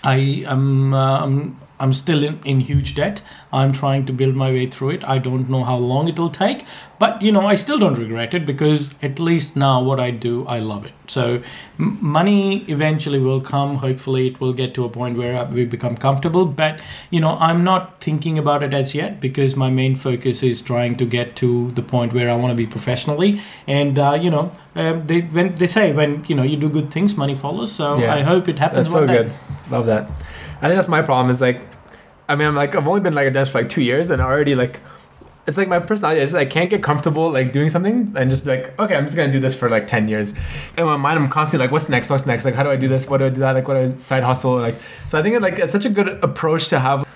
I 0.04 0.44
am 0.48 0.94
uh, 0.94 1.24
I'm, 1.24 1.60
I'm 1.82 1.94
still 2.00 2.24
in, 2.24 2.40
in 2.46 2.60
huge 2.72 2.96
debt. 2.96 3.22
I'm 3.60 3.72
trying 3.78 4.06
to 4.10 4.14
build 4.22 4.36
my 4.42 4.50
way 4.58 4.66
through 4.74 4.92
it. 4.92 5.04
I 5.14 5.18
don't 5.28 5.50
know 5.54 5.64
how 5.70 5.76
long 5.92 6.08
it'll 6.12 6.30
take, 6.38 6.64
but 7.00 7.22
you 7.28 7.32
know 7.38 7.46
I 7.54 7.56
still 7.64 7.80
don't 7.84 7.98
regret 8.02 8.34
it 8.40 8.46
because 8.50 8.92
at 9.08 9.20
least 9.28 9.56
now 9.64 9.74
what 9.90 10.00
I 10.00 10.12
do 10.26 10.46
I 10.58 10.60
love 10.60 10.86
it. 10.86 10.94
So 11.16 11.26
m- 11.80 11.98
money 12.18 12.64
eventually 12.76 13.20
will 13.20 13.42
come. 13.50 13.76
Hopefully 13.86 14.28
it 14.28 14.40
will 14.40 14.54
get 14.62 14.74
to 14.80 14.86
a 14.86 14.90
point 15.00 15.18
where 15.24 15.44
we 15.58 15.66
become 15.76 15.98
comfortable. 16.08 16.46
But 16.62 16.80
you 17.10 17.20
know 17.26 17.34
I'm 17.50 17.64
not 17.72 18.00
thinking 18.10 18.38
about 18.46 18.64
it 18.70 18.74
as 18.82 18.96
yet 19.02 19.20
because 19.28 19.58
my 19.66 19.70
main 19.82 19.96
focus 20.08 20.44
is 20.54 20.62
trying 20.72 20.96
to 21.04 21.06
get 21.18 21.36
to 21.44 21.52
the 21.82 21.86
point 21.96 22.14
where 22.22 22.30
I 22.30 22.36
want 22.36 22.52
to 22.58 22.60
be 22.64 22.68
professionally. 22.80 23.42
And 23.68 24.00
uh, 24.08 24.18
you 24.22 24.30
know 24.30 24.46
um, 24.76 25.06
they 25.08 25.22
when 25.40 25.56
they 25.56 25.68
say 25.78 25.92
when 26.02 26.24
you 26.34 26.36
know 26.42 26.44
you 26.56 26.58
do 26.68 26.70
good 26.80 26.92
things, 27.00 27.18
money 27.18 27.36
follows. 27.46 27.72
So 27.84 27.98
Yeah. 28.00 28.16
I 28.20 28.22
hope 28.34 28.48
it 28.48 28.60
happens. 28.60 28.94
That's 28.94 29.00
so 29.00 29.06
one 29.06 29.16
day. 29.16 29.24
good. 29.24 29.32
Love 29.78 29.86
that. 29.96 30.10
I 30.62 30.68
think 30.68 30.76
that's 30.76 30.88
my 30.88 31.02
problem. 31.02 31.30
Is 31.30 31.42
like, 31.42 31.62
I 32.30 32.36
mean, 32.36 32.48
I'm 32.48 32.56
like, 32.56 32.76
I've 32.76 32.88
only 32.88 33.02
been 33.02 33.16
like 33.16 33.28
a 33.28 33.32
dentist 33.32 33.52
for 33.52 33.60
like 33.60 33.70
two 33.70 33.82
years, 33.82 34.10
and 34.10 34.22
already 34.22 34.56
like, 34.56 34.80
it's 35.48 35.58
like 35.58 35.68
my 35.68 35.80
personality. 35.80 36.22
I 36.22 36.24
just 36.24 36.36
I 36.36 36.46
can't 36.46 36.70
get 36.70 36.84
comfortable 36.84 37.32
like 37.32 37.52
doing 37.52 37.68
something 37.68 38.14
and 38.16 38.30
just 38.30 38.46
be 38.46 38.52
like, 38.52 38.80
okay, 38.80 38.96
I'm 38.96 39.06
just 39.06 39.16
gonna 39.16 39.32
do 39.32 39.40
this 39.40 39.56
for 39.56 39.70
like 39.70 39.88
ten 39.88 40.08
years. 40.08 40.36
In 40.78 40.86
my 40.86 40.98
mind, 40.98 41.20
I'm 41.20 41.30
constantly 41.30 41.66
like, 41.66 41.72
what's 41.72 41.90
next? 41.90 42.10
What's 42.10 42.28
next? 42.28 42.46
Like, 42.46 42.54
how 42.54 42.64
do 42.64 42.70
I 42.70 42.76
do 42.76 42.88
this? 42.88 43.08
What 43.10 43.18
do 43.18 43.26
I 43.26 43.30
do 43.30 43.40
that? 43.42 43.54
Like, 43.54 43.68
what 43.68 43.74
do 43.74 43.80
I 43.80 43.88
side 43.98 44.24
hustle? 44.24 44.60
Like, 44.60 44.76
so 45.08 45.18
I 45.18 45.24
think 45.24 45.36
it, 45.36 45.42
like 45.42 45.58
it's 45.58 45.72
such 45.72 45.86
a 45.86 45.90
good 45.90 46.24
approach 46.24 46.68
to 46.70 46.80
have. 46.80 47.08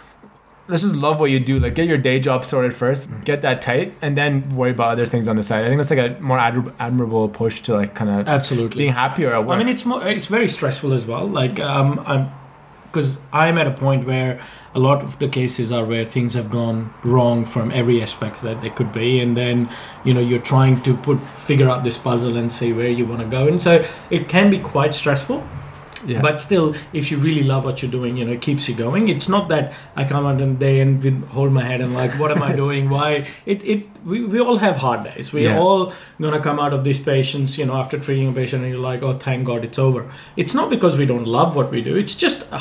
Let's 0.67 0.81
just 0.81 0.95
love 0.95 1.19
what 1.19 1.29
you 1.29 1.39
do. 1.39 1.59
Like, 1.59 1.75
get 1.75 1.87
your 1.87 1.99
day 1.99 2.19
job 2.19 2.43
sorted 2.43 2.73
first, 2.73 3.07
get 3.23 3.41
that 3.41 3.61
tight, 3.61 3.93
and 4.01 4.17
then 4.17 4.49
worry 4.55 4.71
about 4.71 4.93
other 4.93 5.05
things 5.05 5.27
on 5.27 5.35
the 5.35 5.43
side. 5.43 5.63
I 5.63 5.67
think 5.67 5.77
that's 5.77 5.91
like 5.91 5.99
a 5.99 6.19
more 6.19 6.39
admir- 6.39 6.73
admirable 6.79 7.23
approach 7.23 7.61
to 7.63 7.75
like 7.75 7.93
kind 7.93 8.09
of 8.09 8.27
Absolutely. 8.27 8.79
being 8.79 8.93
happier 8.93 9.31
at 9.31 9.45
work. 9.45 9.55
I 9.55 9.59
mean, 9.59 9.67
it's 9.67 9.85
more, 9.85 10.03
it's 10.07 10.25
very 10.25 10.49
stressful 10.49 10.93
as 10.93 11.05
well. 11.05 11.27
Like, 11.27 11.59
um, 11.59 12.03
I'm 12.07 12.31
because 12.95 13.19
I'm 13.33 13.57
at 13.57 13.67
a 13.67 13.71
point 13.71 14.07
where 14.07 14.39
a 14.73 14.79
lot 14.79 15.03
of 15.03 15.19
the 15.19 15.27
cases 15.27 15.69
are 15.69 15.83
where 15.83 16.05
things 16.05 16.33
have 16.33 16.49
gone 16.49 16.93
wrong 17.03 17.45
from 17.45 17.69
every 17.71 18.01
aspect 18.01 18.41
that 18.43 18.61
they 18.61 18.69
could 18.69 18.93
be, 18.93 19.19
and 19.19 19.35
then 19.35 19.69
you 20.05 20.13
know 20.13 20.21
you're 20.21 20.39
trying 20.39 20.81
to 20.83 20.95
put 20.95 21.19
figure 21.19 21.69
out 21.69 21.83
this 21.83 21.97
puzzle 21.97 22.37
and 22.37 22.53
see 22.53 22.71
where 22.71 22.89
you 22.89 23.05
want 23.05 23.21
to 23.21 23.27
go, 23.27 23.49
and 23.49 23.61
so 23.61 23.85
it 24.09 24.29
can 24.29 24.49
be 24.49 24.59
quite 24.59 24.93
stressful. 24.93 25.43
Yeah. 26.05 26.21
But 26.21 26.39
still, 26.41 26.75
if 26.93 27.11
you 27.11 27.17
really 27.17 27.43
love 27.43 27.65
what 27.65 27.81
you're 27.81 27.91
doing, 27.91 28.17
you 28.17 28.25
know, 28.25 28.31
it 28.33 28.41
keeps 28.41 28.69
you 28.69 28.75
going. 28.75 29.09
It's 29.09 29.27
not 29.29 29.49
that 29.49 29.73
I 29.95 30.03
come 30.05 30.25
out 30.25 30.39
in 30.41 30.53
the 30.53 30.59
day 30.59 30.79
and 30.79 31.01
with, 31.03 31.27
hold 31.29 31.51
my 31.51 31.63
head 31.63 31.81
and 31.81 31.93
like, 31.93 32.11
what 32.19 32.31
am 32.31 32.41
I 32.43 32.51
doing? 32.63 32.89
Why? 32.89 33.27
It, 33.45 33.63
it, 33.63 33.85
we, 34.05 34.23
we 34.25 34.39
all 34.39 34.57
have 34.57 34.77
hard 34.77 35.03
days. 35.03 35.33
We're 35.33 35.49
Yeah. 35.51 35.59
all 35.59 35.93
gonna 36.21 36.39
come 36.39 36.59
out 36.59 36.73
of 36.73 36.83
these 36.83 36.99
patients, 36.99 37.57
you 37.57 37.65
know, 37.65 37.75
after 37.75 37.99
treating 37.99 38.27
a 38.29 38.31
patient 38.31 38.63
and 38.63 38.71
you're 38.71 38.81
like, 38.81 39.01
oh, 39.03 39.13
thank 39.13 39.45
God 39.45 39.63
it's 39.63 39.79
over. 39.79 40.09
It's 40.37 40.53
not 40.53 40.69
because 40.69 40.97
we 40.97 41.05
don't 41.05 41.25
love 41.25 41.55
what 41.55 41.71
we 41.71 41.81
do. 41.81 41.95
It's 41.95 42.15
just 42.15 42.45
a 42.51 42.57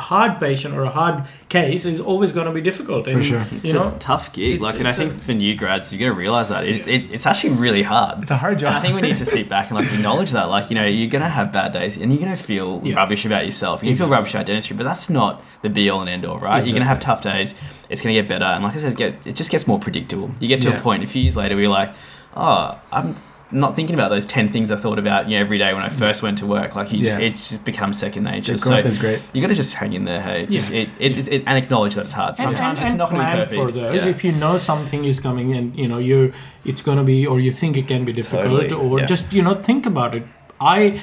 hard 0.00 0.40
patient 0.40 0.74
or 0.74 0.82
a 0.82 0.88
hard 0.90 1.24
case 1.48 1.84
is 1.84 2.00
always 2.00 2.32
going 2.32 2.46
to 2.46 2.52
be 2.52 2.60
difficult. 2.60 3.06
And, 3.06 3.24
sure. 3.24 3.44
It's 3.52 3.72
You 3.72 3.78
know, 3.78 3.88
a 3.94 3.98
tough 3.98 4.32
gig. 4.32 4.54
it's- 4.56 4.60
like, 4.60 4.78
and 4.78 4.86
I 4.86 4.90
it's 4.90 4.98
a- 4.98 5.08
think 5.10 5.20
for 5.20 5.32
new 5.34 5.56
grads, 5.56 5.92
you're 5.92 6.00
going 6.00 6.12
to 6.12 6.18
realize 6.18 6.48
that 6.48 6.64
it, 6.64 6.86
it, 6.88 7.12
it's 7.12 7.26
actually 7.26 7.54
really 7.54 7.82
hard. 7.82 8.18
it's 8.22 8.30
a 8.30 8.36
hard 8.36 8.52
And 8.54 8.60
job. 8.62 8.74
I 8.74 8.80
think 8.80 8.94
we 8.94 9.02
need 9.02 9.16
to 9.18 9.26
sit 9.26 9.48
back 9.48 9.70
and 9.70 9.78
like 9.78 9.92
acknowledge 9.92 10.30
that, 10.32 10.48
like 10.48 10.70
you 10.70 10.74
know, 10.74 10.84
you're 10.86 11.10
gonna 11.10 11.28
have 11.28 11.52
bad 11.52 11.72
days 11.72 11.96
and 11.96 12.12
you're 12.12 12.20
gonna 12.20 12.36
feel 12.36 12.80
Yeah. 12.84 12.94
rubbish 12.96 13.24
about 13.24 13.44
yourself. 13.44 13.82
You 13.84 13.94
feel 13.94 14.08
rubbish 14.08 14.32
about 14.34 14.46
dentistry, 14.46 14.76
but 14.76 14.84
that's 14.84 15.08
not 15.10 15.42
the 15.62 15.70
be 15.70 15.90
all 15.90 16.00
and 16.00 16.08
end 16.10 16.24
all, 16.24 16.38
right? 16.38 16.64
You're 16.66 16.72
gonna 16.74 16.84
have 16.86 17.00
tough 17.00 17.22
days. 17.22 17.54
It's 17.88 18.02
gonna 18.02 18.14
get 18.14 18.28
better, 18.28 18.44
and 18.44 18.64
like 18.64 18.74
I 18.74 18.78
said, 18.78 18.96
get 18.96 19.26
it 19.26 19.36
just 19.36 19.50
gets 19.50 19.66
more 19.66 19.78
predictable. 19.78 20.30
You 20.40 20.48
get 20.48 20.60
to 20.62 20.70
Yeah. 20.70 20.76
a 20.76 20.80
point 20.80 21.02
a 21.04 21.06
few 21.06 21.22
years 21.22 21.36
later 21.36 21.54
where 21.54 21.62
you're 21.64 21.70
like, 21.72 21.92
oh, 22.36 22.78
I'm 22.92 23.16
not 23.52 23.74
thinking 23.76 23.94
about 23.94 24.10
those 24.10 24.24
ten 24.26 24.48
things 24.48 24.70
I 24.70 24.76
thought 24.76 24.98
about 24.98 25.28
you 25.28 25.36
know, 25.36 25.40
every 25.40 25.58
day 25.58 25.74
when 25.74 25.82
I 25.82 25.88
first 25.88 26.22
went 26.22 26.38
to 26.38 26.46
work. 26.46 26.76
Like 26.76 26.92
you 26.92 26.98
Yeah. 26.98 27.10
just, 27.12 27.20
it 27.22 27.36
just 27.36 27.64
becomes 27.64 27.98
second 27.98 28.24
nature. 28.24 28.52
The 28.52 28.58
So 28.58 28.70
growth 28.70 28.86
is 28.86 28.98
great. 28.98 29.30
you 29.32 29.40
got 29.42 29.48
to 29.48 29.54
just 29.54 29.74
hang 29.74 29.92
in 29.92 30.04
there. 30.04 30.20
Hey, 30.22 30.46
just 30.46 30.70
Yeah. 30.72 30.82
it, 30.82 30.88
it, 30.98 31.18
it, 31.18 31.28
it, 31.32 31.42
and 31.46 31.58
acknowledge 31.58 31.94
that 31.96 32.02
it's 32.02 32.12
hard. 32.12 32.36
Sometimes 32.36 32.80
and, 32.80 32.86
it's 32.86 32.90
and 32.90 32.98
not 32.98 33.10
going 33.10 33.20
to 33.22 33.26
plan 33.26 33.36
be 33.48 33.56
perfect. 33.56 33.60
for 33.74 33.80
those. 33.80 34.04
Yeah. 34.04 34.10
If 34.10 34.24
you 34.24 34.32
know 34.32 34.58
something 34.58 35.04
is 35.04 35.18
coming 35.20 35.52
and 35.52 35.76
you 35.76 35.88
know 35.88 35.98
you're, 35.98 36.32
it's 36.64 36.82
going 36.82 36.98
to 36.98 37.04
be, 37.04 37.26
or 37.26 37.40
you 37.40 37.52
think 37.52 37.76
it 37.76 37.88
can 37.88 38.04
be 38.04 38.12
difficult, 38.12 38.44
Totally, 38.68 38.72
or 38.72 39.00
yeah. 39.00 39.06
just 39.06 39.32
you 39.32 39.42
know 39.42 39.54
think 39.54 39.86
about 39.86 40.14
it. 40.14 40.24
I 40.60 41.00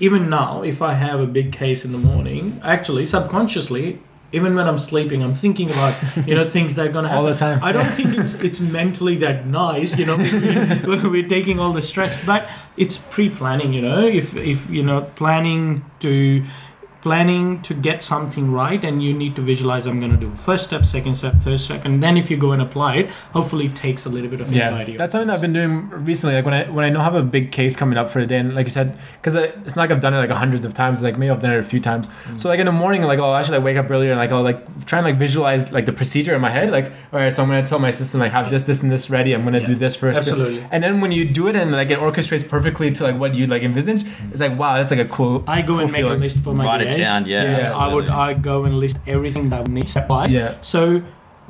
even 0.00 0.28
now, 0.30 0.62
if 0.62 0.80
I 0.80 0.94
have 0.94 1.18
a 1.20 1.26
big 1.26 1.50
case 1.52 1.84
in 1.84 1.90
the 1.92 1.98
morning, 1.98 2.60
actually 2.62 3.04
subconsciously. 3.04 3.98
Even 4.30 4.54
when 4.54 4.68
I'm 4.68 4.78
sleeping, 4.78 5.22
I'm 5.22 5.32
thinking 5.32 5.70
about 5.70 5.94
you 6.26 6.34
know 6.34 6.44
things 6.44 6.74
that 6.74 6.86
are 6.86 6.92
gonna 6.92 7.08
happen 7.08 7.24
All 7.24 7.30
the 7.30 7.38
time. 7.38 7.62
I 7.62 7.72
don't 7.72 7.90
think 7.90 8.16
it's 8.18 8.34
it's 8.34 8.60
mentally 8.60 9.16
that 9.18 9.46
nice, 9.46 9.96
you 9.96 10.04
know. 10.04 10.16
We're, 10.86 11.08
we're 11.08 11.28
taking 11.28 11.58
all 11.58 11.72
the 11.72 11.82
stress, 11.82 12.16
but 12.26 12.48
it's 12.76 12.98
pre-planning, 12.98 13.72
you 13.72 13.80
know. 13.80 14.06
If 14.06 14.36
if 14.36 14.70
you 14.70 14.82
know 14.82 15.02
planning 15.16 15.84
to 16.00 16.44
planning 17.08 17.62
to 17.62 17.72
get 17.88 18.02
something 18.02 18.52
right, 18.52 18.82
and 18.84 19.02
you 19.02 19.12
need 19.22 19.34
to 19.36 19.42
visualize. 19.42 19.86
I'm 19.86 19.98
going 20.00 20.10
to 20.12 20.22
do 20.26 20.30
first 20.30 20.64
step, 20.64 20.84
second 20.84 21.14
step, 21.14 21.34
third 21.46 21.60
step, 21.66 21.84
and 21.86 22.02
then 22.02 22.16
if 22.22 22.30
you 22.30 22.36
go 22.36 22.52
and 22.52 22.60
apply 22.60 22.96
it, 22.96 23.10
hopefully 23.36 23.66
it 23.70 23.76
takes 23.76 24.04
a 24.04 24.10
little 24.16 24.30
bit 24.34 24.40
of 24.42 24.52
Yeah, 24.52 24.66
anxiety. 24.68 24.92
off. 24.92 24.98
that's 24.98 25.12
something 25.12 25.28
that 25.28 25.34
I've 25.36 25.40
been 25.40 25.54
doing 25.60 25.88
recently. 26.10 26.34
Like 26.38 26.44
when 26.44 26.54
I 26.54 26.62
when 26.76 26.84
I 26.84 26.90
know 26.90 27.00
I 27.00 27.04
have 27.04 27.14
a 27.14 27.22
big 27.38 27.50
case 27.58 27.76
coming 27.82 27.96
up 28.02 28.10
for 28.10 28.20
the 28.20 28.26
day, 28.32 28.38
and 28.38 28.54
like 28.54 28.66
you 28.66 28.70
said, 28.78 28.98
because 29.20 29.34
it's 29.36 29.74
not 29.76 29.82
like 29.84 29.92
I've 29.92 30.02
done 30.02 30.12
it 30.14 30.18
like 30.18 30.30
hundreds 30.44 30.64
of 30.68 30.74
times. 30.74 31.02
Like 31.02 31.16
maybe 31.18 31.30
I've 31.30 31.40
done 31.40 31.52
it 31.52 31.58
a 31.66 31.68
few 31.74 31.80
times. 31.80 32.10
Mm. 32.10 32.38
So 32.40 32.48
like 32.50 32.60
in 32.60 32.66
the 32.66 32.72
morning, 32.82 33.02
like 33.12 33.18
oh, 33.20 33.24
I'll 33.30 33.36
actually 33.40 33.58
like 33.58 33.64
wake 33.70 33.76
up 33.82 33.90
earlier 33.90 34.10
and 34.12 34.20
like 34.24 34.32
I'll 34.32 34.42
like 34.50 34.60
try 34.90 34.98
and 35.00 35.06
like 35.10 35.16
visualize 35.16 35.72
like 35.72 35.86
the 35.86 35.96
procedure 36.00 36.34
in 36.34 36.42
my 36.42 36.50
head. 36.58 36.70
Like 36.78 36.86
all 37.12 37.20
right, 37.20 37.32
so 37.32 37.42
I'm 37.42 37.48
gonna 37.48 37.66
tell 37.66 37.78
my 37.78 37.88
assistant 37.94 38.20
like 38.20 38.32
have 38.32 38.50
this, 38.50 38.64
this, 38.64 38.82
and 38.82 38.92
this 38.92 39.08
ready. 39.10 39.32
I'm 39.34 39.44
gonna 39.44 39.60
Yeah, 39.60 39.72
do 39.72 39.74
this 39.84 39.96
first. 39.96 40.18
absolutely. 40.18 40.66
And 40.70 40.84
then 40.84 41.00
when 41.00 41.12
you 41.12 41.24
do 41.24 41.48
it 41.48 41.56
and 41.56 41.72
like 41.72 41.90
it 41.90 41.98
orchestrates 41.98 42.46
perfectly 42.48 42.90
to 42.92 43.04
like 43.04 43.18
what 43.18 43.34
you 43.34 43.46
like 43.46 43.62
envisage, 43.62 44.04
it's 44.30 44.40
like 44.40 44.58
wow, 44.58 44.76
that's 44.76 44.90
like 44.90 45.00
a 45.00 45.04
cool. 45.16 45.44
I 45.46 45.62
go 45.62 45.68
cool 45.74 45.80
and 45.80 45.92
make 45.92 46.02
feeling. 46.02 46.18
a 46.18 46.24
list 46.26 46.38
for 46.44 46.54
my 46.54 46.64
Write 46.64 46.82
it 46.82 46.90
DAs. 46.92 46.97
Down, 47.02 47.26
yeah, 47.26 47.72
I 47.76 47.92
would. 47.92 48.08
I 48.08 48.34
go 48.34 48.64
and 48.64 48.78
list 48.78 48.98
everything 49.06 49.50
that 49.50 49.68
needs 49.68 49.90
step 49.92 50.08
by. 50.08 50.26
Yeah. 50.26 50.54
So. 50.60 51.02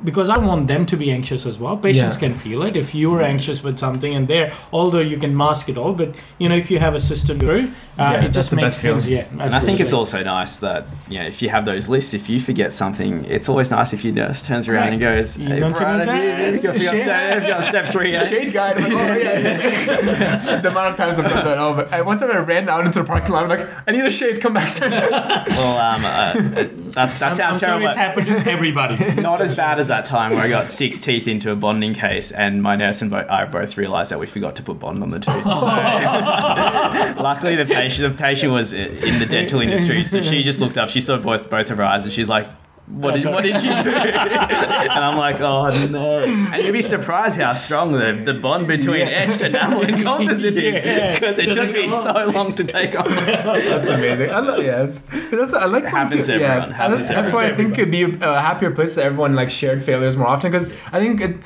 Because 0.05 0.29
I 0.29 0.39
want 0.39 0.69
them 0.69 0.87
to 0.87 0.97
be 0.97 1.11
anxious 1.11 1.45
as 1.45 1.59
well. 1.59 1.77
Patients 1.77 2.15
Yeah. 2.17 2.29
can 2.29 2.35
feel 2.39 2.63
it. 2.63 2.77
If 2.77 2.95
you're 2.95 3.21
anxious 3.23 3.63
with 3.65 3.79
something, 3.79 4.15
and 4.15 4.29
there, 4.29 4.53
although 4.73 5.01
you 5.01 5.17
can 5.19 5.37
mask 5.37 5.69
it 5.69 5.77
all, 5.77 5.93
but 5.93 6.15
you 6.39 6.49
know, 6.49 6.55
if 6.57 6.71
you 6.71 6.79
have 6.79 6.95
a 6.95 7.01
system 7.01 7.39
through, 7.41 7.65
uh, 7.65 7.67
Yeah, 7.99 8.13
it 8.13 8.21
that's 8.23 8.35
just 8.37 8.51
the 8.51 8.57
makes 8.57 8.67
best 8.77 8.83
things. 8.83 9.05
feeling. 9.07 9.27
Yeah, 9.39 9.45
And 9.45 9.55
I 9.55 9.61
think 9.61 9.81
it's 9.81 9.93
also 9.93 10.23
nice 10.23 10.59
that 10.61 10.87
you 11.09 11.19
know 11.19 11.27
if 11.27 11.43
you 11.43 11.49
have 11.51 11.65
those 11.65 11.89
lists, 11.89 12.15
if 12.15 12.29
you 12.31 12.39
forget 12.41 12.73
something, 12.73 13.25
it's 13.29 13.49
always 13.49 13.71
nice 13.73 13.93
if 13.93 14.05
your 14.05 14.15
nurse 14.15 14.47
turns 14.47 14.69
around 14.69 14.93
and 14.93 15.03
goes, 15.03 15.37
You 15.37 15.49
"Hey, 15.49 15.59
don't 15.61 15.75
Brian, 15.77 16.07
have 16.07 16.23
you, 16.23 16.31
that. 16.31 16.39
have 16.41 16.55
you 16.55 16.61
got, 16.61 16.73
have 16.75 16.83
you 16.83 16.89
got 16.89 16.95
Shade. 16.95 17.03
step, 17.03 17.33
have 17.33 17.47
got 17.49 17.65
step 17.65 17.89
three 17.89 18.13
yet?" 18.13 18.29
Shade 18.29 18.53
guide. 18.53 18.77
I'm 18.79 18.85
like, 18.85 18.93
oh, 18.93 19.17
yeah, 19.17 19.39
yeah. 19.41 20.61
the 20.63 20.69
amount 20.71 20.91
of 20.93 20.97
times 20.97 21.19
I've 21.19 21.29
done 21.29 21.45
that. 21.45 21.59
Oh, 21.59 21.75
but 21.75 21.93
I 21.93 22.03
one 22.03 22.19
time 22.21 22.31
I 22.31 22.39
ran 22.39 22.69
out 22.69 22.87
into 22.87 23.01
the 23.01 23.05
parking 23.05 23.33
lot. 23.33 23.43
I'm 23.45 23.49
like, 23.51 23.67
I 23.87 23.91
need 23.91 24.05
a 24.05 24.11
shade. 24.11 24.41
Come 24.41 24.55
back 24.55 24.69
soon. 24.69 24.91
Well, 24.93 25.79
um, 25.79 26.05
uh, 26.05 26.33
that, 26.35 26.95
that 26.95 27.23
I'm, 27.23 27.35
sounds 27.35 27.41
I'm 27.41 27.53
sure 27.59 27.69
terrible. 27.69 27.87
it's 27.89 27.97
happened 27.97 28.27
to 28.29 28.51
everybody. 28.51 28.97
Not 29.21 29.41
as 29.43 29.57
bad 29.57 29.79
as 29.81 29.88
that 29.89 30.05
time 30.05 30.33
where 30.33 30.41
I 30.41 30.49
got 30.49 30.69
six 30.69 31.01
teeth 31.01 31.27
into 31.29 31.53
a 31.53 31.57
bonding 31.57 31.95
case, 31.95 32.33
and 32.33 32.63
my 32.63 32.77
nurse 32.77 33.03
and 33.03 33.15
I 33.15 33.45
both 33.45 33.77
realised 33.77 34.11
that 34.11 34.19
we 34.19 34.27
forgot 34.27 34.57
to 34.57 34.63
put 34.63 34.79
bond 34.79 35.03
on 35.03 35.11
the 35.11 35.19
tooth. 35.19 35.45
So, 35.59 35.67
luckily, 37.23 37.57
the 37.57 37.65
patient 37.67 38.17
the 38.17 38.23
patient 38.23 38.53
was 38.53 38.73
in 38.73 39.19
the 39.19 39.27
dental 39.27 39.61
industry, 39.61 40.05
so 40.05 40.23
she 40.23 40.43
just 40.43 40.61
looked 40.61 40.79
up. 40.79 40.89
She 40.89 41.01
saw 41.01 41.19
both 41.19 41.51
both 41.51 41.71
of 41.71 41.79
her 41.79 41.85
eyes, 41.85 42.05
and 42.05 42.13
she's 42.13 42.29
like. 42.29 42.47
What 42.91 43.15
did, 43.15 43.25
what 43.27 43.43
did 43.45 43.63
you 43.63 43.71
do? 43.71 43.91
and 43.91 44.91
I'm 44.91 45.17
like, 45.17 45.41
oh 45.41 45.87
no. 45.87 46.21
And 46.25 46.65
you'd 46.65 46.73
be 46.73 46.83
surprised 46.83 47.39
how 47.39 47.53
strong 47.53 47.93
the, 47.93 48.13
the 48.25 48.35
bond 48.35 48.67
between 48.67 49.07
etched 49.07 49.43
enamel 49.43 49.83
and 49.83 50.03
composite 50.03 50.57
is. 50.57 51.19
Because 51.19 51.39
it 51.39 51.53
took 51.55 51.73
me 51.73 51.87
so 51.89 52.13
long 52.27 52.55
to 52.55 52.65
take 52.65 52.99
off. 52.99 53.07
That's 53.09 53.89
amazing. 53.89 54.31
I 54.31 54.41
love, 54.41 54.65
yeah, 54.65 54.85
it's, 54.85 55.01
that's, 55.31 55.53
I 55.53 55.67
like 55.67 55.85
when 55.85 55.93
happens 55.93 56.27
to 56.27 56.33
people- 56.33 56.41
yeah, 56.47 56.53
everyone, 56.55 56.71
happens 56.73 56.97
that's, 56.97 57.09
to 57.09 57.15
that's 57.15 57.33
why 57.33 57.47
I 57.47 57.55
think 57.55 57.79
it'd 57.79 57.91
be 57.91 58.03
a 58.03 58.41
happier 58.41 58.71
place 58.71 58.95
that 58.95 59.05
everyone 59.05 59.35
like 59.37 59.51
shared 59.51 59.85
failures 59.85 60.17
more 60.17 60.27
often 60.29 60.51
because 60.51 60.73
I 60.93 60.99
think 60.99 61.21
it, 61.21 61.37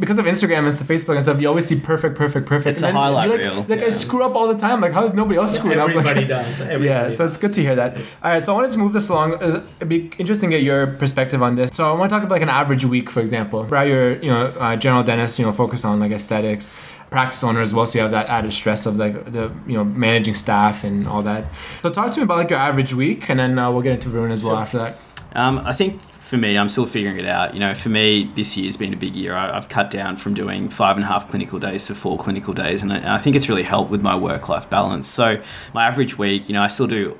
because 0.00 0.18
of 0.18 0.24
Instagram 0.24 0.60
and 0.64 0.72
stuff, 0.74 0.88
Facebook 0.88 1.14
and 1.14 1.22
stuff, 1.22 1.40
you 1.40 1.46
always 1.48 1.66
see 1.66 1.78
perfect, 1.78 2.16
perfect, 2.16 2.46
perfect. 2.46 2.68
It's 2.68 2.78
and 2.82 2.84
the 2.84 2.86
then 2.88 2.94
highlight 2.96 3.30
like, 3.30 3.38
reel. 3.40 3.64
Like 3.68 3.80
I 3.80 3.84
Yeah. 3.84 3.90
screw 3.90 4.24
up 4.24 4.34
all 4.34 4.48
the 4.48 4.58
time. 4.58 4.80
Like 4.80 4.92
how 4.92 5.04
is 5.04 5.12
nobody 5.14 5.38
else 5.38 5.56
screwing 5.58 5.78
up? 5.78 5.90
Everybody 5.90 6.20
Like, 6.20 6.28
does. 6.36 6.60
Everybody 6.62 6.84
yeah, 6.86 7.10
so 7.10 7.24
it's 7.24 7.36
good 7.36 7.52
to 7.52 7.60
hear 7.60 7.76
that. 7.76 7.96
All 8.22 8.30
right, 8.32 8.42
so 8.42 8.52
I 8.52 8.56
wanted 8.56 8.70
to 8.72 8.78
move 8.78 8.92
this 8.92 9.08
along. 9.08 9.34
Uh, 9.34 9.64
It'd 9.76 9.88
be 9.88 10.10
interesting 10.18 10.50
to 10.50 10.56
get 10.56 10.64
your 10.64 10.86
perspective 10.88 11.42
on 11.42 11.54
this. 11.54 11.70
So 11.72 11.88
I 11.88 11.96
want 11.96 12.10
to 12.10 12.14
talk 12.16 12.22
about 12.24 12.32
like 12.34 12.42
an 12.42 12.48
average 12.48 12.84
week, 12.84 13.10
for 13.10 13.20
example. 13.20 13.62
Brad, 13.64 13.86
you're 13.88 14.14
you 14.16 14.30
know 14.30 14.46
uh, 14.58 14.74
general 14.76 15.02
dentist, 15.02 15.38
you 15.38 15.44
know, 15.46 15.52
focus 15.52 15.84
on 15.84 16.00
like 16.00 16.12
aesthetics. 16.12 16.68
Practice 17.10 17.42
owner 17.42 17.60
as 17.60 17.74
well, 17.74 17.88
so 17.88 17.98
you 17.98 18.02
have 18.02 18.12
that 18.12 18.28
added 18.28 18.52
stress 18.52 18.86
of 18.86 18.96
like 18.96 19.32
the 19.32 19.50
you 19.66 19.76
know 19.76 19.82
managing 19.84 20.36
staff 20.36 20.84
and 20.84 21.08
all 21.08 21.22
that. 21.22 21.44
So 21.82 21.90
talk 21.90 22.12
to 22.12 22.20
me 22.20 22.22
about 22.24 22.38
like 22.38 22.50
your 22.50 22.60
average 22.60 22.94
week, 22.94 23.28
and 23.28 23.40
then 23.40 23.58
uh, 23.58 23.68
we'll 23.70 23.82
get 23.82 23.94
into 23.94 24.08
Varun 24.10 24.30
as 24.30 24.44
well 24.44 24.52
Sure. 24.54 24.62
after 24.62 24.78
that. 24.78 24.96
Um, 25.34 25.58
I 25.64 25.72
think 25.72 26.00
for 26.30 26.36
me, 26.36 26.56
I'm 26.56 26.68
still 26.68 26.86
figuring 26.86 27.18
it 27.18 27.26
out. 27.26 27.54
You 27.54 27.60
know, 27.60 27.74
for 27.74 27.88
me, 27.88 28.30
this 28.36 28.56
year's 28.56 28.76
been 28.76 28.94
a 28.94 28.96
big 28.96 29.16
year. 29.16 29.34
I, 29.34 29.56
I've 29.56 29.68
cut 29.68 29.90
down 29.90 30.16
from 30.16 30.32
doing 30.32 30.68
five 30.68 30.96
and 30.96 31.02
a 31.02 31.08
half 31.08 31.28
clinical 31.28 31.58
days 31.58 31.88
to 31.88 31.94
four 31.96 32.16
clinical 32.18 32.54
days, 32.54 32.84
and 32.84 32.92
I, 32.92 32.98
and 32.98 33.08
I 33.08 33.18
think 33.18 33.34
it's 33.34 33.48
really 33.48 33.64
helped 33.64 33.90
with 33.90 34.00
my 34.00 34.14
work-life 34.14 34.70
balance. 34.70 35.08
So 35.08 35.42
my 35.74 35.84
average 35.88 36.16
week, 36.18 36.48
you 36.48 36.52
know, 36.52 36.62
I 36.62 36.68
still 36.68 36.86
do 36.86 37.18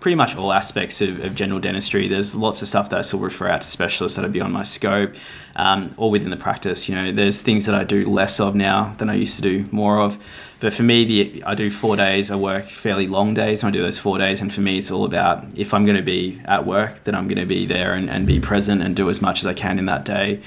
pretty 0.00 0.14
much 0.14 0.36
all 0.36 0.52
aspects 0.52 1.00
of, 1.00 1.24
of 1.24 1.34
general 1.34 1.58
dentistry. 1.58 2.08
There's 2.08 2.36
lots 2.36 2.62
of 2.62 2.68
stuff 2.68 2.90
that 2.90 2.98
I 2.98 3.02
still 3.02 3.18
refer 3.18 3.48
out 3.48 3.62
to 3.62 3.66
specialists 3.66 4.16
that 4.16 4.24
are 4.24 4.30
beyond 4.30 4.52
my 4.52 4.62
scope, 4.62 5.14
um, 5.56 5.94
or 5.96 6.10
within 6.10 6.30
the 6.30 6.36
practice. 6.36 6.88
You 6.88 6.94
know, 6.94 7.12
there's 7.12 7.42
things 7.42 7.66
that 7.66 7.74
I 7.74 7.84
do 7.84 8.04
less 8.04 8.38
of 8.38 8.54
now 8.54 8.94
than 8.98 9.10
I 9.10 9.14
used 9.14 9.36
to 9.36 9.42
do 9.42 9.68
more 9.72 10.00
of. 10.00 10.18
But 10.60 10.72
for 10.72 10.82
me, 10.82 11.04
the 11.04 11.42
I 11.44 11.54
do 11.54 11.70
four 11.70 11.96
days. 11.96 12.30
I 12.30 12.36
work 12.36 12.64
fairly 12.64 13.06
long 13.06 13.34
days. 13.34 13.64
I 13.64 13.70
do 13.70 13.82
those 13.82 13.98
four 13.98 14.18
days, 14.18 14.40
and 14.40 14.52
for 14.52 14.60
me, 14.60 14.78
it's 14.78 14.90
all 14.90 15.04
about 15.04 15.58
if 15.58 15.74
I'm 15.74 15.84
going 15.84 15.96
to 15.96 16.02
be 16.02 16.40
at 16.44 16.66
work, 16.66 17.02
then 17.04 17.14
I'm 17.14 17.26
going 17.26 17.38
to 17.38 17.46
be 17.46 17.66
there 17.66 17.94
and, 17.94 18.08
and 18.08 18.26
be 18.26 18.40
present 18.40 18.82
and 18.82 18.94
do 18.94 19.10
as 19.10 19.20
much 19.20 19.40
as 19.40 19.46
I 19.46 19.54
can 19.54 19.78
in 19.78 19.86
that 19.86 20.04
day. 20.04 20.40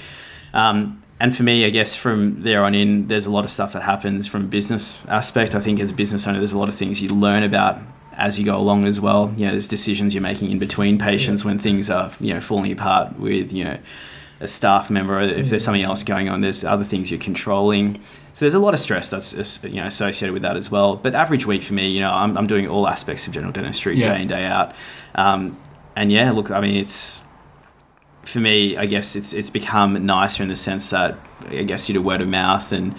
Um, 0.54 1.02
and 1.20 1.36
for 1.36 1.44
me, 1.44 1.66
I 1.66 1.70
guess 1.70 1.96
from 1.96 2.42
there 2.42 2.64
on 2.64 2.74
in, 2.74 3.08
there's 3.08 3.28
a 3.28 3.32
lot 3.32 3.44
of 3.44 3.52
stuff 3.52 3.74
that 3.74 3.84
happens 3.84 4.28
from 4.28 4.48
business 4.48 5.06
aspect. 5.06 5.54
I 5.54 5.60
think 5.60 5.80
as 5.80 5.92
a 5.92 5.94
business 5.94 6.26
owner, 6.26 6.40
there's 6.40 6.52
a 6.52 6.58
lot 6.58 6.68
of 6.68 6.74
things 6.74 7.00
you 7.00 7.10
learn 7.10 7.44
about 7.44 7.80
as 8.22 8.38
you 8.40 8.46
go 8.46 8.58
along 8.58 8.86
as 8.86 9.02
well. 9.02 9.34
You 9.36 9.46
know, 9.46 9.52
there's 9.52 9.68
decisions 9.68 10.14
you're 10.14 10.24
making 10.24 10.52
in 10.52 10.60
between 10.60 10.98
patients 10.98 11.44
when 11.44 11.58
things 11.58 11.90
are, 11.90 12.12
you 12.20 12.34
know, 12.34 12.40
falling 12.40 12.72
apart 12.72 13.20
with, 13.20 13.52
you 13.52 13.64
know, 13.64 13.78
a 14.40 14.48
staff 14.48 14.90
member. 14.90 15.20
If 15.20 15.50
there's 15.50 15.64
something 15.64 15.84
else 15.84 16.04
going 16.04 16.30
on, 16.30 16.42
there's 16.42 16.64
other 16.64 16.84
things 16.84 17.12
you're 17.12 17.20
controlling. 17.20 18.00
So 18.34 18.46
there's 18.46 18.54
a 18.54 18.60
lot 18.60 18.74
of 18.74 18.80
stress 18.80 19.10
that's 19.10 19.64
you 19.64 19.76
know 19.82 19.86
associated 19.86 20.34
with 20.34 20.42
that 20.44 20.56
as 20.56 20.72
well. 20.72 20.96
But 20.96 21.14
average 21.16 21.46
week 21.46 21.62
for 21.62 21.74
me, 21.74 21.90
you 21.90 22.00
know, 22.00 22.12
I'm, 22.12 22.38
I'm 22.38 22.48
doing 22.48 22.68
all 22.68 22.88
aspects 22.88 23.28
of 23.28 23.34
general 23.34 23.52
dentistry 23.54 23.96
Yeah. 23.98 24.14
day 24.14 24.22
in 24.22 24.28
day 24.28 24.46
out. 24.46 24.74
Um, 25.16 25.58
and 25.96 26.12
yeah, 26.12 26.32
look, 26.32 26.50
I 26.50 26.60
mean, 26.62 26.76
it's 26.78 27.24
for 28.24 28.40
me, 28.40 28.78
I 28.78 28.86
guess 28.86 29.16
it's 29.16 29.34
it's 29.34 29.50
become 29.50 30.06
nicer 30.06 30.42
in 30.44 30.50
the 30.50 30.56
sense 30.56 30.90
that 30.92 31.18
I 31.50 31.64
guess 31.64 31.90
you 31.90 31.94
do 31.94 32.02
word 32.02 32.22
of 32.22 32.28
mouth 32.28 32.72
and 32.72 32.96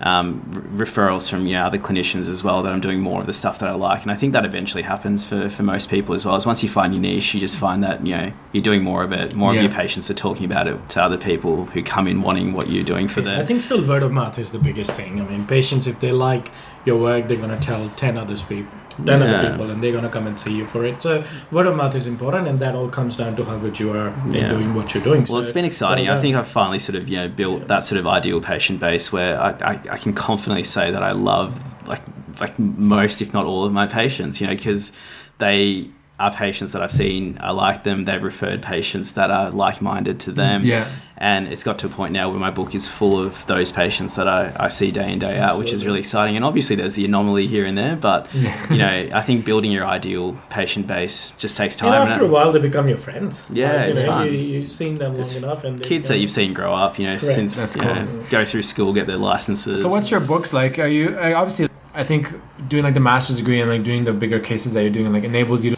um, 0.00 0.42
referrals 0.76 1.30
from 1.30 1.46
you 1.46 1.54
know 1.54 1.64
other 1.64 1.78
clinicians 1.78 2.28
as 2.28 2.44
well 2.44 2.62
that 2.62 2.72
I'm 2.72 2.80
doing 2.80 3.00
more 3.00 3.20
of 3.20 3.26
the 3.26 3.32
stuff 3.32 3.58
that 3.60 3.68
I 3.68 3.74
like, 3.74 4.02
and 4.02 4.10
I 4.10 4.14
think 4.14 4.32
that 4.34 4.44
eventually 4.44 4.82
happens 4.82 5.24
for, 5.24 5.48
for 5.48 5.62
most 5.62 5.88
people 5.90 6.14
as 6.14 6.24
well. 6.24 6.34
As 6.34 6.44
once 6.46 6.62
you 6.62 6.68
find 6.68 6.92
your 6.92 7.00
niche, 7.00 7.32
you 7.34 7.40
just 7.40 7.58
find 7.58 7.82
that 7.82 8.06
you 8.06 8.16
know 8.16 8.32
you're 8.52 8.62
doing 8.62 8.82
more 8.82 9.02
of 9.02 9.12
it. 9.12 9.34
More 9.34 9.52
Yeah. 9.54 9.60
of 9.60 9.62
your 9.64 9.72
patients 9.72 10.10
are 10.10 10.14
talking 10.14 10.44
about 10.44 10.66
it 10.68 10.88
to 10.90 11.02
other 11.02 11.18
people 11.18 11.66
who 11.66 11.82
come 11.82 12.06
in 12.06 12.20
wanting 12.22 12.52
what 12.52 12.68
you're 12.70 12.84
doing 12.84 13.08
for 13.08 13.20
them 13.20 13.40
I 13.40 13.44
think 13.46 13.62
still 13.62 13.86
word 13.86 14.02
of 14.02 14.12
mouth 14.12 14.38
is 14.38 14.50
the 14.52 14.58
biggest 14.58 14.90
thing. 14.92 15.20
I 15.20 15.24
mean, 15.24 15.46
patients, 15.46 15.86
if 15.86 16.00
they 16.00 16.12
like 16.12 16.50
your 16.84 16.96
work, 16.98 17.26
they're 17.28 17.36
going 17.38 17.50
to 17.56 17.60
tell 17.60 17.88
10 17.88 18.16
others 18.18 18.42
people, 18.42 18.70
10 19.04 19.20
Yeah. 19.20 19.26
other 19.26 19.50
people, 19.50 19.70
and 19.70 19.82
they're 19.82 19.92
going 19.92 20.04
to 20.04 20.10
come 20.10 20.26
and 20.26 20.38
see 20.38 20.52
you 20.52 20.66
for 20.66 20.84
it. 20.84 21.02
So 21.02 21.22
word 21.52 21.66
of 21.66 21.76
mouth 21.76 21.94
is 21.94 22.06
important, 22.06 22.48
and 22.48 22.58
that 22.60 22.74
all 22.74 22.88
comes 22.88 23.16
down 23.16 23.36
to 23.36 23.44
how 23.44 23.56
good 23.58 23.78
you 23.78 23.90
are 23.92 24.12
Yeah. 24.30 24.44
in 24.44 24.50
doing 24.50 24.74
what 24.74 24.94
you're 24.94 25.04
doing. 25.04 25.26
Well, 25.28 25.38
it's 25.38 25.52
been 25.52 25.64
exciting. 25.64 26.08
I 26.08 26.16
think. 26.16 26.36
I've 26.36 26.46
finally 26.48 26.78
sort 26.78 26.96
of 26.96 27.08
you 27.08 27.16
know 27.16 27.28
built 27.28 27.66
that 27.68 27.82
sort 27.84 27.98
of 27.98 28.06
ideal 28.06 28.40
patient 28.40 28.80
base 28.80 29.12
where 29.12 29.40
I, 29.40 29.50
I, 29.72 29.80
I 29.92 29.98
can 29.98 30.12
confidently 30.12 30.64
say 30.64 30.90
that 30.90 31.02
I 31.02 31.12
love 31.12 31.62
like 31.88 32.02
like 32.40 32.58
most, 32.58 33.22
if 33.22 33.32
not 33.32 33.44
all, 33.46 33.64
of 33.64 33.72
my 33.72 33.86
patients. 33.86 34.40
You 34.40 34.46
know, 34.46 34.54
because 34.54 34.92
they 35.38 35.88
are 36.18 36.30
patients 36.32 36.72
that 36.72 36.82
I've 36.82 36.90
seen. 36.90 37.36
I 37.40 37.50
like 37.50 37.84
them. 37.84 38.04
They've 38.04 38.22
referred 38.22 38.62
patients 38.62 39.12
that 39.12 39.30
are 39.30 39.50
like-minded 39.50 40.18
to 40.20 40.32
them. 40.32 40.64
Yeah. 40.64 40.88
And 41.18 41.48
it's 41.48 41.62
got 41.62 41.78
to 41.80 41.86
a 41.86 41.90
point 41.90 42.12
now 42.12 42.28
where 42.30 42.38
my 42.38 42.50
book 42.50 42.74
is 42.74 42.86
full 42.86 43.18
of 43.18 43.46
those 43.46 43.72
patients 43.72 44.16
that 44.16 44.28
I, 44.28 44.54
I 44.58 44.68
see 44.68 44.90
day 44.90 45.10
in 45.12 45.18
day 45.18 45.38
out, 45.38 45.58
which 45.58 45.72
is 45.72 45.84
really 45.86 45.98
exciting. 46.00 46.36
And 46.36 46.44
obviously, 46.44 46.76
there's 46.76 46.94
the 46.94 47.06
anomaly 47.06 47.46
here 47.46 47.64
and 47.64 47.76
there, 47.76 47.96
but 47.96 48.32
you 48.70 48.76
know, 48.78 49.08
I 49.12 49.22
think 49.22 49.44
building 49.46 49.70
your 49.70 49.86
ideal 49.86 50.34
patient 50.50 50.86
base 50.86 51.30
just 51.32 51.56
takes 51.56 51.74
time. 51.76 51.92
And 51.92 52.02
and 52.02 52.10
after 52.12 52.24
it- 52.24 52.28
a 52.28 52.30
while, 52.30 52.52
they 52.52 52.58
become 52.58 52.86
your 52.88 52.98
friends. 52.98 53.46
Yeah, 53.50 53.84
you 53.84 53.92
it's 53.92 54.00
know, 54.00 54.06
fun. 54.06 54.26
You, 54.26 54.32
you've 54.32 54.68
seen 54.68 54.98
them 54.98 55.12
long 55.12 55.20
It's 55.20 55.36
enough, 55.36 55.64
and 55.64 55.82
kids 55.82 56.08
that 56.08 56.18
you've 56.18 56.30
seen 56.30 56.52
grow 56.52 56.74
up, 56.74 56.98
you 56.98 57.06
know, 57.06 57.18
Correct. 57.18 57.34
since 57.34 57.76
you 57.76 57.82
cool. 57.82 57.94
know, 57.94 58.20
go 58.28 58.44
through 58.44 58.62
school, 58.64 58.92
get 58.92 59.06
their 59.06 59.16
licenses. 59.16 59.80
So 59.80 59.88
what's 59.88 60.10
your 60.10 60.20
books 60.20 60.52
like? 60.52 60.78
Are 60.78 60.86
you 60.86 61.16
obviously? 61.18 61.68
I 61.94 62.04
think 62.04 62.28
doing 62.68 62.84
like 62.84 62.92
the 62.92 63.00
master's 63.00 63.38
degree 63.38 63.58
and 63.62 63.70
like 63.70 63.82
doing 63.84 64.04
the 64.04 64.12
bigger 64.12 64.38
cases 64.38 64.74
that 64.74 64.82
you're 64.82 64.90
doing 64.90 65.10
like 65.14 65.24
enables 65.24 65.64
you 65.64 65.70
to 65.70 65.76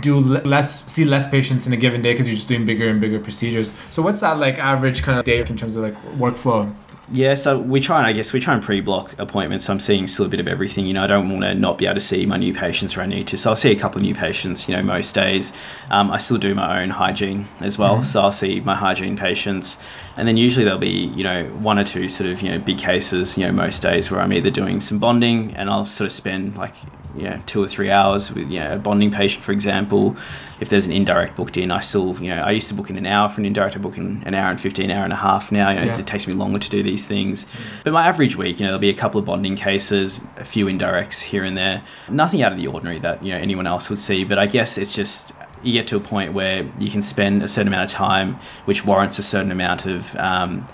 do 0.00 0.18
less, 0.20 0.84
see 0.92 1.04
less 1.04 1.28
patients 1.30 1.66
in 1.66 1.72
a 1.72 1.76
given 1.76 2.02
day 2.02 2.12
because 2.12 2.26
you're 2.26 2.36
just 2.36 2.48
doing 2.48 2.66
bigger 2.66 2.88
and 2.88 3.00
bigger 3.00 3.18
procedures. 3.18 3.72
So 3.72 4.02
what's 4.02 4.20
that 4.20 4.38
like 4.38 4.58
average 4.58 5.02
kind 5.02 5.18
of 5.18 5.24
day 5.24 5.38
in 5.40 5.56
terms 5.56 5.76
of 5.76 5.82
like 5.82 6.00
workflow? 6.16 6.74
Yeah, 7.10 7.36
so 7.36 7.58
we 7.58 7.80
try 7.80 7.98
and 7.98 8.06
I 8.06 8.12
guess 8.12 8.34
we 8.34 8.40
try 8.40 8.52
and 8.52 8.62
pre-block 8.62 9.18
appointments. 9.18 9.64
So 9.64 9.72
I'm 9.72 9.80
seeing 9.80 10.06
still 10.08 10.26
a 10.26 10.28
bit 10.28 10.40
of 10.40 10.48
everything. 10.48 10.84
You 10.84 10.92
know, 10.92 11.04
I 11.04 11.06
don't 11.06 11.30
want 11.30 11.42
to 11.42 11.54
not 11.54 11.78
be 11.78 11.86
able 11.86 11.94
to 11.94 12.00
see 12.00 12.26
my 12.26 12.36
new 12.36 12.52
patients 12.52 12.96
where 12.96 13.02
I 13.02 13.08
need 13.08 13.26
to. 13.28 13.38
So 13.38 13.48
I'll 13.48 13.56
see 13.56 13.72
a 13.72 13.78
couple 13.78 13.98
of 13.98 14.02
new 14.02 14.14
patients. 14.14 14.68
You 14.68 14.76
know, 14.76 14.82
most 14.82 15.14
days. 15.14 15.54
Um, 15.90 16.10
I 16.10 16.18
still 16.18 16.36
do 16.36 16.54
my 16.54 16.82
own 16.82 16.90
hygiene 16.90 17.48
as 17.60 17.78
well. 17.78 18.02
So 18.02 18.20
I'll 18.20 18.32
see 18.32 18.60
my 18.60 18.74
hygiene 18.74 19.16
patients, 19.16 19.78
and 20.18 20.28
then 20.28 20.36
usually 20.36 20.64
there'll 20.64 20.78
be 20.78 21.06
you 21.06 21.24
know 21.24 21.46
one 21.60 21.78
or 21.78 21.84
two 21.84 22.10
sort 22.10 22.28
of 22.28 22.42
you 22.42 22.50
know 22.50 22.58
big 22.58 22.76
cases. 22.76 23.38
You 23.38 23.46
know, 23.46 23.52
most 23.52 23.82
days 23.82 24.10
where 24.10 24.20
I'm 24.20 24.32
either 24.34 24.50
doing 24.50 24.82
some 24.82 24.98
bonding, 24.98 25.54
and 25.54 25.70
I'll 25.70 25.86
sort 25.86 26.06
of 26.06 26.12
spend 26.12 26.58
like 26.58 26.74
you 27.18 27.28
know 27.30 27.40
two 27.46 27.62
or 27.62 27.66
three 27.66 27.90
hours 27.90 28.32
with 28.32 28.50
you 28.50 28.60
know 28.60 28.74
a 28.74 28.78
bonding 28.78 29.10
patient, 29.10 29.44
for 29.44 29.52
example. 29.52 30.16
If 30.60 30.70
there's 30.70 30.86
an 30.86 30.92
indirect 30.92 31.36
booked 31.36 31.56
in, 31.56 31.70
I 31.70 31.80
still 31.80 32.16
you 32.20 32.28
know 32.28 32.42
I 32.42 32.50
used 32.50 32.68
to 32.68 32.74
book 32.74 32.90
in 32.90 32.96
an 32.98 33.06
hour 33.06 33.28
for 33.28 33.40
an 33.40 33.46
indirect. 33.46 33.76
I 33.76 33.78
book 33.78 33.96
in 33.96 34.22
an 34.26 34.34
hour 34.34 34.50
and 34.50 34.60
fifteen, 34.60 34.90
hour 34.90 35.04
and 35.04 35.12
a 35.12 35.16
half 35.16 35.52
now. 35.52 35.70
You 35.70 35.76
know, 35.80 35.84
Yeah. 35.84 35.98
it 35.98 36.06
takes 36.06 36.26
me 36.26 36.34
longer 36.34 36.58
to 36.58 36.70
do 36.70 36.82
these 36.82 37.06
things. 37.06 37.46
But 37.84 37.92
my 37.92 38.06
average 38.06 38.36
week, 38.36 38.58
you 38.58 38.64
know, 38.64 38.68
there'll 38.70 38.78
be 38.80 38.90
a 38.90 38.94
couple 38.94 39.18
of 39.20 39.24
bonding 39.26 39.56
cases, 39.56 40.20
a 40.36 40.44
few 40.44 40.66
indirects 40.66 41.22
here 41.22 41.44
and 41.44 41.56
there. 41.56 41.82
Nothing 42.10 42.42
out 42.42 42.52
of 42.52 42.58
the 42.58 42.66
ordinary 42.66 42.98
that, 43.00 43.22
you 43.24 43.32
know, 43.32 43.38
anyone 43.38 43.66
else 43.66 43.88
would 43.90 43.98
see. 43.98 44.24
But 44.24 44.38
I 44.38 44.46
guess 44.46 44.78
it's 44.78 44.94
just 44.94 45.32
you 45.62 45.72
get 45.72 45.86
to 45.88 45.96
a 45.96 46.00
point 46.00 46.32
where 46.32 46.64
you 46.78 46.90
can 46.90 47.02
spend 47.02 47.42
a 47.42 47.48
certain 47.48 47.68
amount 47.68 47.84
of 47.84 47.90
time 47.90 48.34
which 48.64 48.84
warrants 48.84 49.18
a 49.18 49.22
certain 49.24 49.50
amount 49.50 49.86
of 49.86 50.14
um, 50.16 50.64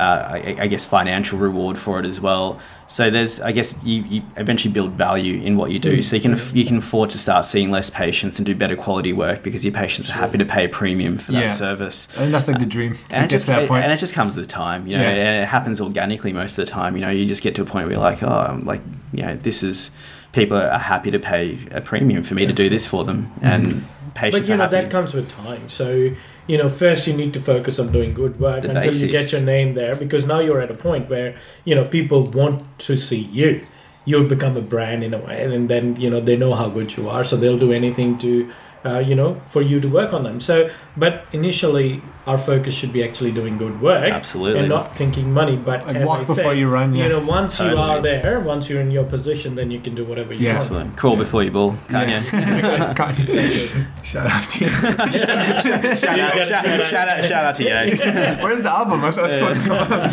uh, 0.00 0.28
I, 0.32 0.56
I 0.64 0.66
guess 0.66 0.84
financial 0.84 1.38
reward 1.38 1.78
for 1.78 1.98
it 2.00 2.06
as 2.06 2.20
well. 2.20 2.58
So 2.86 3.10
there's, 3.10 3.40
I 3.40 3.52
guess, 3.52 3.72
you, 3.84 4.02
you 4.02 4.22
eventually 4.36 4.72
build 4.74 4.92
value 4.92 5.40
in 5.42 5.56
what 5.56 5.70
you 5.70 5.78
do. 5.78 5.98
Mm. 5.98 6.04
So 6.04 6.16
you 6.16 6.22
can 6.22 6.56
you 6.56 6.64
can 6.64 6.78
afford 6.78 7.10
to 7.10 7.18
start 7.18 7.44
seeing 7.46 7.70
less 7.70 7.88
patients 7.90 8.38
and 8.38 8.46
do 8.46 8.54
better 8.54 8.76
quality 8.76 9.12
work 9.12 9.42
because 9.42 9.64
your 9.64 9.74
patients 9.74 10.08
are 10.10 10.14
happy 10.14 10.38
to 10.38 10.44
pay 10.44 10.64
a 10.64 10.68
premium 10.68 11.18
for 11.18 11.32
that 11.32 11.42
Yeah. 11.42 11.46
service 11.48 12.08
I 12.16 12.20
think 12.20 12.32
that's 12.32 12.48
like 12.48 12.58
the 12.58 12.64
uh, 12.64 12.76
dream. 12.76 12.94
To 12.94 13.14
and 13.16 13.24
it 13.26 13.30
just 13.30 13.46
that 13.46 13.68
point. 13.68 13.84
and 13.84 13.92
it 13.92 13.98
just 13.98 14.14
comes 14.14 14.36
with 14.36 14.48
time, 14.48 14.86
you 14.88 14.96
know, 14.96 15.02
Yeah. 15.04 15.10
and 15.10 15.42
it 15.44 15.48
happens 15.48 15.80
organically 15.80 16.32
most 16.32 16.58
of 16.58 16.66
the 16.66 16.70
time. 16.72 16.96
You 16.96 17.02
know, 17.02 17.10
you 17.10 17.26
just 17.26 17.42
get 17.42 17.54
to 17.56 17.62
a 17.62 17.64
point 17.64 17.86
where 17.86 17.92
you're 17.94 18.02
like, 18.10 18.22
oh, 18.22 18.28
I'm 18.50 18.64
like, 18.64 18.82
you 19.12 19.22
know, 19.22 19.36
this 19.36 19.62
is 19.62 19.90
people 20.32 20.56
are 20.56 20.78
happy 20.78 21.10
to 21.10 21.18
pay 21.18 21.58
a 21.70 21.80
premium 21.80 22.22
for 22.22 22.34
me 22.34 22.46
to 22.46 22.52
do 22.52 22.68
this 22.68 22.86
for 22.86 23.04
them, 23.04 23.30
and 23.42 23.66
mm. 23.66 23.82
patients 24.14 24.40
But 24.40 24.48
you 24.48 24.54
are 24.54 24.56
know 24.58 24.64
happy. 24.64 24.76
that 24.76 24.90
comes 24.90 25.12
with 25.14 25.30
time. 25.44 25.68
So 25.68 26.10
you 26.46 26.58
know, 26.58 26.68
first 26.68 27.06
you 27.06 27.14
need 27.14 27.32
to 27.34 27.40
focus 27.40 27.78
on 27.78 27.92
doing 27.92 28.14
good 28.14 28.40
work 28.40 28.62
The 28.62 28.70
until 28.70 28.94
you 28.94 29.08
get 29.08 29.32
your 29.32 29.40
name 29.40 29.74
there, 29.74 29.94
because 29.94 30.26
now 30.26 30.40
you're 30.40 30.60
at 30.60 30.70
a 30.70 30.74
point 30.74 31.08
where 31.08 31.36
you 31.64 31.74
know 31.74 31.84
people 31.84 32.26
want 32.26 32.78
to 32.80 32.96
see 32.96 33.20
you. 33.20 33.66
You'll 34.04 34.28
become 34.28 34.56
a 34.56 34.62
brand 34.62 35.04
in 35.04 35.14
a 35.14 35.18
way, 35.18 35.44
and 35.44 35.68
then 35.68 35.96
you 35.96 36.10
know 36.10 36.20
they 36.20 36.36
know 36.36 36.54
how 36.54 36.68
good 36.68 36.96
you 36.96 37.08
are, 37.08 37.24
so 37.24 37.36
they'll 37.36 37.58
do 37.58 37.72
anything 37.72 38.18
to. 38.18 38.50
Uh, 38.82 38.98
you 38.98 39.14
know, 39.14 39.38
for 39.46 39.60
you 39.60 39.78
to 39.78 39.88
work 39.88 40.14
on 40.14 40.22
them. 40.22 40.40
So, 40.40 40.70
but 40.96 41.26
initially, 41.32 42.00
our 42.26 42.38
focus 42.38 42.72
should 42.72 42.94
be 42.94 43.04
actually 43.04 43.30
doing 43.30 43.58
good 43.58 43.78
work 43.82 44.02
Absolutely. 44.02 44.58
and 44.60 44.70
not 44.70 44.96
thinking 44.96 45.30
money. 45.34 45.54
But 45.56 45.86
Like 45.86 45.96
as 45.96 46.06
walk 46.06 46.16
I 46.20 46.20
before 46.20 46.34
say, 46.36 46.58
you 46.60 46.70
run, 46.70 46.94
yeah. 46.94 47.02
You 47.04 47.08
know, 47.10 47.20
once 47.26 47.60
you 47.60 47.76
are 47.76 48.00
there, 48.00 48.40
once 48.40 48.70
you're 48.70 48.80
in 48.80 48.90
your 48.90 49.04
position, 49.04 49.54
then 49.54 49.70
you 49.70 49.80
can 49.80 49.94
do 49.94 50.02
whatever 50.06 50.32
you 50.32 50.40
Yeah. 50.40 50.52
want. 50.52 50.62
Excellent. 50.62 50.96
Crawl 50.96 51.16
before 51.18 51.42
you 51.42 51.50
ball, 51.50 51.76
can't 51.90 52.08
Yeah. 52.08 52.20
you? 52.22 52.94
Kanye. 52.94 53.86
Shout 54.02 54.26
out 54.26 54.48
to 54.48 54.64
you. 54.64 54.70
shout, 54.70 56.18
out, 56.18 56.46
shout, 56.48 56.86
shout 56.86 57.08
out, 57.08 57.24
shout 57.24 57.44
out 57.44 57.54
to 57.56 57.62
you. 57.64 57.70
Where's 58.42 58.62
the 58.62 58.70
album? 58.70 59.04
I 59.04 59.10
thought 59.10 59.26
this 59.28 59.42
was 59.42 59.58
going 59.58 59.78
on. 59.78 60.10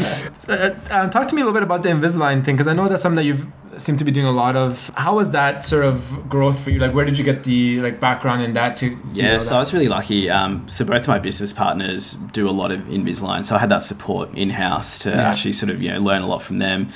Uh, 0.49 0.75
um, 0.91 1.09
talk 1.09 1.27
to 1.29 1.35
me 1.35 1.41
a 1.41 1.45
little 1.45 1.53
bit 1.53 1.63
about 1.63 1.83
the 1.83 1.89
Invisalign 1.89 2.43
thing 2.43 2.55
because 2.55 2.67
I 2.67 2.73
know 2.73 2.89
that's 2.89 3.01
something 3.01 3.15
that 3.15 3.23
you've 3.25 3.45
seem 3.79 3.97
to 3.97 4.03
be 4.03 4.11
doing 4.11 4.25
a 4.25 4.31
lot 4.31 4.55
of. 4.55 4.89
How 4.95 5.15
was 5.15 5.31
that 5.31 5.65
sort 5.65 5.85
of 5.85 6.29
growth 6.29 6.59
for 6.59 6.69
you? 6.71 6.79
Like, 6.79 6.93
where 6.93 7.05
did 7.05 7.17
you 7.17 7.25
get 7.25 7.43
the 7.43 7.79
like 7.81 7.99
background 7.99 8.41
in 8.43 8.53
that 8.53 8.77
to? 8.77 8.97
Yeah, 9.13 9.35
all 9.35 9.39
so 9.39 9.49
that? 9.49 9.55
I 9.55 9.59
was 9.59 9.73
really 9.73 9.87
lucky. 9.87 10.29
Um, 10.29 10.67
so 10.67 10.85
both 10.85 11.01
of 11.03 11.07
my 11.07 11.19
business 11.19 11.53
partners 11.53 12.13
do 12.33 12.49
a 12.49 12.51
lot 12.51 12.71
of 12.71 12.79
Invisalign, 12.81 13.45
so 13.45 13.55
I 13.55 13.59
had 13.59 13.69
that 13.69 13.83
support 13.83 14.33
in 14.33 14.49
house 14.51 14.99
to 14.99 15.09
Yeah. 15.09 15.29
actually 15.29 15.53
sort 15.53 15.69
of 15.71 15.81
you 15.81 15.91
know 15.91 15.99
learn 15.99 16.21
a 16.21 16.27
lot 16.27 16.41
from 16.41 16.57
them. 16.59 16.89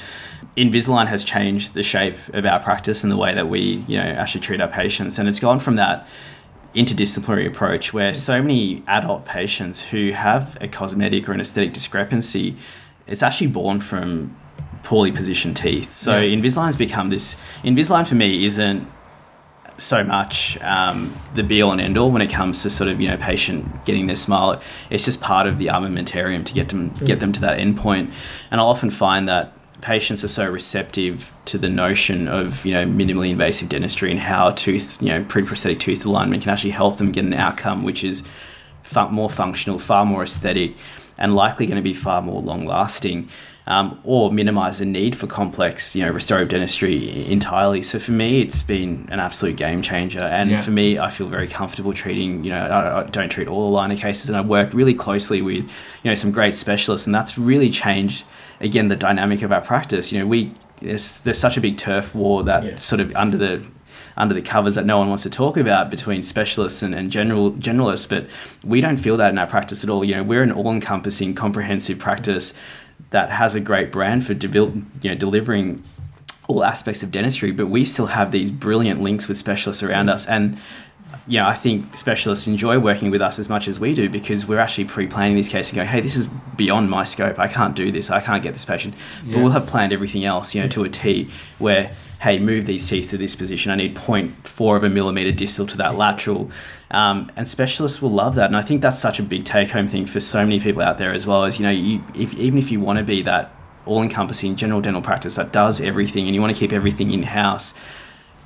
Invisalign 0.58 1.08
has 1.08 1.24
changed 1.24 1.74
the 1.74 1.84
shape 1.84 2.18
of 2.34 2.46
our 2.46 2.60
practice 2.60 3.04
and 3.04 3.12
the 3.12 3.18
way 3.18 3.34
that 3.34 3.48
we 3.48 3.84
you 3.88 3.98
know 3.98 4.04
actually 4.04 4.42
treat 4.42 4.60
our 4.62 4.68
patients, 4.68 5.18
and 5.20 5.28
it's 5.30 5.40
gone 5.40 5.60
from 5.60 5.76
that 5.76 6.08
interdisciplinary 6.76 7.46
approach 7.48 7.94
where 7.94 8.14
so 8.14 8.42
many 8.42 8.82
adult 8.88 9.26
patients 9.26 9.82
who 9.82 10.12
have 10.12 10.58
a 10.62 10.68
cosmetic 10.68 11.28
or 11.28 11.34
an 11.34 11.42
aesthetic 11.42 11.74
discrepancy, 11.74 12.56
it's 13.08 13.22
actually 13.22 13.48
born 13.48 13.80
from 13.82 14.34
poorly 14.84 15.12
positioned 15.12 15.58
teeth. 15.58 15.92
So 15.92 16.20
Yeah. 16.20 16.36
Invisalign's 16.36 16.76
become 16.76 17.10
this. 17.10 17.36
Invisalign 17.64 18.08
for 18.08 18.16
me 18.16 18.46
isn't 18.46 18.88
so 19.78 20.04
much 20.04 20.62
um, 20.62 21.14
the 21.34 21.44
be 21.44 21.62
all 21.62 21.72
and 21.72 21.82
end 21.82 21.98
all 21.98 22.12
when 22.12 22.22
it 22.22 22.30
comes 22.30 22.62
to 22.62 22.70
sort 22.70 22.90
of 22.90 23.02
you 23.02 23.08
know 23.08 23.18
patient 23.18 23.86
getting 23.86 24.08
their 24.08 24.16
smile. 24.16 24.62
It's 24.90 25.06
just 25.06 25.22
part 25.22 25.48
of 25.48 25.58
the 25.58 25.68
armamentarium 25.68 26.46
to 26.46 26.54
get 26.54 26.70
them 26.70 26.90
get 27.06 27.20
them 27.20 27.32
to 27.34 27.42
that 27.42 27.60
end 27.60 27.78
point. 27.78 28.12
And 28.52 28.62
I'll 28.62 28.68
often 28.68 28.90
find 28.90 29.28
that 29.28 29.56
patients 29.82 30.24
are 30.24 30.28
so 30.28 30.48
receptive 30.48 31.36
to 31.46 31.58
the 31.58 31.70
notion 31.70 32.28
of 32.28 32.64
you 32.66 32.74
know 32.74 32.86
minimally 32.86 33.32
invasive 33.32 33.70
dentistry 33.70 34.12
and 34.12 34.20
how 34.20 34.52
tooth 34.52 35.02
you 35.02 35.10
know 35.10 35.24
pre-prosthetic 35.24 35.80
tooth 35.80 36.06
alignment 36.06 36.44
can 36.44 36.52
actually 36.52 36.70
help 36.72 36.98
them 36.98 37.12
get 37.12 37.26
an 37.26 37.34
outcome 37.34 37.84
which 37.84 38.04
is 38.04 38.24
far 38.84 39.10
more 39.10 39.30
functional, 39.30 39.80
far 39.80 40.06
more 40.06 40.24
aesthetic, 40.24 40.76
and 41.18 41.36
likely 41.36 41.66
going 41.66 41.78
to 41.78 41.84
be 41.84 41.94
far 41.94 42.22
more 42.22 42.42
long 42.42 42.66
lasting. 42.66 43.30
Um, 43.72 43.97
or 44.03 44.34
minimize 44.34 44.80
the 44.80 44.86
need 44.86 45.15
for 45.15 45.28
complex, 45.28 45.95
you 45.95 46.03
know, 46.05 46.11
restorative 46.11 46.49
dentistry 46.49 47.26
entirely. 47.32 47.82
So 47.84 47.99
for 47.99 48.11
me, 48.11 48.41
it's 48.41 48.61
been 48.63 49.07
an 49.09 49.19
absolute 49.22 49.55
game 49.55 49.82
changer. 49.82 50.19
And 50.39 50.51
Yeah. 50.51 50.59
for 50.61 50.72
me, 50.72 50.99
I 50.99 51.09
feel 51.09 51.28
very 51.30 51.47
comfortable 51.47 51.93
treating, 51.93 52.43
you 52.43 52.51
know, 52.51 52.63
I, 52.78 52.99
I 52.99 53.03
don't 53.05 53.30
treat 53.30 53.47
all 53.47 53.72
aligner 53.72 53.97
cases, 53.97 54.28
and 54.30 54.36
I 54.38 54.41
work 54.41 54.74
really 54.74 54.93
closely 54.93 55.41
with, 55.41 55.63
you 56.03 56.09
know, 56.11 56.15
some 56.15 56.32
great 56.32 56.53
specialists, 56.53 57.07
and 57.07 57.15
that's 57.15 57.38
really 57.38 57.69
changed 57.69 58.26
again 58.59 58.89
the 58.89 58.97
dynamic 58.97 59.41
of 59.41 59.51
our 59.53 59.61
practice. 59.61 60.11
You 60.11 60.19
know, 60.19 60.28
we 60.28 60.51
there's, 60.82 61.22
there's 61.22 61.38
such 61.39 61.55
a 61.57 61.61
big 61.61 61.78
turf 61.78 62.13
war 62.13 62.43
that 62.43 62.63
Yeah. 62.65 62.78
sort 62.80 62.99
of 62.99 63.15
under 63.15 63.38
the 63.38 63.61
under 64.17 64.34
the 64.36 64.41
covers 64.41 64.76
that 64.76 64.86
no 64.86 64.97
one 64.97 65.07
wants 65.07 65.24
to 65.24 65.30
talk 65.30 65.55
about 65.55 65.89
between 65.89 66.22
specialists 66.24 66.84
and, 66.84 66.93
and 66.93 67.09
general 67.09 67.51
generalists, 67.53 68.09
but 68.09 68.24
we 68.65 68.82
don't 68.82 68.97
feel 68.97 69.15
that 69.15 69.30
in 69.32 69.38
our 69.38 69.47
practice 69.47 69.82
at 69.86 69.89
all. 69.89 70.03
You 70.03 70.15
know, 70.15 70.24
we're 70.24 70.43
an 70.43 70.51
all-encompassing, 70.51 71.36
comprehensive 71.36 71.97
practice 71.99 72.53
that 73.10 73.30
has 73.30 73.56
a 73.56 73.60
great 73.60 73.91
brand 73.91 74.26
for 74.26 74.34
you 74.34 74.86
know 75.04 75.16
delivering 75.16 75.84
all 76.47 76.64
aspects 76.64 77.04
of 77.04 77.12
dentistry, 77.12 77.52
but 77.52 77.68
we 77.68 77.86
still 77.86 78.08
have 78.08 78.32
these 78.32 78.52
brilliant 78.52 79.02
links 79.02 79.28
with 79.28 79.38
specialists 79.38 79.84
around 79.84 80.10
us. 80.10 80.26
And 80.26 80.58
you 81.28 81.39
know, 81.39 81.47
I 81.47 81.53
think 81.53 81.95
specialists 81.95 82.47
enjoy 82.47 82.80
working 82.80 83.12
with 83.12 83.22
us 83.22 83.39
as 83.39 83.47
much 83.47 83.68
as 83.68 83.80
we 83.80 83.93
do 83.93 84.09
because 84.09 84.47
we're 84.47 84.59
actually 84.59 84.86
pre-planning 84.86 85.36
these 85.36 85.49
cases 85.49 85.72
and 85.72 85.78
going, 85.78 85.88
hey, 85.88 86.01
this 86.01 86.16
is 86.16 86.28
beyond 86.55 86.89
my 86.89 87.03
scope. 87.03 87.38
I 87.39 87.47
can't 87.47 87.76
do 87.76 87.91
this. 87.91 88.09
I 88.09 88.20
can't 88.20 88.41
get 88.41 88.53
this 88.53 88.66
patient. 88.66 88.95
But 89.26 89.38
we'll 89.38 89.51
have 89.51 89.68
planned 89.68 89.93
everything 89.93 90.26
else, 90.26 90.55
you 90.55 90.62
know, 90.62 90.68
to 90.70 90.84
a 90.84 90.89
T 90.89 91.30
where, 91.59 91.93
hey, 92.22 92.39
move 92.39 92.66
these 92.66 92.88
teeth 92.89 93.09
to 93.12 93.18
this 93.18 93.36
position. 93.36 93.72
I 93.72 93.76
need 93.76 93.95
0.4 93.95 94.78
of 94.78 94.84
a 94.84 94.89
millimeter 94.89 95.32
distal 95.32 95.68
to 95.68 95.78
that 95.78 95.95
lateral. 95.95 96.49
Um, 96.89 97.32
and 97.36 97.47
specialists 97.47 98.01
will 98.01 98.12
love 98.12 98.36
that. 98.36 98.47
And 98.47 98.57
I 98.57 98.62
think 98.62 98.82
that's 98.82 98.99
such 98.99 99.20
a 99.20 99.24
big 99.24 99.45
take-home 99.45 99.88
thing 99.88 100.05
for 100.05 100.20
so 100.20 100.43
many 100.43 100.59
people 100.59 100.82
out 100.82 100.97
there 100.97 101.14
as 101.14 101.28
well 101.28 101.45
as, 101.45 101.59
you 101.59 101.66
know, 101.66 101.72
you, 101.72 102.03
if, 102.16 102.34
even 102.34 102.59
if 102.59 102.72
you 102.72 102.80
want 102.80 102.99
to 102.99 103.05
be 103.05 103.22
that 103.22 103.53
all-encompassing 103.86 104.55
general 104.55 104.82
dental 104.82 105.01
practice 105.01 105.36
that 105.36 105.51
does 105.51 105.82
everything 105.82 106.28
and 106.28 106.36
you 106.36 106.41
want 106.41 106.53
to 106.53 106.59
keep 106.59 106.74
everything 106.74 107.12
in-house, 107.12 107.74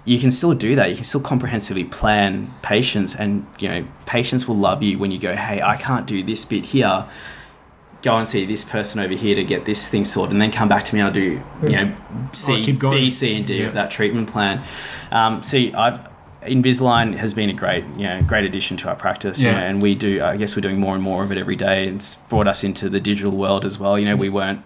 you 0.06 0.20
can 0.20 0.32
still 0.32 0.54
do 0.54 0.76
that. 0.76 0.90
You 0.90 0.96
can 0.96 1.04
still 1.04 1.22
comprehensively 1.22 1.84
plan 1.84 2.54
patients, 2.62 3.16
and 3.16 3.46
you 3.60 3.68
know, 3.68 3.86
patients 4.06 4.48
will 4.48 4.56
love 4.56 4.84
you 4.84 4.98
when 5.00 5.12
you 5.12 5.18
go, 5.20 5.36
"Hey, 5.36 5.62
I 5.62 5.76
can't 5.78 6.06
do 6.06 6.24
this 6.24 6.46
bit 6.46 6.66
here. 6.66 7.06
Go 8.04 8.16
and 8.18 8.28
see 8.28 8.46
this 8.46 8.64
person 8.64 9.02
over 9.02 9.16
here 9.16 9.34
to 9.36 9.44
get 9.44 9.66
this 9.66 9.90
thing 9.90 10.06
sorted, 10.06 10.32
and 10.34 10.40
then 10.42 10.52
come 10.52 10.70
back 10.70 10.84
to 10.84 10.96
me. 10.96 11.02
I'll 11.02 11.12
do, 11.12 11.42
you 11.64 11.70
know, 11.70 11.92
C. 12.34 12.72
B, 12.72 13.10
C, 13.10 13.36
and 13.36 13.46
D 13.48 13.58
Yeah. 13.62 13.66
of 13.66 13.74
that 13.74 13.90
treatment 13.90 14.28
plan." 14.32 14.62
Um, 15.12 15.42
see, 15.42 15.74
I've 15.74 16.00
Invisalign 16.46 17.16
has 17.16 17.34
been 17.34 17.50
a 17.50 17.54
great, 17.54 17.84
you 17.98 18.04
know, 18.04 18.22
great 18.22 18.46
addition 18.46 18.78
to 18.78 18.88
our 18.90 18.96
practice, 18.96 19.40
you 19.40 19.48
Yeah. 19.48 19.62
know, 19.62 19.66
and 19.66 19.82
we 19.82 19.96
do. 19.96 20.24
I 20.24 20.38
guess 20.38 20.56
we're 20.56 20.62
doing 20.62 20.80
more 20.80 20.94
and 20.94 21.02
more 21.04 21.24
of 21.24 21.32
it 21.32 21.40
every 21.40 21.56
day. 21.56 21.88
It's 21.88 22.18
brought 22.30 22.48
us 22.48 22.64
into 22.64 22.88
the 22.88 23.00
digital 23.00 23.32
world 23.32 23.66
as 23.66 23.80
well. 23.80 23.98
You 23.98 24.06
know, 24.06 24.16
we 24.16 24.30
weren't 24.30 24.62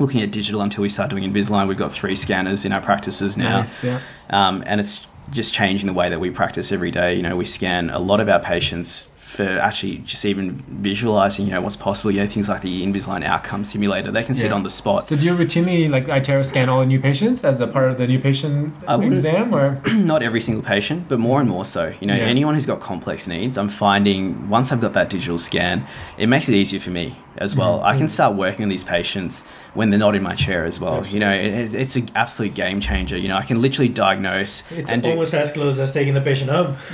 looking 0.00 0.22
at 0.22 0.32
digital 0.32 0.62
until 0.62 0.82
we 0.82 0.88
started 0.88 1.14
doing 1.14 1.30
Invisalign. 1.32 1.68
We've 1.68 1.76
got 1.78 1.92
three 1.92 2.16
scanners 2.16 2.64
in 2.64 2.72
our 2.72 2.80
practices 2.80 3.36
now 3.36 3.58
Nice, 3.58 3.84
yeah. 3.84 4.00
um, 4.30 4.64
and 4.66 4.80
it's 4.80 5.06
just 5.30 5.54
changing 5.54 5.86
the 5.86 5.92
way 5.92 6.08
that 6.08 6.18
we 6.18 6.30
practice 6.30 6.72
every 6.72 6.90
day. 6.90 7.14
You 7.14 7.22
know, 7.22 7.36
we 7.36 7.44
scan 7.44 7.90
a 7.90 8.00
lot 8.00 8.18
of 8.18 8.28
our 8.28 8.40
patients 8.40 9.10
for 9.18 9.44
actually 9.60 9.98
just 9.98 10.24
even 10.24 10.54
visualizing, 10.82 11.46
you 11.46 11.52
know, 11.52 11.60
what's 11.60 11.76
possible. 11.76 12.10
You 12.10 12.18
know, 12.20 12.26
things 12.26 12.48
like 12.48 12.62
the 12.62 12.84
Invisalign 12.84 13.22
outcome 13.22 13.64
simulator. 13.64 14.10
They 14.10 14.24
can 14.24 14.34
sit 14.34 14.46
Yeah. 14.48 14.54
on 14.54 14.64
the 14.64 14.70
spot. 14.70 15.04
So 15.04 15.14
do 15.14 15.22
you 15.24 15.32
routinely 15.34 15.88
like 15.88 16.06
iTero 16.06 16.44
scan 16.44 16.68
all 16.68 16.80
the 16.80 16.86
new 16.86 16.98
patients 16.98 17.44
as 17.44 17.60
a 17.60 17.68
part 17.68 17.90
of 17.92 17.96
the 17.98 18.08
new 18.08 18.18
patient 18.18 18.74
exam, 18.88 19.54
or 19.54 19.80
Not 19.94 20.24
every 20.24 20.40
single 20.40 20.64
patient, 20.64 21.06
but 21.08 21.20
more 21.20 21.40
and 21.40 21.48
more 21.48 21.64
so. 21.64 21.92
You 22.00 22.08
know, 22.08 22.16
Yeah. 22.16 22.24
anyone 22.24 22.54
who's 22.54 22.66
got 22.66 22.80
complex 22.80 23.28
needs, 23.28 23.56
I'm 23.56 23.68
finding 23.68 24.48
once 24.48 24.72
I've 24.72 24.80
got 24.80 24.94
that 24.94 25.10
digital 25.10 25.38
scan, 25.38 25.86
it 26.18 26.26
makes 26.26 26.48
it 26.48 26.56
easier 26.56 26.80
for 26.80 26.90
me 26.90 27.14
as 27.38 27.54
well. 27.54 27.76
Mm-hmm. 27.78 27.86
I 27.86 27.96
can 27.98 28.08
start 28.08 28.34
working 28.34 28.64
on 28.64 28.68
these 28.68 28.82
patients 28.84 29.44
when 29.74 29.90
they're 29.90 29.98
not 29.98 30.16
in 30.16 30.22
my 30.22 30.34
chair 30.34 30.64
as 30.64 30.80
well. 30.80 31.06
You 31.06 31.20
know, 31.20 31.32
it, 31.32 31.74
it's 31.74 31.96
an 31.96 32.08
absolute 32.14 32.54
game 32.54 32.80
changer. 32.80 33.16
You 33.16 33.28
know, 33.28 33.36
I 33.36 33.42
can 33.42 33.60
literally 33.60 33.88
diagnose 33.88 34.70
It's 34.72 34.90
and 34.90 35.02
do, 35.02 35.10
almost 35.10 35.32
as 35.34 35.50
close 35.50 35.78
as 35.78 35.92
taking 35.92 36.14
the 36.14 36.20
patient 36.20 36.50
home. 36.50 36.74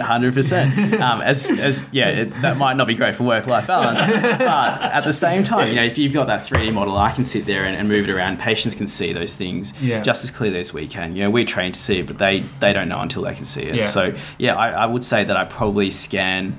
hundred 0.00 0.34
percent. 0.34 0.94
Um, 1.00 1.20
as 1.20 1.50
as 1.58 1.86
yeah, 1.92 2.08
it, 2.08 2.30
that 2.42 2.56
might 2.56 2.76
not 2.76 2.86
be 2.86 2.94
great 2.94 3.14
for 3.14 3.24
work 3.24 3.46
life 3.46 3.66
balance, 3.66 4.00
but 4.00 4.82
at 4.82 5.02
the 5.02 5.12
same 5.12 5.42
time, 5.42 5.68
you 5.68 5.74
know, 5.74 5.84
if 5.84 5.98
you've 5.98 6.12
got 6.12 6.26
that 6.26 6.44
three 6.44 6.64
D 6.66 6.70
model, 6.70 6.96
I 6.96 7.10
can 7.12 7.24
sit 7.24 7.44
there 7.46 7.64
and, 7.64 7.76
and 7.76 7.88
move 7.88 8.08
it 8.08 8.12
around. 8.12 8.38
Patients 8.38 8.74
can 8.74 8.86
see 8.86 9.12
those 9.12 9.34
things 9.34 9.80
Yeah. 9.82 10.02
just 10.02 10.24
as 10.24 10.30
clearly 10.30 10.60
as 10.60 10.72
we 10.72 10.86
can. 10.86 11.16
You 11.16 11.24
know, 11.24 11.30
we're 11.30 11.44
trained 11.44 11.74
to 11.74 11.80
see 11.80 11.98
it, 12.00 12.06
but 12.06 12.18
they 12.18 12.40
they 12.60 12.72
don't 12.72 12.88
know 12.88 13.00
until 13.00 13.22
they 13.22 13.34
can 13.34 13.44
see 13.44 13.62
it. 13.62 13.76
Yeah. 13.76 13.82
So 13.82 14.14
yeah, 14.38 14.56
I, 14.56 14.70
I 14.70 14.86
would 14.86 15.04
say 15.04 15.24
that 15.24 15.36
I 15.36 15.44
probably 15.44 15.90
scan 15.90 16.58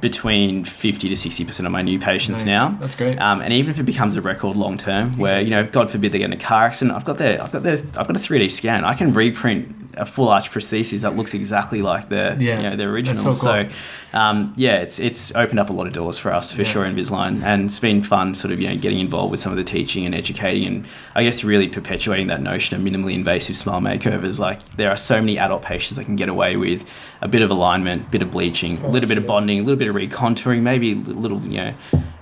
between 0.00 0.64
50 0.64 1.08
to 1.08 1.14
60% 1.14 1.66
of 1.66 1.72
my 1.72 1.82
new 1.82 1.98
patients 1.98 2.40
Nice. 2.40 2.46
now. 2.46 2.68
That's 2.80 2.94
great. 2.94 3.18
Um, 3.20 3.40
and 3.40 3.52
even 3.52 3.70
if 3.70 3.78
it 3.78 3.84
becomes 3.84 4.16
a 4.16 4.22
record 4.22 4.56
long 4.56 4.76
term, 4.76 5.18
where 5.18 5.40
you 5.40 5.50
know, 5.50 5.64
God 5.66 5.90
forbid 5.90 6.12
they 6.12 6.18
get 6.18 6.26
in 6.26 6.32
a 6.32 6.36
car 6.36 6.64
accident, 6.64 6.96
I've 6.96 7.04
got 7.04 7.18
their, 7.18 7.42
I've 7.42 7.52
got 7.52 7.62
their, 7.62 7.74
I've 7.74 8.06
got 8.06 8.16
a 8.16 8.20
3D 8.20 8.50
scan. 8.50 8.84
I 8.84 8.94
can 8.94 9.12
reprint 9.12 9.76
a 9.94 10.06
full 10.06 10.28
arch 10.28 10.52
prosthesis 10.52 11.02
that 11.02 11.16
looks 11.16 11.34
exactly 11.34 11.82
like 11.82 12.08
the, 12.08 12.36
Yeah. 12.38 12.56
you 12.56 12.62
know, 12.62 12.70
the 12.70 12.76
That's 12.76 12.88
original. 12.90 13.32
so 13.32 13.64
cool. 13.64 13.72
So, 14.12 14.18
um, 14.18 14.54
yeah, 14.56 14.76
it's 14.76 14.98
it's 14.98 15.34
opened 15.34 15.58
up 15.58 15.68
a 15.68 15.72
lot 15.72 15.86
of 15.88 15.92
doors 15.92 16.16
for 16.16 16.32
us 16.32 16.50
for 16.52 16.62
Yeah. 16.62 16.68
sure 16.68 16.84
in 16.84 16.94
Invisalign, 16.94 17.42
and 17.42 17.66
it's 17.66 17.80
been 17.80 18.02
fun, 18.02 18.34
sort 18.34 18.52
of 18.52 18.60
you 18.60 18.68
know, 18.68 18.76
getting 18.76 19.00
involved 19.00 19.30
with 19.32 19.40
some 19.40 19.52
of 19.52 19.58
the 19.58 19.64
teaching 19.64 20.06
and 20.06 20.14
educating, 20.14 20.64
and 20.66 20.86
I 21.14 21.24
guess 21.24 21.42
really 21.44 21.68
perpetuating 21.68 22.28
that 22.28 22.40
notion 22.40 22.76
of 22.76 22.82
minimally 22.82 23.14
invasive 23.14 23.56
smile 23.56 23.80
makeovers. 23.80 24.38
Like 24.38 24.64
there 24.76 24.90
are 24.90 24.96
so 24.96 25.20
many 25.20 25.38
adult 25.38 25.62
patients 25.62 25.96
that 25.98 26.04
can 26.04 26.16
get 26.16 26.28
away 26.28 26.56
with 26.56 26.84
a 27.20 27.28
bit 27.28 27.42
of 27.42 27.50
alignment, 27.50 28.06
a 28.06 28.10
bit 28.10 28.22
of 28.22 28.30
bleaching, 28.30 28.78
a 28.82 28.88
little 28.88 29.08
bit 29.08 29.18
of 29.18 29.26
bonding, 29.26 29.58
a 29.58 29.62
little 29.62 29.78
bit 29.78 29.88
of 29.90 29.96
recontouring, 29.96 30.62
maybe 30.62 30.92
a 30.92 30.96
little 30.96 31.40
you 31.42 31.58
know, 31.58 31.74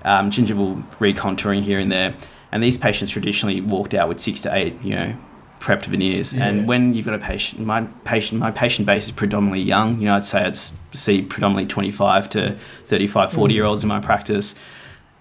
um, 0.04 0.30
gingival 0.30 0.82
recontouring 0.98 1.62
here 1.62 1.78
and 1.78 1.90
there. 1.92 2.14
And 2.50 2.62
these 2.62 2.78
patients 2.78 3.10
traditionally 3.10 3.60
walked 3.60 3.94
out 3.94 4.08
with 4.08 4.20
six 4.20 4.42
to 4.42 4.54
eight, 4.54 4.80
you 4.82 4.94
know, 4.94 5.14
prepped 5.60 5.86
veneers. 5.86 6.32
Yeah. 6.32 6.46
And 6.46 6.66
when 6.68 6.94
you've 6.94 7.04
got 7.04 7.14
a 7.14 7.18
patient, 7.18 7.60
my 7.66 7.82
patient, 8.04 8.40
my 8.40 8.50
patient 8.50 8.86
base 8.86 9.04
is 9.06 9.10
predominantly 9.10 9.60
young. 9.60 9.98
You 9.98 10.06
know, 10.06 10.14
I'd 10.16 10.24
say 10.24 10.44
I'd 10.44 10.56
see 10.56 11.22
predominantly 11.22 11.66
25 11.66 12.28
to 12.30 12.56
35, 12.84 13.32
40 13.32 13.54
year 13.54 13.64
olds 13.64 13.82
in 13.82 13.88
my 13.88 14.00
practice. 14.00 14.54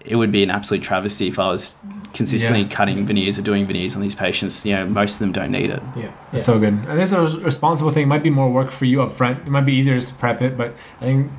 It 0.04 0.16
would 0.16 0.30
be 0.30 0.42
an 0.42 0.50
absolute 0.50 0.82
travesty 0.82 1.26
if 1.28 1.38
I 1.38 1.48
was 1.50 1.76
consistently 2.14 2.62
Yeah. 2.62 2.68
cutting 2.68 3.04
veneers 3.04 3.38
or 3.38 3.42
doing 3.42 3.66
veneers 3.66 3.94
on 3.94 4.00
these 4.00 4.14
patients. 4.14 4.64
You 4.64 4.76
know, 4.76 4.86
most 4.86 5.14
of 5.14 5.18
them 5.18 5.32
don't 5.32 5.50
need 5.50 5.68
it. 5.70 5.82
Yeah. 5.96 6.12
That's 6.32 6.46
so 6.46 6.58
good. 6.58 6.78
I 6.84 6.94
think 6.96 7.00
it's 7.00 7.12
a 7.12 7.20
responsible 7.40 7.90
thing. 7.90 8.04
It 8.04 8.06
might 8.06 8.22
be 8.22 8.30
more 8.30 8.48
work 8.50 8.70
for 8.70 8.86
you 8.86 9.02
up 9.02 9.12
front. 9.12 9.40
It 9.40 9.50
might 9.50 9.66
be 9.66 9.74
easier 9.74 10.00
to 10.00 10.14
prep 10.14 10.40
it, 10.40 10.56
but 10.56 10.74
I 11.00 11.04
think, 11.04 11.30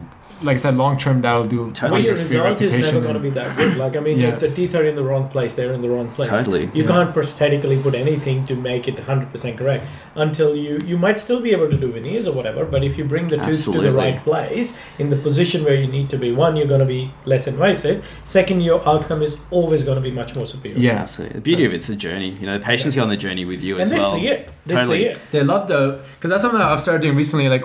like 0.41 0.55
I 0.55 0.57
said, 0.57 0.77
long 0.77 0.97
term 0.97 1.21
that'll 1.21 1.43
do 1.43 1.69
Totally. 1.69 1.91
Well, 1.91 1.99
your 2.01 2.13
wonders 2.13 2.27
for 2.27 2.33
your 2.33 2.43
result 2.43 2.61
is 2.61 2.71
never 2.71 2.77
reputation. 2.77 3.01
going 3.03 3.13
to 3.15 3.19
be 3.19 3.29
that 3.31 3.57
good. 3.57 3.77
Like, 3.77 3.95
I 3.95 3.99
mean, 3.99 4.19
Yeah. 4.19 4.29
if 4.29 4.39
the 4.39 4.49
teeth 4.49 4.73
are 4.75 4.85
in 4.85 4.95
the 4.95 5.03
wrong 5.03 5.27
place, 5.29 5.53
they're 5.55 5.73
in 5.73 5.81
the 5.81 5.89
wrong 5.89 6.07
place. 6.09 6.27
Totally. 6.27 6.69
You 6.73 6.83
Yeah. 6.83 6.87
can't 6.87 7.13
prosthetically 7.13 7.81
put 7.81 7.93
anything 7.95 8.43
to 8.45 8.55
make 8.55 8.87
it 8.87 8.97
100% 8.99 9.57
correct 9.57 9.83
until 10.15 10.55
you 10.55 10.79
you 10.85 10.97
might 10.97 11.19
still 11.19 11.41
be 11.41 11.51
able 11.51 11.69
to 11.69 11.77
do 11.77 11.91
veneers 11.91 12.25
or 12.27 12.33
whatever. 12.33 12.63
But 12.65 12.83
if 12.83 12.97
you 12.97 13.03
bring 13.05 13.27
the 13.27 13.37
tooth 13.37 13.63
to 13.73 13.79
the 13.81 13.91
right 13.93 14.23
place 14.23 14.77
in 14.97 15.09
the 15.09 15.15
position 15.17 15.63
where 15.65 15.75
you 15.75 15.87
need 15.87 16.09
to 16.11 16.17
be, 16.17 16.31
one, 16.31 16.55
you're 16.55 16.67
going 16.75 16.85
to 16.87 16.91
be 16.97 17.11
less 17.25 17.45
invasive. 17.47 18.03
Second, 18.23 18.61
your 18.61 18.79
outcome 18.87 19.21
is 19.21 19.35
always 19.51 19.83
going 19.83 19.95
to 20.01 20.01
be 20.09 20.11
much 20.11 20.35
more 20.35 20.45
superior. 20.45 20.79
Yeah. 20.79 21.01
Absolutely. 21.01 21.35
The 21.39 21.41
beauty 21.49 21.65
of 21.65 21.73
it's 21.73 21.89
a 21.89 21.95
journey. 21.95 22.29
You 22.39 22.45
know, 22.47 22.57
the 22.57 22.65
patients 22.65 22.95
go 22.95 23.01
on 23.03 23.09
the 23.09 23.17
journey 23.17 23.45
with 23.45 23.61
you 23.63 23.77
as 23.79 23.91
well. 23.91 24.13
and 24.13 24.21
they 24.21 24.27
see 24.27 24.31
it. 24.33 24.49
They 24.65 24.75
Totally. 24.75 24.99
see 24.99 25.05
it. 25.05 25.17
They 25.31 25.43
love 25.43 25.67
the 25.67 25.99
because 26.15 26.29
that's 26.31 26.41
something 26.43 26.59
that 26.59 26.71
I've 26.71 26.81
started 26.81 27.01
doing 27.01 27.15
recently. 27.17 27.49
Like 27.49 27.63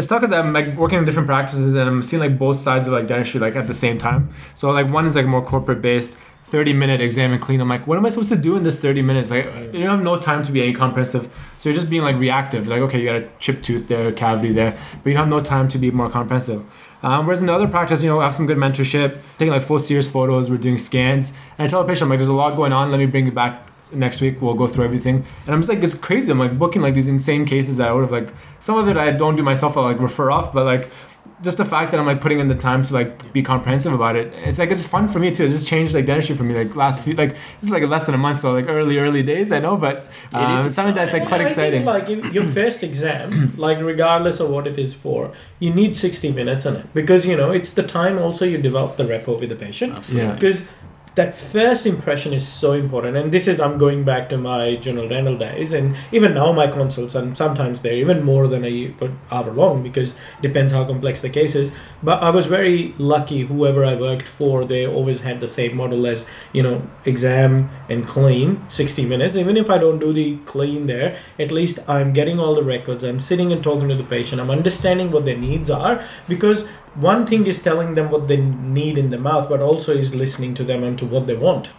it's 0.00 0.06
tough 0.06 0.22
because 0.22 0.32
I'm 0.32 0.54
like 0.54 0.66
working 0.76 0.98
in 0.98 1.04
different 1.04 1.28
practices 1.28 1.74
and 1.74 1.86
I'm 1.86 2.02
seeing 2.02 2.20
like 2.20 2.38
both 2.38 2.56
sides 2.56 2.86
of 2.86 2.94
like 2.94 3.06
dentistry 3.06 3.38
like 3.38 3.54
at 3.54 3.66
the 3.66 3.74
same 3.74 3.98
time. 3.98 4.30
So 4.54 4.70
like 4.70 4.90
one 4.90 5.04
is 5.04 5.14
like 5.14 5.26
more 5.26 5.44
corporate 5.44 5.82
based, 5.82 6.16
30 6.44 6.72
minute 6.72 7.02
exam 7.02 7.32
and 7.32 7.42
clean. 7.42 7.60
I'm 7.60 7.68
like, 7.68 7.86
what 7.86 7.98
am 7.98 8.06
I 8.06 8.08
supposed 8.08 8.30
to 8.30 8.38
do 8.38 8.56
in 8.56 8.62
this 8.62 8.80
30 8.80 9.02
minutes? 9.02 9.30
Like 9.30 9.44
you 9.44 9.84
don't 9.84 9.90
have 9.90 10.02
no 10.02 10.16
time 10.18 10.42
to 10.44 10.52
be 10.52 10.62
any 10.62 10.72
comprehensive. 10.72 11.30
So 11.58 11.68
you're 11.68 11.76
just 11.76 11.90
being 11.90 12.02
like 12.02 12.16
reactive. 12.16 12.66
Like 12.66 12.80
okay, 12.80 12.98
you 12.98 13.04
got 13.04 13.16
a 13.16 13.28
chipped 13.38 13.62
tooth 13.62 13.88
there, 13.88 14.08
a 14.08 14.12
cavity 14.12 14.52
there, 14.52 14.72
but 15.02 15.10
you 15.10 15.12
don't 15.12 15.24
have 15.24 15.28
no 15.28 15.42
time 15.42 15.68
to 15.68 15.78
be 15.78 15.90
more 15.90 16.08
comprehensive. 16.08 16.64
Um, 17.02 17.26
whereas 17.26 17.42
in 17.42 17.46
the 17.48 17.54
other 17.54 17.68
practice, 17.68 18.02
you 18.02 18.08
know, 18.08 18.20
I 18.20 18.24
have 18.24 18.34
some 18.34 18.46
good 18.46 18.58
mentorship, 18.58 19.18
taking 19.38 19.52
like 19.52 19.62
full 19.62 19.78
series 19.78 20.08
photos, 20.08 20.50
we're 20.50 20.56
doing 20.58 20.78
scans, 20.78 21.36
and 21.58 21.66
I 21.66 21.68
tell 21.68 21.82
the 21.82 21.88
patient, 21.88 22.04
I'm 22.04 22.08
like, 22.10 22.18
there's 22.18 22.28
a 22.28 22.34
lot 22.34 22.56
going 22.56 22.72
on. 22.72 22.90
Let 22.90 22.98
me 22.98 23.06
bring 23.06 23.26
you 23.26 23.32
back 23.32 23.69
next 23.92 24.20
week. 24.20 24.40
We'll 24.40 24.54
go 24.54 24.66
through 24.66 24.84
everything. 24.84 25.24
And 25.46 25.54
I'm 25.54 25.60
just 25.60 25.68
like, 25.68 25.82
it's 25.82 25.94
crazy. 25.94 26.30
I'm 26.30 26.38
like 26.38 26.58
booking 26.58 26.82
like 26.82 26.94
these 26.94 27.08
insane 27.08 27.44
cases 27.44 27.76
that 27.76 27.88
I 27.88 27.92
would 27.92 28.02
have 28.02 28.12
like, 28.12 28.32
some 28.58 28.78
of 28.78 28.88
it 28.88 28.96
I 28.96 29.10
don't 29.12 29.36
do 29.36 29.42
myself. 29.42 29.76
I'll 29.76 29.84
like 29.84 30.00
refer 30.00 30.30
off, 30.30 30.52
but 30.52 30.64
like 30.64 30.88
just 31.42 31.56
the 31.56 31.64
fact 31.64 31.90
that 31.90 31.98
I'm 31.98 32.06
like 32.06 32.20
putting 32.20 32.38
in 32.38 32.48
the 32.48 32.54
time 32.54 32.82
to 32.82 32.92
like 32.92 33.32
be 33.32 33.42
comprehensive 33.42 33.92
about 33.92 34.14
it. 34.14 34.32
It's 34.34 34.58
like, 34.58 34.70
it's 34.70 34.86
fun 34.86 35.08
for 35.08 35.18
me 35.18 35.30
too. 35.30 35.44
It 35.44 35.48
just 35.48 35.66
changed 35.66 35.94
like 35.94 36.04
dentistry 36.04 36.36
for 36.36 36.42
me. 36.44 36.54
Like 36.54 36.76
last 36.76 37.02
few, 37.02 37.14
like 37.14 37.34
it's 37.60 37.70
like 37.70 37.82
less 37.84 38.06
than 38.06 38.14
a 38.14 38.18
month. 38.18 38.38
So 38.38 38.52
like 38.52 38.66
early, 38.68 38.98
early 38.98 39.22
days, 39.22 39.50
I 39.50 39.58
know, 39.58 39.76
but 39.76 40.00
um, 40.34 40.54
it's 40.54 40.74
something 40.74 40.94
that's 40.94 41.12
like 41.12 41.26
quite 41.26 41.40
I 41.40 41.44
exciting. 41.44 41.84
Think, 41.84 41.86
like 41.86 42.08
in 42.08 42.32
your 42.34 42.44
first 42.44 42.82
exam, 42.82 43.52
like 43.56 43.80
regardless 43.80 44.40
of 44.40 44.50
what 44.50 44.66
it 44.66 44.78
is 44.78 44.92
for, 44.92 45.32
you 45.60 45.72
need 45.72 45.96
60 45.96 46.32
minutes 46.32 46.66
on 46.66 46.76
it 46.76 46.92
because 46.92 47.26
you 47.26 47.36
know 47.36 47.50
it's 47.50 47.70
the 47.70 47.84
time 47.84 48.18
also 48.18 48.44
you 48.44 48.58
develop 48.58 48.96
the 48.96 49.06
rapport 49.06 49.38
with 49.38 49.48
the 49.48 49.56
patient. 49.56 49.96
Absolutely. 49.96 50.28
Yeah. 50.28 50.36
That 51.16 51.34
first 51.34 51.86
impression 51.86 52.32
is 52.32 52.46
so 52.46 52.72
important, 52.72 53.16
and 53.16 53.32
this 53.32 53.48
is 53.48 53.60
I'm 53.60 53.78
going 53.78 54.04
back 54.04 54.28
to 54.30 54.38
my 54.38 54.76
general 54.76 55.08
dental 55.08 55.36
days, 55.36 55.72
and 55.72 55.96
even 56.12 56.34
now 56.34 56.52
my 56.52 56.68
consults, 56.68 57.14
and 57.14 57.36
sometimes 57.36 57.82
they're 57.82 57.94
even 57.94 58.24
more 58.24 58.46
than 58.46 58.64
a 58.64 58.94
hour 59.30 59.50
long 59.50 59.82
because 59.82 60.12
it 60.12 60.42
depends 60.42 60.72
how 60.72 60.84
complex 60.84 61.20
the 61.20 61.28
case 61.28 61.54
is. 61.54 61.72
But 62.02 62.22
I 62.22 62.30
was 62.30 62.46
very 62.46 62.94
lucky. 62.98 63.42
Whoever 63.46 63.84
I 63.84 63.94
worked 63.96 64.28
for, 64.28 64.64
they 64.64 64.86
always 64.86 65.20
had 65.20 65.40
the 65.40 65.48
same 65.48 65.76
model 65.76 66.06
as 66.06 66.26
you 66.52 66.62
know 66.62 66.82
exam 67.04 67.70
and 67.88 68.06
clean 68.06 68.62
60 68.68 69.06
minutes 69.06 69.36
even 69.36 69.56
if 69.56 69.70
i 69.70 69.78
don't 69.78 69.98
do 69.98 70.12
the 70.12 70.36
clean 70.52 70.86
there 70.86 71.16
at 71.38 71.50
least 71.50 71.78
i'm 71.88 72.12
getting 72.12 72.38
all 72.38 72.54
the 72.54 72.62
records 72.62 73.04
i'm 73.04 73.20
sitting 73.20 73.52
and 73.52 73.62
talking 73.62 73.88
to 73.88 73.94
the 73.94 74.04
patient 74.04 74.40
i'm 74.40 74.50
understanding 74.50 75.10
what 75.10 75.24
their 75.24 75.36
needs 75.36 75.70
are 75.70 76.02
because 76.28 76.66
one 77.00 77.26
thing 77.26 77.46
is 77.46 77.60
telling 77.60 77.94
them 77.94 78.10
what 78.10 78.28
they 78.28 78.36
need 78.36 78.98
in 78.98 79.08
the 79.10 79.18
mouth 79.18 79.48
but 79.48 79.60
also 79.60 79.94
is 79.94 80.14
listening 80.14 80.54
to 80.54 80.64
them 80.64 80.84
and 80.84 80.98
to 80.98 81.06
what 81.06 81.26
they 81.26 81.36
want 81.36 81.70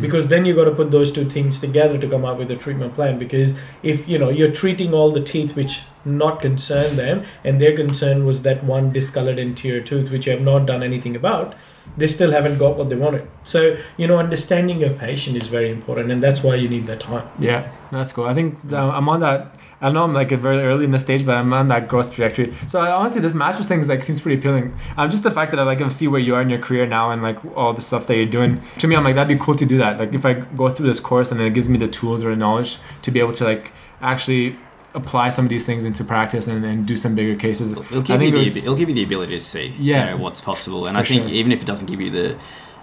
because 0.00 0.26
then 0.26 0.44
you 0.44 0.56
got 0.56 0.64
to 0.64 0.72
put 0.72 0.90
those 0.90 1.12
two 1.12 1.24
things 1.30 1.60
together 1.60 1.96
to 1.98 2.08
come 2.08 2.24
up 2.24 2.36
with 2.36 2.50
a 2.50 2.56
treatment 2.56 2.94
plan 2.94 3.16
because 3.16 3.54
if 3.84 4.08
you 4.08 4.18
know 4.18 4.28
you're 4.28 4.50
treating 4.50 4.92
all 4.92 5.12
the 5.12 5.22
teeth 5.22 5.54
which 5.54 5.82
not 6.04 6.40
concern 6.40 6.96
them 6.96 7.24
and 7.44 7.60
their 7.60 7.76
concern 7.76 8.26
was 8.26 8.42
that 8.42 8.64
one 8.64 8.92
discolored 8.92 9.38
anterior 9.38 9.80
tooth 9.80 10.10
which 10.10 10.26
you 10.26 10.32
have 10.32 10.42
not 10.42 10.66
done 10.66 10.82
anything 10.82 11.14
about 11.14 11.54
they 11.96 12.06
still 12.06 12.30
haven't 12.32 12.58
got 12.58 12.76
what 12.76 12.88
they 12.88 12.96
wanted. 12.96 13.26
So, 13.44 13.76
you 13.96 14.06
know, 14.06 14.18
understanding 14.18 14.80
your 14.80 14.90
patient 14.90 15.36
is 15.36 15.48
very 15.48 15.70
important, 15.70 16.10
and 16.10 16.22
that's 16.22 16.42
why 16.42 16.56
you 16.56 16.68
need 16.68 16.86
that 16.86 17.00
time. 17.00 17.26
Yeah, 17.38 17.70
that's 17.90 18.12
cool. 18.12 18.26
I 18.26 18.34
think 18.34 18.56
um, 18.72 18.90
I'm 18.90 19.08
on 19.08 19.20
that. 19.20 19.54
I 19.80 19.90
know 19.90 20.02
I'm 20.02 20.12
like 20.12 20.30
very 20.30 20.58
early 20.58 20.84
in 20.84 20.90
the 20.90 20.98
stage, 20.98 21.24
but 21.24 21.36
I'm 21.36 21.52
on 21.52 21.68
that 21.68 21.86
growth 21.88 22.12
trajectory. 22.12 22.52
So 22.66 22.80
I, 22.80 22.90
honestly, 22.90 23.20
this 23.20 23.34
master's 23.34 23.66
thing 23.66 23.80
is 23.80 23.88
like 23.88 24.02
seems 24.02 24.20
pretty 24.20 24.38
appealing. 24.38 24.76
Um, 24.96 25.08
just 25.08 25.22
the 25.22 25.30
fact 25.30 25.52
that 25.52 25.60
I 25.60 25.62
like 25.62 25.78
see 25.92 26.08
where 26.08 26.20
you 26.20 26.34
are 26.34 26.42
in 26.42 26.48
your 26.50 26.58
career 26.58 26.86
now 26.86 27.10
and 27.10 27.22
like 27.22 27.38
all 27.56 27.72
the 27.72 27.82
stuff 27.82 28.06
that 28.08 28.16
you're 28.16 28.26
doing. 28.26 28.60
To 28.78 28.88
me, 28.88 28.96
I'm 28.96 29.04
like 29.04 29.14
that'd 29.14 29.36
be 29.36 29.42
cool 29.42 29.54
to 29.54 29.64
do 29.66 29.78
that. 29.78 29.98
Like 29.98 30.14
if 30.14 30.26
I 30.26 30.34
go 30.34 30.68
through 30.68 30.86
this 30.88 31.00
course 31.00 31.30
and 31.30 31.40
it 31.40 31.54
gives 31.54 31.68
me 31.68 31.78
the 31.78 31.88
tools 31.88 32.24
or 32.24 32.30
the 32.30 32.36
knowledge 32.36 32.78
to 33.02 33.10
be 33.10 33.20
able 33.20 33.32
to 33.32 33.44
like 33.44 33.72
actually 34.00 34.56
apply 34.94 35.28
some 35.28 35.44
of 35.44 35.48
these 35.50 35.66
things 35.66 35.84
into 35.84 36.02
practice 36.02 36.46
and, 36.48 36.64
and 36.64 36.86
do 36.86 36.96
some 36.96 37.14
bigger 37.14 37.36
cases. 37.38 37.72
It'll 37.72 38.02
give 38.02 38.20
you 38.22 38.30
the 38.30 38.58
it'll 38.58 38.74
give 38.74 38.88
you 38.88 38.94
the 38.94 39.04
ability 39.04 39.34
to 39.34 39.40
see 39.40 39.74
Yeah. 39.78 40.06
you 40.06 40.10
know, 40.10 40.16
what's 40.24 40.40
possible. 40.40 40.86
And 40.86 40.96
I 40.96 41.02
think 41.02 41.24
sure. 41.24 41.32
even 41.32 41.52
if 41.52 41.60
it 41.60 41.66
doesn't 41.66 41.88
give 41.88 42.00
you 42.00 42.10
the 42.10 42.36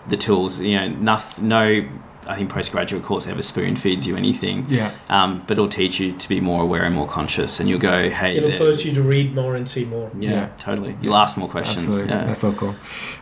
the 0.07 0.17
tools, 0.17 0.61
you 0.61 0.75
know, 0.75 0.87
nothing, 0.89 1.47
no, 1.47 1.89
I 2.27 2.35
think 2.35 2.49
postgraduate 2.49 3.03
course 3.03 3.27
ever 3.27 3.41
spoon 3.41 3.75
feeds 3.75 4.07
you 4.07 4.15
anything. 4.17 4.65
yeah. 4.69 4.91
Um, 5.09 5.41
but 5.47 5.53
it'll 5.53 5.67
teach 5.69 5.99
you 5.99 6.13
to 6.13 6.29
be 6.29 6.39
more 6.41 6.63
aware 6.63 6.83
and 6.83 6.93
more 6.95 7.07
conscious, 7.07 7.59
and 7.59 7.69
you'll 7.69 7.79
go, 7.79 8.09
hey, 8.09 8.37
It'll 8.37 8.49
there- 8.49 8.57
force 8.57 8.83
you 8.85 8.93
to 8.93 9.01
read 9.01 9.35
more 9.35 9.55
and 9.55 9.67
see 9.69 9.85
more. 9.85 10.09
yeah, 10.19 10.31
Yeah. 10.31 10.47
totally. 10.57 10.95
You'll 11.01 11.15
ask 11.15 11.37
more 11.37 11.47
questions. 11.49 11.85
Absolutely, 11.85 12.13
Yeah. 12.13 12.23
that's 12.23 12.39
so 12.39 12.51
cool. 12.53 12.69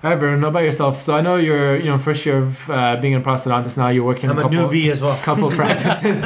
All 0.04 0.10
right, 0.12 0.20
Varun, 0.20 0.42
what 0.42 0.50
about 0.50 0.64
yourself? 0.64 1.02
So 1.02 1.16
I 1.16 1.22
know 1.22 1.36
you're, 1.36 1.78
you 1.78 1.86
know, 1.86 1.98
first 1.98 2.26
year 2.26 2.38
of 2.38 2.70
uh, 2.70 2.96
being 2.98 3.16
a 3.16 3.22
prosthodontist 3.22 3.78
now. 3.78 3.90
You're 3.90 4.04
working 4.06 4.30
I'm 4.30 4.38
a 4.38 4.40
a 4.40 4.44
couple, 4.44 4.58
newbie 4.58 4.90
as 4.92 5.02
well. 5.02 5.18
couple 5.24 5.50
practices. 5.62 6.22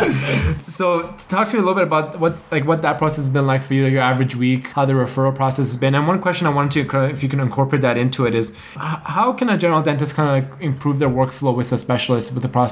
so 0.61 1.13
talk 1.29 1.47
to 1.47 1.53
me 1.55 1.59
a 1.59 1.63
little 1.63 1.73
bit 1.75 1.83
about 1.83 2.19
what, 2.19 2.35
like, 2.51 2.65
what 2.65 2.81
that 2.83 2.97
process 2.97 3.17
has 3.25 3.29
been 3.29 3.47
like 3.47 3.61
for 3.63 3.73
you, 3.73 3.85
your 3.85 4.01
average 4.01 4.35
week, 4.35 4.67
how 4.69 4.85
the 4.85 4.93
referral 4.93 5.35
process 5.35 5.67
has 5.67 5.77
been. 5.77 5.95
And 5.95 6.07
one 6.07 6.21
question 6.21 6.47
I 6.47 6.51
wanted 6.51 6.89
to, 6.89 7.05
if 7.05 7.23
you 7.23 7.29
can 7.29 7.39
incorporate 7.39 7.81
that 7.81 7.97
into 7.97 8.25
it, 8.25 8.35
is 8.35 8.55
how 8.75 9.33
can 9.33 9.49
a 9.49 9.57
general 9.57 9.81
dentist 9.81 10.15
kind 10.15 10.29
of 10.43 10.49
like 10.51 10.61
improve 10.61 10.99
their 10.99 11.09
workflow 11.09 11.55
with 11.55 11.71
a 11.71 11.77
specialist, 11.77 12.33
with 12.33 12.45
a 12.45 12.47
prosthodontist? 12.49 12.66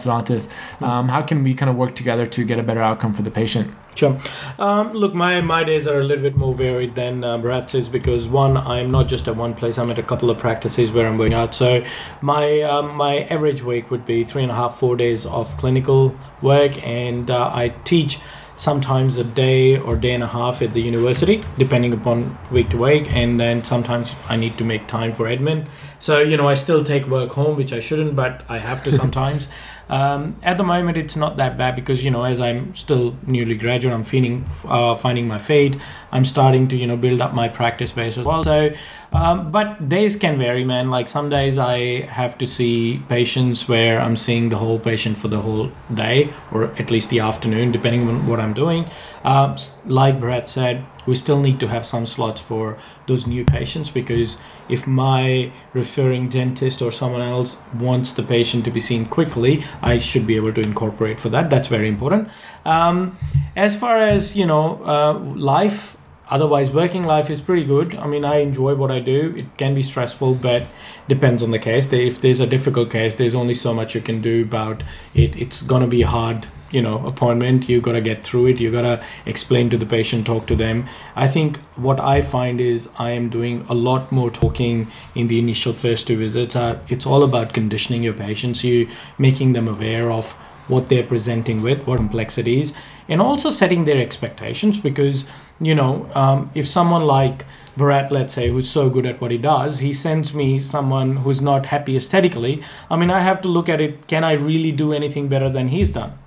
Um, 0.81 1.09
how 1.09 1.21
can 1.21 1.43
we 1.43 1.53
kind 1.53 1.69
of 1.69 1.75
work 1.75 1.95
together 1.95 2.25
to 2.25 2.43
get 2.43 2.59
a 2.59 2.63
better 2.63 2.81
outcome 2.81 3.13
for 3.13 3.21
the 3.21 3.31
patient? 3.31 3.73
Sure. 3.95 4.19
Um, 4.59 4.91
look, 4.91 5.13
my, 5.13 5.39
my 5.39 5.63
days 5.63 5.87
are 5.87 5.99
a 5.99 6.03
little 6.03 6.21
bit 6.21 6.35
more 6.35 6.53
varied 6.53 6.95
than 6.95 7.23
uh, 7.23 7.37
Brad's 7.37 7.73
is 7.75 7.87
because 7.87 8.27
one, 8.27 8.57
I'm 8.57 8.91
not 8.91 9.07
just 9.07 9.27
at 9.29 9.37
one 9.37 9.53
place. 9.53 9.77
I'm 9.77 9.89
at 9.89 9.97
a 9.97 10.03
couple 10.03 10.29
of 10.29 10.37
practices 10.37 10.91
where 10.91 11.07
I'm 11.07 11.15
going 11.15 11.33
out. 11.33 11.55
So 11.55 11.83
my 12.21 12.61
um, 12.61 12.95
my 12.95 13.19
average 13.23 13.63
week 13.63 13.89
would 13.91 14.05
be 14.05 14.25
three 14.25 14.43
and 14.43 14.51
a 14.51 14.55
half, 14.55 14.77
four 14.77 14.97
days 14.97 15.25
of 15.25 15.55
clinical 15.57 16.13
work, 16.41 16.85
and 16.85 17.31
uh, 17.31 17.49
I 17.53 17.69
teach 17.85 18.19
sometimes 18.57 19.17
a 19.17 19.23
day 19.23 19.77
or 19.77 19.95
day 19.95 20.13
and 20.13 20.23
a 20.23 20.27
half 20.27 20.61
at 20.61 20.73
the 20.73 20.81
university, 20.81 21.41
depending 21.57 21.93
upon 21.93 22.37
week 22.51 22.69
to 22.69 22.77
week, 22.77 23.13
and 23.13 23.39
then 23.39 23.63
sometimes 23.63 24.13
I 24.29 24.35
need 24.35 24.57
to 24.57 24.63
make 24.63 24.87
time 24.87 25.13
for 25.13 25.25
admin. 25.25 25.67
So 25.99 26.19
you 26.19 26.37
know, 26.37 26.47
I 26.47 26.53
still 26.55 26.83
take 26.83 27.07
work 27.07 27.31
home, 27.31 27.55
which 27.55 27.73
I 27.73 27.79
shouldn't, 27.79 28.15
but 28.15 28.43
I 28.49 28.59
have 28.59 28.83
to 28.83 28.91
sometimes. 29.01 29.47
Um, 29.89 30.37
at 30.41 30.57
the 30.57 30.63
moment, 30.63 30.97
it's 30.97 31.15
not 31.15 31.35
that 31.37 31.57
bad 31.57 31.75
because 31.75 32.03
you 32.03 32.11
know, 32.11 32.23
as 32.23 32.39
I'm 32.39 32.73
still 32.75 33.15
newly 33.25 33.55
graduate, 33.55 33.93
I'm 33.93 34.03
feeling 34.03 34.45
uh, 34.65 34.95
finding 34.95 35.27
my 35.27 35.37
fate. 35.37 35.77
I'm 36.15 36.25
starting 36.25 36.67
to 36.69 36.77
you 36.77 36.87
know 36.87 36.95
build 36.95 37.19
up 37.21 37.33
my 37.33 37.47
practice 37.49 37.91
base 37.91 38.17
as 38.17 38.25
well. 38.25 38.43
So, 38.43 38.73
um, 39.11 39.51
but 39.51 39.89
days 39.89 40.15
can 40.15 40.37
vary, 40.37 40.63
man. 40.63 40.89
Like 40.89 41.07
some 41.07 41.29
days 41.29 41.57
I 41.57 42.01
have 42.19 42.37
to 42.37 42.47
see 42.47 43.01
patients 43.09 43.67
where 43.67 43.99
I'm 43.99 44.15
seeing 44.15 44.49
the 44.49 44.57
whole 44.57 44.79
patient 44.79 45.17
for 45.17 45.27
the 45.27 45.39
whole 45.39 45.71
day 45.93 46.33
or 46.51 46.65
at 46.79 46.89
least 46.89 47.09
the 47.09 47.19
afternoon, 47.19 47.71
depending 47.71 48.07
on 48.07 48.27
what 48.27 48.39
I'm 48.39 48.53
doing. 48.53 48.89
Uh, 49.23 49.57
like 49.85 50.19
Brad 50.19 50.47
said, 50.47 50.85
we 51.05 51.15
still 51.15 51.41
need 51.41 51.59
to 51.59 51.67
have 51.67 51.85
some 51.85 52.05
slots 52.05 52.41
for 52.41 52.77
those 53.07 53.27
new 53.27 53.43
patients 53.43 53.89
because 53.89 54.37
if 54.69 54.87
my 54.87 55.51
referring 55.73 56.29
dentist 56.29 56.81
or 56.81 56.91
someone 56.91 57.21
else 57.21 57.57
wants 57.73 58.13
the 58.13 58.23
patient 58.23 58.65
to 58.65 58.71
be 58.71 58.79
seen 58.79 59.05
quickly, 59.05 59.63
I 59.81 59.97
should 59.97 60.25
be 60.25 60.35
able 60.35 60.53
to 60.53 60.61
incorporate 60.61 61.19
for 61.19 61.29
that. 61.29 61.49
That's 61.49 61.67
very 61.67 61.87
important. 61.87 62.29
Um, 62.65 63.17
as 63.55 63.75
far 63.75 63.97
as 63.97 64.35
you 64.35 64.45
know, 64.45 64.83
uh, 64.85 65.13
life. 65.35 65.97
Otherwise, 66.29 66.71
working 66.71 67.03
life 67.03 67.29
is 67.29 67.39
pretty 67.39 67.63
good. 67.63 67.95
I 67.95 68.07
mean, 68.07 68.25
I 68.25 68.37
enjoy 68.37 68.73
what 68.75 68.91
I 68.91 68.99
do. 68.99 69.33
It 69.37 69.57
can 69.57 69.75
be 69.75 69.83
stressful, 69.83 70.35
but 70.35 70.67
depends 71.07 71.43
on 71.43 71.51
the 71.51 71.59
case. 71.59 71.91
If 71.93 72.21
there's 72.21 72.39
a 72.39 72.47
difficult 72.47 72.89
case, 72.89 73.15
there's 73.15 73.35
only 73.35 73.53
so 73.53 73.73
much 73.73 73.93
you 73.93 74.01
can 74.01 74.21
do 74.21 74.41
about 74.41 74.83
it. 75.13 75.35
It's 75.35 75.61
gonna 75.61 75.87
be 75.87 76.01
a 76.01 76.07
hard, 76.07 76.47
you 76.71 76.81
know, 76.81 77.05
appointment. 77.05 77.69
You 77.69 77.79
gotta 77.79 78.01
get 78.01 78.23
through 78.23 78.47
it. 78.47 78.59
You 78.59 78.71
gotta 78.71 79.03
explain 79.27 79.69
to 79.69 79.77
the 79.77 79.85
patient, 79.85 80.25
talk 80.25 80.47
to 80.47 80.55
them. 80.55 80.87
I 81.15 81.27
think 81.27 81.57
what 81.75 81.99
I 81.99 82.21
find 82.21 82.59
is 82.59 82.89
I 82.97 83.11
am 83.11 83.29
doing 83.29 83.63
a 83.69 83.75
lot 83.75 84.11
more 84.11 84.31
talking 84.31 84.87
in 85.13 85.27
the 85.27 85.37
initial 85.37 85.73
first 85.73 86.07
two 86.07 86.17
visits. 86.17 86.55
Uh, 86.55 86.79
it's 86.89 87.05
all 87.05 87.23
about 87.23 87.53
conditioning 87.53 88.01
your 88.01 88.13
patients. 88.13 88.63
You 88.63 88.89
making 89.19 89.53
them 89.53 89.67
aware 89.67 90.09
of 90.09 90.35
what 90.67 90.87
they're 90.87 91.03
presenting 91.03 91.61
with, 91.61 91.85
what 91.85 91.97
complexities, 91.97 92.73
and 93.07 93.21
also 93.21 93.51
setting 93.51 93.85
their 93.85 94.01
expectations 94.01 94.79
because 94.79 95.27
you 95.59 95.75
know 95.75 96.09
um, 96.15 96.51
if 96.55 96.67
someone 96.67 97.05
like 97.05 97.45
Barat, 97.77 98.09
let's 98.09 98.33
say, 98.33 98.49
who's 98.49 98.69
so 98.69 98.89
good 98.89 99.05
at 99.05 99.19
what 99.19 99.31
he 99.31 99.37
does, 99.37 99.79
he 99.79 99.91
sends 99.91 100.33
me 100.33 100.59
someone 100.59 101.17
who's 101.17 101.41
not 101.41 101.65
happy 101.65 101.97
aesthetically. 101.97 102.63
I 102.89 102.95
mean, 102.95 103.11
I 103.11 103.19
have 103.19 103.41
to 103.41 103.49
look 103.49 103.67
at 103.67 103.81
it. 103.81 104.07
Can 104.07 104.23
I 104.23 104.31
really 104.33 104.71
do 104.71 104.93
anything 104.93 105.27
better 105.27 105.49
than 105.49 105.67
he's 105.67 105.91
done? 105.91 106.17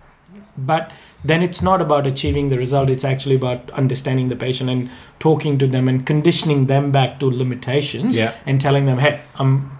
But 0.58 0.90
then 1.24 1.42
it's 1.42 1.62
not 1.62 1.80
about 1.80 2.06
achieving 2.06 2.48
the 2.48 2.58
result. 2.58 2.90
It's 2.90 3.04
actually 3.04 3.36
about 3.36 3.70
understanding 3.70 4.28
the 4.28 4.36
patient 4.36 4.68
and 4.68 4.90
talking 5.20 5.58
to 5.58 5.66
them 5.66 5.88
and 5.88 6.04
conditioning 6.06 6.66
them 6.66 6.92
back 6.92 7.18
to 7.20 7.30
limitations 7.30 8.14
Yeah. 8.16 8.34
and 8.44 8.60
telling 8.60 8.84
them, 8.84 8.98
hey, 8.98 9.22
I'm 9.36 9.70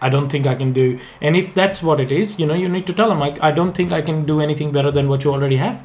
I 0.00 0.08
don't 0.10 0.28
think 0.28 0.46
I 0.46 0.54
can 0.54 0.72
do. 0.72 0.98
And 1.22 1.34
if 1.36 1.54
that's 1.54 1.82
what 1.82 1.98
it 2.00 2.12
is, 2.12 2.38
you 2.38 2.46
know, 2.46 2.54
you 2.54 2.68
need 2.68 2.86
to 2.86 2.92
tell 2.92 3.08
them 3.08 3.18
like, 3.18 3.42
I 3.42 3.50
don't 3.50 3.72
think 3.72 3.92
I 3.92 4.02
can 4.02 4.26
do 4.26 4.40
anything 4.40 4.70
better 4.70 4.90
than 4.92 5.08
what 5.08 5.24
you 5.24 5.32
already 5.32 5.56
have. 5.56 5.82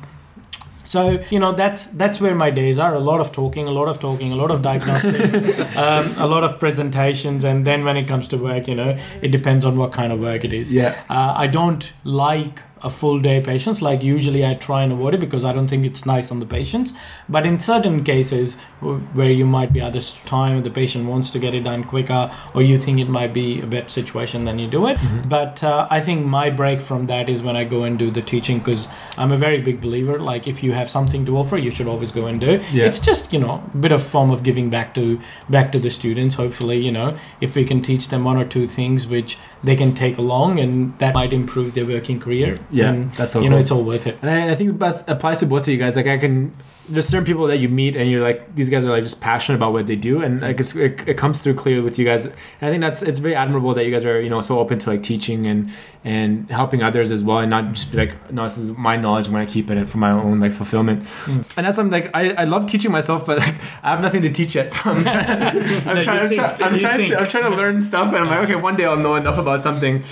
So 0.92 1.24
you 1.30 1.40
know 1.40 1.54
that's 1.54 1.88
that's 2.02 2.20
where 2.20 2.36
my 2.36 2.50
days 2.50 2.78
are. 2.78 2.94
A 2.94 3.00
lot 3.00 3.22
of 3.22 3.32
talking, 3.32 3.66
a 3.66 3.72
lot 3.72 3.88
of 3.88 4.02
talking, 4.02 4.34
a 4.34 4.36
lot 4.36 4.52
of 4.52 4.62
diagnostics, 4.62 5.34
um, 5.78 6.06
a 6.18 6.28
lot 6.28 6.44
of 6.44 6.60
presentations, 6.60 7.46
and 7.46 7.66
then 7.66 7.86
when 7.86 7.96
it 7.96 8.10
comes 8.10 8.28
to 8.28 8.38
work, 8.38 8.68
you 8.68 8.76
know, 8.76 9.00
it 9.22 9.30
depends 9.30 9.64
on 9.64 9.78
what 9.78 9.94
kind 9.94 10.12
of 10.12 10.20
work 10.20 10.44
it 10.44 10.52
is. 10.52 10.74
Yeah. 10.74 11.02
Uh, 11.10 11.34
I 11.38 11.48
don't 11.48 11.94
like 12.04 12.60
a 12.84 12.90
full 12.90 13.20
day 13.20 13.42
patients. 13.42 13.82
Like 13.82 14.04
usually, 14.04 14.46
I 14.46 14.54
try 14.56 14.84
and 14.84 14.92
avoid 14.92 15.14
it 15.14 15.20
because 15.20 15.46
I 15.46 15.54
don't 15.54 15.68
think 15.68 15.86
it's 15.86 16.06
nice 16.06 16.32
on 16.32 16.40
the 16.40 16.46
patients. 16.46 16.94
But 17.30 17.46
in 17.46 17.60
certain 17.60 18.04
cases 18.04 18.56
where 18.80 19.30
you 19.30 19.46
might 19.46 19.72
be 19.74 19.82
at 19.82 19.94
this 19.94 20.12
time, 20.26 20.64
the 20.64 20.70
patient 20.70 21.08
wants 21.08 21.32
to 21.32 21.40
get 21.40 21.54
it 21.54 21.62
done 21.62 21.84
quicker, 21.84 22.32
or 22.54 22.62
you 22.62 22.80
think 22.80 23.00
it 23.00 23.10
might 23.10 23.34
be 23.34 23.62
a 23.62 23.66
better 23.66 23.90
situation, 23.90 24.46
then 24.46 24.60
you 24.60 24.68
do 24.70 24.88
it. 24.88 24.98
But 25.28 25.64
uh, 25.64 25.88
I 25.90 26.02
think 26.02 26.26
my 26.26 26.50
break 26.50 26.82
from 26.82 27.06
that 27.08 27.30
is 27.30 27.42
when 27.42 27.56
I 27.56 27.64
go 27.64 27.84
and 27.84 27.98
do 27.98 28.12
the 28.12 28.22
teaching 28.22 28.60
because 28.60 28.88
I'm 29.18 29.32
a 29.32 29.38
very 29.38 29.62
big 29.62 29.82
believer. 29.82 30.20
Like 30.20 30.48
if 30.48 30.64
you 30.64 30.72
have 30.74 30.90
something 30.90 31.26
to 31.26 31.38
offer, 31.38 31.58
you 31.58 31.72
should 31.72 31.88
always 31.88 32.12
go 32.12 32.26
and 32.28 32.40
do. 32.40 32.64
Yeah. 32.72 32.86
It's 32.86 33.00
just 33.00 33.34
you 33.34 33.40
know 33.40 33.64
a 33.74 33.78
bit 33.78 33.92
of 33.92 34.04
form 34.04 34.32
of 34.32 34.44
giving 34.44 34.70
back 34.70 34.94
to 34.96 35.20
back 35.50 35.72
to 35.74 35.80
the 35.80 35.90
students. 35.90 36.36
Hopefully, 36.36 36.80
you 36.80 36.92
know 36.92 37.18
if 37.40 37.56
we 37.56 37.66
can 37.66 37.82
teach 37.82 38.10
them 38.10 38.24
one 38.24 38.38
or 38.38 38.46
two 38.46 38.68
things 38.68 39.08
which 39.08 39.38
they 39.64 39.76
can 39.76 39.94
take 39.94 40.18
along 40.18 40.60
and 40.60 40.98
that 41.00 41.14
might 41.14 41.34
improve 41.34 41.74
their 41.74 41.86
working 41.86 42.20
career. 42.20 42.60
Yeah, 42.72 42.92
then, 42.92 43.12
that's 43.16 43.34
so 43.34 43.42
you 43.42 43.50
know 43.50 43.58
it's 43.58 43.72
all 43.72 43.84
worth 43.84 44.08
it. 44.08 44.18
And 44.22 44.30
I, 44.30 44.52
I 44.52 44.56
think 44.56 44.70
the 44.70 44.78
best 44.78 45.08
applies 45.10 45.40
to 45.40 45.46
both 45.46 45.64
of 45.64 45.68
you 45.68 45.78
guys. 45.78 45.96
Like 45.96 46.08
I 46.08 46.18
can, 46.18 46.56
there's 46.90 47.08
certain 47.08 47.26
people 47.26 47.48
that 47.48 47.58
you 47.58 47.70
meet 47.70 47.96
and 47.96 48.10
you're 48.10 48.22
like, 48.22 48.56
these 48.56 48.70
guys 48.70 48.86
are 48.86 48.90
like 48.90 49.04
just 49.04 49.22
passionate 49.22 49.58
about 49.58 49.74
what 49.74 49.88
they 49.88 49.96
do, 49.96 50.22
and 50.22 50.42
like 50.42 50.60
it's, 50.60 50.76
it, 50.76 51.08
it 51.08 51.18
comes 51.18 51.44
through 51.44 51.56
clearly 51.56 51.82
with 51.82 52.00
you 52.00 52.06
guys. 52.06 52.26
And 52.26 52.36
I 52.62 52.70
think 52.70 52.82
that's 52.82 53.02
it's 53.02 53.20
very 53.20 53.36
admirable 53.36 53.74
that 53.74 53.86
you 53.86 53.92
guys 53.92 54.06
are 54.06 54.22
you 54.22 54.30
know 54.30 54.42
so 54.42 54.60
open 54.60 54.80
to 54.80 54.90
like 54.92 55.04
teaching 55.04 55.48
and 55.48 55.72
and 56.04 56.50
helping 56.50 56.82
others 56.82 57.12
as 57.12 57.24
well, 57.24 57.40
and 57.40 57.50
not 57.50 57.74
just 57.74 57.92
be 57.92 57.98
like, 57.98 58.32
no, 58.32 58.44
this 58.44 58.58
is 58.58 58.72
my 58.78 58.96
knowledge. 58.96 59.28
I'm 59.28 59.34
gonna 59.34 59.46
keep 59.46 59.70
it 59.70 59.86
for 59.86 59.98
my 59.98 60.12
own 60.12 60.40
like 60.40 60.54
fulfillment. 60.54 61.04
Mm. 61.26 61.54
And 61.58 61.66
that's 61.66 61.76
something 61.76 62.02
like 62.02 62.16
I, 62.16 62.32
I 62.34 62.44
love 62.46 62.66
teaching 62.66 62.92
myself, 62.92 63.26
but 63.26 63.40
like 63.40 63.56
I 63.84 63.92
have 63.92 64.02
nothing 64.02 64.22
to 64.24 64.30
teach 64.30 64.56
yet, 64.56 64.72
so 64.72 64.90
I'm 64.90 65.04
trying. 65.04 65.88
I'm 65.88 65.98
you 65.98 66.04
trying. 66.04 66.20
I'm, 66.20 66.34
try, 66.34 66.58
I'm 66.60 66.80
trying 66.80 67.10
to. 67.10 67.20
I'm 67.20 67.28
trying 67.28 67.52
to 67.52 67.58
learn 67.58 67.82
stuff, 67.82 68.08
and 68.08 68.18
I'm 68.18 68.28
like, 68.28 68.44
okay, 68.46 68.56
one 68.56 68.76
day 68.76 68.86
I'll 68.86 68.98
know 68.98 69.16
enough 69.16 69.38
about 69.38 69.64
something. 69.64 70.04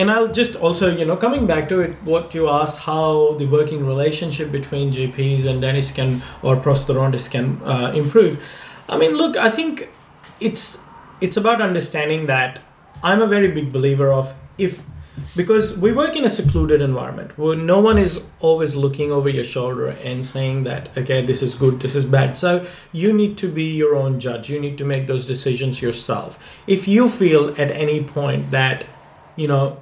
And 0.00 0.10
I'll 0.10 0.28
just 0.28 0.56
also, 0.56 0.90
you 0.90 1.04
know, 1.04 1.14
coming 1.14 1.46
back 1.46 1.68
to 1.68 1.80
it, 1.80 1.94
what 2.04 2.34
you 2.34 2.48
asked, 2.48 2.78
how 2.78 3.34
the 3.34 3.44
working 3.44 3.84
relationship 3.84 4.50
between 4.50 4.90
GPs 4.90 5.44
and 5.44 5.60
dentists 5.60 5.92
can 5.92 6.22
or 6.42 6.56
prosthodontists 6.56 7.30
can 7.30 7.60
uh, 7.62 7.92
improve. 7.94 8.42
I 8.88 8.96
mean, 8.96 9.12
look, 9.12 9.36
I 9.36 9.50
think 9.50 9.90
it's 10.40 10.82
it's 11.20 11.36
about 11.36 11.60
understanding 11.60 12.24
that 12.26 12.60
I'm 13.02 13.20
a 13.20 13.26
very 13.26 13.48
big 13.48 13.74
believer 13.74 14.10
of 14.10 14.34
if 14.56 14.82
because 15.36 15.76
we 15.76 15.92
work 15.92 16.16
in 16.16 16.24
a 16.24 16.30
secluded 16.30 16.80
environment 16.80 17.36
where 17.36 17.54
no 17.54 17.82
one 17.82 17.98
is 17.98 18.22
always 18.38 18.74
looking 18.74 19.12
over 19.12 19.28
your 19.28 19.44
shoulder 19.44 19.88
and 19.88 20.24
saying 20.24 20.62
that 20.64 20.96
okay 20.96 21.20
this 21.26 21.42
is 21.42 21.54
good 21.54 21.78
this 21.80 21.94
is 21.94 22.06
bad. 22.06 22.38
So 22.38 22.66
you 22.90 23.12
need 23.12 23.36
to 23.36 23.52
be 23.52 23.64
your 23.64 23.94
own 23.96 24.18
judge. 24.18 24.48
You 24.48 24.60
need 24.60 24.78
to 24.78 24.86
make 24.86 25.06
those 25.06 25.26
decisions 25.26 25.82
yourself. 25.82 26.38
If 26.66 26.88
you 26.88 27.10
feel 27.10 27.50
at 27.60 27.70
any 27.70 28.02
point 28.02 28.50
that 28.50 28.86
you 29.36 29.46
know 29.46 29.78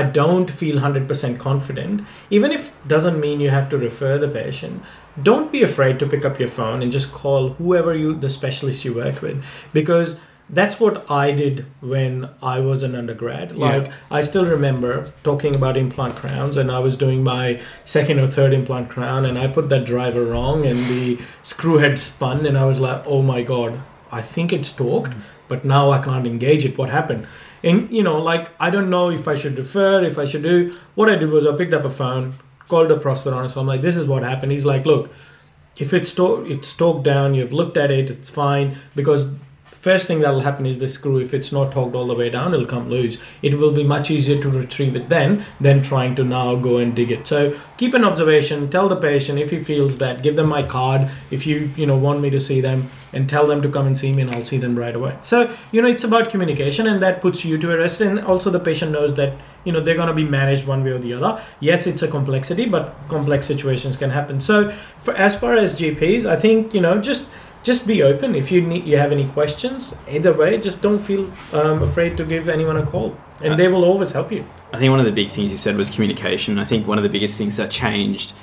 i 0.00 0.02
don't 0.18 0.50
feel 0.60 0.78
100% 0.80 1.38
confident 1.38 2.04
even 2.38 2.52
if 2.58 2.70
doesn't 2.94 3.20
mean 3.24 3.40
you 3.46 3.50
have 3.50 3.68
to 3.74 3.78
refer 3.78 4.18
the 4.18 4.28
patient 4.28 4.82
don't 5.22 5.50
be 5.50 5.62
afraid 5.62 5.98
to 5.98 6.06
pick 6.14 6.24
up 6.30 6.38
your 6.38 6.48
phone 6.48 6.82
and 6.82 6.92
just 6.92 7.12
call 7.12 7.50
whoever 7.60 7.94
you 7.94 8.14
the 8.24 8.32
specialist 8.38 8.84
you 8.84 8.94
work 8.94 9.22
with 9.22 9.42
because 9.72 10.16
that's 10.48 10.78
what 10.78 11.10
I 11.10 11.32
did 11.32 11.66
when 11.80 12.30
I 12.40 12.60
was 12.60 12.82
an 12.82 12.94
undergrad. 12.94 13.58
Like 13.58 13.90
I 14.10 14.20
still 14.20 14.46
remember 14.46 15.12
talking 15.24 15.56
about 15.56 15.76
implant 15.76 16.16
crowns, 16.16 16.56
and 16.56 16.70
I 16.70 16.78
was 16.78 16.96
doing 16.96 17.24
my 17.24 17.60
second 17.84 18.20
or 18.20 18.26
third 18.28 18.52
implant 18.52 18.88
crown, 18.88 19.24
and 19.24 19.38
I 19.38 19.48
put 19.48 19.68
that 19.70 19.84
driver 19.84 20.24
wrong, 20.24 20.64
and 20.64 20.78
the 20.78 21.18
screw 21.42 21.78
head 21.78 21.98
spun, 21.98 22.46
and 22.46 22.56
I 22.56 22.64
was 22.64 22.78
like, 22.78 23.02
"Oh 23.06 23.22
my 23.22 23.42
god, 23.42 23.80
I 24.12 24.22
think 24.22 24.52
it's 24.52 24.72
torqued, 24.72 25.14
mm. 25.14 25.20
but 25.48 25.64
now 25.64 25.90
I 25.90 25.98
can't 25.98 26.26
engage 26.26 26.64
it. 26.64 26.78
What 26.78 26.90
happened?" 26.90 27.26
And 27.62 27.90
you 27.90 28.02
know, 28.02 28.18
like 28.22 28.50
I 28.60 28.70
don't 28.70 28.90
know 28.90 29.10
if 29.10 29.28
I 29.28 29.34
should 29.34 29.56
refer, 29.58 30.04
if 30.04 30.18
I 30.18 30.24
should 30.24 30.42
do. 30.42 30.72
What 30.94 31.08
I 31.08 31.16
did 31.16 31.30
was 31.30 31.46
I 31.46 31.56
picked 31.56 31.74
up 31.74 31.84
a 31.84 31.90
phone, 31.90 32.34
called 32.68 32.90
the 32.90 32.96
a 32.96 33.00
prosthetist. 33.00 33.56
I'm 33.56 33.66
like, 33.66 33.80
"This 33.82 33.96
is 33.96 34.06
what 34.06 34.22
happened." 34.22 34.52
He's 34.52 34.64
like, 34.64 34.86
"Look." 34.86 35.10
If 35.78 35.92
it's 35.92 36.14
to- 36.14 36.46
it's 36.48 36.72
torqued 36.74 37.02
down, 37.02 37.34
you've 37.34 37.52
looked 37.52 37.76
at 37.76 37.90
it, 37.90 38.08
it's 38.08 38.30
fine 38.30 38.76
because 38.94 39.34
first 39.86 40.08
thing 40.08 40.20
that 40.20 40.32
will 40.34 40.40
happen 40.40 40.66
is 40.66 40.80
the 40.80 40.88
screw 40.88 41.18
if 41.18 41.32
it's 41.32 41.52
not 41.52 41.72
torqued 41.72 41.94
all 41.94 42.08
the 42.08 42.14
way 42.20 42.28
down 42.28 42.52
it'll 42.52 42.66
come 42.66 42.90
loose. 42.90 43.18
It 43.40 43.54
will 43.54 43.72
be 43.80 43.84
much 43.84 44.10
easier 44.10 44.40
to 44.42 44.50
retrieve 44.50 44.96
it 44.96 45.08
then 45.08 45.44
than 45.60 45.82
trying 45.90 46.16
to 46.16 46.24
now 46.24 46.56
go 46.56 46.78
and 46.78 46.96
dig 46.96 47.12
it. 47.12 47.28
So 47.32 47.56
keep 47.76 47.94
an 47.94 48.04
observation 48.04 48.68
tell 48.68 48.88
the 48.88 48.96
patient 48.96 49.38
if 49.38 49.50
he 49.50 49.60
feels 49.62 49.98
that 49.98 50.24
give 50.24 50.34
them 50.34 50.48
my 50.48 50.62
card 50.76 51.08
if 51.30 51.46
you 51.46 51.70
you 51.76 51.86
know 51.86 51.98
want 52.06 52.20
me 52.20 52.30
to 52.30 52.40
see 52.40 52.60
them 52.68 52.82
and 53.12 53.30
tell 53.34 53.46
them 53.46 53.62
to 53.62 53.68
come 53.76 53.86
and 53.86 53.96
see 54.02 54.12
me 54.12 54.22
and 54.22 54.30
i'll 54.32 54.48
see 54.52 54.58
them 54.64 54.76
right 54.84 54.96
away. 55.00 55.16
So 55.20 55.54
you 55.70 55.80
know 55.82 55.88
it's 55.94 56.08
about 56.10 56.30
communication 56.34 56.88
and 56.88 57.00
that 57.06 57.20
puts 57.20 57.44
you 57.44 57.56
to 57.64 57.72
a 57.74 57.78
rest 57.84 58.00
and 58.00 58.20
also 58.34 58.50
the 58.58 58.64
patient 58.68 58.90
knows 58.90 59.14
that 59.14 59.38
you 59.64 59.72
know 59.72 59.80
they're 59.80 60.00
going 60.02 60.14
to 60.14 60.20
be 60.22 60.28
managed 60.40 60.66
one 60.74 60.82
way 60.82 60.90
or 60.90 60.98
the 60.98 61.14
other. 61.18 61.32
Yes 61.60 61.86
it's 61.86 62.02
a 62.02 62.10
complexity 62.18 62.68
but 62.76 62.94
complex 63.08 63.46
situations 63.54 63.96
can 63.96 64.10
happen. 64.10 64.40
So 64.40 64.70
for, 65.04 65.14
as 65.14 65.38
far 65.40 65.54
as 65.54 65.80
gps 65.80 66.26
i 66.26 66.36
think 66.44 66.74
you 66.74 66.80
know 66.80 67.00
just 67.10 67.28
just 67.68 67.86
be 67.86 67.96
open 68.10 68.34
if 68.42 68.50
you 68.52 68.60
need 68.70 68.84
you 68.90 68.96
have 69.04 69.12
any 69.18 69.26
questions 69.36 69.94
either 70.16 70.32
way 70.40 70.50
just 70.68 70.78
don't 70.86 71.02
feel 71.08 71.24
um, 71.60 71.82
afraid 71.88 72.16
to 72.20 72.24
give 72.32 72.48
anyone 72.56 72.78
a 72.84 72.86
call 72.92 73.08
and 73.42 73.58
they 73.60 73.68
will 73.68 73.84
always 73.90 74.12
help 74.18 74.30
you 74.36 74.44
I 74.72 74.78
think 74.78 74.90
one 74.90 74.98
of 74.98 75.06
the 75.06 75.12
big 75.12 75.28
things 75.28 75.50
you 75.52 75.56
said 75.56 75.76
was 75.76 75.88
communication. 75.88 76.58
I 76.58 76.64
think 76.64 76.86
one 76.86 76.98
of 76.98 77.02
the 77.02 77.08
biggest 77.08 77.38
things 77.38 77.56
that 77.56 77.70
changed 77.70 78.34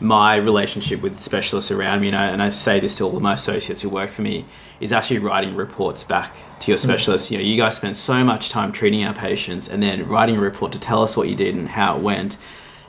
my 0.00 0.36
relationship 0.36 1.00
with 1.00 1.20
specialists 1.20 1.70
around 1.70 2.00
me, 2.00 2.08
and 2.08 2.16
I, 2.16 2.26
and 2.26 2.42
I 2.42 2.48
say 2.48 2.80
this 2.80 2.98
to 2.98 3.04
all 3.04 3.16
of 3.16 3.22
my 3.22 3.34
associates 3.34 3.82
who 3.82 3.88
work 3.88 4.10
for 4.10 4.22
me, 4.22 4.44
is 4.80 4.92
actually 4.92 5.18
writing 5.18 5.54
reports 5.54 6.02
back 6.02 6.34
to 6.60 6.70
your 6.70 6.78
specialist. 6.78 7.30
You 7.30 7.38
know, 7.38 7.44
you 7.44 7.56
guys 7.56 7.76
spend 7.76 7.96
so 7.96 8.24
much 8.24 8.50
time 8.50 8.72
treating 8.72 9.04
our 9.04 9.14
patients 9.14 9.68
and 9.68 9.82
then 9.82 10.08
writing 10.08 10.36
a 10.36 10.40
report 10.40 10.72
to 10.72 10.80
tell 10.80 11.02
us 11.02 11.16
what 11.16 11.28
you 11.28 11.34
did 11.34 11.54
and 11.54 11.68
how 11.68 11.96
it 11.96 12.02
went. 12.02 12.36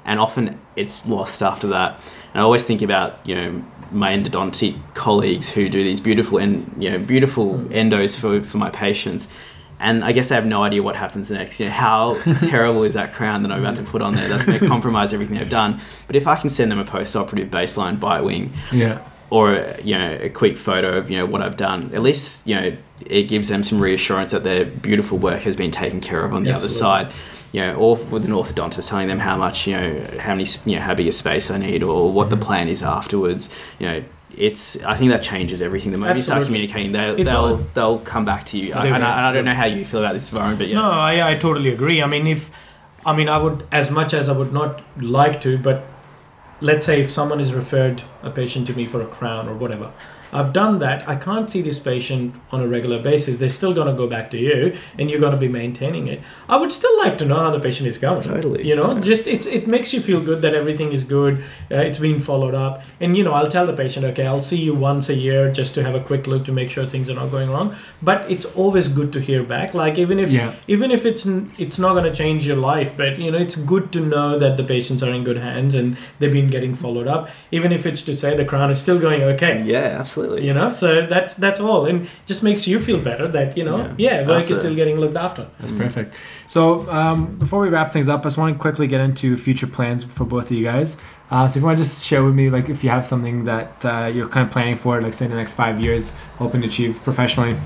And 0.03 0.19
often 0.19 0.59
it's 0.75 1.05
lost 1.05 1.43
after 1.43 1.67
that. 1.67 1.93
And 2.33 2.41
I 2.41 2.43
always 2.43 2.63
think 2.63 2.81
about, 2.81 3.19
you 3.27 3.35
know, 3.35 3.65
my 3.91 4.11
endodontic 4.11 4.75
colleagues 4.93 5.49
who 5.49 5.69
do 5.69 5.83
these 5.83 5.99
beautiful 5.99 6.37
and 6.37 6.71
you 6.81 6.89
know 6.89 6.99
beautiful 6.99 7.55
mm. 7.55 7.67
endos 7.69 8.19
for, 8.19 8.41
for 8.41 8.57
my 8.57 8.69
patients 8.69 9.27
and 9.79 10.03
I 10.03 10.11
guess 10.11 10.31
I 10.31 10.35
have 10.35 10.45
no 10.45 10.63
idea 10.63 10.81
what 10.81 10.95
happens 10.95 11.29
next. 11.29 11.59
You 11.59 11.67
know, 11.67 11.71
how 11.71 12.17
terrible 12.41 12.83
is 12.83 12.95
that 12.95 13.13
crown 13.13 13.43
that 13.43 13.51
I'm 13.51 13.59
about 13.59 13.75
to 13.75 13.83
put 13.83 14.01
on 14.01 14.15
there? 14.15 14.27
That's 14.27 14.45
going 14.45 14.59
to 14.59 14.67
compromise 14.67 15.13
everything 15.13 15.37
I've 15.37 15.49
done. 15.49 15.79
But 16.07 16.15
if 16.15 16.27
I 16.27 16.35
can 16.35 16.49
send 16.49 16.71
them 16.71 16.79
a 16.79 16.85
post-operative 16.85 17.49
baseline 17.49 17.99
bite 17.99 18.23
wing, 18.23 18.53
Yeah. 18.71 19.07
or 19.29 19.67
you 19.83 19.97
know 19.97 20.17
a 20.19 20.29
quick 20.29 20.57
photo 20.57 20.97
of 20.97 21.11
you 21.11 21.17
know 21.17 21.25
what 21.25 21.41
I've 21.41 21.57
done, 21.57 21.93
at 21.93 22.01
least 22.01 22.47
you 22.47 22.55
know 22.55 22.73
it 23.07 23.23
gives 23.23 23.49
them 23.49 23.63
some 23.63 23.79
reassurance 23.79 24.31
that 24.31 24.43
their 24.43 24.65
beautiful 24.65 25.17
work 25.19 25.41
has 25.41 25.55
been 25.55 25.71
taken 25.71 26.01
care 26.01 26.25
of 26.25 26.33
on 26.33 26.43
the 26.43 26.51
other 26.51 26.69
side. 26.69 27.11
You 27.57 27.63
know, 27.63 27.73
or 27.83 27.95
with 28.13 28.23
an 28.25 28.33
orthodontist 28.39 28.89
telling 28.89 29.07
them 29.07 29.19
how 29.29 29.35
much 29.45 29.57
you 29.67 29.73
know, 29.79 29.89
how 30.25 30.33
many 30.35 30.45
you 30.65 30.75
know, 30.75 30.81
how 30.87 30.93
big 30.99 31.07
a 31.07 31.11
space 31.23 31.49
I 31.55 31.57
need, 31.57 31.81
or 31.89 32.11
what 32.17 32.29
the 32.29 32.37
plan 32.47 32.67
is 32.75 32.81
afterwards. 32.83 33.43
You 33.79 33.85
know, 33.87 34.03
it's 34.47 34.63
I 34.83 34.95
think 34.97 35.09
that 35.15 35.23
changes 35.23 35.59
everything. 35.67 35.91
The 35.91 35.97
moment 35.97 36.17
you 36.17 36.21
start 36.29 36.45
communicating, 36.45 36.91
they'll 36.91 37.15
they'll, 37.15 37.35
all- 37.35 37.55
they'll 37.75 37.99
come 38.13 38.25
back 38.25 38.43
to 38.51 38.55
you. 38.59 38.67
I, 38.73 38.85
and, 38.95 39.03
I, 39.03 39.17
and 39.17 39.25
I 39.27 39.31
don't 39.33 39.45
know 39.49 39.55
how 39.63 39.65
you 39.65 39.83
feel 39.85 40.01
about 40.01 40.13
this, 40.13 40.29
Varun, 40.29 40.55
but 40.59 40.67
yeah, 40.67 40.75
No, 40.75 40.89
I, 40.91 41.31
I 41.31 41.33
totally 41.35 41.69
agree. 41.77 41.97
I 42.03 42.07
mean, 42.13 42.27
if 42.27 42.51
I 43.05 43.15
mean, 43.17 43.29
I 43.29 43.37
would 43.43 43.63
as 43.71 43.89
much 43.89 44.13
as 44.13 44.29
I 44.29 44.33
would 44.33 44.53
not 44.53 44.83
like 45.01 45.41
to, 45.41 45.57
but 45.57 45.77
let's 46.61 46.85
say 46.85 47.01
if 47.01 47.09
someone 47.09 47.39
has 47.39 47.53
referred 47.53 48.03
a 48.21 48.29
patient 48.29 48.67
to 48.67 48.73
me 48.79 48.85
for 48.85 49.01
a 49.01 49.07
crown 49.07 49.47
or 49.49 49.55
whatever, 49.55 49.91
I've 50.33 50.53
done 50.53 50.79
that. 50.79 51.07
I 51.07 51.15
can't 51.15 51.49
see 51.49 51.61
this 51.61 51.79
patient 51.79 52.35
on 52.51 52.61
a 52.61 52.67
regular 52.67 53.01
basis. 53.01 53.37
They're 53.37 53.49
still 53.49 53.73
going 53.73 53.87
to 53.87 53.93
go 53.93 54.07
back 54.07 54.29
to 54.31 54.37
you, 54.37 54.77
and 54.97 55.09
you're 55.09 55.19
going 55.19 55.31
to 55.33 55.37
be 55.39 55.47
maintaining 55.47 56.07
it. 56.07 56.21
I 56.49 56.57
would 56.57 56.71
still 56.71 56.97
like 56.99 57.17
to 57.19 57.25
know 57.25 57.37
how 57.37 57.51
the 57.51 57.59
patient 57.59 57.87
is 57.87 57.97
going. 57.97 58.21
Totally. 58.21 58.67
You 58.67 58.75
know, 58.75 58.99
just 58.99 59.27
it's 59.27 59.45
it 59.47 59.67
makes 59.67 59.93
you 59.93 60.01
feel 60.01 60.21
good 60.21 60.41
that 60.41 60.53
everything 60.53 60.91
is 60.91 61.03
good. 61.03 61.43
Uh, 61.71 61.77
it's 61.77 61.99
being 61.99 62.19
followed 62.19 62.55
up, 62.55 62.81
and 62.99 63.15
you 63.17 63.23
know, 63.23 63.33
I'll 63.33 63.47
tell 63.47 63.65
the 63.65 63.73
patient, 63.73 64.05
okay, 64.07 64.25
I'll 64.25 64.41
see 64.41 64.57
you 64.57 64.73
once 64.75 65.09
a 65.09 65.15
year 65.15 65.51
just 65.51 65.73
to 65.75 65.83
have 65.83 65.95
a 65.95 66.01
quick 66.01 66.27
look 66.27 66.45
to 66.45 66.51
make 66.51 66.69
sure 66.69 66.85
things 66.85 67.09
are 67.09 67.15
not 67.15 67.31
going 67.31 67.49
wrong. 67.49 67.75
But 68.01 68.29
it's 68.29 68.45
always 68.45 68.87
good 68.87 69.13
to 69.13 69.19
hear 69.19 69.43
back. 69.43 69.73
Like 69.73 69.97
even 69.97 70.19
if 70.19 70.29
Yeah. 70.31 70.53
even 70.67 70.91
if 70.91 71.05
it's 71.05 71.25
it's 71.57 71.79
not 71.79 71.93
going 71.93 72.03
to 72.11 72.13
change 72.13 72.45
your 72.45 72.57
life 72.57 72.91
but 72.97 73.17
you 73.17 73.31
know 73.31 73.37
it's 73.37 73.55
good 73.55 73.91
to 73.93 73.99
know 74.01 74.37
that 74.39 74.57
the 74.57 74.63
patients 74.63 75.01
are 75.03 75.13
in 75.13 75.23
good 75.23 75.37
hands 75.37 75.73
and 75.75 75.95
they've 76.19 76.33
been 76.33 76.49
getting 76.49 76.75
followed 76.75 77.07
up 77.07 77.29
even 77.51 77.71
if 77.71 77.85
it's 77.85 78.03
to 78.03 78.15
say 78.15 78.35
the 78.35 78.45
crown 78.45 78.69
is 78.71 78.79
still 78.79 78.99
going 78.99 79.21
okay 79.23 79.61
yeah, 79.63 79.97
absolutely. 79.99 80.16
You 80.17 80.53
know 80.53 80.69
so 80.69 81.05
that's 81.07 81.33
that's 81.35 81.59
all 81.59 81.85
and 81.85 82.07
just 82.25 82.41
makes 82.43 82.67
you 82.67 82.79
feel 82.79 82.99
better 82.99 83.27
that 83.27 83.57
you 83.57 83.63
know 83.63 83.77
Yeah. 83.97 84.21
yeah, 84.23 84.27
work 84.27 84.49
is 84.51 84.57
still 84.57 84.75
getting 84.75 84.97
looked 84.99 85.15
after 85.17 85.47
That's 85.59 85.71
perfect. 85.71 86.15
So 86.47 86.89
um, 86.89 87.37
before 87.37 87.59
we 87.61 87.69
wrap 87.69 87.91
things 87.91 88.07
up, 88.09 88.21
I 88.21 88.23
just 88.23 88.37
want 88.37 88.55
to 88.55 88.59
quickly 88.59 88.87
get 88.87 89.01
into 89.01 89.35
future 89.37 89.67
plans 89.67 90.03
for 90.03 90.25
both 90.25 90.45
of 90.49 90.55
you 90.57 90.63
guys. 90.63 90.89
Uh, 91.29 91.45
so 91.47 91.57
if 91.57 91.61
you 91.61 91.65
want 91.67 91.77
to 91.77 91.83
just 91.83 92.05
share 92.05 92.23
with 92.23 92.35
me, 92.35 92.49
like 92.49 92.69
if 92.69 92.83
you 92.83 92.89
have 92.89 93.05
something 93.05 93.43
that 93.43 93.85
uh, 93.85 94.09
you're 94.13 94.29
kind 94.29 94.45
of 94.47 94.51
planning 94.51 94.77
for, 94.77 95.01
like 95.01 95.13
say 95.13 95.25
in 95.25 95.31
the 95.31 95.37
next 95.37 95.53
five 95.55 95.81
years, 95.81 96.17
hoping 96.37 96.61
to 96.61 96.67
achieve 96.67 97.01
professionally. 97.03 97.57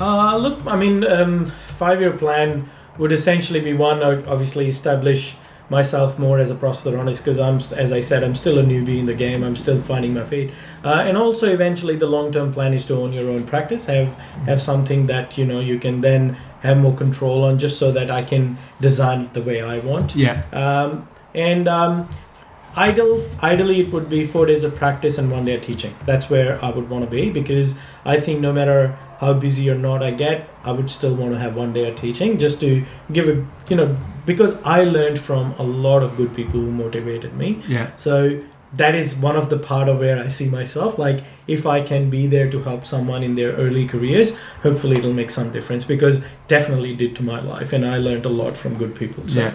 Uh, 0.00 0.36
look, 0.36 0.58
I 0.66 0.76
mean, 0.76 1.04
um, 1.04 1.46
five-year 1.78 2.12
plan 2.12 2.68
would 2.98 3.12
essentially 3.12 3.60
be 3.60 3.74
one, 3.74 4.02
obviously 4.02 4.66
establish 4.66 5.36
myself 5.68 6.18
more 6.18 6.38
as 6.38 6.50
a 6.50 6.54
prosthetist 6.54 7.18
because 7.18 7.38
I'm, 7.38 7.56
as 7.76 7.92
I 7.92 8.00
said, 8.00 8.22
I'm 8.22 8.34
still 8.34 8.58
a 8.58 8.62
newbie 8.62 8.98
in 8.98 9.06
the 9.06 9.14
game. 9.14 9.42
I'm 9.42 9.56
still 9.56 9.80
finding 9.80 10.14
my 10.14 10.24
feet, 10.24 10.52
uh, 10.84 11.04
and 11.06 11.16
also 11.16 11.52
eventually 11.52 11.96
the 11.96 12.06
long-term 12.06 12.52
plan 12.52 12.74
is 12.74 12.86
to 12.86 12.94
own 12.94 13.12
your 13.12 13.30
own 13.30 13.44
practice, 13.44 13.84
have 13.86 14.14
have 14.46 14.62
something 14.62 15.06
that 15.06 15.36
you 15.36 15.44
know 15.44 15.60
you 15.60 15.78
can 15.78 16.00
then 16.00 16.36
have 16.62 16.76
more 16.76 16.94
control 16.94 17.44
on, 17.44 17.58
just 17.58 17.78
so 17.78 17.92
that 17.92 18.10
I 18.10 18.22
can 18.22 18.58
design 18.80 19.22
it 19.22 19.34
the 19.34 19.42
way 19.42 19.62
I 19.62 19.78
want. 19.80 20.14
Yeah. 20.14 20.42
Um, 20.52 21.08
and 21.34 21.68
um, 21.68 22.08
ideal, 22.76 23.28
ideally, 23.42 23.80
it 23.80 23.92
would 23.92 24.08
be 24.08 24.24
four 24.24 24.46
days 24.46 24.64
of 24.64 24.74
practice 24.76 25.18
and 25.18 25.30
one 25.30 25.44
day 25.44 25.54
of 25.54 25.62
teaching. 25.62 25.94
That's 26.04 26.30
where 26.30 26.64
I 26.64 26.70
would 26.70 26.88
want 26.88 27.04
to 27.04 27.10
be 27.10 27.30
because 27.30 27.74
I 28.04 28.20
think 28.20 28.40
no 28.40 28.52
matter 28.52 28.98
how 29.18 29.32
busy 29.34 29.68
or 29.70 29.74
not 29.74 30.02
I 30.02 30.10
get, 30.10 30.48
I 30.64 30.72
would 30.72 30.90
still 30.90 31.14
want 31.14 31.32
to 31.32 31.38
have 31.38 31.56
one 31.56 31.72
day 31.72 31.88
of 31.88 31.96
teaching 31.96 32.38
just 32.38 32.60
to 32.60 32.84
give 33.12 33.28
a, 33.28 33.46
you 33.68 33.76
know, 33.76 33.96
because 34.26 34.62
I 34.62 34.84
learned 34.84 35.20
from 35.20 35.52
a 35.58 35.62
lot 35.62 36.02
of 36.02 36.16
good 36.16 36.34
people 36.34 36.60
who 36.60 36.70
motivated 36.70 37.34
me. 37.34 37.62
Yeah. 37.66 37.94
So 37.96 38.42
that 38.74 38.94
is 38.94 39.14
one 39.14 39.36
of 39.36 39.48
the 39.48 39.58
part 39.58 39.88
of 39.88 40.00
where 40.00 40.18
I 40.22 40.28
see 40.28 40.48
myself. 40.48 40.98
Like 40.98 41.24
if 41.46 41.66
I 41.66 41.80
can 41.80 42.10
be 42.10 42.26
there 42.26 42.50
to 42.50 42.62
help 42.62 42.84
someone 42.84 43.22
in 43.22 43.36
their 43.36 43.52
early 43.52 43.86
careers, 43.86 44.36
hopefully 44.62 44.98
it'll 44.98 45.12
make 45.12 45.30
some 45.30 45.52
difference 45.52 45.84
because 45.84 46.22
definitely 46.48 46.92
it 46.92 46.98
did 46.98 47.16
to 47.16 47.22
my 47.22 47.40
life 47.40 47.72
and 47.72 47.86
I 47.86 47.98
learned 47.98 48.26
a 48.26 48.30
lot 48.30 48.56
from 48.56 48.76
good 48.76 48.94
people. 48.94 49.26
So. 49.28 49.40
Yeah. 49.40 49.54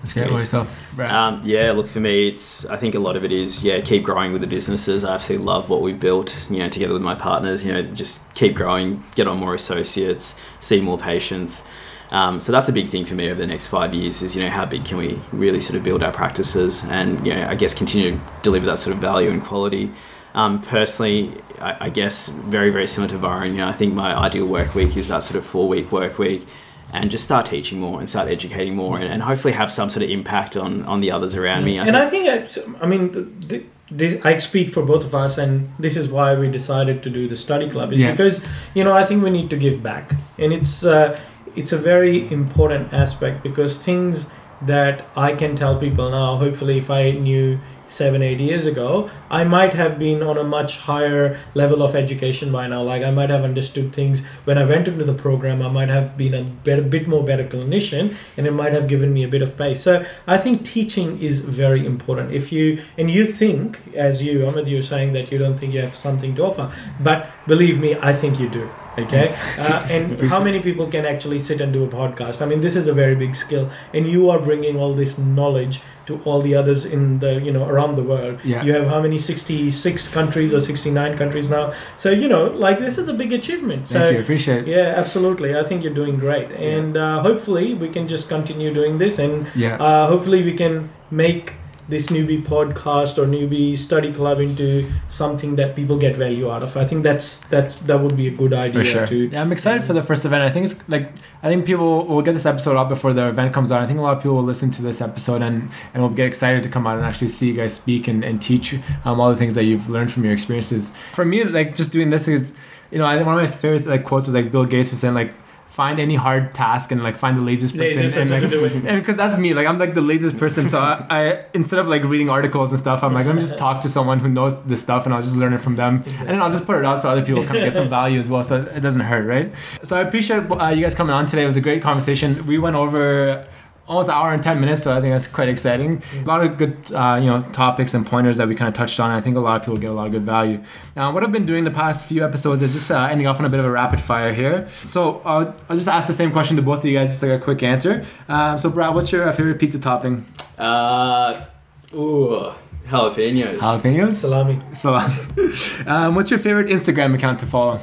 That's 0.00 0.14
great. 0.14 0.30
What 0.30 0.38
yourself, 0.38 0.98
Um, 0.98 1.42
yeah, 1.44 1.72
look 1.72 1.86
for 1.86 2.00
me, 2.00 2.28
it's 2.28 2.64
I 2.66 2.78
think 2.78 2.94
a 2.94 2.98
lot 2.98 3.16
of 3.16 3.24
it 3.24 3.32
is 3.32 3.62
yeah, 3.62 3.82
keep 3.82 4.02
growing 4.02 4.32
with 4.32 4.40
the 4.40 4.46
businesses. 4.46 5.04
I 5.04 5.12
absolutely 5.14 5.46
love 5.46 5.68
what 5.68 5.82
we've 5.82 6.00
built. 6.00 6.48
You 6.50 6.60
know, 6.60 6.70
together 6.70 6.94
with 6.94 7.02
my 7.02 7.14
partners. 7.14 7.66
You 7.66 7.74
know, 7.74 7.82
just 7.82 8.34
keep 8.34 8.54
growing, 8.54 9.04
get 9.14 9.26
on 9.26 9.36
more 9.36 9.54
associates, 9.54 10.40
see 10.58 10.80
more 10.80 10.96
patients. 10.96 11.64
Um, 12.12 12.40
so 12.40 12.50
that's 12.50 12.68
a 12.68 12.72
big 12.72 12.88
thing 12.88 13.04
for 13.04 13.14
me 13.14 13.30
over 13.30 13.38
the 13.40 13.46
next 13.46 13.68
five 13.68 13.94
years. 13.94 14.20
Is 14.22 14.34
you 14.34 14.42
know 14.42 14.50
how 14.50 14.64
big 14.66 14.84
can 14.84 14.96
we 14.98 15.18
really 15.32 15.60
sort 15.60 15.76
of 15.76 15.84
build 15.84 16.02
our 16.02 16.12
practices 16.12 16.84
and 16.88 17.24
you 17.26 17.34
know 17.34 17.46
I 17.46 17.54
guess 17.54 17.72
continue 17.74 18.12
to 18.12 18.20
deliver 18.42 18.66
that 18.66 18.78
sort 18.78 18.94
of 18.96 19.00
value 19.00 19.30
and 19.30 19.42
quality. 19.42 19.90
Um, 20.34 20.60
personally, 20.60 21.32
I, 21.60 21.86
I 21.86 21.88
guess 21.88 22.28
very 22.28 22.70
very 22.70 22.86
similar 22.86 23.10
to 23.10 23.18
Varun. 23.18 23.50
You 23.50 23.56
know, 23.58 23.68
I 23.68 23.72
think 23.72 23.94
my 23.94 24.14
ideal 24.16 24.46
work 24.46 24.74
week 24.74 24.96
is 24.96 25.08
that 25.08 25.22
sort 25.22 25.36
of 25.38 25.44
four 25.44 25.68
week 25.68 25.92
work 25.92 26.18
week 26.18 26.46
and 26.92 27.10
just 27.10 27.22
start 27.22 27.46
teaching 27.46 27.78
more 27.78 28.00
and 28.00 28.08
start 28.10 28.28
educating 28.28 28.74
more 28.74 28.98
and, 28.98 29.06
and 29.12 29.22
hopefully 29.22 29.54
have 29.54 29.70
some 29.70 29.88
sort 29.88 30.02
of 30.02 30.10
impact 30.10 30.56
on, 30.56 30.82
on 30.86 30.98
the 31.00 31.10
others 31.12 31.36
around 31.36 31.64
me. 31.64 31.78
and 31.78 31.96
I 31.96 32.04
think, 32.10 32.28
I, 32.28 32.84
I 32.84 32.86
mean, 32.88 33.12
th- 33.12 33.48
th- 33.48 33.64
this, 33.92 34.24
I 34.24 34.36
speak 34.38 34.70
for 34.70 34.84
both 34.84 35.04
of 35.04 35.14
us, 35.14 35.38
and 35.38 35.72
this 35.78 35.96
is 35.96 36.08
why 36.08 36.34
we 36.34 36.48
decided 36.48 37.02
to 37.04 37.10
do 37.10 37.28
the 37.28 37.36
study 37.36 37.68
club. 37.70 37.92
Is 37.92 38.00
Yeah. 38.00 38.10
because 38.12 38.44
you 38.74 38.82
know 38.84 38.92
I 38.92 39.04
think 39.04 39.22
we 39.22 39.30
need 39.30 39.50
to 39.50 39.56
give 39.56 39.82
back, 39.82 40.14
and 40.38 40.52
it's 40.52 40.84
uh, 40.84 41.18
it's 41.56 41.72
a 41.72 41.78
very 41.78 42.30
important 42.30 42.92
aspect 42.92 43.42
because 43.42 43.78
things 43.78 44.26
that 44.62 45.06
I 45.16 45.32
can 45.32 45.56
tell 45.56 45.78
people 45.78 46.10
now. 46.10 46.36
Hopefully, 46.36 46.78
if 46.78 46.90
I 46.90 47.12
knew 47.12 47.58
seven 47.90 48.22
eight 48.22 48.38
years 48.38 48.66
ago 48.66 49.10
i 49.30 49.42
might 49.42 49.74
have 49.74 49.98
been 49.98 50.22
on 50.22 50.38
a 50.38 50.44
much 50.44 50.78
higher 50.78 51.36
level 51.54 51.82
of 51.82 51.96
education 51.96 52.52
by 52.52 52.66
now. 52.68 52.82
Like 52.82 53.02
i 53.02 53.10
might 53.10 53.30
have 53.30 53.42
understood 53.42 53.92
things. 53.92 54.24
When 54.44 54.58
i 54.58 54.64
went 54.64 54.86
into 54.86 55.04
the 55.04 55.14
program 55.14 55.60
i 55.60 55.68
might 55.68 55.88
have 55.88 56.16
been 56.16 56.34
a 56.34 56.80
bit 56.82 57.08
more 57.08 57.24
better 57.24 57.44
clinician 57.44 58.14
and 58.36 58.46
it 58.46 58.52
might 58.52 58.72
have 58.72 58.86
given 58.86 59.12
me 59.12 59.24
a 59.24 59.28
bit 59.28 59.42
of 59.42 59.56
pace 59.56 59.82
so 59.82 60.04
i 60.26 60.38
think 60.38 60.64
teaching 60.64 61.20
is 61.20 61.40
very 61.40 61.84
important. 61.84 62.32
If 62.32 62.52
you 62.52 62.80
and 62.96 63.10
you 63.10 63.24
think 63.26 63.80
as 63.94 64.22
you 64.22 64.46
Ahmed, 64.46 64.68
you're 64.68 64.82
saying 64.82 65.12
that 65.14 65.32
you 65.32 65.38
don't 65.38 65.58
think 65.58 65.74
you 65.74 65.80
have 65.80 65.96
something 65.96 66.36
to 66.36 66.44
offer 66.44 66.72
but 67.00 67.28
believe 67.48 67.80
me 67.80 67.96
i 68.00 68.12
think 68.12 68.38
you 68.38 68.48
do 68.48 68.70
Okay, 68.98 69.26
uh, 69.58 69.86
and 69.88 70.20
how 70.32 70.42
many 70.42 70.60
people 70.60 70.86
can 70.86 71.06
actually 71.06 71.38
sit 71.38 71.60
and 71.60 71.72
do 71.72 71.84
a 71.84 71.88
podcast? 71.88 72.42
I 72.42 72.46
mean, 72.46 72.60
this 72.60 72.74
is 72.74 72.88
a 72.88 72.92
very 72.92 73.14
big 73.14 73.34
skill, 73.36 73.70
and 73.94 74.06
you 74.06 74.28
are 74.30 74.38
bringing 74.40 74.76
all 74.76 74.94
this 74.94 75.16
knowledge 75.16 75.80
to 76.06 76.20
all 76.24 76.40
the 76.42 76.56
others 76.56 76.84
in 76.86 77.20
the 77.20 77.34
you 77.40 77.52
know 77.52 77.64
around 77.66 77.94
the 77.94 78.02
world. 78.02 78.40
Yeah. 78.44 78.64
You 78.64 78.72
have 78.74 78.88
how 78.88 79.00
many? 79.00 79.16
Sixty 79.18 79.70
six 79.70 80.08
countries 80.08 80.52
or 80.52 80.58
sixty 80.60 80.90
nine 80.90 81.16
countries 81.16 81.48
now. 81.48 81.72
So 81.94 82.10
you 82.10 82.28
know, 82.28 82.44
like 82.46 82.78
this 82.80 82.98
is 82.98 83.06
a 83.08 83.14
big 83.14 83.32
achievement. 83.32 83.86
Thank 83.86 84.14
you. 84.14 84.20
Appreciate 84.20 84.66
it. 84.66 84.66
yeah, 84.68 84.94
absolutely. 84.96 85.56
I 85.56 85.62
think 85.62 85.84
you're 85.84 85.94
doing 85.94 86.16
great, 86.18 86.50
and 86.52 86.96
uh, 86.96 87.22
hopefully 87.22 87.74
we 87.74 87.88
can 87.90 88.08
just 88.08 88.28
continue 88.28 88.74
doing 88.74 88.98
this, 88.98 89.18
and 89.20 89.46
Yeah. 89.54 89.76
uh, 89.76 90.08
hopefully 90.08 90.42
we 90.42 90.54
can 90.54 90.90
make 91.12 91.54
this 91.90 92.06
newbie 92.06 92.40
podcast 92.42 93.18
or 93.18 93.26
newbie 93.26 93.76
study 93.76 94.12
club 94.12 94.40
into 94.40 94.90
something 95.08 95.56
that 95.56 95.74
people 95.74 95.98
get 95.98 96.16
value 96.16 96.50
out 96.50 96.62
of. 96.62 96.76
I 96.76 96.86
think 96.86 97.02
that's 97.02 97.38
that's 97.48 97.74
that 97.80 98.00
would 98.00 98.16
be 98.16 98.28
a 98.28 98.30
good 98.30 98.52
idea 98.52 98.84
For 98.84 98.88
sure. 98.88 99.06
to 99.06 99.26
Yeah, 99.26 99.42
I'm 99.42 99.52
excited 99.52 99.84
for 99.84 99.92
the 99.92 100.02
first 100.02 100.24
event. 100.24 100.42
I 100.42 100.50
think 100.50 100.66
it's 100.66 100.88
like 100.88 101.10
I 101.42 101.48
think 101.48 101.66
people 101.66 102.06
will 102.06 102.22
get 102.22 102.32
this 102.32 102.46
episode 102.46 102.76
out 102.76 102.88
before 102.88 103.12
the 103.12 103.26
event 103.28 103.52
comes 103.52 103.72
out. 103.72 103.82
I 103.82 103.86
think 103.86 103.98
a 103.98 104.02
lot 104.02 104.16
of 104.16 104.22
people 104.22 104.36
will 104.36 104.44
listen 104.44 104.70
to 104.72 104.82
this 104.82 105.00
episode 105.00 105.42
and 105.42 105.68
and 105.92 106.02
will 106.02 106.10
get 106.10 106.26
excited 106.26 106.62
to 106.62 106.68
come 106.68 106.86
out 106.86 106.96
and 106.96 107.04
actually 107.04 107.28
see 107.28 107.48
you 107.48 107.54
guys 107.54 107.74
speak 107.74 108.08
and, 108.08 108.24
and 108.24 108.40
teach 108.40 108.74
um, 109.04 109.20
all 109.20 109.30
the 109.30 109.36
things 109.36 109.54
that 109.56 109.64
you've 109.64 109.90
learned 109.90 110.12
from 110.12 110.24
your 110.24 110.32
experiences. 110.32 110.94
For 111.12 111.24
me, 111.24 111.44
like 111.44 111.74
just 111.74 111.92
doing 111.92 112.10
this 112.10 112.28
is, 112.28 112.54
you 112.90 112.98
know, 112.98 113.06
I 113.06 113.16
think 113.16 113.26
one 113.26 113.38
of 113.38 113.42
my 113.42 113.56
favorite 113.56 113.86
like 113.86 114.04
quotes 114.04 114.26
was 114.26 114.34
like 114.34 114.52
Bill 114.52 114.64
Gates 114.64 114.90
was 114.90 115.00
saying 115.00 115.14
like 115.14 115.34
find 115.80 115.98
any 116.06 116.16
hard 116.26 116.52
task 116.62 116.92
and 116.92 117.02
like 117.08 117.16
find 117.24 117.34
the 117.40 117.44
laziest 117.50 117.74
person 117.76 118.12
and 118.12 118.28
like 118.34 118.42
to 118.42 118.48
do 118.56 118.64
it. 118.66 118.72
and 118.90 118.96
because 119.00 119.16
that's 119.22 119.36
me 119.44 119.50
like 119.58 119.66
i'm 119.70 119.78
like 119.84 119.94
the 120.00 120.06
laziest 120.10 120.36
person. 120.44 120.66
So 120.72 120.78
I, 120.78 120.94
I 121.18 121.20
instead 121.60 121.78
of 121.82 121.86
like 121.94 122.02
reading 122.12 122.28
articles 122.38 122.68
and 122.72 122.78
stuff 122.86 123.02
i'm 123.04 123.14
like 123.18 123.26
let 123.30 123.34
me 123.34 123.40
just 123.40 123.58
talk 123.66 123.76
to 123.86 123.88
someone 123.96 124.18
who 124.24 124.28
knows 124.28 124.54
this 124.72 124.82
stuff 124.82 125.06
and 125.06 125.14
i'll 125.14 125.26
just 125.28 125.38
learn 125.42 125.54
it 125.58 125.62
from 125.66 125.76
them. 125.82 125.94
And 126.18 126.28
then 126.28 126.42
i'll 126.42 126.54
just 126.58 126.66
put 126.66 126.76
it 126.80 126.84
out 126.84 127.00
so 127.02 127.08
other 127.08 127.24
people 127.28 127.42
kind 127.44 127.58
of 127.58 127.64
get 127.64 127.74
some 127.80 127.88
value 128.00 128.18
as 128.18 128.28
well 128.28 128.44
so 128.44 128.54
it 128.78 128.82
doesn't 128.86 129.06
hurt 129.12 129.26
right? 129.34 129.48
So 129.82 129.96
i 129.96 130.02
appreciate 130.08 130.42
uh, 130.50 130.68
you 130.76 130.82
guys 130.82 130.94
coming 130.94 131.14
on 131.14 131.24
today. 131.26 131.44
It 131.44 131.52
was 131.54 131.60
a 131.64 131.66
great 131.68 131.82
conversation. 131.90 132.28
We 132.46 132.58
went 132.66 132.76
over 132.76 133.46
almost 133.90 134.08
an 134.08 134.14
hour 134.14 134.32
and 134.32 134.40
10 134.40 134.60
minutes 134.60 134.84
so 134.84 134.96
i 134.96 135.00
think 135.00 135.12
that's 135.12 135.26
quite 135.26 135.48
exciting. 135.48 136.00
A 136.14 136.24
lot 136.32 136.44
of 136.44 136.56
good 136.56 136.76
uh, 136.94 137.18
you 137.20 137.28
know 137.28 137.42
topics 137.52 137.92
and 137.92 138.06
pointers 138.06 138.36
that 138.38 138.46
we 138.46 138.54
kind 138.54 138.68
of 138.68 138.74
touched 138.74 138.98
on 139.00 139.10
i 139.10 139.20
think 139.20 139.36
a 139.36 139.40
lot 139.40 139.56
of 139.56 139.62
people 139.62 139.78
get 139.78 139.90
a 139.90 139.92
lot 140.00 140.06
of 140.06 140.12
good 140.12 140.22
value. 140.22 140.62
Now 140.96 141.12
what 141.12 141.24
i've 141.24 141.32
been 141.32 141.44
doing 141.52 141.64
the 141.64 141.76
past 141.82 142.06
few 142.06 142.24
episodes 142.24 142.62
is 142.62 142.72
just 142.72 142.90
uh, 142.90 143.08
ending 143.10 143.26
off 143.26 143.40
on 143.40 143.44
a 143.46 143.48
bit 143.50 143.60
of 143.60 143.66
a 143.66 143.70
rapid 143.70 144.00
fire 144.00 144.32
here. 144.32 144.68
So 144.86 145.20
uh, 145.24 145.52
i'll 145.68 145.76
just 145.76 145.88
ask 145.88 146.06
the 146.06 146.18
same 146.22 146.30
question 146.30 146.56
to 146.56 146.62
both 146.62 146.78
of 146.78 146.84
you 146.86 146.96
guys 146.96 147.08
just 147.10 147.22
like 147.22 147.32
a 147.32 147.42
quick 147.42 147.62
answer. 147.64 148.06
Um, 148.28 148.56
so 148.58 148.70
brad 148.70 148.94
what's 148.94 149.10
your 149.10 149.28
uh, 149.28 149.32
favorite 149.32 149.58
pizza 149.58 149.80
topping? 149.80 150.24
Uh, 150.56 151.46
ooh, 151.94 152.52
jalapenos. 152.86 153.58
jalapenos? 153.58 154.14
Salami. 154.14 154.56
salami. 154.72 155.14
Um, 155.86 156.14
what's 156.14 156.30
your 156.30 156.38
favorite 156.38 156.68
instagram 156.68 157.14
account 157.14 157.40
to 157.40 157.46
follow? 157.46 157.80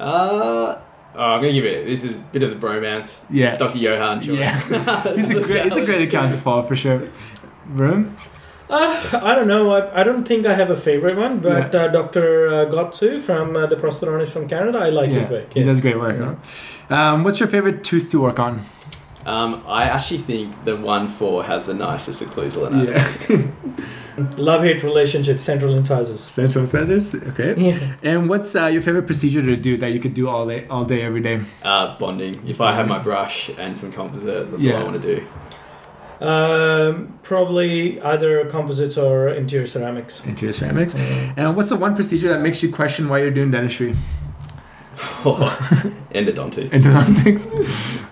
Uh, 0.00 0.80
oh, 1.14 1.32
I'm 1.32 1.40
gonna 1.40 1.52
give 1.52 1.64
it. 1.64 1.86
This 1.86 2.04
is 2.04 2.18
a 2.18 2.20
bit 2.20 2.42
of 2.42 2.50
the 2.50 2.56
bromance. 2.66 3.20
yeah 3.30 3.56
Dr. 3.56 3.78
Johan. 3.78 4.20
Choi. 4.20 4.34
yeah 4.34 4.58
he's 5.14 5.30
a 5.30 5.40
great 5.40 5.64
he's 5.64 5.76
a 5.76 5.84
great 5.84 6.02
account 6.08 6.32
to 6.32 6.38
follow 6.38 6.62
for 6.62 6.76
sure 6.76 7.02
Room. 7.66 8.16
Uh, 8.70 9.20
I 9.22 9.34
don't 9.34 9.48
know. 9.48 9.70
I, 9.70 10.00
I 10.00 10.02
don't 10.02 10.26
think 10.26 10.46
I 10.46 10.54
have 10.54 10.70
a 10.70 10.76
favorite 10.76 11.16
one, 11.18 11.40
but 11.40 11.74
uh, 11.74 11.88
Dr. 11.88 12.48
Uh, 12.48 12.64
Gotsu 12.70 13.20
from 13.20 13.54
uh, 13.54 13.66
the 13.66 13.76
prosthetist 13.76 14.28
from 14.30 14.48
Canada, 14.48 14.78
I 14.78 14.88
like 14.88 15.10
his 15.10 15.24
yeah, 15.24 15.30
work. 15.30 15.52
he 15.52 15.62
does 15.62 15.80
great 15.80 15.98
work 15.98 16.16
huh? 16.18 16.94
um, 16.94 17.22
what's 17.22 17.38
your 17.38 17.50
favorite 17.50 17.84
tooth 17.84 18.10
to 18.12 18.20
work 18.20 18.38
on 18.38 18.62
Um, 19.26 19.62
I 19.66 19.84
actually 19.84 20.18
think 20.18 20.64
the 20.64 20.76
one 20.78 21.06
four 21.06 21.44
has 21.44 21.66
the 21.66 21.74
nicest 21.74 22.22
occlusal 22.22 22.66
in 22.72 22.88
it. 22.88 22.88
yeah 22.88 23.46
Love 24.36 24.62
hate 24.62 24.82
relationship, 24.82 25.40
central 25.40 25.74
incisors. 25.74 26.20
Central 26.20 26.62
incisors? 26.62 27.14
Okay. 27.14 27.54
Yeah. 27.56 27.96
And 28.02 28.28
what's 28.28 28.54
uh, 28.54 28.66
your 28.66 28.82
favorite 28.82 29.06
procedure 29.06 29.40
to 29.42 29.56
do 29.56 29.76
that 29.78 29.92
you 29.92 30.00
could 30.00 30.14
do 30.14 30.28
all 30.28 30.46
day, 30.46 30.66
all 30.68 30.84
day, 30.84 31.02
every 31.02 31.20
day? 31.20 31.40
Uh, 31.62 31.96
bonding. 31.98 32.46
If 32.46 32.60
I 32.60 32.72
have 32.74 32.88
my 32.88 32.98
brush 32.98 33.50
and 33.58 33.76
some 33.76 33.90
composite, 33.92 34.50
that's 34.50 34.62
Yeah. 34.64 34.74
what 34.74 34.80
I 34.82 34.84
want 34.84 35.02
to 35.02 35.16
do. 35.16 35.26
Um, 36.24 37.18
probably 37.22 38.00
either 38.00 38.44
composites 38.46 38.96
or 38.96 39.28
anterior 39.30 39.66
ceramics. 39.66 40.22
Anterior 40.26 40.52
ceramics. 40.52 40.94
And 41.36 41.56
what's 41.56 41.70
the 41.70 41.76
one 41.76 41.94
procedure 41.94 42.28
that 42.28 42.40
makes 42.40 42.62
you 42.62 42.70
question 42.72 43.08
why 43.08 43.18
you're 43.18 43.30
doing 43.32 43.50
dentistry? 43.50 43.96
Endodontics. 44.94 46.70
Endodontics. 46.70 48.08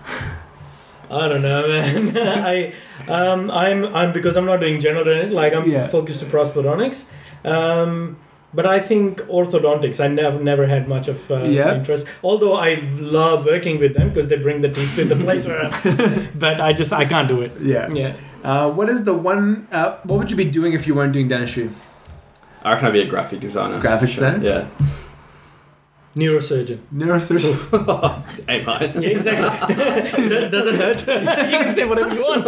I 1.11 1.27
don't 1.27 1.41
know, 1.41 1.67
man. 1.67 2.17
I, 2.53 2.73
um, 3.07 3.51
I'm, 3.51 3.85
I'm 3.95 4.13
because 4.13 4.37
I'm 4.37 4.45
not 4.45 4.59
doing 4.61 4.79
general 4.79 5.03
dentistry. 5.03 5.35
Like 5.35 5.53
I'm 5.53 5.69
Yeah. 5.69 5.87
focused 5.87 6.19
to 6.21 6.25
prosthodontics. 6.25 7.05
Um, 7.45 8.17
but 8.53 8.65
I 8.65 8.79
think 8.79 9.19
orthodontics. 9.23 10.03
I 10.03 10.07
never, 10.07 10.39
never 10.39 10.65
had 10.67 10.87
much 10.87 11.07
of 11.07 11.29
uh, 11.31 11.43
Yeah. 11.43 11.75
interest. 11.75 12.05
Although 12.23 12.55
I 12.55 12.75
love 12.99 13.45
working 13.45 13.79
with 13.79 13.93
them 13.93 14.09
because 14.09 14.27
they 14.27 14.35
bring 14.37 14.61
the 14.61 14.69
teeth 14.69 14.95
to 14.95 15.05
the 15.05 15.15
place 15.15 15.45
where. 15.45 15.61
I'm, 15.65 16.27
but 16.35 16.59
I 16.61 16.73
just, 16.73 16.91
I 16.93 17.05
can't 17.05 17.27
do 17.27 17.41
it. 17.41 17.51
yeah. 17.61 17.89
Yeah. 17.91 18.15
Uh, 18.43 18.69
what 18.71 18.89
is 18.89 19.03
the 19.03 19.13
one? 19.13 19.67
Uh, 19.71 19.97
what 20.03 20.17
would 20.19 20.31
you 20.31 20.37
be 20.37 20.45
doing 20.45 20.73
if 20.73 20.87
you 20.87 20.95
weren't 20.95 21.13
doing 21.13 21.27
dentistry? 21.27 21.69
I 22.63 22.71
reckon 22.71 22.87
I'd 22.87 22.93
be 22.93 23.01
a 23.01 23.07
graphic 23.07 23.39
designer. 23.39 23.79
Graphic 23.79 24.09
for 24.09 24.15
sure. 24.15 24.31
designer? 24.31 24.67
Yeah. 24.79 24.87
Neurosurgeon. 26.15 26.79
Neurosurgeon. 26.93 28.45
Hey, 28.47 28.65
mate. 28.65 28.95
Yeah, 29.01 29.09
exactly. 29.09 30.49
doesn't 30.49 30.75
hurt. 30.75 30.99
you 31.07 31.57
can 31.59 31.75
say 31.75 31.85
whatever 31.85 32.13
you 32.15 32.21
want. 32.21 32.47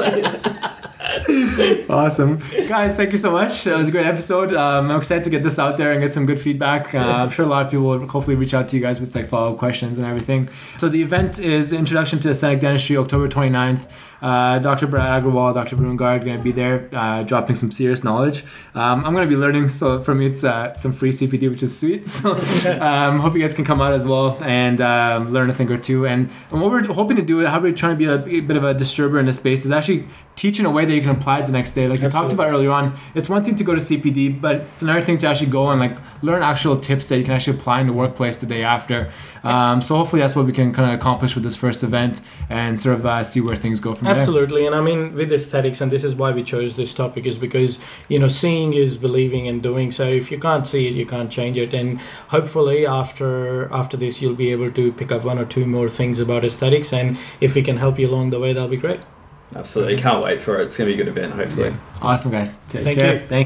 awesome, 1.89 2.39
guys! 2.67 2.95
Thank 2.97 3.11
you 3.11 3.17
so 3.17 3.31
much. 3.31 3.65
It 3.67 3.75
was 3.75 3.87
a 3.87 3.91
great 3.91 4.05
episode. 4.05 4.53
Um, 4.53 4.91
I'm 4.91 4.97
excited 4.97 5.23
to 5.25 5.29
get 5.29 5.43
this 5.43 5.59
out 5.59 5.77
there 5.77 5.91
and 5.91 6.01
get 6.01 6.11
some 6.11 6.25
good 6.25 6.39
feedback. 6.39 6.93
Uh, 6.93 6.99
I'm 6.99 7.29
sure 7.29 7.45
a 7.45 7.47
lot 7.47 7.65
of 7.65 7.71
people 7.71 7.85
will 7.85 8.07
hopefully 8.07 8.35
reach 8.35 8.53
out 8.53 8.67
to 8.69 8.75
you 8.75 8.81
guys 8.81 8.99
with 8.99 9.15
like 9.15 9.27
follow 9.27 9.53
up 9.53 9.57
questions 9.59 9.97
and 9.97 10.05
everything. 10.07 10.49
So 10.77 10.89
the 10.89 11.01
event 11.01 11.39
is 11.39 11.71
Introduction 11.71 12.19
to 12.19 12.29
Aesthetic 12.31 12.59
Dentistry, 12.59 12.97
October 12.97 13.27
29th. 13.29 13.89
Uh, 14.23 14.57
Dr. 14.59 14.87
Brad 14.87 15.21
Agrawal, 15.21 15.53
Dr. 15.53 15.75
Brungard 15.75 16.23
going 16.23 16.37
to 16.37 16.43
be 16.43 16.53
there, 16.53 16.87
uh, 16.93 17.23
dropping 17.23 17.55
some 17.55 17.73
serious 17.73 18.05
knowledge. 18.05 18.45
Um, 18.73 19.03
I'm 19.03 19.13
going 19.13 19.27
to 19.27 19.35
be 19.35 19.39
learning, 19.39 19.67
so 19.67 20.01
for 20.01 20.15
me 20.15 20.27
it's 20.27 20.45
uh, 20.45 20.73
some 20.75 20.93
free 20.93 21.09
CPD, 21.09 21.49
which 21.49 21.61
is 21.61 21.77
sweet. 21.77 22.07
So 22.23 22.31
um, 22.79 23.19
hope 23.19 23.33
you 23.33 23.41
guys 23.41 23.53
can 23.53 23.65
come 23.65 23.81
out 23.81 23.91
as 23.91 24.05
well 24.05 24.37
and 24.41 24.79
um, 24.79 25.25
learn 25.27 25.49
a 25.49 25.53
thing 25.53 25.69
or 25.69 25.77
two. 25.77 26.07
And, 26.07 26.29
and 26.51 26.61
what 26.61 26.71
we're 26.71 26.85
hoping 26.93 27.17
to 27.17 27.21
do, 27.21 27.45
how 27.45 27.59
we're 27.59 27.73
trying 27.73 27.97
to 27.97 28.23
be 28.23 28.37
a 28.37 28.41
bit 28.41 28.55
of 28.55 28.63
a 28.63 28.73
disturber 28.73 29.19
in 29.19 29.25
the 29.25 29.33
space, 29.33 29.65
is 29.65 29.71
actually 29.71 30.07
teach 30.35 30.59
in 30.59 30.65
a 30.65 30.71
way 30.71 30.85
that 30.85 30.93
you 30.93 31.01
can 31.01 31.09
apply 31.09 31.39
it 31.39 31.45
the 31.45 31.51
next 31.51 31.73
day. 31.73 31.87
Like 31.87 32.01
you 32.01 32.09
talked 32.09 32.31
about 32.31 32.47
earlier 32.47 32.71
on, 32.71 32.97
it's 33.13 33.27
one 33.27 33.43
thing 33.43 33.55
to 33.55 33.63
go 33.63 33.73
to 33.73 33.81
CPD, 33.81 34.39
but 34.39 34.55
it's 34.73 34.81
another 34.81 35.01
thing 35.01 35.17
to 35.19 35.27
actually 35.27 35.49
go 35.49 35.69
and 35.69 35.79
like 35.79 35.97
learn 36.23 36.41
actual 36.43 36.77
tips 36.77 37.07
that 37.07 37.17
you 37.17 37.23
can 37.23 37.33
actually 37.33 37.57
apply 37.57 37.81
in 37.81 37.87
the 37.87 37.93
workplace 37.93 38.37
the 38.37 38.45
day 38.45 38.63
after. 38.63 39.11
Um, 39.43 39.81
so 39.81 39.95
hopefully 39.95 40.21
that's 40.21 40.35
what 40.35 40.45
we 40.45 40.53
can 40.53 40.71
kind 40.71 40.87
of 40.89 40.97
accomplish 40.97 41.35
with 41.35 41.43
this 41.43 41.55
first 41.55 41.83
event 41.83 42.21
and 42.49 42.79
sort 42.79 42.95
of 42.95 43.05
uh, 43.05 43.23
see 43.23 43.41
where 43.41 43.55
things 43.55 43.79
go 43.79 43.93
from 43.93 44.07
there. 44.13 44.21
Absolutely, 44.21 44.65
and 44.65 44.75
I 44.75 44.81
mean 44.81 45.13
with 45.13 45.31
aesthetics, 45.31 45.81
and 45.81 45.91
this 45.91 46.03
is 46.03 46.15
why 46.15 46.31
we 46.31 46.43
chose 46.43 46.75
this 46.75 46.93
topic, 46.93 47.25
is 47.25 47.37
because 47.37 47.79
you 48.07 48.19
know 48.19 48.27
seeing 48.27 48.73
is 48.73 48.97
believing 48.97 49.47
and 49.47 49.61
doing. 49.61 49.91
So 49.91 50.07
if 50.07 50.31
you 50.31 50.39
can't 50.39 50.65
see 50.65 50.87
it, 50.87 50.93
you 50.93 51.05
can't 51.05 51.31
change 51.31 51.57
it. 51.57 51.73
And 51.73 51.99
hopefully 52.29 52.85
after 52.85 53.71
after 53.73 53.97
this, 53.97 54.21
you'll 54.21 54.35
be 54.35 54.51
able 54.51 54.71
to 54.71 54.91
pick 54.93 55.11
up 55.11 55.23
one 55.23 55.37
or 55.37 55.45
two 55.45 55.65
more 55.65 55.89
things 55.89 56.19
about 56.19 56.45
aesthetics. 56.45 56.93
And 56.93 57.17
if 57.41 57.55
we 57.55 57.61
can 57.61 57.77
help 57.77 57.99
you 57.99 58.09
along 58.09 58.29
the 58.29 58.39
way, 58.39 58.53
that'll 58.53 58.69
be 58.69 58.77
great. 58.77 59.03
Absolutely. 59.55 59.97
Can't 59.97 60.23
wait 60.23 60.41
for 60.41 60.59
it. 60.59 60.65
It's 60.65 60.77
going 60.77 60.89
to 60.89 60.95
be 60.95 61.01
a 61.01 61.05
good 61.05 61.11
event, 61.15 61.33
hopefully. 61.33 61.73
Awesome, 62.01 62.31
guys. 62.31 62.57
Take 62.69 62.83
Thank 62.83 62.99
care. 62.99 63.13
you. 63.13 63.27
Thank 63.27 63.41